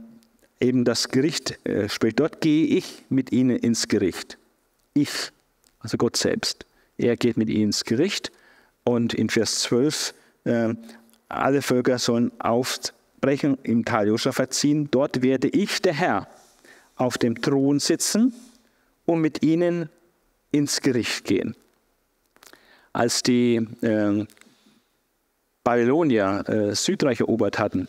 eben 0.60 0.85
das 0.85 1.09
Gericht 1.09 1.64
äh, 1.66 1.89
spricht. 1.89 2.20
Dort 2.20 2.40
gehe 2.40 2.66
ich 2.66 3.05
mit 3.09 3.32
ihnen 3.32 3.56
ins 3.56 3.89
Gericht. 3.89 4.39
Ich, 4.94 5.10
also 5.80 5.97
Gott 5.97 6.16
selbst. 6.16 6.66
Er 6.97 7.16
geht 7.16 7.36
mit 7.36 7.48
ihnen 7.48 7.66
ins 7.66 7.85
Gericht. 7.85 8.32
Und 8.85 9.14
in 9.14 9.28
Vers 9.28 9.60
12, 9.60 10.14
äh, 10.44 10.74
alle 11.28 11.62
Völker 11.62 11.98
sollen 11.98 12.32
aufbrechen, 12.40 13.59
im 13.62 13.85
Tal 13.85 14.09
Josaphat 14.09 14.55
ziehen. 14.55 14.89
Dort 14.90 15.22
werde 15.22 15.48
ich, 15.48 15.82
der 15.82 15.94
Herr, 15.94 16.28
auf 16.97 17.18
dem 17.18 17.40
Thron 17.40 17.78
sitzen 17.78 18.32
und 19.06 19.20
mit 19.20 19.44
ihnen 19.44 19.89
ins 20.51 20.80
Gericht 20.80 21.24
gehen. 21.24 21.55
Als 22.93 23.22
die 23.22 23.56
äh, 23.82 24.26
Babylonier 25.62 26.44
äh, 26.48 26.74
Südreich 26.74 27.20
erobert 27.20 27.59
hatten, 27.59 27.89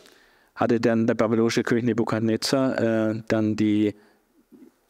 hatte 0.60 0.82
dann 0.82 1.08
der 1.08 1.14
babylonische 1.16 1.64
König 1.64 1.86
Nebukadnezar 1.86 2.78
äh, 3.12 3.24
dann 3.30 3.56
die 3.56 3.96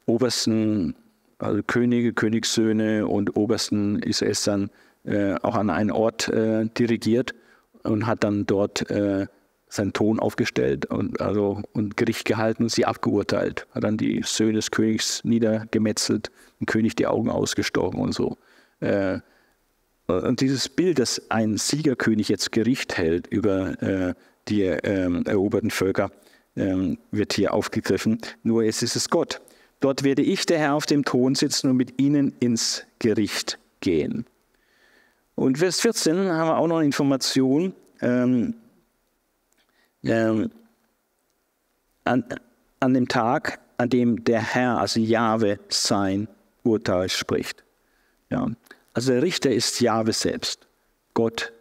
obersten 0.08 0.96
also 1.38 1.62
Könige, 1.62 2.12
Königssöhne 2.12 3.08
und 3.08 3.38
obersten 3.38 4.00
Israels 4.00 4.44
dann 4.44 4.72
äh, 5.06 5.36
auch 5.36 5.56
an 5.56 5.70
einen 5.70 5.92
Ort 5.92 6.28
äh, 6.30 6.66
dirigiert 6.66 7.36
und 7.84 8.08
hat 8.08 8.24
dann 8.24 8.48
dort 8.48 8.90
äh, 8.90 9.28
seinen 9.70 9.94
Ton 9.94 10.20
aufgestellt 10.20 10.88
und, 10.88 11.22
also, 11.22 11.62
und 11.74 11.96
Gericht 11.96 12.26
gehalten 12.26 12.64
und 12.64 12.70
sie 12.70 12.86
abgeurteilt. 12.86 13.68
Hat 13.72 13.84
dann 13.84 13.98
die 13.98 14.24
Söhne 14.26 14.54
des 14.54 14.72
Königs 14.72 15.24
niedergemetzelt, 15.24 16.32
dem 16.60 16.66
König 16.66 16.96
die 16.96 17.06
Augen 17.06 17.30
ausgestochen 17.30 18.02
und 18.02 18.14
so. 18.14 18.38
Äh, 18.80 19.20
und 20.08 20.42
dieses 20.42 20.68
Bild, 20.68 20.98
dass 20.98 21.30
ein 21.30 21.58
Siegerkönig 21.58 22.30
jetzt 22.30 22.52
Gericht 22.52 22.98
hält 22.98 23.28
über 23.28 23.82
äh, 23.84 24.16
die 24.50 24.64
äh, 24.64 25.24
eroberten 25.26 25.72
Völker, 25.72 26.12
ähm, 26.56 26.98
wird 27.12 27.34
hier 27.34 27.54
aufgegriffen. 27.54 28.20
Nur 28.44 28.64
es 28.64 28.82
ist 28.82 28.96
es 28.96 29.10
Gott. 29.10 29.42
Dort 29.80 30.04
werde 30.04 30.22
ich, 30.22 30.46
der 30.46 30.60
Herr, 30.60 30.74
auf 30.74 30.86
dem 30.86 31.06
Thron 31.06 31.36
sitzen 31.36 31.70
und 31.70 31.78
mit 31.78 32.02
ihnen 32.02 32.34
ins 32.40 32.86
Gericht 33.00 33.60
gehen. 33.80 34.26
Und 35.36 35.60
Vers 35.60 35.80
14 35.80 36.18
haben 36.30 36.50
wir 36.50 36.58
auch 36.58 36.68
noch 36.68 36.78
eine 36.78 36.86
Information. 36.86 37.74
Ähm, 38.02 38.56
ähm, 40.04 40.52
an, 42.04 42.26
an 42.80 42.94
dem 42.94 43.08
Tag, 43.08 43.60
an 43.78 43.90
dem 43.90 44.24
der 44.24 44.42
Herr, 44.42 44.80
also 44.80 45.00
Jahwe, 45.00 45.60
sein 45.70 46.28
Urteil 46.64 47.08
spricht. 47.10 47.64
Ja. 48.30 48.48
Also 48.94 49.14
der 49.14 49.22
Richter 49.22 49.52
ist 49.52 49.80
Jahwe 49.80 50.12
selbst. 50.12 50.68
Gott 51.14 51.54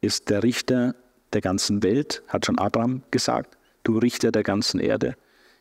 ist 0.00 0.30
der 0.30 0.42
Richter 0.42 0.94
der 1.32 1.40
ganzen 1.40 1.82
Welt, 1.82 2.22
hat 2.28 2.46
schon 2.46 2.58
Abraham 2.58 3.02
gesagt, 3.10 3.56
du 3.84 3.98
Richter 3.98 4.32
der 4.32 4.42
ganzen 4.42 4.80
Erde. 4.80 5.16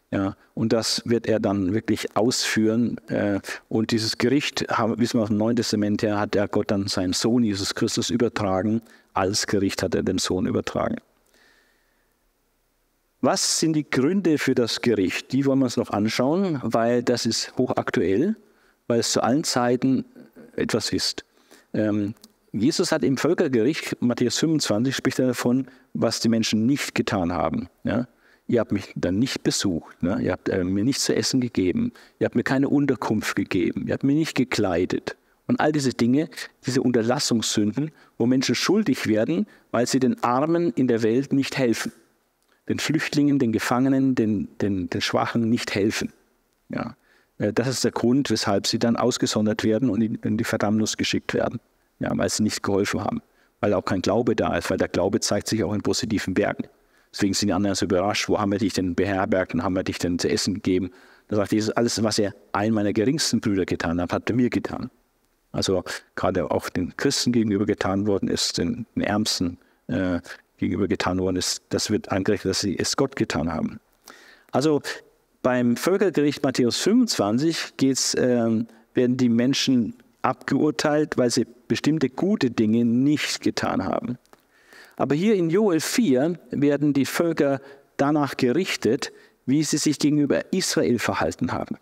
Ja, 0.09 0.37
und 0.53 0.71
das 0.71 1.01
wird 1.05 1.27
er 1.27 1.39
dann 1.41 1.73
wirklich 1.73 2.15
ausführen. 2.15 2.97
Äh, 3.09 3.39
und 3.67 3.91
dieses 3.91 4.17
Gericht, 4.17 4.61
wissen 4.61 5.19
wir 5.19 5.23
aus 5.23 5.27
dem 5.27 5.37
Neuen 5.37 5.57
Testament 5.57 6.01
her, 6.01 6.17
hat 6.17 6.35
er 6.35 6.47
Gott 6.47 6.71
dann 6.71 6.87
seinen 6.87 7.11
Sohn 7.11 7.43
Jesus 7.43 7.75
Christus 7.75 8.09
übertragen. 8.09 8.81
Als 9.13 9.47
Gericht 9.47 9.83
hat 9.83 9.95
er 9.95 10.03
dem 10.03 10.17
Sohn 10.17 10.45
übertragen. 10.45 10.95
Was 13.19 13.59
sind 13.59 13.73
die 13.73 13.89
Gründe 13.89 14.37
für 14.37 14.55
das 14.55 14.81
Gericht? 14.81 15.33
Die 15.33 15.45
wollen 15.45 15.59
wir 15.59 15.65
uns 15.65 15.75
noch 15.75 15.89
anschauen, 15.89 16.61
weil 16.63 17.03
das 17.03 17.25
ist 17.25 17.57
hochaktuell, 17.57 18.35
weil 18.87 18.99
es 18.99 19.11
zu 19.11 19.21
allen 19.21 19.43
Zeiten 19.43 20.05
etwas 20.55 20.93
ist. 20.93 21.25
Jesus 22.53 22.91
hat 22.91 23.03
im 23.03 23.17
Völkergericht, 23.17 23.97
Matthäus 24.01 24.37
25, 24.39 24.95
spricht 24.95 25.19
er 25.19 25.27
davon, 25.27 25.67
was 25.93 26.19
die 26.19 26.29
Menschen 26.29 26.65
nicht 26.65 26.95
getan 26.95 27.33
haben. 27.33 27.67
Ja? 27.83 28.07
ihr 28.47 28.59
habt 28.61 28.71
mich 28.71 28.93
dann 28.95 29.19
nicht 29.19 29.43
besucht, 29.43 30.01
ne? 30.01 30.19
ihr 30.21 30.31
habt 30.31 30.49
äh, 30.49 30.63
mir 30.63 30.83
nichts 30.83 31.03
zu 31.03 31.15
essen 31.15 31.41
gegeben, 31.41 31.91
ihr 32.19 32.25
habt 32.25 32.35
mir 32.35 32.43
keine 32.43 32.69
Unterkunft 32.69 33.35
gegeben, 33.35 33.85
ihr 33.87 33.93
habt 33.93 34.03
mir 34.03 34.15
nicht 34.15 34.35
gekleidet. 34.35 35.15
Und 35.47 35.61
all 35.61 35.71
diese 35.71 35.91
Dinge, 35.91 36.29
diese 36.65 36.81
Unterlassungssünden, 36.81 37.91
wo 38.17 38.25
Menschen 38.25 38.55
schuldig 38.55 39.07
werden, 39.07 39.47
weil 39.71 39.87
sie 39.87 39.99
den 39.99 40.21
Armen 40.21 40.71
in 40.73 40.87
der 40.87 41.03
Welt 41.03 41.31
nicht 41.31 41.57
helfen, 41.57 41.93
den 42.67 42.79
Flüchtlingen, 42.79 43.39
den 43.39 43.53
Gefangenen, 43.53 44.13
den, 44.15 44.49
den, 44.61 44.89
den 44.89 45.01
Schwachen 45.01 45.49
nicht 45.49 45.73
helfen. 45.73 46.11
Ja. 46.69 46.97
Äh, 47.37 47.53
das 47.53 47.67
ist 47.67 47.83
der 47.83 47.91
Grund, 47.91 48.29
weshalb 48.29 48.67
sie 48.67 48.79
dann 48.79 48.97
ausgesondert 48.97 49.63
werden 49.63 49.89
und 49.89 50.01
in 50.01 50.37
die 50.37 50.43
Verdammnis 50.43 50.97
geschickt 50.97 51.33
werden, 51.33 51.59
ja, 51.99 52.11
weil 52.15 52.29
sie 52.29 52.43
nicht 52.43 52.63
geholfen 52.63 53.01
haben, 53.01 53.21
weil 53.59 53.73
auch 53.73 53.85
kein 53.85 54.01
Glaube 54.01 54.35
da 54.35 54.55
ist, 54.57 54.69
weil 54.69 54.77
der 54.77 54.87
Glaube 54.87 55.19
zeigt 55.19 55.47
sich 55.47 55.63
auch 55.63 55.73
in 55.73 55.81
positiven 55.81 56.37
Werken. 56.37 56.67
Deswegen 57.11 57.33
sind 57.33 57.47
die 57.47 57.53
anderen 57.53 57.75
so 57.75 57.85
überrascht, 57.85 58.29
wo 58.29 58.39
haben 58.39 58.51
wir 58.51 58.59
dich 58.59 58.73
denn 58.73 58.95
beherbergt 58.95 59.53
und 59.53 59.63
haben 59.63 59.75
wir 59.75 59.83
dich 59.83 59.97
denn 59.97 60.19
zu 60.19 60.29
essen 60.29 60.55
gegeben? 60.55 60.91
Da 61.29 61.37
sagt 61.37 61.51
Jesus, 61.51 61.71
alles, 61.71 62.01
was 62.03 62.19
er 62.19 62.33
einen 62.51 62.73
meiner 62.73 62.93
geringsten 62.93 63.41
Brüder 63.41 63.65
getan 63.65 63.99
hat, 63.99 64.13
hat 64.13 64.29
er 64.29 64.35
mir 64.35 64.49
getan. 64.49 64.89
Also 65.51 65.83
gerade 66.15 66.51
auch 66.51 66.69
den 66.69 66.95
Christen 66.97 67.31
gegenüber 67.31 67.65
getan 67.65 68.05
worden 68.05 68.29
ist, 68.29 68.57
den, 68.57 68.85
den 68.95 69.03
Ärmsten 69.03 69.57
äh, 69.87 70.19
gegenüber 70.57 70.87
getan 70.87 71.19
worden 71.19 71.37
ist, 71.37 71.63
das 71.69 71.89
wird 71.89 72.11
angerechnet, 72.11 72.51
dass 72.51 72.61
sie 72.61 72.77
es 72.77 72.95
Gott 72.95 73.15
getan 73.15 73.51
haben. 73.51 73.79
Also 74.51 74.81
beim 75.41 75.77
Völkergericht 75.77 76.43
Matthäus 76.43 76.77
25 76.77 77.77
geht's, 77.77 78.13
äh, 78.13 78.65
werden 78.93 79.17
die 79.17 79.29
Menschen 79.29 79.95
abgeurteilt, 80.27 81.17
weil 81.17 81.29
sie 81.31 81.47
bestimmte 81.67 82.09
gute 82.09 82.51
Dinge 82.51 82.85
nicht 82.85 83.41
getan 83.41 83.85
haben. 83.85 84.17
Aber 84.95 85.15
hier 85.15 85.35
in 85.35 85.49
Joel 85.49 85.79
4 85.79 86.39
werden 86.51 86.93
die 86.93 87.05
Völker 87.05 87.61
danach 87.97 88.37
gerichtet, 88.37 89.11
wie 89.45 89.63
sie 89.63 89.77
sich 89.77 89.99
gegenüber 89.99 90.51
Israel 90.51 90.99
verhalten 90.99 91.51
haben. 91.51 91.77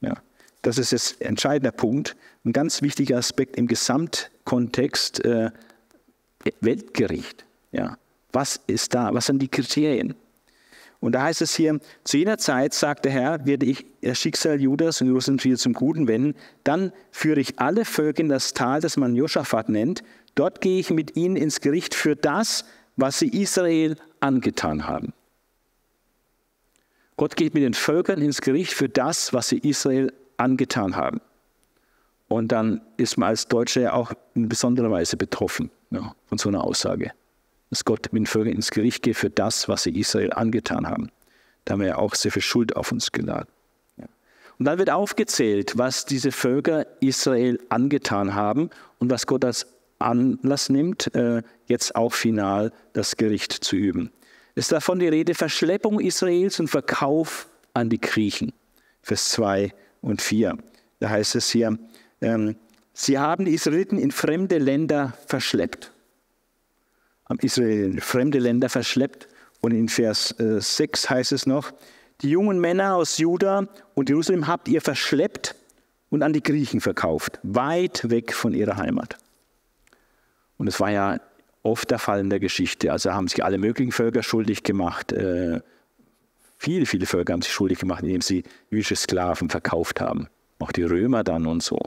Ja. 0.00 0.14
Das 0.60 0.78
ist 0.78 0.92
jetzt 0.92 1.20
ein 1.20 1.30
entscheidender 1.30 1.72
Punkt, 1.72 2.16
ein 2.44 2.52
ganz 2.52 2.82
wichtiger 2.82 3.16
Aspekt 3.16 3.56
im 3.56 3.66
Gesamtkontext 3.66 5.24
äh, 5.24 5.50
Weltgericht. 6.60 7.44
Ja. 7.72 7.96
Was 8.32 8.60
ist 8.66 8.94
da? 8.94 9.12
Was 9.12 9.26
sind 9.26 9.40
die 9.40 9.48
Kriterien? 9.48 10.14
Und 11.02 11.12
da 11.16 11.24
heißt 11.24 11.42
es 11.42 11.56
hier, 11.56 11.80
zu 12.04 12.16
jener 12.16 12.38
Zeit, 12.38 12.74
sagt 12.74 13.04
der 13.04 13.10
Herr, 13.10 13.44
werde 13.44 13.66
ich 13.66 13.84
das 14.02 14.20
Schicksal 14.20 14.60
Judas 14.60 15.00
und 15.00 15.08
Jerusalem 15.08 15.42
wieder 15.42 15.56
zum 15.56 15.72
Guten 15.72 16.06
wenden. 16.06 16.36
Dann 16.62 16.92
führe 17.10 17.40
ich 17.40 17.58
alle 17.58 17.84
Völker 17.84 18.20
in 18.20 18.28
das 18.28 18.54
Tal, 18.54 18.80
das 18.80 18.96
man 18.96 19.16
Josaphat 19.16 19.68
nennt. 19.68 20.04
Dort 20.36 20.60
gehe 20.60 20.78
ich 20.78 20.90
mit 20.90 21.16
ihnen 21.16 21.34
ins 21.34 21.60
Gericht 21.60 21.96
für 21.96 22.14
das, 22.14 22.64
was 22.94 23.18
sie 23.18 23.26
Israel 23.26 23.96
angetan 24.20 24.86
haben. 24.86 25.12
Gott 27.16 27.34
geht 27.34 27.54
mit 27.54 27.64
den 27.64 27.74
Völkern 27.74 28.22
ins 28.22 28.40
Gericht 28.40 28.72
für 28.72 28.88
das, 28.88 29.32
was 29.32 29.48
sie 29.48 29.58
Israel 29.58 30.12
angetan 30.36 30.94
haben. 30.94 31.20
Und 32.28 32.52
dann 32.52 32.80
ist 32.96 33.18
man 33.18 33.30
als 33.30 33.48
Deutscher 33.48 33.80
ja 33.80 33.92
auch 33.94 34.12
in 34.34 34.48
besonderer 34.48 34.92
Weise 34.92 35.16
betroffen 35.16 35.68
ja, 35.90 36.14
von 36.26 36.38
so 36.38 36.48
einer 36.48 36.62
Aussage. 36.62 37.10
Dass 37.72 37.86
Gott 37.86 38.12
mit 38.12 38.20
den 38.20 38.26
Völkern 38.26 38.52
ins 38.52 38.70
Gericht 38.70 39.02
geht 39.02 39.16
für 39.16 39.30
das, 39.30 39.66
was 39.66 39.84
sie 39.84 39.98
Israel 39.98 40.30
angetan 40.34 40.86
haben. 40.86 41.10
Da 41.64 41.72
haben 41.72 41.80
wir 41.80 41.88
ja 41.88 41.96
auch 41.96 42.14
sehr 42.14 42.30
viel 42.30 42.42
Schuld 42.42 42.76
auf 42.76 42.92
uns 42.92 43.12
geladen. 43.12 43.48
Und 44.58 44.66
dann 44.66 44.78
wird 44.78 44.90
aufgezählt, 44.90 45.78
was 45.78 46.04
diese 46.04 46.32
Völker 46.32 46.86
Israel 47.00 47.58
angetan 47.70 48.34
haben 48.34 48.68
und 48.98 49.10
was 49.10 49.26
Gott 49.26 49.44
als 49.44 49.66
Anlass 49.98 50.68
nimmt, 50.68 51.14
äh, 51.14 51.42
jetzt 51.66 51.96
auch 51.96 52.12
final 52.12 52.72
das 52.92 53.16
Gericht 53.16 53.52
zu 53.52 53.76
üben. 53.76 54.12
Es 54.54 54.66
ist 54.66 54.72
davon 54.72 54.98
die 54.98 55.08
Rede, 55.08 55.34
Verschleppung 55.34 55.98
Israels 55.98 56.60
und 56.60 56.68
Verkauf 56.68 57.48
an 57.72 57.88
die 57.88 58.00
Griechen. 58.00 58.52
Vers 59.02 59.30
2 59.30 59.72
und 60.02 60.20
4. 60.20 60.58
Da 61.00 61.08
heißt 61.08 61.36
es 61.36 61.50
hier, 61.50 61.78
ähm, 62.20 62.56
sie 62.92 63.18
haben 63.18 63.46
die 63.46 63.54
Israeliten 63.54 63.98
in 63.98 64.10
fremde 64.10 64.58
Länder 64.58 65.14
verschleppt. 65.26 65.91
Haben 67.32 67.40
Israel 67.40 67.92
in 67.92 68.00
fremde 68.00 68.38
Länder 68.38 68.68
verschleppt. 68.68 69.28
Und 69.60 69.72
in 69.72 69.88
Vers 69.88 70.38
äh, 70.38 70.60
6 70.60 71.08
heißt 71.10 71.32
es 71.32 71.46
noch, 71.46 71.72
die 72.20 72.30
jungen 72.30 72.60
Männer 72.60 72.94
aus 72.94 73.18
Juda 73.18 73.68
und 73.94 74.08
Jerusalem 74.08 74.46
habt 74.46 74.68
ihr 74.68 74.80
verschleppt 74.80 75.54
und 76.10 76.22
an 76.22 76.32
die 76.32 76.42
Griechen 76.42 76.80
verkauft, 76.80 77.38
weit 77.42 78.10
weg 78.10 78.32
von 78.32 78.54
ihrer 78.54 78.76
Heimat. 78.76 79.16
Und 80.58 80.66
es 80.66 80.78
war 80.78 80.90
ja 80.90 81.20
oft 81.62 81.90
der 81.90 81.98
Fall 81.98 82.20
in 82.20 82.30
der 82.30 82.38
Geschichte. 82.38 82.92
Also 82.92 83.12
haben 83.12 83.28
sich 83.28 83.42
alle 83.44 83.58
möglichen 83.58 83.92
Völker 83.92 84.22
schuldig 84.22 84.62
gemacht. 84.62 85.12
Äh, 85.12 85.60
Viele, 86.62 86.86
viele 86.86 87.06
Völker 87.06 87.32
haben 87.32 87.42
sich 87.42 87.52
schuldig 87.52 87.80
gemacht, 87.80 88.04
indem 88.04 88.20
sie 88.20 88.44
jüdische 88.70 88.94
Sklaven 88.94 89.50
verkauft 89.50 90.00
haben. 90.00 90.28
Auch 90.60 90.70
die 90.70 90.84
Römer 90.84 91.24
dann 91.24 91.44
und 91.48 91.60
so. 91.60 91.80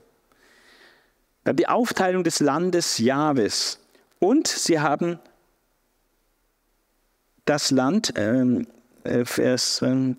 Dann 1.46 1.56
die 1.56 1.70
Aufteilung 1.70 2.26
des 2.26 2.42
Landes 2.42 2.98
Jahwes. 2.98 3.80
Und 4.20 4.50
sie 4.50 4.82
haben 4.82 5.18
das 7.46 7.72
Land, 7.72 8.14
ähm, 8.18 8.68
äh, 9.04 9.26
Vers, 9.26 9.82
äh, 9.82 10.16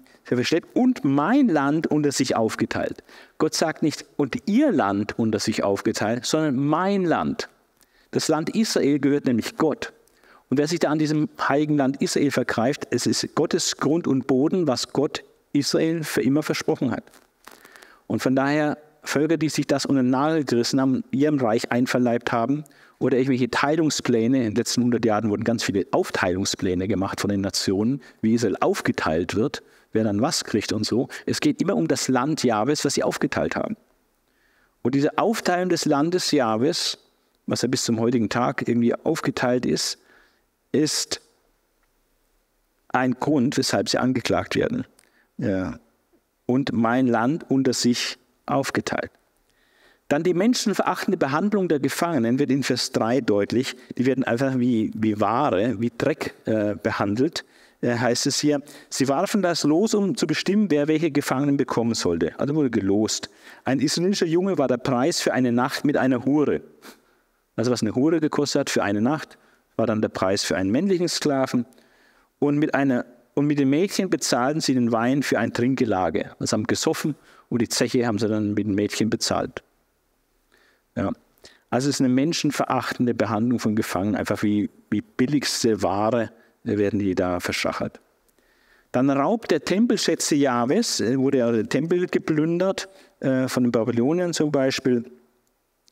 und 0.75 1.05
mein 1.05 1.49
Land 1.49 1.87
unter 1.89 2.13
sich 2.13 2.35
aufgeteilt. 2.35 3.03
Gott 3.39 3.55
sagt 3.55 3.83
nicht, 3.83 4.05
und 4.17 4.37
ihr 4.47 4.73
Land 4.73 5.19
unter 5.19 5.39
sich 5.39 5.63
aufgeteilt, 5.63 6.25
sondern 6.25 6.57
mein 6.57 7.05
Land. 7.05 7.49
Das 8.11 8.29
Land 8.29 8.55
Israel 8.55 8.99
gehört 8.99 9.27
nämlich 9.27 9.57
Gott. 9.57 9.93
Und 10.49 10.59
wer 10.59 10.69
sich 10.69 10.79
da 10.79 10.91
an 10.91 10.99
diesem 10.99 11.29
heiligen 11.49 11.77
Land 11.77 12.01
Israel 12.01 12.31
vergreift, 12.31 12.87
es 12.91 13.07
ist 13.07 13.35
Gottes 13.35 13.77
Grund 13.77 14.07
und 14.07 14.27
Boden, 14.27 14.67
was 14.69 14.93
Gott 14.93 15.25
Israel 15.53 16.05
für 16.05 16.23
immer 16.23 16.43
versprochen 16.43 16.93
hat. 16.93 17.05
Und 18.07 18.23
von 18.23 18.37
daher 18.37 18.79
Völker, 19.07 19.37
die 19.37 19.49
sich 19.49 19.67
das 19.67 19.87
unter 19.87 20.03
den 20.03 20.11
Nagel 20.11 20.45
gerissen 20.45 20.81
haben, 20.81 21.05
ihrem 21.11 21.39
Reich 21.39 21.71
einverleibt 21.71 22.33
haben 22.33 22.65
oder 22.99 23.17
irgendwelche 23.17 23.51
Teilungspläne, 23.51 24.39
in 24.39 24.45
den 24.45 24.55
letzten 24.55 24.81
100 24.81 25.05
Jahren 25.05 25.31
wurden 25.31 25.45
ganz 25.45 25.63
viele 25.63 25.87
Aufteilungspläne 25.91 26.89
gemacht 26.89 27.21
von 27.21 27.31
den 27.31 27.41
Nationen, 27.41 28.01
wie 28.23 28.35
Israel 28.35 28.57
aufgeteilt 28.61 29.35
wird, 29.35 29.63
wer 29.93 30.05
dann 30.05 30.21
was 30.21 30.45
kriegt 30.45 30.73
und 30.73 30.85
so. 30.85 31.09
Es 31.27 31.41
geht 31.41 31.61
immer 31.61 31.77
um 31.77 31.89
das 31.89 32.09
Land 32.09 32.43
Jahwes, 32.43 32.85
was 32.85 32.95
sie 32.95 33.03
aufgeteilt 33.03 33.57
haben. 33.57 33.77
Und 34.83 34.95
diese 34.95 35.19
Aufteilung 35.19 35.69
des 35.69 35.85
Landes 35.85 36.31
Jahwes, 36.31 36.99
was 37.47 37.63
ja 37.63 37.69
bis 37.69 37.85
zum 37.85 38.01
heutigen 38.01 38.29
Tag 38.29 38.67
irgendwie 38.69 38.95
aufgeteilt 38.95 39.67
ist, 39.67 39.99
ist 40.73 41.21
ein 42.89 43.15
Grund, 43.15 43.57
weshalb 43.57 43.89
sie 43.89 43.99
angeklagt 43.99 44.57
werden. 44.57 44.87
Ja. 45.39 45.79
Und 46.47 46.73
mein 46.73 47.07
Land 47.07 47.51
unter 47.51 47.73
sich 47.73 48.19
aufgeteilt. 48.47 49.11
Dann 50.09 50.23
die 50.23 50.35
menschenverachtende 50.35 51.19
Behandlung 51.19 51.69
der 51.69 51.81
Gefangenen 51.81 52.39
wird 52.39 52.51
in 52.51 52.63
Vers 52.63 52.93
3 52.93 53.23
deutlich. 53.23 53.77
Die 53.99 54.07
werden 54.07 54.23
einfach 54.23 54.57
wie, 54.59 54.93
wie 54.95 55.21
Ware, 55.21 55.81
wie 55.81 55.91
Dreck 55.97 56.35
äh, 56.45 56.77
behandelt. 56.77 57.45
Äh, 57.81 57.97
heißt 57.97 58.27
es 58.27 58.39
hier, 58.39 58.63
sie 58.89 59.09
warfen 59.09 59.43
das 59.43 59.65
los, 59.65 59.95
um 59.95 60.17
zu 60.17 60.27
bestimmen, 60.29 60.71
wer 60.71 60.87
welche 60.87 61.11
Gefangenen 61.11 61.57
bekommen 61.57 61.95
sollte. 61.95 62.39
Also 62.39 62.55
wurde 62.55 62.71
gelost. 62.71 63.31
Ein 63.65 63.81
israelischer 63.81 64.27
Junge 64.27 64.59
war 64.59 64.69
der 64.69 64.79
Preis 64.79 65.21
für 65.21 65.33
eine 65.33 65.51
Nacht 65.51 65.85
mit 65.85 65.97
einer 65.97 66.25
Hure. 66.25 66.61
Also 67.57 67.73
was 67.73 67.83
eine 67.83 67.95
Hure 67.95 68.21
gekostet 68.21 68.61
hat 68.61 68.71
für 68.71 68.85
eine 68.85 69.01
Nacht, 69.01 69.39
war 69.77 69.87
dann 69.87 70.03
der 70.03 70.09
Preis 70.09 70.45
für 70.45 70.57
einen 70.57 70.71
männlichen 70.71 71.09
Sklaven. 71.09 71.67
Und 72.39 72.59
mit, 72.59 72.75
einer, 72.75 73.07
und 73.35 73.47
mit 73.47 73.59
den 73.59 73.71
Mädchen 73.71 74.09
bezahlten 74.09 74.61
sie 74.61 74.75
den 74.75 74.93
Wein 74.93 75.23
für 75.23 75.39
ein 75.39 75.53
Trinkgelage. 75.53 76.31
Also 76.39 76.55
haben 76.55 76.67
gesoffen 76.67 77.17
und 77.49 77.63
die 77.63 77.69
Zeche 77.69 78.07
haben 78.07 78.19
sie 78.19 78.29
dann 78.29 78.55
mit 78.55 78.67
den 78.67 78.75
Mädchen 78.75 79.11
bezahlt. 79.11 79.63
Ja. 80.97 81.13
Also 81.71 81.89
es 81.89 81.97
ist 81.97 82.01
eine 82.01 82.09
menschenverachtende 82.09 83.15
Behandlung 83.15 83.59
von 83.59 83.77
Gefangenen, 83.77 84.17
einfach 84.17 84.43
wie, 84.43 84.71
wie 84.91 85.03
billigste 85.03 85.83
Ware 85.83 86.31
werden 86.63 86.99
die 86.99 87.15
da 87.15 87.41
verschachert. 87.41 88.01
Dann 88.93 89.11
Raub 89.11 89.49
der 89.49 89.65
Tempelschätze 89.65 90.37
Jahwes, 90.37 91.01
äh, 91.01 91.19
wurde 91.19 91.39
ja 91.39 91.53
der 91.53 91.69
Tempel 91.69 92.07
geplündert, 92.07 92.89
äh, 93.21 93.49
von 93.49 93.65
den 93.65 93.73
Babyloniern 93.73 94.33
zum 94.33 94.51
Beispiel. 94.51 95.05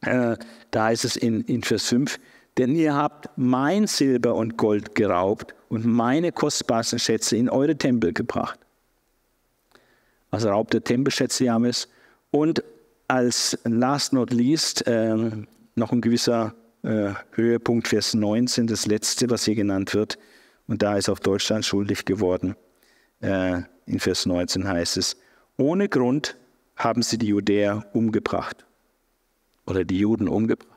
Äh, 0.03 0.37
da 0.71 0.85
heißt 0.85 1.05
es 1.05 1.17
in, 1.17 1.43
in 1.43 1.63
Vers 1.63 1.89
5, 1.89 2.19
denn 2.57 2.75
ihr 2.75 2.95
habt 2.95 3.29
mein 3.37 3.87
Silber 3.87 4.35
und 4.35 4.57
Gold 4.57 4.95
geraubt 4.95 5.55
und 5.69 5.85
meine 5.85 6.33
kostbarsten 6.33 6.99
Schätze 6.99 7.37
in 7.37 7.49
eure 7.49 7.77
Tempel 7.77 8.13
gebracht. 8.13 8.59
Also 10.35 10.49
Raub 10.49 10.71
der 10.71 10.83
Tempelschätze 10.83 11.45
James. 11.45 11.89
Und 12.31 12.63
als 13.09 13.59
last 13.65 14.13
not 14.13 14.33
least 14.33 14.87
äh, 14.87 15.31
noch 15.75 15.93
ein 15.93 16.01
gewisser 16.01 16.55
äh, 16.83 17.13
Höhepunkt, 17.33 17.89
Vers 17.89 18.15
19, 18.15 18.67
das 18.67 18.87
letzte, 18.87 19.31
was 19.31 19.45
hier 19.45 19.55
genannt 19.55 19.95
wird. 19.95 20.19
Und 20.67 20.83
da 20.83 20.97
ist 20.97 21.09
auch 21.09 21.19
Deutschland 21.19 21.65
schuldig 21.65 22.05
geworden. 22.05 22.57
Äh, 23.21 23.63
in 23.87 24.01
Vers 24.01 24.27
19 24.27 24.67
heißt 24.67 24.97
es, 24.97 25.17
ohne 25.57 25.89
Grund 25.89 26.37
haben 26.77 27.03
sie 27.03 27.19
die 27.19 27.29
Judäer 27.29 27.87
umgebracht 27.93 28.65
oder 29.67 29.85
die 29.85 29.99
Juden 29.99 30.29
umgebracht 30.29 30.75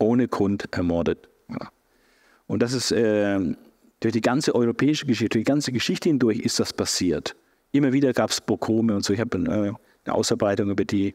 ohne 0.00 0.28
Grund 0.28 0.68
ermordet. 0.72 1.28
Und 2.46 2.62
das 2.62 2.72
ist 2.72 2.90
äh, 2.90 3.38
Durch 4.00 4.12
die 4.12 4.22
ganze 4.22 4.54
europäische 4.54 5.04
Geschichte, 5.04 5.34
durch 5.34 5.44
die 5.44 5.50
ganze 5.50 5.72
Geschichte 5.72 6.08
hindurch 6.08 6.38
ist 6.38 6.58
das 6.58 6.72
passiert. 6.72 7.36
Immer 7.72 7.92
wieder 7.92 8.12
gab 8.12 8.30
es 8.30 8.40
Pogrome 8.40 8.94
und 8.94 9.04
so. 9.04 9.12
Ich 9.12 9.20
habe 9.20 9.38
äh, 9.38 9.72
eine 10.04 10.14
Ausarbeitung 10.14 10.70
über 10.70 10.84
die 10.84 11.14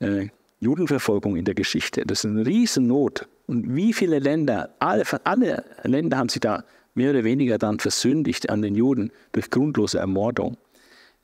äh, 0.00 0.28
Judenverfolgung 0.60 1.36
in 1.36 1.44
der 1.44 1.54
Geschichte. 1.54 2.04
Das 2.04 2.24
ist 2.24 2.30
eine 2.30 2.46
Riesennot. 2.46 3.28
Und 3.46 3.74
wie 3.74 3.92
viele 3.92 4.18
Länder, 4.18 4.70
alle, 4.78 5.04
alle 5.24 5.64
Länder 5.84 6.18
haben 6.18 6.28
sich 6.28 6.40
da 6.40 6.64
mehr 6.94 7.10
oder 7.10 7.24
weniger 7.24 7.58
dann 7.58 7.78
versündigt 7.78 8.50
an 8.50 8.62
den 8.62 8.74
Juden 8.74 9.10
durch 9.32 9.50
grundlose 9.50 9.98
Ermordung. 9.98 10.56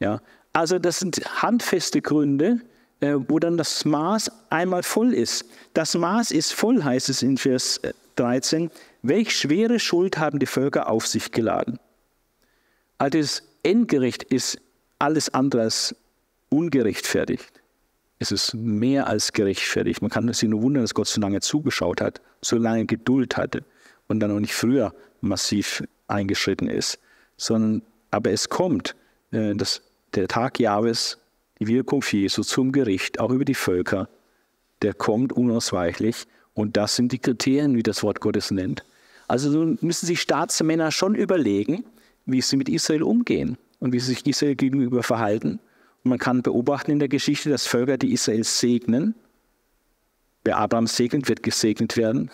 Ja, 0.00 0.20
also 0.52 0.78
das 0.78 1.00
sind 1.00 1.20
handfeste 1.42 2.00
Gründe, 2.00 2.60
äh, 3.00 3.14
wo 3.28 3.38
dann 3.38 3.56
das 3.56 3.84
Maß 3.84 4.30
einmal 4.50 4.82
voll 4.82 5.12
ist. 5.12 5.44
Das 5.74 5.94
Maß 5.94 6.30
ist 6.30 6.52
voll, 6.52 6.82
heißt 6.82 7.08
es 7.08 7.22
in 7.22 7.36
Vers 7.36 7.80
13. 8.16 8.66
Äh, 8.66 8.70
Welch 9.02 9.36
schwere 9.36 9.78
Schuld 9.78 10.18
haben 10.18 10.38
die 10.38 10.46
Völker 10.46 10.88
auf 10.88 11.06
sich 11.06 11.32
geladen? 11.32 11.78
Also 12.98 13.18
das 13.18 13.42
Endgericht 13.62 14.22
ist 14.22 14.58
alles 14.98 15.32
andere 15.32 15.62
als 15.62 15.94
ungerechtfertigt. 16.48 17.62
Es 18.18 18.32
ist 18.32 18.54
mehr 18.54 19.06
als 19.06 19.32
gerechtfertigt. 19.32 20.00
Man 20.00 20.10
kann 20.10 20.32
sich 20.32 20.48
nur 20.48 20.62
wundern, 20.62 20.84
dass 20.84 20.94
Gott 20.94 21.08
so 21.08 21.20
lange 21.20 21.40
zugeschaut 21.40 22.00
hat, 22.00 22.20
so 22.40 22.56
lange 22.56 22.86
Geduld 22.86 23.36
hatte 23.36 23.64
und 24.08 24.20
dann 24.20 24.30
auch 24.30 24.40
nicht 24.40 24.54
früher 24.54 24.94
massiv 25.20 25.82
eingeschritten 26.06 26.68
ist. 26.68 26.98
Sondern, 27.36 27.82
aber 28.10 28.30
es 28.30 28.48
kommt, 28.48 28.94
äh, 29.32 29.54
dass 29.54 29.82
der 30.14 30.28
Tag 30.28 30.60
Jahres, 30.60 31.18
die 31.58 31.66
Wirkung 31.66 32.04
Jesu 32.08 32.42
zum 32.42 32.72
Gericht, 32.72 33.18
auch 33.18 33.30
über 33.30 33.44
die 33.44 33.54
Völker, 33.54 34.08
der 34.82 34.94
kommt 34.94 35.32
unausweichlich. 35.32 36.26
Und 36.54 36.76
das 36.76 36.94
sind 36.94 37.10
die 37.10 37.18
Kriterien, 37.18 37.74
wie 37.76 37.82
das 37.82 38.04
Wort 38.04 38.20
Gottes 38.20 38.52
nennt. 38.52 38.84
Also 39.26 39.76
müssen 39.80 40.06
sich 40.06 40.20
Staatsmänner 40.20 40.92
schon 40.92 41.16
überlegen, 41.16 41.84
wie 42.26 42.40
sie 42.40 42.56
mit 42.56 42.68
Israel 42.68 43.02
umgehen 43.02 43.58
und 43.84 43.92
wie 43.92 44.00
sich 44.00 44.26
Israel 44.26 44.54
gegenüber 44.54 45.02
verhalten. 45.02 45.60
Und 46.04 46.08
man 46.08 46.18
kann 46.18 46.40
beobachten 46.40 46.90
in 46.90 47.00
der 47.00 47.08
Geschichte, 47.08 47.50
dass 47.50 47.66
Völker, 47.66 47.98
die 47.98 48.14
Israel 48.14 48.42
segnen, 48.42 49.14
wer 50.42 50.56
Abraham 50.56 50.86
segnet, 50.86 51.28
wird 51.28 51.42
gesegnet 51.42 51.98
werden. 51.98 52.30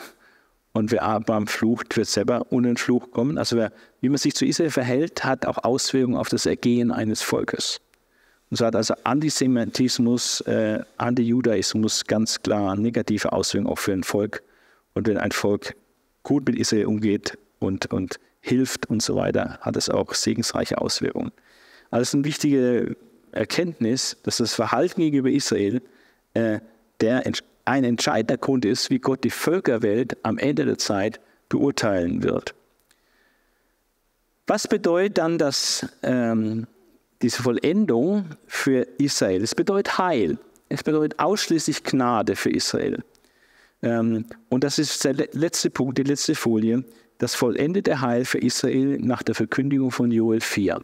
Und 0.72 0.92
wer 0.92 1.02
Abraham 1.02 1.48
flucht, 1.48 1.96
wird 1.96 2.06
selber 2.06 2.46
den 2.52 2.76
Fluch 2.76 3.10
kommen. 3.10 3.36
Also 3.36 3.56
wer, 3.56 3.72
wie 4.00 4.08
man 4.08 4.18
sich 4.18 4.36
zu 4.36 4.46
Israel 4.46 4.70
verhält, 4.70 5.24
hat 5.24 5.44
auch 5.44 5.58
Auswirkungen 5.64 6.16
auf 6.16 6.28
das 6.28 6.46
Ergehen 6.46 6.92
eines 6.92 7.20
Volkes. 7.20 7.80
Und 8.48 8.58
so 8.58 8.66
hat 8.66 8.76
also 8.76 8.94
Antisemitismus, 9.02 10.42
äh, 10.42 10.84
Antijudaismus 10.98 12.04
ganz 12.04 12.40
klar 12.42 12.76
negative 12.76 13.32
Auswirkungen 13.32 13.72
auch 13.72 13.78
für 13.80 13.92
ein 13.92 14.04
Volk. 14.04 14.44
Und 14.94 15.08
wenn 15.08 15.18
ein 15.18 15.32
Volk 15.32 15.74
gut 16.22 16.46
mit 16.46 16.56
Israel 16.56 16.86
umgeht 16.86 17.36
und, 17.58 17.86
und 17.92 18.20
hilft 18.40 18.86
und 18.86 19.02
so 19.02 19.16
weiter, 19.16 19.58
hat 19.60 19.76
es 19.76 19.88
auch 19.88 20.14
segensreiche 20.14 20.78
Auswirkungen. 20.78 21.32
Also 21.90 22.02
es 22.02 22.08
ist 22.08 22.14
eine 22.14 22.24
wichtige 22.24 22.96
Erkenntnis, 23.32 24.16
dass 24.22 24.38
das 24.38 24.54
Verhalten 24.54 25.00
gegenüber 25.00 25.30
Israel 25.30 25.82
äh, 26.34 26.60
der 27.00 27.24
ein 27.64 27.84
entscheidender 27.84 28.36
Grund 28.36 28.64
ist, 28.64 28.90
wie 28.90 28.98
Gott 28.98 29.24
die 29.24 29.30
Völkerwelt 29.30 30.16
am 30.22 30.38
Ende 30.38 30.64
der 30.64 30.78
Zeit 30.78 31.20
beurteilen 31.48 32.22
wird. 32.22 32.54
Was 34.46 34.66
bedeutet 34.66 35.18
dann 35.18 35.38
das, 35.38 35.86
ähm, 36.02 36.66
diese 37.22 37.42
Vollendung 37.42 38.26
für 38.46 38.86
Israel? 38.98 39.42
Es 39.42 39.54
bedeutet 39.54 39.98
Heil. 39.98 40.38
Es 40.68 40.82
bedeutet 40.82 41.18
ausschließlich 41.18 41.84
Gnade 41.84 42.36
für 42.36 42.50
Israel. 42.50 43.02
Ähm, 43.82 44.26
und 44.48 44.64
das 44.64 44.78
ist 44.78 45.04
der 45.04 45.14
letzte 45.32 45.70
Punkt, 45.70 45.98
die 45.98 46.02
letzte 46.02 46.34
Folie. 46.34 46.84
Das 47.20 47.34
vollendete 47.34 48.00
Heil 48.00 48.24
für 48.24 48.38
Israel 48.38 48.98
nach 48.98 49.22
der 49.22 49.34
Verkündigung 49.34 49.90
von 49.90 50.10
Joel 50.10 50.40
4. 50.40 50.80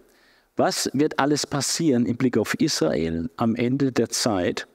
Was 0.57 0.91
wird 0.93 1.19
alles 1.19 1.47
passieren 1.47 2.05
im 2.05 2.19
Blick 2.19 2.37
auf 2.37 2.53
Israel 2.61 3.31
am 3.39 3.55
Ende 3.55 3.91
der 3.91 4.11
Zeit? 4.11 4.69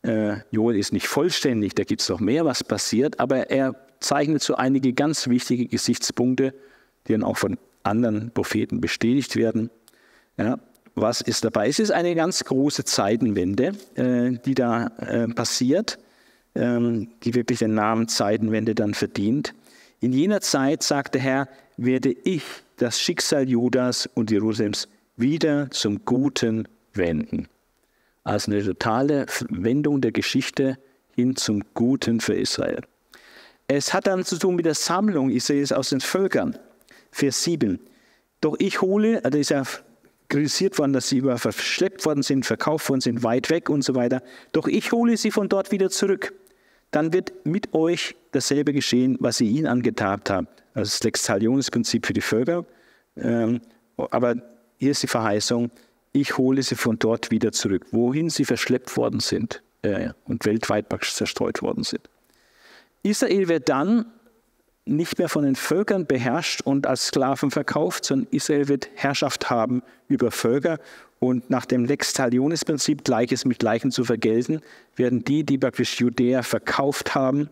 Äh, 0.00 0.36
Joel 0.50 0.78
ist 0.78 0.94
nicht 0.94 1.06
vollständig, 1.06 1.74
da 1.74 1.84
gibt 1.84 2.00
es 2.00 2.08
noch 2.08 2.18
mehr, 2.18 2.46
was 2.46 2.64
passiert, 2.64 3.20
aber 3.20 3.50
er 3.50 3.76
zeichnet 4.00 4.42
so 4.42 4.54
einige 4.54 4.94
ganz 4.94 5.28
wichtige 5.28 5.66
Gesichtspunkte, 5.66 6.54
die 7.06 7.12
dann 7.12 7.24
auch 7.24 7.36
von 7.36 7.58
anderen 7.82 8.30
Propheten 8.30 8.80
bestätigt 8.80 9.36
werden. 9.36 9.68
Ja, 10.38 10.60
was 10.94 11.20
ist 11.20 11.44
dabei? 11.44 11.68
Es 11.68 11.78
ist 11.78 11.90
eine 11.90 12.14
ganz 12.14 12.42
große 12.42 12.84
Zeitenwende, 12.84 13.72
äh, 13.96 14.38
die 14.46 14.54
da 14.54 14.86
äh, 14.96 15.28
passiert, 15.28 15.98
ähm, 16.54 17.10
die 17.22 17.34
wirklich 17.34 17.58
den 17.58 17.74
Namen 17.74 18.08
Zeitenwende 18.08 18.74
dann 18.74 18.94
verdient. 18.94 19.52
In 20.02 20.12
jener 20.12 20.40
Zeit, 20.40 20.82
sagt 20.82 21.14
der 21.14 21.20
Herr, 21.20 21.48
werde 21.76 22.10
ich 22.24 22.42
das 22.76 22.98
Schicksal 23.00 23.48
Judas 23.48 24.08
und 24.14 24.32
Jerusalems 24.32 24.88
wieder 25.16 25.70
zum 25.70 26.04
Guten 26.04 26.66
wenden. 26.92 27.46
Also 28.24 28.50
eine 28.50 28.64
totale 28.64 29.26
Wendung 29.48 30.00
der 30.00 30.10
Geschichte 30.10 30.76
hin 31.14 31.36
zum 31.36 31.62
Guten 31.74 32.18
für 32.18 32.34
Israel. 32.34 32.80
Es 33.68 33.94
hat 33.94 34.08
dann 34.08 34.24
zu 34.24 34.38
tun 34.38 34.56
mit 34.56 34.66
der 34.66 34.74
Sammlung 34.74 35.30
Israels 35.30 35.70
aus 35.70 35.90
den 35.90 36.00
Völkern. 36.00 36.58
Vers 37.12 37.44
7. 37.44 37.78
Doch 38.40 38.56
ich 38.58 38.80
hole, 38.80 39.24
also 39.24 39.38
ist 39.38 39.50
ja 39.50 39.62
kritisiert 40.28 40.80
worden, 40.80 40.94
dass 40.94 41.10
sie 41.10 41.18
über 41.18 41.38
verschleppt 41.38 42.04
worden 42.06 42.24
sind, 42.24 42.44
verkauft 42.44 42.88
worden 42.88 43.02
sind, 43.02 43.22
weit 43.22 43.50
weg 43.50 43.70
und 43.70 43.82
so 43.82 43.94
weiter. 43.94 44.20
Doch 44.50 44.66
ich 44.66 44.90
hole 44.90 45.16
sie 45.16 45.30
von 45.30 45.48
dort 45.48 45.70
wieder 45.70 45.90
zurück. 45.90 46.34
Dann 46.92 47.12
wird 47.12 47.32
mit 47.44 47.74
euch 47.74 48.14
dasselbe 48.30 48.72
geschehen, 48.72 49.16
was 49.18 49.40
ihr 49.40 49.50
ihnen 49.50 49.66
angetan 49.66 50.20
habt. 50.28 50.62
Also 50.74 50.90
das 50.90 51.02
Lextalionsprinzip 51.02 52.06
für 52.06 52.12
die 52.12 52.20
Völker. 52.20 52.64
Ähm, 53.16 53.60
aber 53.96 54.36
hier 54.78 54.92
ist 54.92 55.02
die 55.02 55.08
Verheißung, 55.08 55.70
ich 56.12 56.36
hole 56.38 56.62
sie 56.62 56.76
von 56.76 56.98
dort 56.98 57.30
wieder 57.30 57.52
zurück, 57.52 57.86
wohin 57.90 58.30
sie 58.30 58.44
verschleppt 58.44 58.96
worden 58.96 59.20
sind 59.20 59.62
äh, 59.82 60.10
und 60.24 60.44
weltweit 60.44 60.86
zerstreut 61.02 61.62
worden 61.62 61.84
sind. 61.84 62.08
Israel 63.02 63.48
wird 63.48 63.68
dann 63.68 64.06
nicht 64.84 65.18
mehr 65.18 65.28
von 65.28 65.44
den 65.44 65.56
Völkern 65.56 66.06
beherrscht 66.06 66.60
und 66.62 66.86
als 66.86 67.06
Sklaven 67.06 67.50
verkauft, 67.50 68.04
sondern 68.04 68.28
Israel 68.32 68.68
wird 68.68 68.90
Herrschaft 68.94 69.48
haben 69.48 69.82
über 70.08 70.30
Völker 70.30 70.78
und 71.22 71.50
nach 71.50 71.66
dem 71.66 71.84
Lex 71.84 72.14
Talionis-Prinzip, 72.14 73.04
Gleiches 73.04 73.44
mit 73.44 73.60
Gleichen 73.60 73.92
zu 73.92 74.02
vergelten, 74.02 74.60
werden 74.96 75.22
die, 75.22 75.44
die 75.44 75.56
praktisch 75.56 76.00
Judäer 76.00 76.42
verkauft 76.42 77.14
haben 77.14 77.48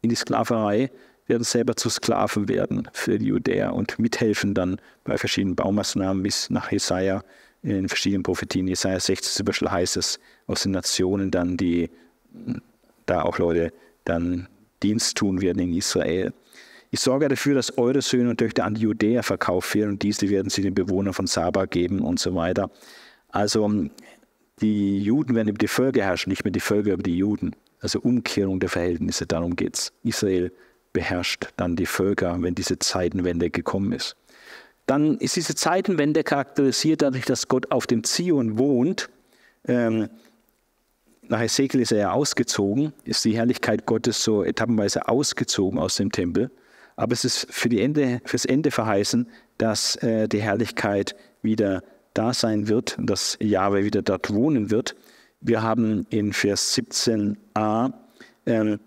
in 0.00 0.08
die 0.08 0.16
Sklaverei, 0.16 0.90
werden 1.26 1.44
selber 1.44 1.76
zu 1.76 1.90
Sklaven 1.90 2.48
werden 2.48 2.88
für 2.94 3.18
die 3.18 3.26
Judäer 3.26 3.74
und 3.74 3.98
mithelfen 3.98 4.54
dann 4.54 4.80
bei 5.04 5.18
verschiedenen 5.18 5.54
Baumaßnahmen 5.54 6.22
bis 6.22 6.48
nach 6.48 6.72
Jesaja 6.72 7.22
in 7.62 7.90
verschiedenen 7.90 8.22
Prophetien. 8.22 8.66
Jesaja 8.66 8.98
60 8.98 9.34
zum 9.34 9.44
Beispiel 9.44 9.70
heißt 9.70 9.98
es 9.98 10.18
aus 10.46 10.62
den 10.62 10.72
Nationen 10.72 11.30
dann, 11.30 11.58
die 11.58 11.90
da 13.04 13.20
auch 13.20 13.36
Leute 13.36 13.70
dann 14.06 14.48
Dienst 14.82 15.18
tun 15.18 15.42
werden 15.42 15.58
in 15.58 15.74
Israel. 15.74 16.32
Ich 16.90 17.00
sorge 17.00 17.28
dafür, 17.28 17.54
dass 17.54 17.76
eure 17.76 18.00
Söhne 18.00 18.30
und 18.30 18.38
Töchter 18.38 18.64
an 18.64 18.76
die 18.76 18.80
Judäer 18.80 19.22
verkauft 19.22 19.74
werden 19.74 19.90
und 19.90 20.02
diese 20.02 20.30
werden 20.30 20.48
sie 20.48 20.62
den 20.62 20.74
Bewohnern 20.74 21.12
von 21.12 21.26
Saba 21.26 21.66
geben 21.66 22.00
und 22.00 22.18
so 22.18 22.34
weiter. 22.34 22.70
Also 23.32 23.70
die 24.60 25.00
Juden 25.00 25.34
werden 25.34 25.48
über 25.48 25.58
die 25.58 25.68
Völker 25.68 26.02
herrschen, 26.02 26.30
nicht 26.30 26.44
mehr 26.44 26.52
die 26.52 26.60
Völker 26.60 26.92
über 26.92 27.02
die 27.02 27.16
Juden. 27.16 27.56
Also 27.80 28.00
Umkehrung 28.00 28.60
der 28.60 28.68
Verhältnisse, 28.68 29.26
darum 29.26 29.56
geht 29.56 29.76
es. 29.76 29.92
Israel 30.02 30.52
beherrscht 30.92 31.48
dann 31.56 31.76
die 31.76 31.86
Völker, 31.86 32.36
wenn 32.42 32.54
diese 32.54 32.78
Zeitenwende 32.78 33.50
gekommen 33.50 33.92
ist 33.92 34.16
dann 34.90 35.18
ist 35.18 35.36
diese 35.36 35.54
Zeitenwende 35.54 36.24
charakterisiert 36.24 37.02
dadurch, 37.02 37.24
dass 37.24 37.46
Gott 37.46 37.70
auf 37.70 37.86
dem 37.86 38.02
Zion 38.02 38.58
wohnt. 38.58 39.08
Ähm, 39.68 40.08
nach 41.22 41.40
Ezekiel 41.40 41.80
ist 41.80 41.92
er 41.92 41.98
ja 41.98 42.10
ausgezogen, 42.10 42.92
ist 43.04 43.24
die 43.24 43.36
Herrlichkeit 43.36 43.86
Gottes 43.86 44.24
so 44.24 44.42
etappenweise 44.42 45.06
ausgezogen 45.06 45.78
aus 45.78 45.94
dem 45.94 46.10
Tempel. 46.10 46.50
Aber 46.96 47.12
es 47.12 47.24
ist 47.24 47.46
für 47.50 47.68
die 47.68 47.80
Ende, 47.80 48.20
fürs 48.24 48.44
Ende 48.44 48.72
verheißen, 48.72 49.28
dass 49.58 49.94
äh, 50.02 50.26
die 50.26 50.42
Herrlichkeit 50.42 51.14
wieder 51.40 51.84
da 52.14 52.32
sein 52.34 52.68
wird 52.68 52.96
dass 52.98 53.38
Jahwe 53.40 53.84
wieder 53.84 54.02
dort 54.02 54.32
wohnen 54.32 54.70
wird. 54.70 54.96
Wir 55.40 55.62
haben 55.62 56.06
in 56.10 56.32
Vers 56.32 56.76
17a 56.76 57.92
ähm, 58.46 58.80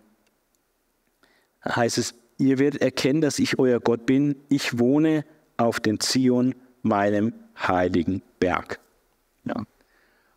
heißt 1.66 1.98
es, 1.98 2.16
ihr 2.38 2.60
werdet 2.60 2.82
erkennen, 2.82 3.22
dass 3.22 3.40
ich 3.40 3.60
euer 3.60 3.80
Gott 3.80 4.06
bin. 4.06 4.36
Ich 4.50 4.78
wohne 4.80 5.26
auf 5.58 5.80
den 5.80 6.00
Zion, 6.00 6.56
meinem 6.82 7.34
heiligen 7.58 8.22
Berg. 8.40 8.80
Ja. 9.45 9.64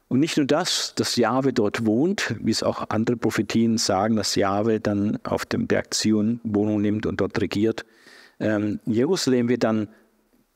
Und 0.08 0.20
nicht 0.20 0.36
nur 0.36 0.46
das, 0.46 0.94
dass 0.94 1.16
Jahwe 1.16 1.52
dort 1.52 1.84
wohnt, 1.84 2.36
wie 2.40 2.52
es 2.52 2.62
auch 2.62 2.90
andere 2.90 3.16
Prophetien 3.16 3.76
sagen, 3.78 4.14
dass 4.14 4.36
Jahwe 4.36 4.78
dann 4.78 5.18
auf 5.24 5.44
dem 5.44 5.66
Berg 5.66 5.92
Zion 5.94 6.40
Wohnung 6.44 6.80
nimmt 6.80 7.06
und 7.06 7.20
dort 7.20 7.40
regiert. 7.40 7.84
Ähm, 8.38 8.78
Jerusalem 8.86 9.48
wird 9.48 9.64
dann 9.64 9.88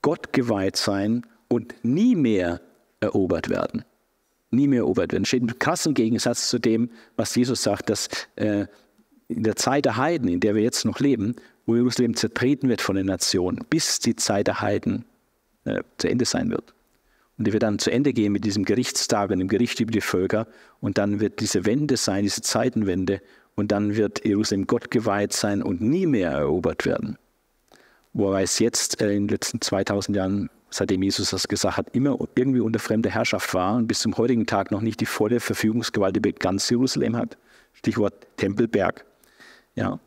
Gott 0.03 0.33
geweiht 0.33 0.77
sein 0.77 1.27
und 1.51 1.75
nie 1.83 2.15
mehr 2.15 2.61
erobert 3.01 3.51
werden. 3.51 3.85
Nie 4.51 4.67
mehr 4.67 4.81
erobert 4.81 5.13
werden. 5.13 5.25
Steht 5.25 5.43
im 5.43 5.59
krassen 5.59 5.95
Gegensatz 5.95 6.49
zu 6.49 6.59
dem, 6.59 6.91
was 7.17 7.35
Jesus 7.35 7.63
sagt, 7.63 7.91
dass 7.91 8.09
äh, 8.37 8.67
in 9.29 9.43
der 9.43 9.57
Zeit 9.57 9.85
der 9.85 9.97
Heiden, 9.97 10.29
in 10.29 10.41
der 10.41 10.55
wir 10.55 10.63
jetzt 10.63 10.85
noch 10.85 10.99
leben, 10.99 11.37
wo 11.67 11.77
Jerusalem 11.77 12.17
zertreten 12.17 12.69
wird 12.69 12.81
von 12.81 12.97
den 12.97 13.07
Nationen, 13.07 13.65
bis 13.69 14.01
die 14.01 14.17
Zeit 14.17 14.49
der 14.49 14.61
Heiden 14.61 15.05
äh, 15.65 15.83
zu 15.99 16.09
Ende 16.09 16.25
sein 16.25 16.51
wird. 16.51 16.75
Und 17.39 17.47
die 17.47 17.53
wird 17.53 17.63
dann 17.63 17.79
zu 17.79 17.91
Ende 17.91 18.13
gehen 18.13 18.33
mit 18.33 18.45
diesem 18.45 18.65
Gerichtstag 18.65 19.31
und 19.31 19.39
dem 19.39 19.49
Gericht 19.49 19.81
über 19.81 19.93
die 19.93 20.01
Völker. 20.01 20.47
Und 20.81 20.99
dann 20.99 21.21
wird 21.21 21.41
diese 21.41 21.65
Wende 21.65 21.97
sein, 21.97 22.25
diese 22.25 22.43
Zeitenwende. 22.43 23.23
Und 23.55 23.73
dann 23.73 23.97
wird 23.97 24.25
Jerusalem 24.27 24.67
Gott 24.67 24.91
geweiht 24.91 25.33
sein 25.33 25.63
und 25.63 25.81
nie 25.81 26.07
mehr 26.07 26.33
erobert 26.33 26.85
werden. 26.85 27.17
Wobei 28.13 28.43
es 28.43 28.59
jetzt 28.59 29.01
äh, 29.01 29.13
in 29.15 29.27
den 29.27 29.29
letzten 29.29 29.61
2000 29.61 30.17
Jahren, 30.17 30.51
seitdem 30.71 31.03
Jesus 31.03 31.31
das 31.31 31.49
gesagt 31.49 31.77
hat, 31.77 31.95
immer 31.95 32.19
irgendwie 32.35 32.61
unter 32.61 32.79
fremder 32.79 33.11
Herrschaft 33.11 33.53
war 33.55 33.77
und 33.77 33.87
bis 33.87 34.01
zum 34.01 34.17
heutigen 34.17 34.47
Tag 34.47 34.71
noch 34.71 34.81
nicht 34.81 35.01
die 35.01 35.07
volle 35.07 35.41
Verfügungsgewalt 35.41 36.17
über 36.17 36.33
ganz 36.33 36.71
Jerusalem 36.71 37.17
hat. 37.17 37.37
Stichwort 37.73 38.27
Tempelberg. 38.37 39.05
Ja. 39.75 39.99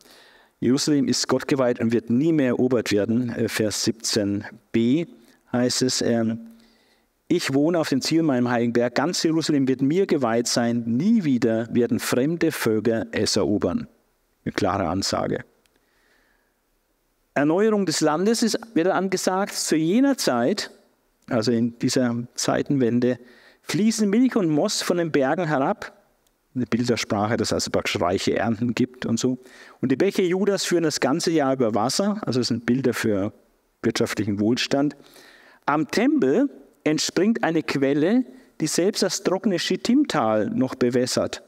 Jerusalem 0.60 1.07
ist 1.07 1.27
Gott 1.27 1.48
geweiht 1.48 1.80
und 1.80 1.91
wird 1.91 2.10
nie 2.10 2.31
mehr 2.31 2.48
erobert 2.48 2.91
werden. 2.91 3.30
Äh, 3.30 3.49
Vers 3.49 3.85
17b 3.85 5.07
heißt 5.52 5.81
es, 5.81 6.02
ähm, 6.02 6.40
ich 7.27 7.53
wohne 7.53 7.80
auf 7.80 7.90
dem 7.90 8.02
Ziel 8.02 8.22
meinem 8.22 8.49
heiligen 8.49 8.73
Berg, 8.73 8.95
ganz 8.95 9.23
Jerusalem 9.23 9.68
wird 9.68 9.81
mir 9.81 10.06
geweiht 10.06 10.48
sein, 10.48 10.84
nie 10.85 11.23
wieder 11.23 11.68
werden 11.73 11.99
fremde 11.99 12.52
Völker 12.52 13.07
es 13.11 13.35
erobern. 13.35 13.88
Eine 14.45 14.52
klare 14.53 14.88
Ansage. 14.88 15.44
Erneuerung 17.36 17.86
des 17.86 18.02
Landes 18.02 18.44
ist 18.44 18.60
wieder 18.76 18.96
angesagt. 18.96 19.54
Zu 19.54 19.76
jener 19.76 20.18
Zeit, 20.18 20.72
also 21.30 21.52
in 21.52 21.78
dieser 21.80 22.16
Zeitenwende, 22.36 23.20
fließen 23.64 24.10
Milch 24.10 24.36
und 24.36 24.50
Moss 24.50 24.82
von 24.82 24.98
den 24.98 25.12
Bergen 25.12 25.48
herab. 25.48 25.94
Eine 26.56 26.68
Bildersprache, 26.68 27.36
dass 27.38 27.48
es 27.48 27.54
also 27.54 27.72
praktisch 27.72 28.00
reiche 28.00 28.38
Ernten 28.38 28.76
gibt 28.76 29.08
und 29.08 29.20
so. 29.20 29.40
Und 29.82 29.92
die 29.92 29.96
Bäche 29.96 30.22
Judas 30.22 30.66
führen 30.66 30.84
das 30.84 31.00
ganze 31.00 31.32
Jahr 31.32 31.54
über 31.54 31.74
Wasser, 31.74 32.22
also 32.22 32.40
es 32.40 32.50
sind 32.50 32.68
Bilder 32.68 32.94
für 32.94 33.34
wirtschaftlichen 33.82 34.40
Wohlstand. 34.40 34.96
Am 35.66 35.90
Tempel 35.90 36.50
entspringt 36.84 37.44
eine 37.44 37.64
Quelle, 37.64 38.26
die 38.62 38.68
selbst 38.68 39.02
das 39.02 39.24
trockene 39.24 39.58
Schittimtal 39.58 40.52
noch 40.52 40.76
bewässert. 40.76 41.42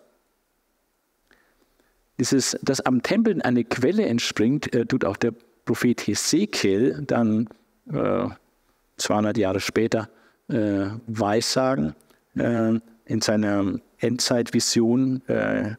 Dieses, 2.20 2.58
dass 2.64 2.82
am 2.82 3.04
Tempel 3.04 3.42
eine 3.44 3.64
Quelle 3.64 4.06
entspringt, 4.06 4.74
äh, 4.74 4.86
tut 4.86 5.06
auch 5.06 5.18
der 5.18 5.34
Prophet 5.66 6.00
Hesekiel 6.02 7.04
dann 7.06 7.50
äh, 7.92 8.28
200 8.98 9.38
Jahre 9.38 9.60
später 9.60 10.10
äh, 10.48 10.88
weissagen 11.08 11.96
äh, 12.36 12.80
in 13.06 13.22
seiner 13.22 13.80
Endzeitvision, 13.98 15.22
äh, 15.28 15.76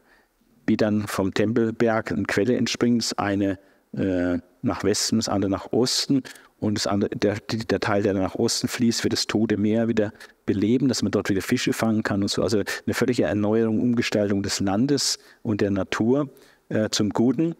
wie 0.66 0.76
dann 0.76 1.06
vom 1.06 1.32
Tempelberg 1.32 2.12
eine 2.12 2.24
Quelle 2.24 2.56
entspringt, 2.56 3.02
das 3.02 3.18
eine 3.18 3.58
äh, 3.92 4.38
nach 4.62 4.84
Westen, 4.84 5.16
das 5.16 5.28
andere 5.28 5.50
nach 5.50 5.72
Osten 5.72 6.22
und 6.58 6.74
das 6.76 6.86
andere, 6.86 7.10
der, 7.10 7.36
der, 7.36 7.80
Teil, 7.80 8.02
der 8.02 8.14
nach 8.14 8.34
Osten 8.34 8.68
fließt, 8.68 9.04
wird 9.04 9.12
das 9.12 9.26
Tote 9.26 9.56
Meer 9.56 9.88
wieder 9.88 10.12
beleben, 10.46 10.88
dass 10.88 11.02
man 11.02 11.12
dort 11.12 11.28
wieder 11.28 11.42
Fische 11.42 11.72
fangen 11.72 12.02
kann 12.02 12.22
und 12.22 12.28
so. 12.28 12.42
Also 12.42 12.58
eine 12.86 12.94
völlige 12.94 13.24
Erneuerung, 13.24 13.80
Umgestaltung 13.80 14.42
des 14.42 14.60
Landes 14.60 15.18
und 15.42 15.60
der 15.60 15.70
Natur 15.70 16.30
äh, 16.68 16.88
zum 16.90 17.10
Guten. 17.10 17.54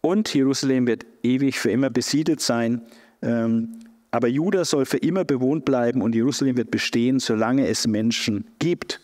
Und 0.00 0.32
Jerusalem 0.34 0.86
wird 0.86 1.04
ewig 1.22 1.58
für 1.58 1.70
immer 1.70 1.90
besiedelt 1.90 2.40
sein. 2.40 2.82
Ähm, 3.22 3.80
aber 4.10 4.28
Juda 4.28 4.64
soll 4.64 4.86
für 4.86 4.96
immer 4.96 5.24
bewohnt 5.24 5.64
bleiben 5.64 6.02
und 6.02 6.14
Jerusalem 6.14 6.56
wird 6.56 6.70
bestehen, 6.70 7.20
solange 7.20 7.68
es 7.68 7.86
Menschen 7.86 8.46
gibt. 8.58 9.00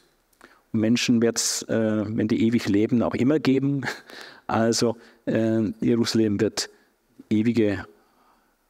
Und 0.73 0.81
Menschen 0.81 1.23
wird 1.23 1.39
es, 1.39 1.63
äh, 1.63 2.05
wenn 2.07 2.29
die 2.29 2.43
ewig 2.47 2.69
leben, 2.69 3.03
auch 3.03 3.15
immer 3.15 3.39
geben. 3.39 3.83
Also 4.49 4.97
äh, 5.25 5.73
Jerusalem 5.81 6.41
wird 6.41 6.71
ewige 7.31 7.85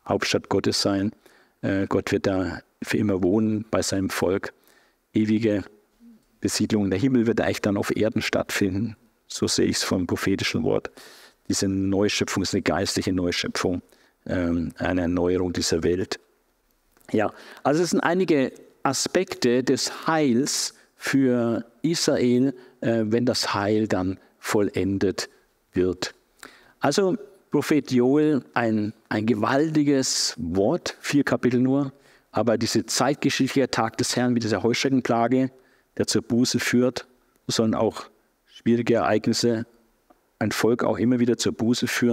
Hauptstadt 0.09 0.48
Gottes 0.48 0.81
sein. 0.81 1.12
Äh, 1.61 1.86
Gott 1.86 2.12
wird 2.12 2.27
da 2.27 2.62
für 2.82 2.97
immer 2.97 3.23
wohnen 3.23 3.66
bei 3.70 3.82
seinem 3.82 4.09
Volk. 4.09 4.55
Ewige 5.12 5.65
Besiedlung. 6.40 6.89
Der 6.89 6.98
Himmel 6.98 7.27
wird 7.27 7.43
eigentlich 7.43 7.61
dann 7.61 7.77
auf 7.77 7.94
Erden 7.94 8.23
stattfinden. 8.23 8.97
So 9.27 9.47
sehe 9.47 9.66
ich 9.66 9.77
es 9.77 9.82
vom 9.82 10.07
prophetischen 10.07 10.62
Wort 10.62 10.90
diese 11.48 11.68
Neuschöpfung 11.68 12.43
ist 12.43 12.55
eine 12.55 12.62
geistliche 12.62 13.12
Neuschöpfung, 13.12 13.82
ähm, 14.27 14.73
eine 14.78 15.02
Erneuerung 15.02 15.52
dieser 15.52 15.82
Welt. 15.82 16.18
Ja, 17.12 17.32
also 17.62 17.82
es 17.82 17.90
sind 17.90 18.01
einige 18.01 18.52
Aspekte 18.82 19.62
des 19.62 20.06
Heils 20.06 20.74
für 20.97 21.64
Israel, 21.82 22.55
äh, 22.81 23.05
wenn 23.06 23.27
das 23.27 23.55
Heil 23.55 23.86
dann 23.86 24.18
vollendet 24.39 25.28
wird. 25.73 26.14
Also 26.81 27.16
Prophet 27.51 27.90
Joel, 27.90 28.44
ein, 28.55 28.93
ein 29.09 29.27
gewaltiges 29.27 30.35
Wort, 30.36 30.97
vier 31.01 31.24
Kapitel 31.24 31.60
nur, 31.60 31.93
aber 32.32 32.59
diese 32.59 32.85
zeitgeschichtliche 32.86 33.70
Tag 33.70 33.97
des 33.98 34.16
Herrn 34.16 34.32
mit 34.32 34.43
dieser 34.43 34.62
Heuschreckenplage, 34.62 35.51
der 35.97 36.06
zur 36.06 36.23
Buße 36.23 36.59
führt, 36.59 37.06
sollen 37.47 37.74
auch 37.74 38.06
schwierige 38.47 38.94
Ereignisse 38.94 39.66
ein 40.38 40.52
Volk 40.52 40.84
auch 40.84 40.98
immer 40.98 41.18
wieder 41.18 41.36
zur 41.36 41.52
Buße 41.52 41.86
führen. 41.86 42.04